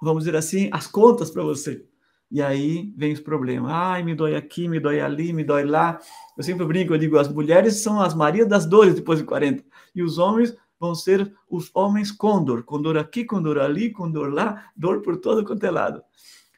vamos 0.00 0.24
dizer 0.24 0.36
assim, 0.36 0.68
as 0.72 0.86
contas 0.86 1.30
para 1.30 1.42
você. 1.42 1.84
E 2.30 2.42
aí 2.42 2.92
vem 2.96 3.12
os 3.12 3.20
problemas. 3.20 3.70
Ai, 3.72 4.02
me 4.02 4.14
dói 4.14 4.36
aqui, 4.36 4.68
me 4.68 4.78
dói 4.78 5.00
ali, 5.00 5.32
me 5.32 5.42
dói 5.42 5.64
lá. 5.64 5.98
Eu 6.36 6.44
sempre 6.44 6.66
brinco, 6.66 6.92
eu 6.92 6.98
digo, 6.98 7.18
as 7.18 7.28
mulheres 7.28 7.76
são 7.76 8.00
as 8.00 8.14
Marias 8.14 8.46
das 8.46 8.66
dores 8.66 8.94
depois 8.94 9.18
de 9.18 9.24
40. 9.24 9.64
E 9.94 10.02
os 10.02 10.18
homens 10.18 10.54
vão 10.78 10.94
ser 10.94 11.34
os 11.48 11.70
homens 11.74 12.12
condor, 12.12 12.62
condor 12.62 12.96
aqui, 12.96 13.24
condor 13.24 13.58
ali, 13.58 13.90
condor 13.90 14.32
lá, 14.32 14.70
dor 14.76 15.00
por 15.00 15.16
todo 15.16 15.44
quanto 15.44 15.64
é 15.64 15.70
lado. 15.70 16.02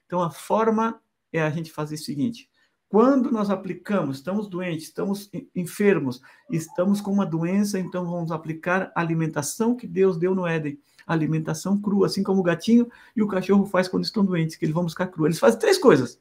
Então 0.06 0.20
a 0.20 0.30
forma 0.30 1.00
é 1.32 1.40
a 1.40 1.50
gente 1.50 1.70
fazer 1.70 1.94
o 1.94 1.98
seguinte: 1.98 2.49
quando 2.90 3.30
nós 3.30 3.48
aplicamos, 3.48 4.18
estamos 4.18 4.46
doentes, 4.48 4.88
estamos 4.88 5.30
enfermos, 5.56 6.20
estamos 6.50 7.00
com 7.00 7.10
uma 7.10 7.24
doença, 7.24 7.78
então 7.78 8.04
vamos 8.04 8.30
aplicar 8.30 8.92
a 8.94 9.00
alimentação 9.00 9.74
que 9.74 9.86
Deus 9.86 10.18
deu 10.18 10.34
no 10.34 10.46
Éden, 10.46 10.78
alimentação 11.06 11.80
crua, 11.80 12.06
assim 12.06 12.22
como 12.22 12.40
o 12.40 12.42
gatinho 12.42 12.90
e 13.16 13.22
o 13.22 13.28
cachorro 13.28 13.64
faz 13.64 13.88
quando 13.88 14.04
estão 14.04 14.24
doentes, 14.24 14.56
que 14.56 14.64
eles 14.64 14.74
vão 14.74 14.84
buscar 14.84 15.06
crua. 15.06 15.28
Eles 15.28 15.38
fazem 15.38 15.58
três 15.58 15.78
coisas: 15.78 16.20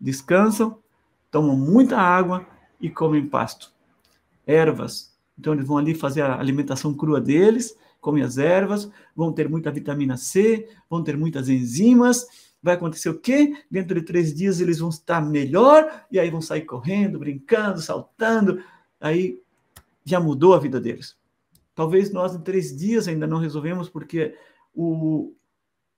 descansam, 0.00 0.78
tomam 1.30 1.56
muita 1.56 1.96
água 1.96 2.44
e 2.80 2.90
comem 2.90 3.28
pasto, 3.28 3.72
ervas, 4.44 5.14
então, 5.38 5.52
eles 5.52 5.66
vão 5.66 5.76
ali 5.76 5.94
fazer 5.94 6.22
a 6.22 6.38
alimentação 6.38 6.94
crua 6.94 7.20
deles, 7.20 7.76
comem 8.00 8.22
as 8.22 8.38
ervas, 8.38 8.90
vão 9.14 9.32
ter 9.32 9.48
muita 9.48 9.70
vitamina 9.70 10.16
C, 10.16 10.68
vão 10.88 11.02
ter 11.02 11.16
muitas 11.16 11.48
enzimas. 11.48 12.26
Vai 12.66 12.74
acontecer 12.74 13.08
o 13.08 13.20
quê? 13.20 13.56
Dentro 13.70 13.94
de 13.94 14.04
três 14.04 14.34
dias 14.34 14.60
eles 14.60 14.80
vão 14.80 14.88
estar 14.88 15.20
melhor, 15.20 16.04
e 16.10 16.18
aí 16.18 16.28
vão 16.28 16.40
sair 16.40 16.62
correndo, 16.62 17.16
brincando, 17.16 17.80
saltando. 17.80 18.60
Aí 19.00 19.40
já 20.04 20.18
mudou 20.18 20.52
a 20.52 20.58
vida 20.58 20.80
deles. 20.80 21.16
Talvez 21.76 22.12
nós 22.12 22.34
em 22.34 22.40
três 22.40 22.76
dias 22.76 23.06
ainda 23.06 23.24
não 23.24 23.38
resolvemos, 23.38 23.88
porque 23.88 24.34
o, 24.74 25.32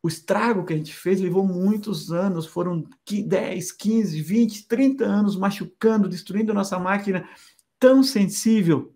o 0.03 0.09
estrago 0.09 0.63
que 0.63 0.75
a 0.75 0.77
gente 0.77 0.95
fez 0.95 1.23
levou 1.23 1.43
muitos 1.43 2.13
anos, 2.13 2.45
foram 2.45 2.87
10, 3.11 3.73
15, 3.73 4.21
20, 4.21 4.69
30 4.69 5.07
anos 5.07 5.37
machucando, 5.39 6.07
destruindo 6.07 6.53
a 6.53 6.55
nossa 6.55 6.79
máquina 6.79 7.27
tão 7.79 8.03
sensível 8.03 8.95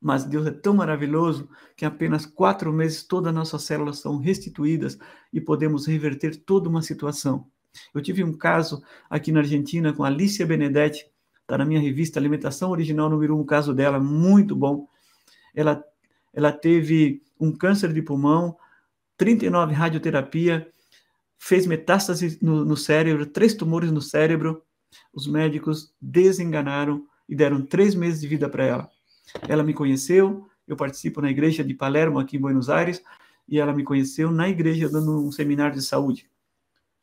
mas 0.00 0.24
Deus 0.24 0.46
é 0.46 0.50
tão 0.50 0.74
maravilhoso 0.74 1.48
que 1.76 1.84
em 1.84 1.88
apenas 1.88 2.26
quatro 2.26 2.72
meses 2.72 3.02
todas 3.02 3.28
as 3.28 3.34
nossas 3.34 3.62
células 3.62 4.00
são 4.00 4.18
restituídas 4.18 4.98
e 5.32 5.40
podemos 5.40 5.86
reverter 5.86 6.36
toda 6.36 6.68
uma 6.68 6.82
situação. 6.82 7.46
Eu 7.94 8.02
tive 8.02 8.22
um 8.22 8.32
caso 8.36 8.82
aqui 9.08 9.32
na 9.32 9.40
Argentina 9.40 9.92
com 9.92 10.04
Alicia 10.04 10.46
Benedetti, 10.46 11.06
está 11.40 11.58
na 11.58 11.64
minha 11.64 11.80
revista 11.80 12.18
Alimentação 12.18 12.70
Original 12.70 13.08
número 13.08 13.36
1, 13.36 13.40
um 13.40 13.44
caso 13.44 13.74
dela, 13.74 13.98
muito 13.98 14.54
bom. 14.54 14.86
Ela, 15.54 15.82
ela 16.32 16.52
teve 16.52 17.22
um 17.38 17.52
câncer 17.52 17.92
de 17.92 18.02
pulmão, 18.02 18.56
39 19.16 19.74
radioterapia, 19.74 20.68
fez 21.38 21.66
metástase 21.66 22.38
no, 22.40 22.64
no 22.64 22.76
cérebro, 22.76 23.26
três 23.26 23.54
tumores 23.54 23.90
no 23.90 24.00
cérebro, 24.00 24.62
Os 25.12 25.26
médicos 25.26 25.92
desenganaram 26.00 27.06
e 27.28 27.34
deram 27.34 27.64
três 27.66 27.94
meses 27.94 28.20
de 28.20 28.28
vida 28.28 28.48
para 28.48 28.64
ela. 28.64 28.93
Ela 29.48 29.62
me 29.62 29.74
conheceu, 29.74 30.48
eu 30.66 30.76
participo 30.76 31.20
na 31.20 31.30
igreja 31.30 31.64
de 31.64 31.74
Palermo, 31.74 32.18
aqui 32.18 32.36
em 32.36 32.40
Buenos 32.40 32.68
Aires, 32.68 33.02
e 33.48 33.58
ela 33.58 33.72
me 33.72 33.84
conheceu 33.84 34.30
na 34.30 34.48
igreja 34.48 34.88
dando 34.88 35.26
um 35.26 35.30
seminário 35.30 35.74
de 35.74 35.82
saúde. 35.82 36.28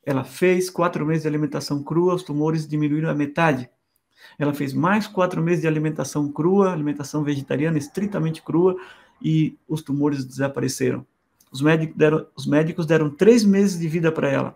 Ela 0.04 0.24
fez 0.24 0.70
quatro 0.70 1.06
meses 1.06 1.24
de 1.24 1.28
alimentação 1.28 1.84
crua, 1.84 2.16
os 2.16 2.24
tumores 2.24 2.68
diminuíram 2.68 3.10
a 3.10 3.14
metade. 3.14 3.70
Ela 4.38 4.54
fez 4.54 4.74
mais 4.74 5.08
quatro 5.08 5.42
meses 5.42 5.62
de 5.62 5.68
alimentação 5.68 6.32
crua, 6.32 6.72
alimentação 6.72 7.24
vegetariana 7.24 7.78
estritamente 7.78 8.42
crua, 8.42 8.76
e 9.22 9.58
os 9.68 9.84
tumores 9.84 10.26
desapareceram. 10.26 11.06
Os 11.52 11.62
médicos 11.62 11.96
deram, 11.96 12.28
os 12.36 12.48
médicos 12.48 12.86
deram 12.86 13.10
três 13.10 13.44
meses 13.44 13.80
de 13.80 13.88
vida 13.88 14.12
para 14.12 14.30
ela. 14.30 14.56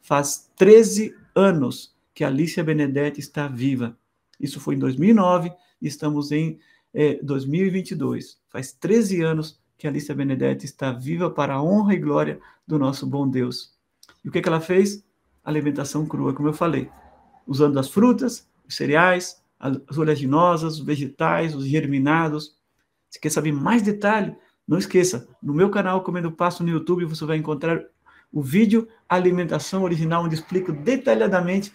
Faz 0.00 0.50
13 0.56 1.14
anos 1.34 1.94
que 2.14 2.24
Alicia 2.24 2.64
Benedetti 2.64 3.20
está 3.20 3.46
viva. 3.46 3.96
Isso 4.40 4.60
foi 4.60 4.76
em 4.76 4.78
2009 4.78 5.52
e 5.80 5.86
estamos 5.86 6.32
em 6.32 6.58
é, 6.94 7.18
2022. 7.22 8.38
Faz 8.48 8.72
13 8.72 9.22
anos 9.22 9.60
que 9.78 9.86
Alicia 9.86 10.14
Benedetti 10.14 10.64
está 10.64 10.92
viva 10.92 11.30
para 11.30 11.54
a 11.54 11.62
honra 11.62 11.94
e 11.94 11.98
glória 11.98 12.40
do 12.66 12.78
nosso 12.78 13.06
bom 13.06 13.28
Deus. 13.28 13.74
E 14.24 14.28
o 14.28 14.32
que, 14.32 14.40
que 14.40 14.48
ela 14.48 14.60
fez? 14.60 15.04
Alimentação 15.44 16.06
crua, 16.06 16.32
como 16.32 16.48
eu 16.48 16.52
falei, 16.52 16.88
usando 17.46 17.78
as 17.78 17.88
frutas, 17.88 18.48
os 18.66 18.76
cereais, 18.76 19.42
as 19.58 19.98
oleaginosas, 19.98 20.78
os 20.78 20.84
vegetais, 20.84 21.54
os 21.54 21.66
germinados. 21.66 22.56
Se 23.10 23.20
quer 23.20 23.30
saber 23.30 23.52
mais 23.52 23.82
detalhe, 23.82 24.36
não 24.66 24.78
esqueça, 24.78 25.28
no 25.42 25.52
meu 25.52 25.70
canal 25.70 26.02
Comendo 26.02 26.30
Passo 26.30 26.62
no 26.62 26.70
YouTube 26.70 27.04
você 27.04 27.24
vai 27.24 27.36
encontrar 27.36 27.84
o 28.32 28.40
vídeo 28.40 28.88
Alimentação 29.08 29.82
Original, 29.82 30.24
onde 30.24 30.36
explico 30.36 30.72
detalhadamente 30.72 31.72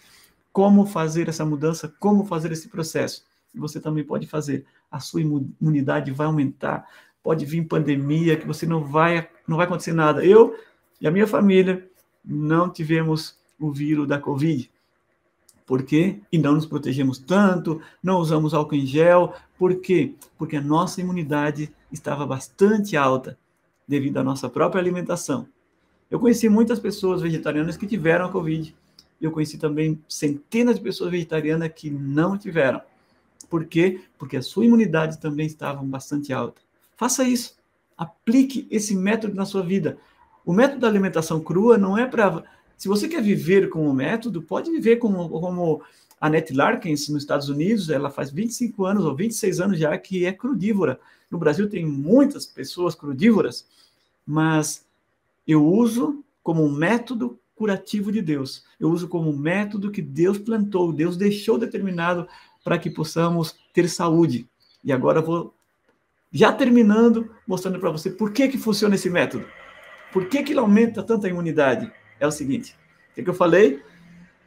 como 0.50 0.86
fazer 0.86 1.28
essa 1.28 1.44
mudança, 1.44 1.94
como 2.00 2.24
fazer 2.24 2.50
esse 2.50 2.68
processo. 2.68 3.27
Você 3.54 3.80
também 3.80 4.04
pode 4.04 4.26
fazer. 4.26 4.64
A 4.90 5.00
sua 5.00 5.20
imunidade 5.20 6.10
vai 6.10 6.26
aumentar. 6.26 6.86
Pode 7.22 7.44
vir 7.44 7.66
pandemia, 7.66 8.36
que 8.36 8.46
você 8.46 8.66
não 8.66 8.84
vai, 8.84 9.28
não 9.46 9.56
vai 9.56 9.66
acontecer 9.66 9.92
nada. 9.92 10.24
Eu 10.24 10.56
e 11.00 11.06
a 11.06 11.10
minha 11.10 11.26
família 11.26 11.88
não 12.24 12.70
tivemos 12.70 13.36
o 13.58 13.72
vírus 13.72 14.06
da 14.06 14.18
Covid. 14.18 14.70
Por 15.66 15.82
quê? 15.82 16.20
E 16.32 16.38
não 16.38 16.54
nos 16.54 16.64
protegemos 16.64 17.18
tanto, 17.18 17.80
não 18.02 18.18
usamos 18.18 18.54
álcool 18.54 18.76
em 18.76 18.86
gel. 18.86 19.34
Por 19.58 19.76
quê? 19.80 20.14
Porque 20.38 20.56
a 20.56 20.62
nossa 20.62 21.00
imunidade 21.00 21.70
estava 21.92 22.26
bastante 22.26 22.96
alta 22.96 23.38
devido 23.86 24.16
à 24.18 24.24
nossa 24.24 24.48
própria 24.48 24.80
alimentação. 24.80 25.46
Eu 26.10 26.18
conheci 26.18 26.48
muitas 26.48 26.80
pessoas 26.80 27.20
vegetarianas 27.20 27.76
que 27.76 27.86
tiveram 27.86 28.24
a 28.24 28.32
Covid. 28.32 28.74
Eu 29.20 29.30
conheci 29.30 29.58
também 29.58 30.02
centenas 30.08 30.76
de 30.76 30.80
pessoas 30.80 31.10
vegetarianas 31.10 31.70
que 31.74 31.90
não 31.90 32.38
tiveram. 32.38 32.80
Por 33.48 33.64
quê? 33.64 34.00
Porque 34.18 34.36
a 34.36 34.42
sua 34.42 34.64
imunidade 34.64 35.18
também 35.18 35.46
estava 35.46 35.82
bastante 35.82 36.32
alta. 36.32 36.60
Faça 36.96 37.24
isso. 37.24 37.56
Aplique 37.96 38.66
esse 38.70 38.94
método 38.94 39.34
na 39.34 39.44
sua 39.44 39.62
vida. 39.62 39.98
O 40.44 40.52
método 40.52 40.80
da 40.80 40.88
alimentação 40.88 41.40
crua 41.40 41.76
não 41.76 41.96
é 41.96 42.06
para. 42.06 42.44
Se 42.76 42.88
você 42.88 43.08
quer 43.08 43.22
viver 43.22 43.68
com 43.68 43.88
o 43.88 43.94
método, 43.94 44.42
pode 44.42 44.70
viver 44.70 44.96
como, 44.96 45.28
como 45.28 45.82
a 46.20 46.28
Net 46.28 46.52
Larkins 46.52 47.08
nos 47.08 47.22
Estados 47.22 47.48
Unidos. 47.48 47.90
Ela 47.90 48.10
faz 48.10 48.30
25 48.30 48.84
anos 48.84 49.04
ou 49.04 49.14
26 49.14 49.60
anos 49.60 49.78
já 49.78 49.96
que 49.98 50.24
é 50.24 50.32
crudívora. 50.32 51.00
No 51.30 51.38
Brasil 51.38 51.68
tem 51.68 51.84
muitas 51.84 52.46
pessoas 52.46 52.94
crudívoras, 52.94 53.66
mas 54.26 54.84
eu 55.46 55.66
uso 55.66 56.24
como 56.42 56.64
um 56.64 56.72
método 56.72 57.38
curativo 57.54 58.12
de 58.12 58.22
Deus. 58.22 58.64
Eu 58.78 58.90
uso 58.90 59.08
como 59.08 59.28
um 59.30 59.36
método 59.36 59.90
que 59.90 60.00
Deus 60.00 60.38
plantou, 60.38 60.92
Deus 60.92 61.16
deixou 61.16 61.58
determinado 61.58 62.26
para 62.68 62.78
que 62.78 62.90
possamos 62.90 63.56
ter 63.72 63.88
saúde. 63.88 64.46
E 64.84 64.92
agora 64.92 65.22
vou 65.22 65.54
já 66.30 66.52
terminando, 66.52 67.34
mostrando 67.46 67.80
para 67.80 67.90
você 67.90 68.10
por 68.10 68.30
que, 68.30 68.46
que 68.46 68.58
funciona 68.58 68.94
esse 68.94 69.08
método. 69.08 69.48
Por 70.12 70.28
que, 70.28 70.42
que 70.42 70.52
ele 70.52 70.60
aumenta 70.60 71.02
tanta 71.02 71.26
imunidade? 71.26 71.90
É 72.20 72.26
o 72.26 72.30
seguinte: 72.30 72.76
o 73.10 73.14
que, 73.14 73.22
que 73.22 73.30
eu 73.30 73.34
falei? 73.34 73.82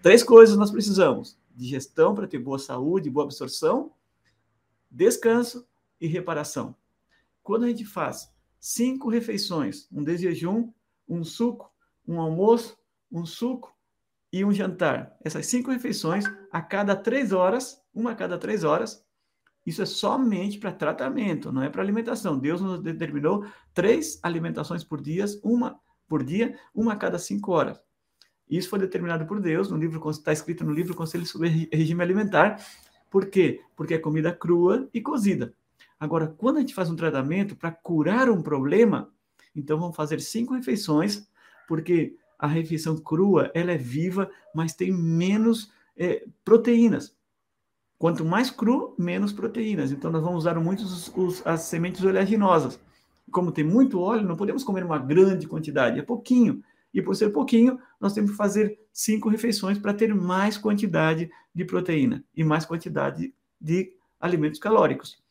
Três 0.04 0.22
coisas 0.22 0.56
nós 0.56 0.70
precisamos: 0.70 1.36
digestão 1.56 2.14
para 2.14 2.28
ter 2.28 2.38
boa 2.38 2.60
saúde, 2.60 3.10
boa 3.10 3.26
absorção, 3.26 3.92
descanso 4.92 5.68
e 6.00 6.06
reparação. 6.06 6.76
Quando 7.42 7.64
a 7.64 7.70
gente 7.70 7.86
faz 7.86 8.32
cinco 8.60 9.10
refeições, 9.10 9.88
um 9.92 10.04
de 10.04 10.16
jejum, 10.16 10.72
um 11.10 11.24
suco, 11.24 11.72
um 12.08 12.22
almoço, 12.22 12.78
um 13.12 13.26
suco 13.26 13.76
e 14.32 14.46
um 14.46 14.54
jantar, 14.54 15.18
essas 15.24 15.48
cinco 15.48 15.72
refeições, 15.72 16.26
a 16.52 16.62
cada 16.62 16.96
três 16.96 17.32
horas, 17.32 17.81
uma 17.94 18.12
a 18.12 18.16
cada 18.16 18.38
três 18.38 18.64
horas, 18.64 19.04
isso 19.66 19.82
é 19.82 19.86
somente 19.86 20.58
para 20.58 20.72
tratamento, 20.72 21.52
não 21.52 21.62
é 21.62 21.70
para 21.70 21.82
alimentação. 21.82 22.38
Deus 22.38 22.62
nos 22.62 22.82
determinou 22.82 23.46
três 23.74 24.20
alimentações 24.24 24.84
por 24.84 25.02
dia, 25.02 25.26
uma 25.44 25.80
por 26.08 26.24
dia, 26.24 26.58
uma 26.74 26.94
a 26.94 26.96
cada 26.96 27.20
cinco 27.20 27.52
horas. 27.52 27.80
Isso 28.50 28.70
foi 28.70 28.80
determinado 28.80 29.26
por 29.26 29.40
Deus 29.40 29.70
no 29.70 29.78
livro 29.78 30.10
está 30.10 30.34
escrito 30.34 30.66
no 30.66 30.74
livro 30.74 30.94
Conselho 30.94 31.26
sobre 31.26 31.70
Regime 31.72 32.02
Alimentar. 32.02 32.62
Por 33.10 33.28
quê? 33.28 33.62
Porque 33.76 33.94
é 33.94 33.98
comida 33.98 34.34
crua 34.34 34.90
e 34.94 35.00
cozida. 35.00 35.54
Agora, 36.00 36.28
quando 36.28 36.58
a 36.58 36.60
gente 36.60 36.74
faz 36.74 36.90
um 36.90 36.96
tratamento 36.96 37.56
para 37.56 37.72
curar 37.72 38.30
um 38.30 38.42
problema, 38.42 39.10
então 39.56 39.80
vamos 39.80 39.96
fazer 39.96 40.20
cinco 40.20 40.54
refeições, 40.54 41.28
porque 41.68 42.18
a 42.38 42.48
refeição 42.48 42.98
crua 42.98 43.52
ela 43.54 43.72
é 43.72 43.78
viva, 43.78 44.30
mas 44.54 44.74
tem 44.74 44.92
menos 44.92 45.72
é, 45.96 46.26
proteínas. 46.44 47.16
Quanto 48.02 48.26
mais 48.26 48.50
cru, 48.50 48.96
menos 48.98 49.32
proteínas. 49.32 49.92
Então, 49.92 50.10
nós 50.10 50.24
vamos 50.24 50.40
usar 50.40 50.60
muito 50.60 50.82
os, 50.82 51.16
os, 51.16 51.46
as 51.46 51.62
sementes 51.62 52.04
oleaginosas. 52.04 52.80
Como 53.30 53.52
tem 53.52 53.64
muito 53.64 54.00
óleo, 54.00 54.28
não 54.28 54.36
podemos 54.36 54.64
comer 54.64 54.84
uma 54.84 54.98
grande 54.98 55.48
quantidade, 55.48 56.00
é 56.00 56.02
pouquinho. 56.02 56.64
E 56.92 57.00
por 57.00 57.16
ser 57.16 57.30
pouquinho, 57.30 57.80
nós 58.00 58.14
temos 58.14 58.32
que 58.32 58.38
fazer 58.38 58.80
cinco 58.92 59.30
refeições 59.30 59.78
para 59.78 59.94
ter 59.94 60.16
mais 60.16 60.58
quantidade 60.58 61.30
de 61.54 61.64
proteína 61.64 62.24
e 62.36 62.44
mais 62.44 62.66
quantidade 62.66 63.36
de 63.62 63.94
alimentos 64.20 64.60
calóricos. 64.60 65.22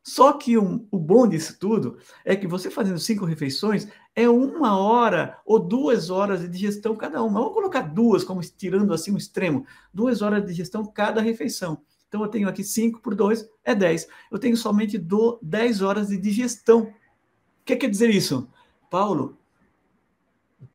Só 0.00 0.34
que 0.34 0.56
um, 0.56 0.86
o 0.92 0.98
bom 0.98 1.26
disso 1.26 1.58
tudo 1.58 1.98
é 2.24 2.36
que 2.36 2.46
você 2.46 2.70
fazendo 2.70 3.00
cinco 3.00 3.24
refeições 3.24 3.88
é 4.14 4.28
uma 4.28 4.76
hora 4.76 5.38
ou 5.44 5.58
duas 5.58 6.10
horas 6.10 6.40
de 6.40 6.48
digestão 6.48 6.96
cada 6.96 7.22
uma. 7.22 7.40
Vamos 7.40 7.54
colocar 7.54 7.82
duas, 7.82 8.24
como 8.24 8.40
estirando 8.40 8.92
assim 8.92 9.12
um 9.12 9.16
extremo. 9.16 9.64
Duas 9.92 10.22
horas 10.22 10.42
de 10.42 10.48
digestão 10.48 10.84
cada 10.84 11.20
refeição. 11.20 11.82
Então, 12.08 12.22
eu 12.22 12.28
tenho 12.28 12.48
aqui 12.48 12.64
5 12.64 13.00
por 13.00 13.14
2 13.14 13.48
é 13.64 13.74
10. 13.74 14.08
Eu 14.32 14.38
tenho 14.38 14.56
somente 14.56 14.98
do 14.98 15.38
10 15.42 15.80
horas 15.80 16.08
de 16.08 16.18
digestão. 16.18 16.82
O 16.82 17.64
que 17.64 17.76
quer 17.76 17.88
dizer 17.88 18.10
isso? 18.10 18.48
Paulo, 18.90 19.38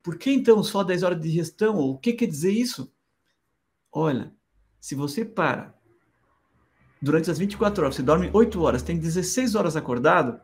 por 0.01 0.17
que 0.17 0.31
então 0.31 0.63
só 0.63 0.83
10 0.83 1.03
horas 1.03 1.19
de 1.19 1.27
digestão? 1.27 1.77
o 1.77 1.97
que 1.97 2.13
quer 2.13 2.27
dizer 2.27 2.51
isso? 2.51 2.91
Olha, 3.91 4.33
se 4.79 4.95
você 4.95 5.25
para 5.25 5.75
durante 7.01 7.29
as 7.29 7.37
24 7.37 7.83
horas, 7.83 7.95
você 7.95 8.01
dorme 8.01 8.29
8 8.33 8.61
horas, 8.61 8.81
tem 8.81 8.97
16 8.97 9.55
horas 9.55 9.75
acordado, 9.75 10.39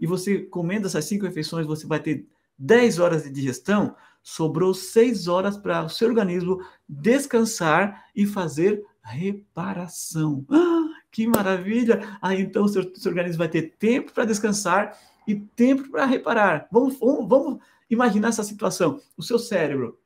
e 0.00 0.06
você 0.06 0.38
comendo 0.38 0.86
essas 0.86 1.04
5 1.04 1.26
refeições, 1.26 1.66
você 1.66 1.86
vai 1.86 2.00
ter 2.00 2.26
10 2.58 2.98
horas 2.98 3.22
de 3.24 3.30
digestão, 3.30 3.94
sobrou 4.22 4.72
6 4.72 5.28
horas 5.28 5.56
para 5.56 5.84
o 5.84 5.88
seu 5.88 6.08
organismo 6.08 6.60
descansar 6.88 8.06
e 8.16 8.26
fazer 8.26 8.82
reparação. 9.02 10.44
Ah, 10.50 10.88
que 11.10 11.26
maravilha! 11.26 12.18
Aí 12.22 12.40
então 12.40 12.64
o 12.64 12.68
seu, 12.68 12.82
seu 12.94 13.10
organismo 13.10 13.38
vai 13.38 13.48
ter 13.48 13.74
tempo 13.78 14.12
para 14.12 14.24
descansar 14.24 14.96
e 15.26 15.34
tempo 15.34 15.90
para 15.90 16.06
reparar. 16.06 16.66
Vamos, 16.70 16.98
vamos, 16.98 17.28
vamos 17.28 17.62
imaginar 17.88 18.28
essa 18.28 18.44
situação. 18.44 19.00
O 19.16 19.22
seu 19.22 19.38
cérebro, 19.38 19.98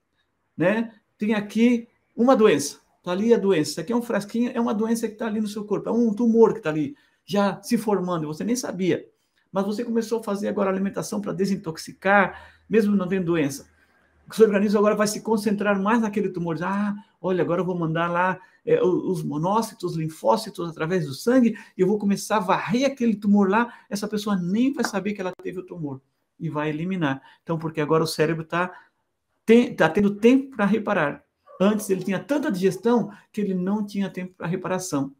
né? 0.57 0.93
Tem 1.16 1.35
aqui 1.35 1.89
uma 2.16 2.37
doença. 2.37 2.81
Está 2.99 3.12
ali 3.12 3.35
a 3.35 3.39
doença. 3.39 3.71
Isso 3.71 3.81
aqui 3.81 3.93
é 3.93 3.97
um 3.97 4.03
frasquinho, 4.03 4.51
é 4.55 4.61
uma 4.61 4.75
doença 4.75 5.07
que 5.07 5.15
está 5.15 5.27
ali 5.27 5.41
no 5.41 5.49
seu 5.49 5.65
corpo. 5.65 5.89
É 5.89 5.93
um 5.93 6.12
tumor 6.15 6.53
que 6.53 6.59
está 6.59 6.71
ali, 6.71 6.97
já 7.25 7.62
se 7.62 7.77
formando. 7.77 8.27
Você 8.27 8.43
nem 8.43 8.57
sabia. 8.57 9.07
Mas 9.55 9.66
você 9.66 9.85
começou 9.85 10.18
a 10.18 10.24
fazer 10.24 10.48
agora 10.48 10.68
alimentação 10.68 11.20
para 11.20 11.32
desintoxicar, 11.32 12.43
mesmo 12.68 12.97
não 12.97 13.06
tendo 13.06 13.26
doença. 13.26 13.68
O 14.28 14.35
seu 14.35 14.47
organismo 14.47 14.81
agora 14.81 14.97
vai 14.97 15.06
se 15.06 15.20
concentrar 15.20 15.81
mais 15.81 16.01
naquele 16.01 16.28
tumor. 16.28 16.59
Ah, 16.60 16.93
olha, 17.22 17.40
agora 17.40 17.60
eu 17.60 17.64
vou 17.64 17.78
mandar 17.78 18.10
lá 18.10 18.40
é, 18.66 18.82
os 18.82 19.22
monócitos, 19.22 19.93
os 19.93 19.97
linfócitos 19.97 20.68
através 20.68 21.06
do 21.06 21.14
sangue 21.14 21.56
e 21.78 21.81
eu 21.81 21.86
vou 21.86 22.01
começar 22.01 22.39
a 22.39 22.40
varrer 22.40 22.85
aquele 22.85 23.14
tumor 23.14 23.48
lá. 23.48 23.72
Essa 23.89 24.09
pessoa 24.09 24.35
nem 24.35 24.72
vai 24.72 24.82
saber 24.82 25.12
que 25.12 25.20
ela 25.20 25.31
teve 25.40 25.60
o 25.60 25.66
tumor 25.66 26.01
e 26.40 26.51
vai 26.51 26.70
eliminar. 26.70 27.22
Então, 27.44 27.56
porque 27.56 27.81
agora 27.81 28.02
o 28.02 28.09
cérebro 28.09 28.43
está 28.43 28.72
tá 29.76 29.89
tendo 29.89 30.16
tempo 30.16 30.56
para 30.56 30.64
reparar. 30.64 31.22
Antes 31.60 31.89
ele 31.90 32.02
tinha 32.02 32.18
tanta 32.18 32.51
digestão 32.51 33.12
que 33.31 33.40
ele 33.40 33.55
não 33.55 33.86
tinha 33.86 34.10
tempo 34.10 34.35
para 34.36 34.48
reparação. 34.48 35.14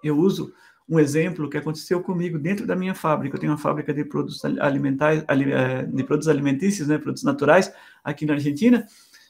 Eu 0.00 0.16
uso 0.16 0.54
um 0.88 1.00
exemplo 1.00 1.50
que 1.50 1.56
aconteceu 1.56 2.00
comigo 2.00 2.38
dentro 2.38 2.66
da 2.66 2.76
minha 2.76 2.94
fábrica. 2.94 3.36
Eu 3.36 3.40
tenho 3.40 3.52
uma 3.52 3.58
fábrica 3.58 3.92
de 3.92 4.04
produtos 4.04 4.44
alimentares, 4.44 5.24
eh, 5.28 5.82
de 5.82 6.04
produtos 6.04 6.28
alimentícios, 6.28 6.86
né, 6.86 6.96
produtos 6.96 7.24
naturais, 7.24 7.72
aqui 8.04 8.24
na 8.24 8.34
Argentina. 8.34 8.86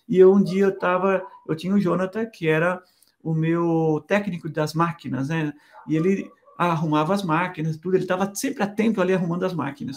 E 0.09 0.19
eu, 0.19 0.33
um 0.33 0.43
dia 0.43 0.65
eu 0.65 0.71
estava, 0.71 1.23
eu 1.49 1.57
tinha 1.57 1.75
o 1.75 1.81
Jonathan, 1.81 2.27
que 2.27 2.47
era 2.47 2.83
o 3.23 3.35
meu 3.35 4.05
técnico 4.07 4.49
das 4.49 4.75
máquinas, 4.75 5.29
né? 5.29 5.53
E 5.89 5.97
ele 5.97 6.31
arrumava 6.59 7.15
as 7.15 7.23
máquinas, 7.23 7.77
tudo, 7.77 7.97
ele 7.97 8.05
estava 8.05 8.33
sempre 8.35 8.63
atento 8.63 9.01
ali 9.01 9.13
arrumando 9.15 9.45
as 9.45 9.53
máquinas. 9.53 9.97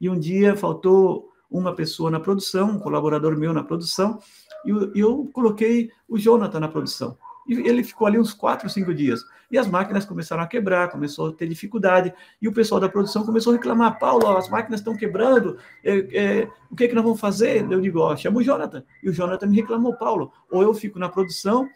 E 0.00 0.08
um 0.08 0.18
dia 0.18 0.56
faltou 0.56 1.30
uma 1.50 1.74
pessoa 1.74 2.10
na 2.10 2.20
produção, 2.20 2.70
um 2.70 2.78
colaborador 2.78 3.36
meu 3.36 3.52
na 3.52 3.64
produção, 3.64 4.18
e 4.64 4.70
eu, 4.70 4.92
eu 4.94 5.30
coloquei 5.32 5.90
o 6.08 6.18
Jonathan 6.18 6.60
na 6.60 6.68
produção. 6.68 7.16
E 7.46 7.54
ele 7.54 7.82
ficou 7.82 8.06
ali 8.06 8.18
uns 8.18 8.32
quatro, 8.32 8.68
cinco 8.70 8.94
dias. 8.94 9.24
E 9.50 9.58
as 9.58 9.66
máquinas 9.66 10.04
começaram 10.04 10.42
a 10.42 10.46
quebrar, 10.46 10.90
começou 10.90 11.28
a 11.28 11.32
ter 11.32 11.46
dificuldade. 11.46 12.12
E 12.40 12.48
o 12.48 12.52
pessoal 12.52 12.80
da 12.80 12.88
produção 12.88 13.24
começou 13.24 13.52
a 13.52 13.56
reclamar: 13.56 13.98
Paulo, 13.98 14.36
as 14.36 14.48
máquinas 14.48 14.80
estão 14.80 14.96
quebrando, 14.96 15.58
é, 15.84 15.98
é, 16.12 16.48
o 16.70 16.76
que, 16.76 16.84
é 16.84 16.88
que 16.88 16.94
nós 16.94 17.04
vamos 17.04 17.20
fazer? 17.20 17.70
Eu 17.70 17.80
digo: 17.80 18.00
ó, 18.00 18.16
chama 18.16 18.38
o 18.38 18.42
Jonathan. 18.42 18.84
E 19.02 19.10
o 19.10 19.12
Jonathan 19.12 19.46
me 19.46 19.56
reclamou: 19.56 19.94
Paulo, 19.94 20.32
ou 20.50 20.62
eu 20.62 20.72
fico 20.72 20.98
na 20.98 21.08
produção, 21.08 21.68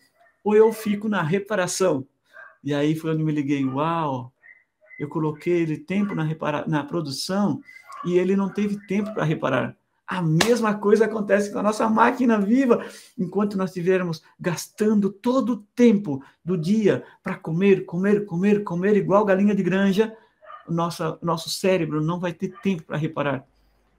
ou 0.42 0.54
eu 0.54 0.72
fico 0.72 1.08
na 1.08 1.22
reparação. 1.22 2.06
E 2.62 2.72
aí 2.72 2.94
foi 2.94 3.12
onde 3.12 3.22
me 3.22 3.32
liguei: 3.32 3.64
uau, 3.64 4.32
eu 4.98 5.08
coloquei 5.08 5.62
ele 5.62 5.76
tempo 5.76 6.14
na, 6.14 6.22
repara 6.22 6.64
na 6.66 6.82
produção 6.82 7.60
e 8.04 8.18
ele 8.18 8.36
não 8.36 8.48
teve 8.48 8.78
tempo 8.86 9.12
para 9.12 9.24
reparar. 9.24 9.76
A 10.06 10.22
mesma 10.22 10.74
coisa 10.74 11.06
acontece 11.06 11.52
com 11.52 11.58
a 11.58 11.62
nossa 11.62 11.88
máquina 11.88 12.38
viva. 12.38 12.86
Enquanto 13.18 13.58
nós 13.58 13.70
estivermos 13.70 14.22
gastando 14.38 15.10
todo 15.10 15.52
o 15.54 15.56
tempo 15.74 16.22
do 16.44 16.56
dia 16.56 17.04
para 17.22 17.34
comer, 17.34 17.84
comer, 17.84 18.24
comer, 18.24 18.62
comer, 18.62 18.96
igual 18.96 19.24
galinha 19.24 19.54
de 19.54 19.64
granja, 19.64 20.16
o 20.68 20.72
nosso, 20.72 21.18
nosso 21.20 21.50
cérebro 21.50 22.00
não 22.00 22.20
vai 22.20 22.32
ter 22.32 22.54
tempo 22.62 22.84
para 22.84 22.96
reparar. 22.96 23.44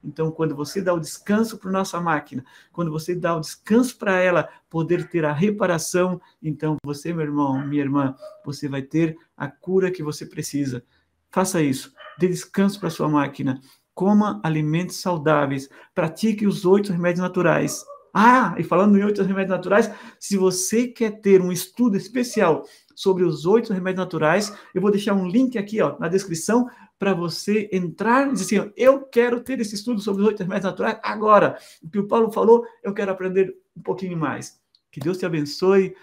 Então, 0.04 0.32
quando 0.32 0.56
você 0.56 0.82
dá 0.82 0.94
o 0.94 1.00
descanso 1.00 1.58
para 1.58 1.72
nossa 1.72 2.00
máquina, 2.00 2.46
quando 2.72 2.90
você 2.90 3.14
dá 3.14 3.36
o 3.36 3.42
descanso 3.42 3.98
para 3.98 4.18
ela 4.22 4.48
poder 4.70 5.10
ter 5.10 5.26
a 5.26 5.34
reparação, 5.34 6.22
então 6.42 6.78
você, 6.86 7.12
meu 7.12 7.26
irmão, 7.26 7.66
minha 7.68 7.82
irmã, 7.82 8.16
você 8.46 8.70
vai 8.70 8.82
ter 8.82 9.18
a 9.36 9.50
cura 9.50 9.92
que 9.92 10.04
você 10.04 10.26
precisa. 10.26 10.84
Faça 11.30 11.62
isso. 11.62 11.94
Dê 12.18 12.28
descanso 12.28 12.80
para 12.80 12.90
sua 12.90 13.10
máquina 13.10 13.60
coma 13.98 14.40
alimentos 14.44 15.02
saudáveis, 15.02 15.68
pratique 15.96 16.46
os 16.46 16.66
oito 16.66 16.92
remédios 16.92 17.20
naturais. 17.20 17.84
Ah, 18.14 18.54
e 18.56 18.64
falando 18.64 18.96
em 18.96 19.04
oito 19.04 19.24
remédios 19.24 19.58
naturais, 19.58 19.92
se 20.20 20.38
você 20.38 20.88
quer 20.88 21.20
ter 21.20 21.42
um 21.42 21.52
estudo 21.52 21.98
especial 21.98 22.64
sobre 22.96 23.24
os 23.24 23.48
oito 23.48 23.74
remédios 23.74 24.06
naturais, 24.06 24.56
eu 24.76 24.82
vou 24.84 24.92
deixar 24.92 25.16
um 25.16 25.28
link 25.28 25.58
aqui 25.58 25.82
ó, 25.82 25.98
na 26.00 26.08
descrição 26.08 26.68
para 27.00 27.16
você 27.16 27.68
entrar 27.74 28.28
e 28.28 28.34
dizer 28.34 28.60
assim: 28.60 28.72
eu 28.78 29.02
quero 29.02 29.42
ter 29.42 29.60
esse 29.60 29.74
estudo 29.74 30.00
sobre 30.00 30.22
os 30.22 30.28
oito 30.28 30.44
remédios 30.44 30.66
naturais 30.66 31.00
agora. 31.02 31.58
O 31.82 31.90
que 31.90 31.98
o 31.98 32.08
Paulo 32.08 32.32
falou, 32.32 32.64
eu 32.84 32.94
quero 32.94 33.12
aprender 33.12 33.56
um 33.76 33.82
pouquinho 33.82 34.16
mais. 34.16 34.60
Que 34.92 35.00
Deus 35.00 35.18
te 35.18 35.26
abençoe 35.26 35.96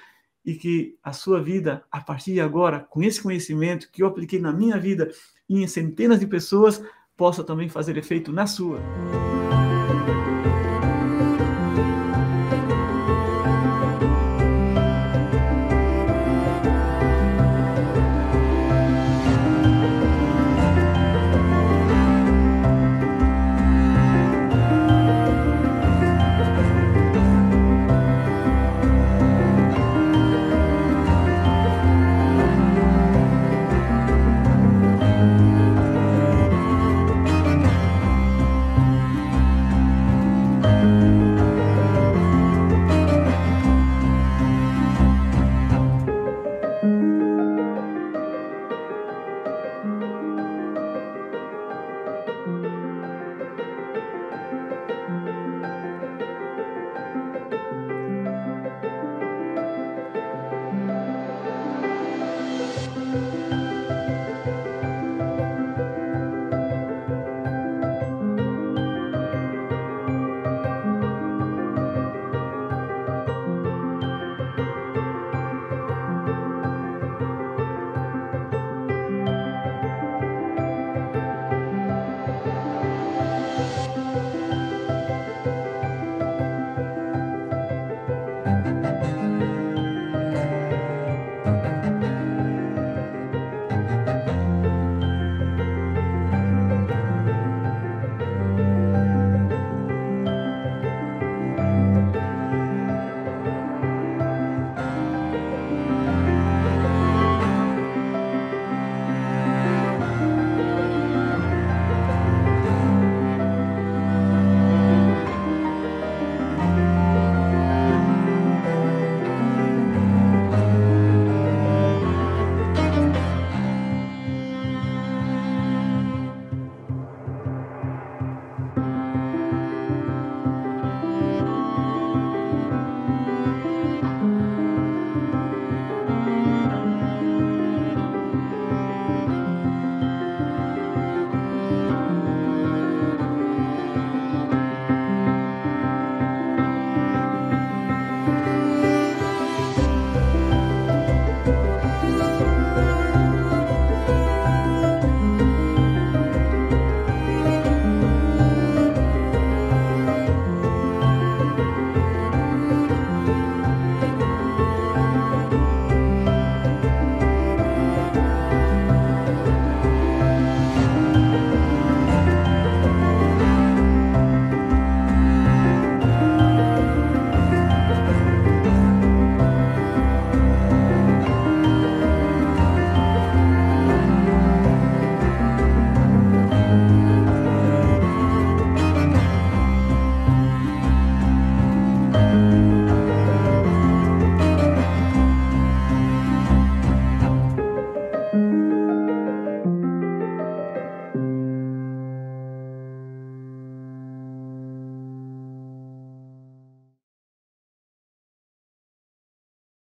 e 0.44 0.54
que 0.54 0.98
a 1.00 1.12
sua 1.12 1.40
vida, 1.40 1.84
a 1.92 2.00
partir 2.00 2.32
de 2.32 2.40
agora, 2.40 2.80
com 2.80 3.04
esse 3.04 3.22
conhecimento 3.22 3.88
que 3.92 4.02
eu 4.02 4.08
apliquei 4.08 4.40
na 4.40 4.52
minha 4.52 4.78
vida 4.80 5.12
e 5.48 5.62
em 5.62 5.68
centenas 5.68 6.18
de 6.18 6.26
pessoas, 6.26 6.82
possa 7.16 7.44
também 7.44 7.68
fazer 7.68 7.96
efeito 7.96 8.32
na 8.32 8.46
sua. 8.46 8.80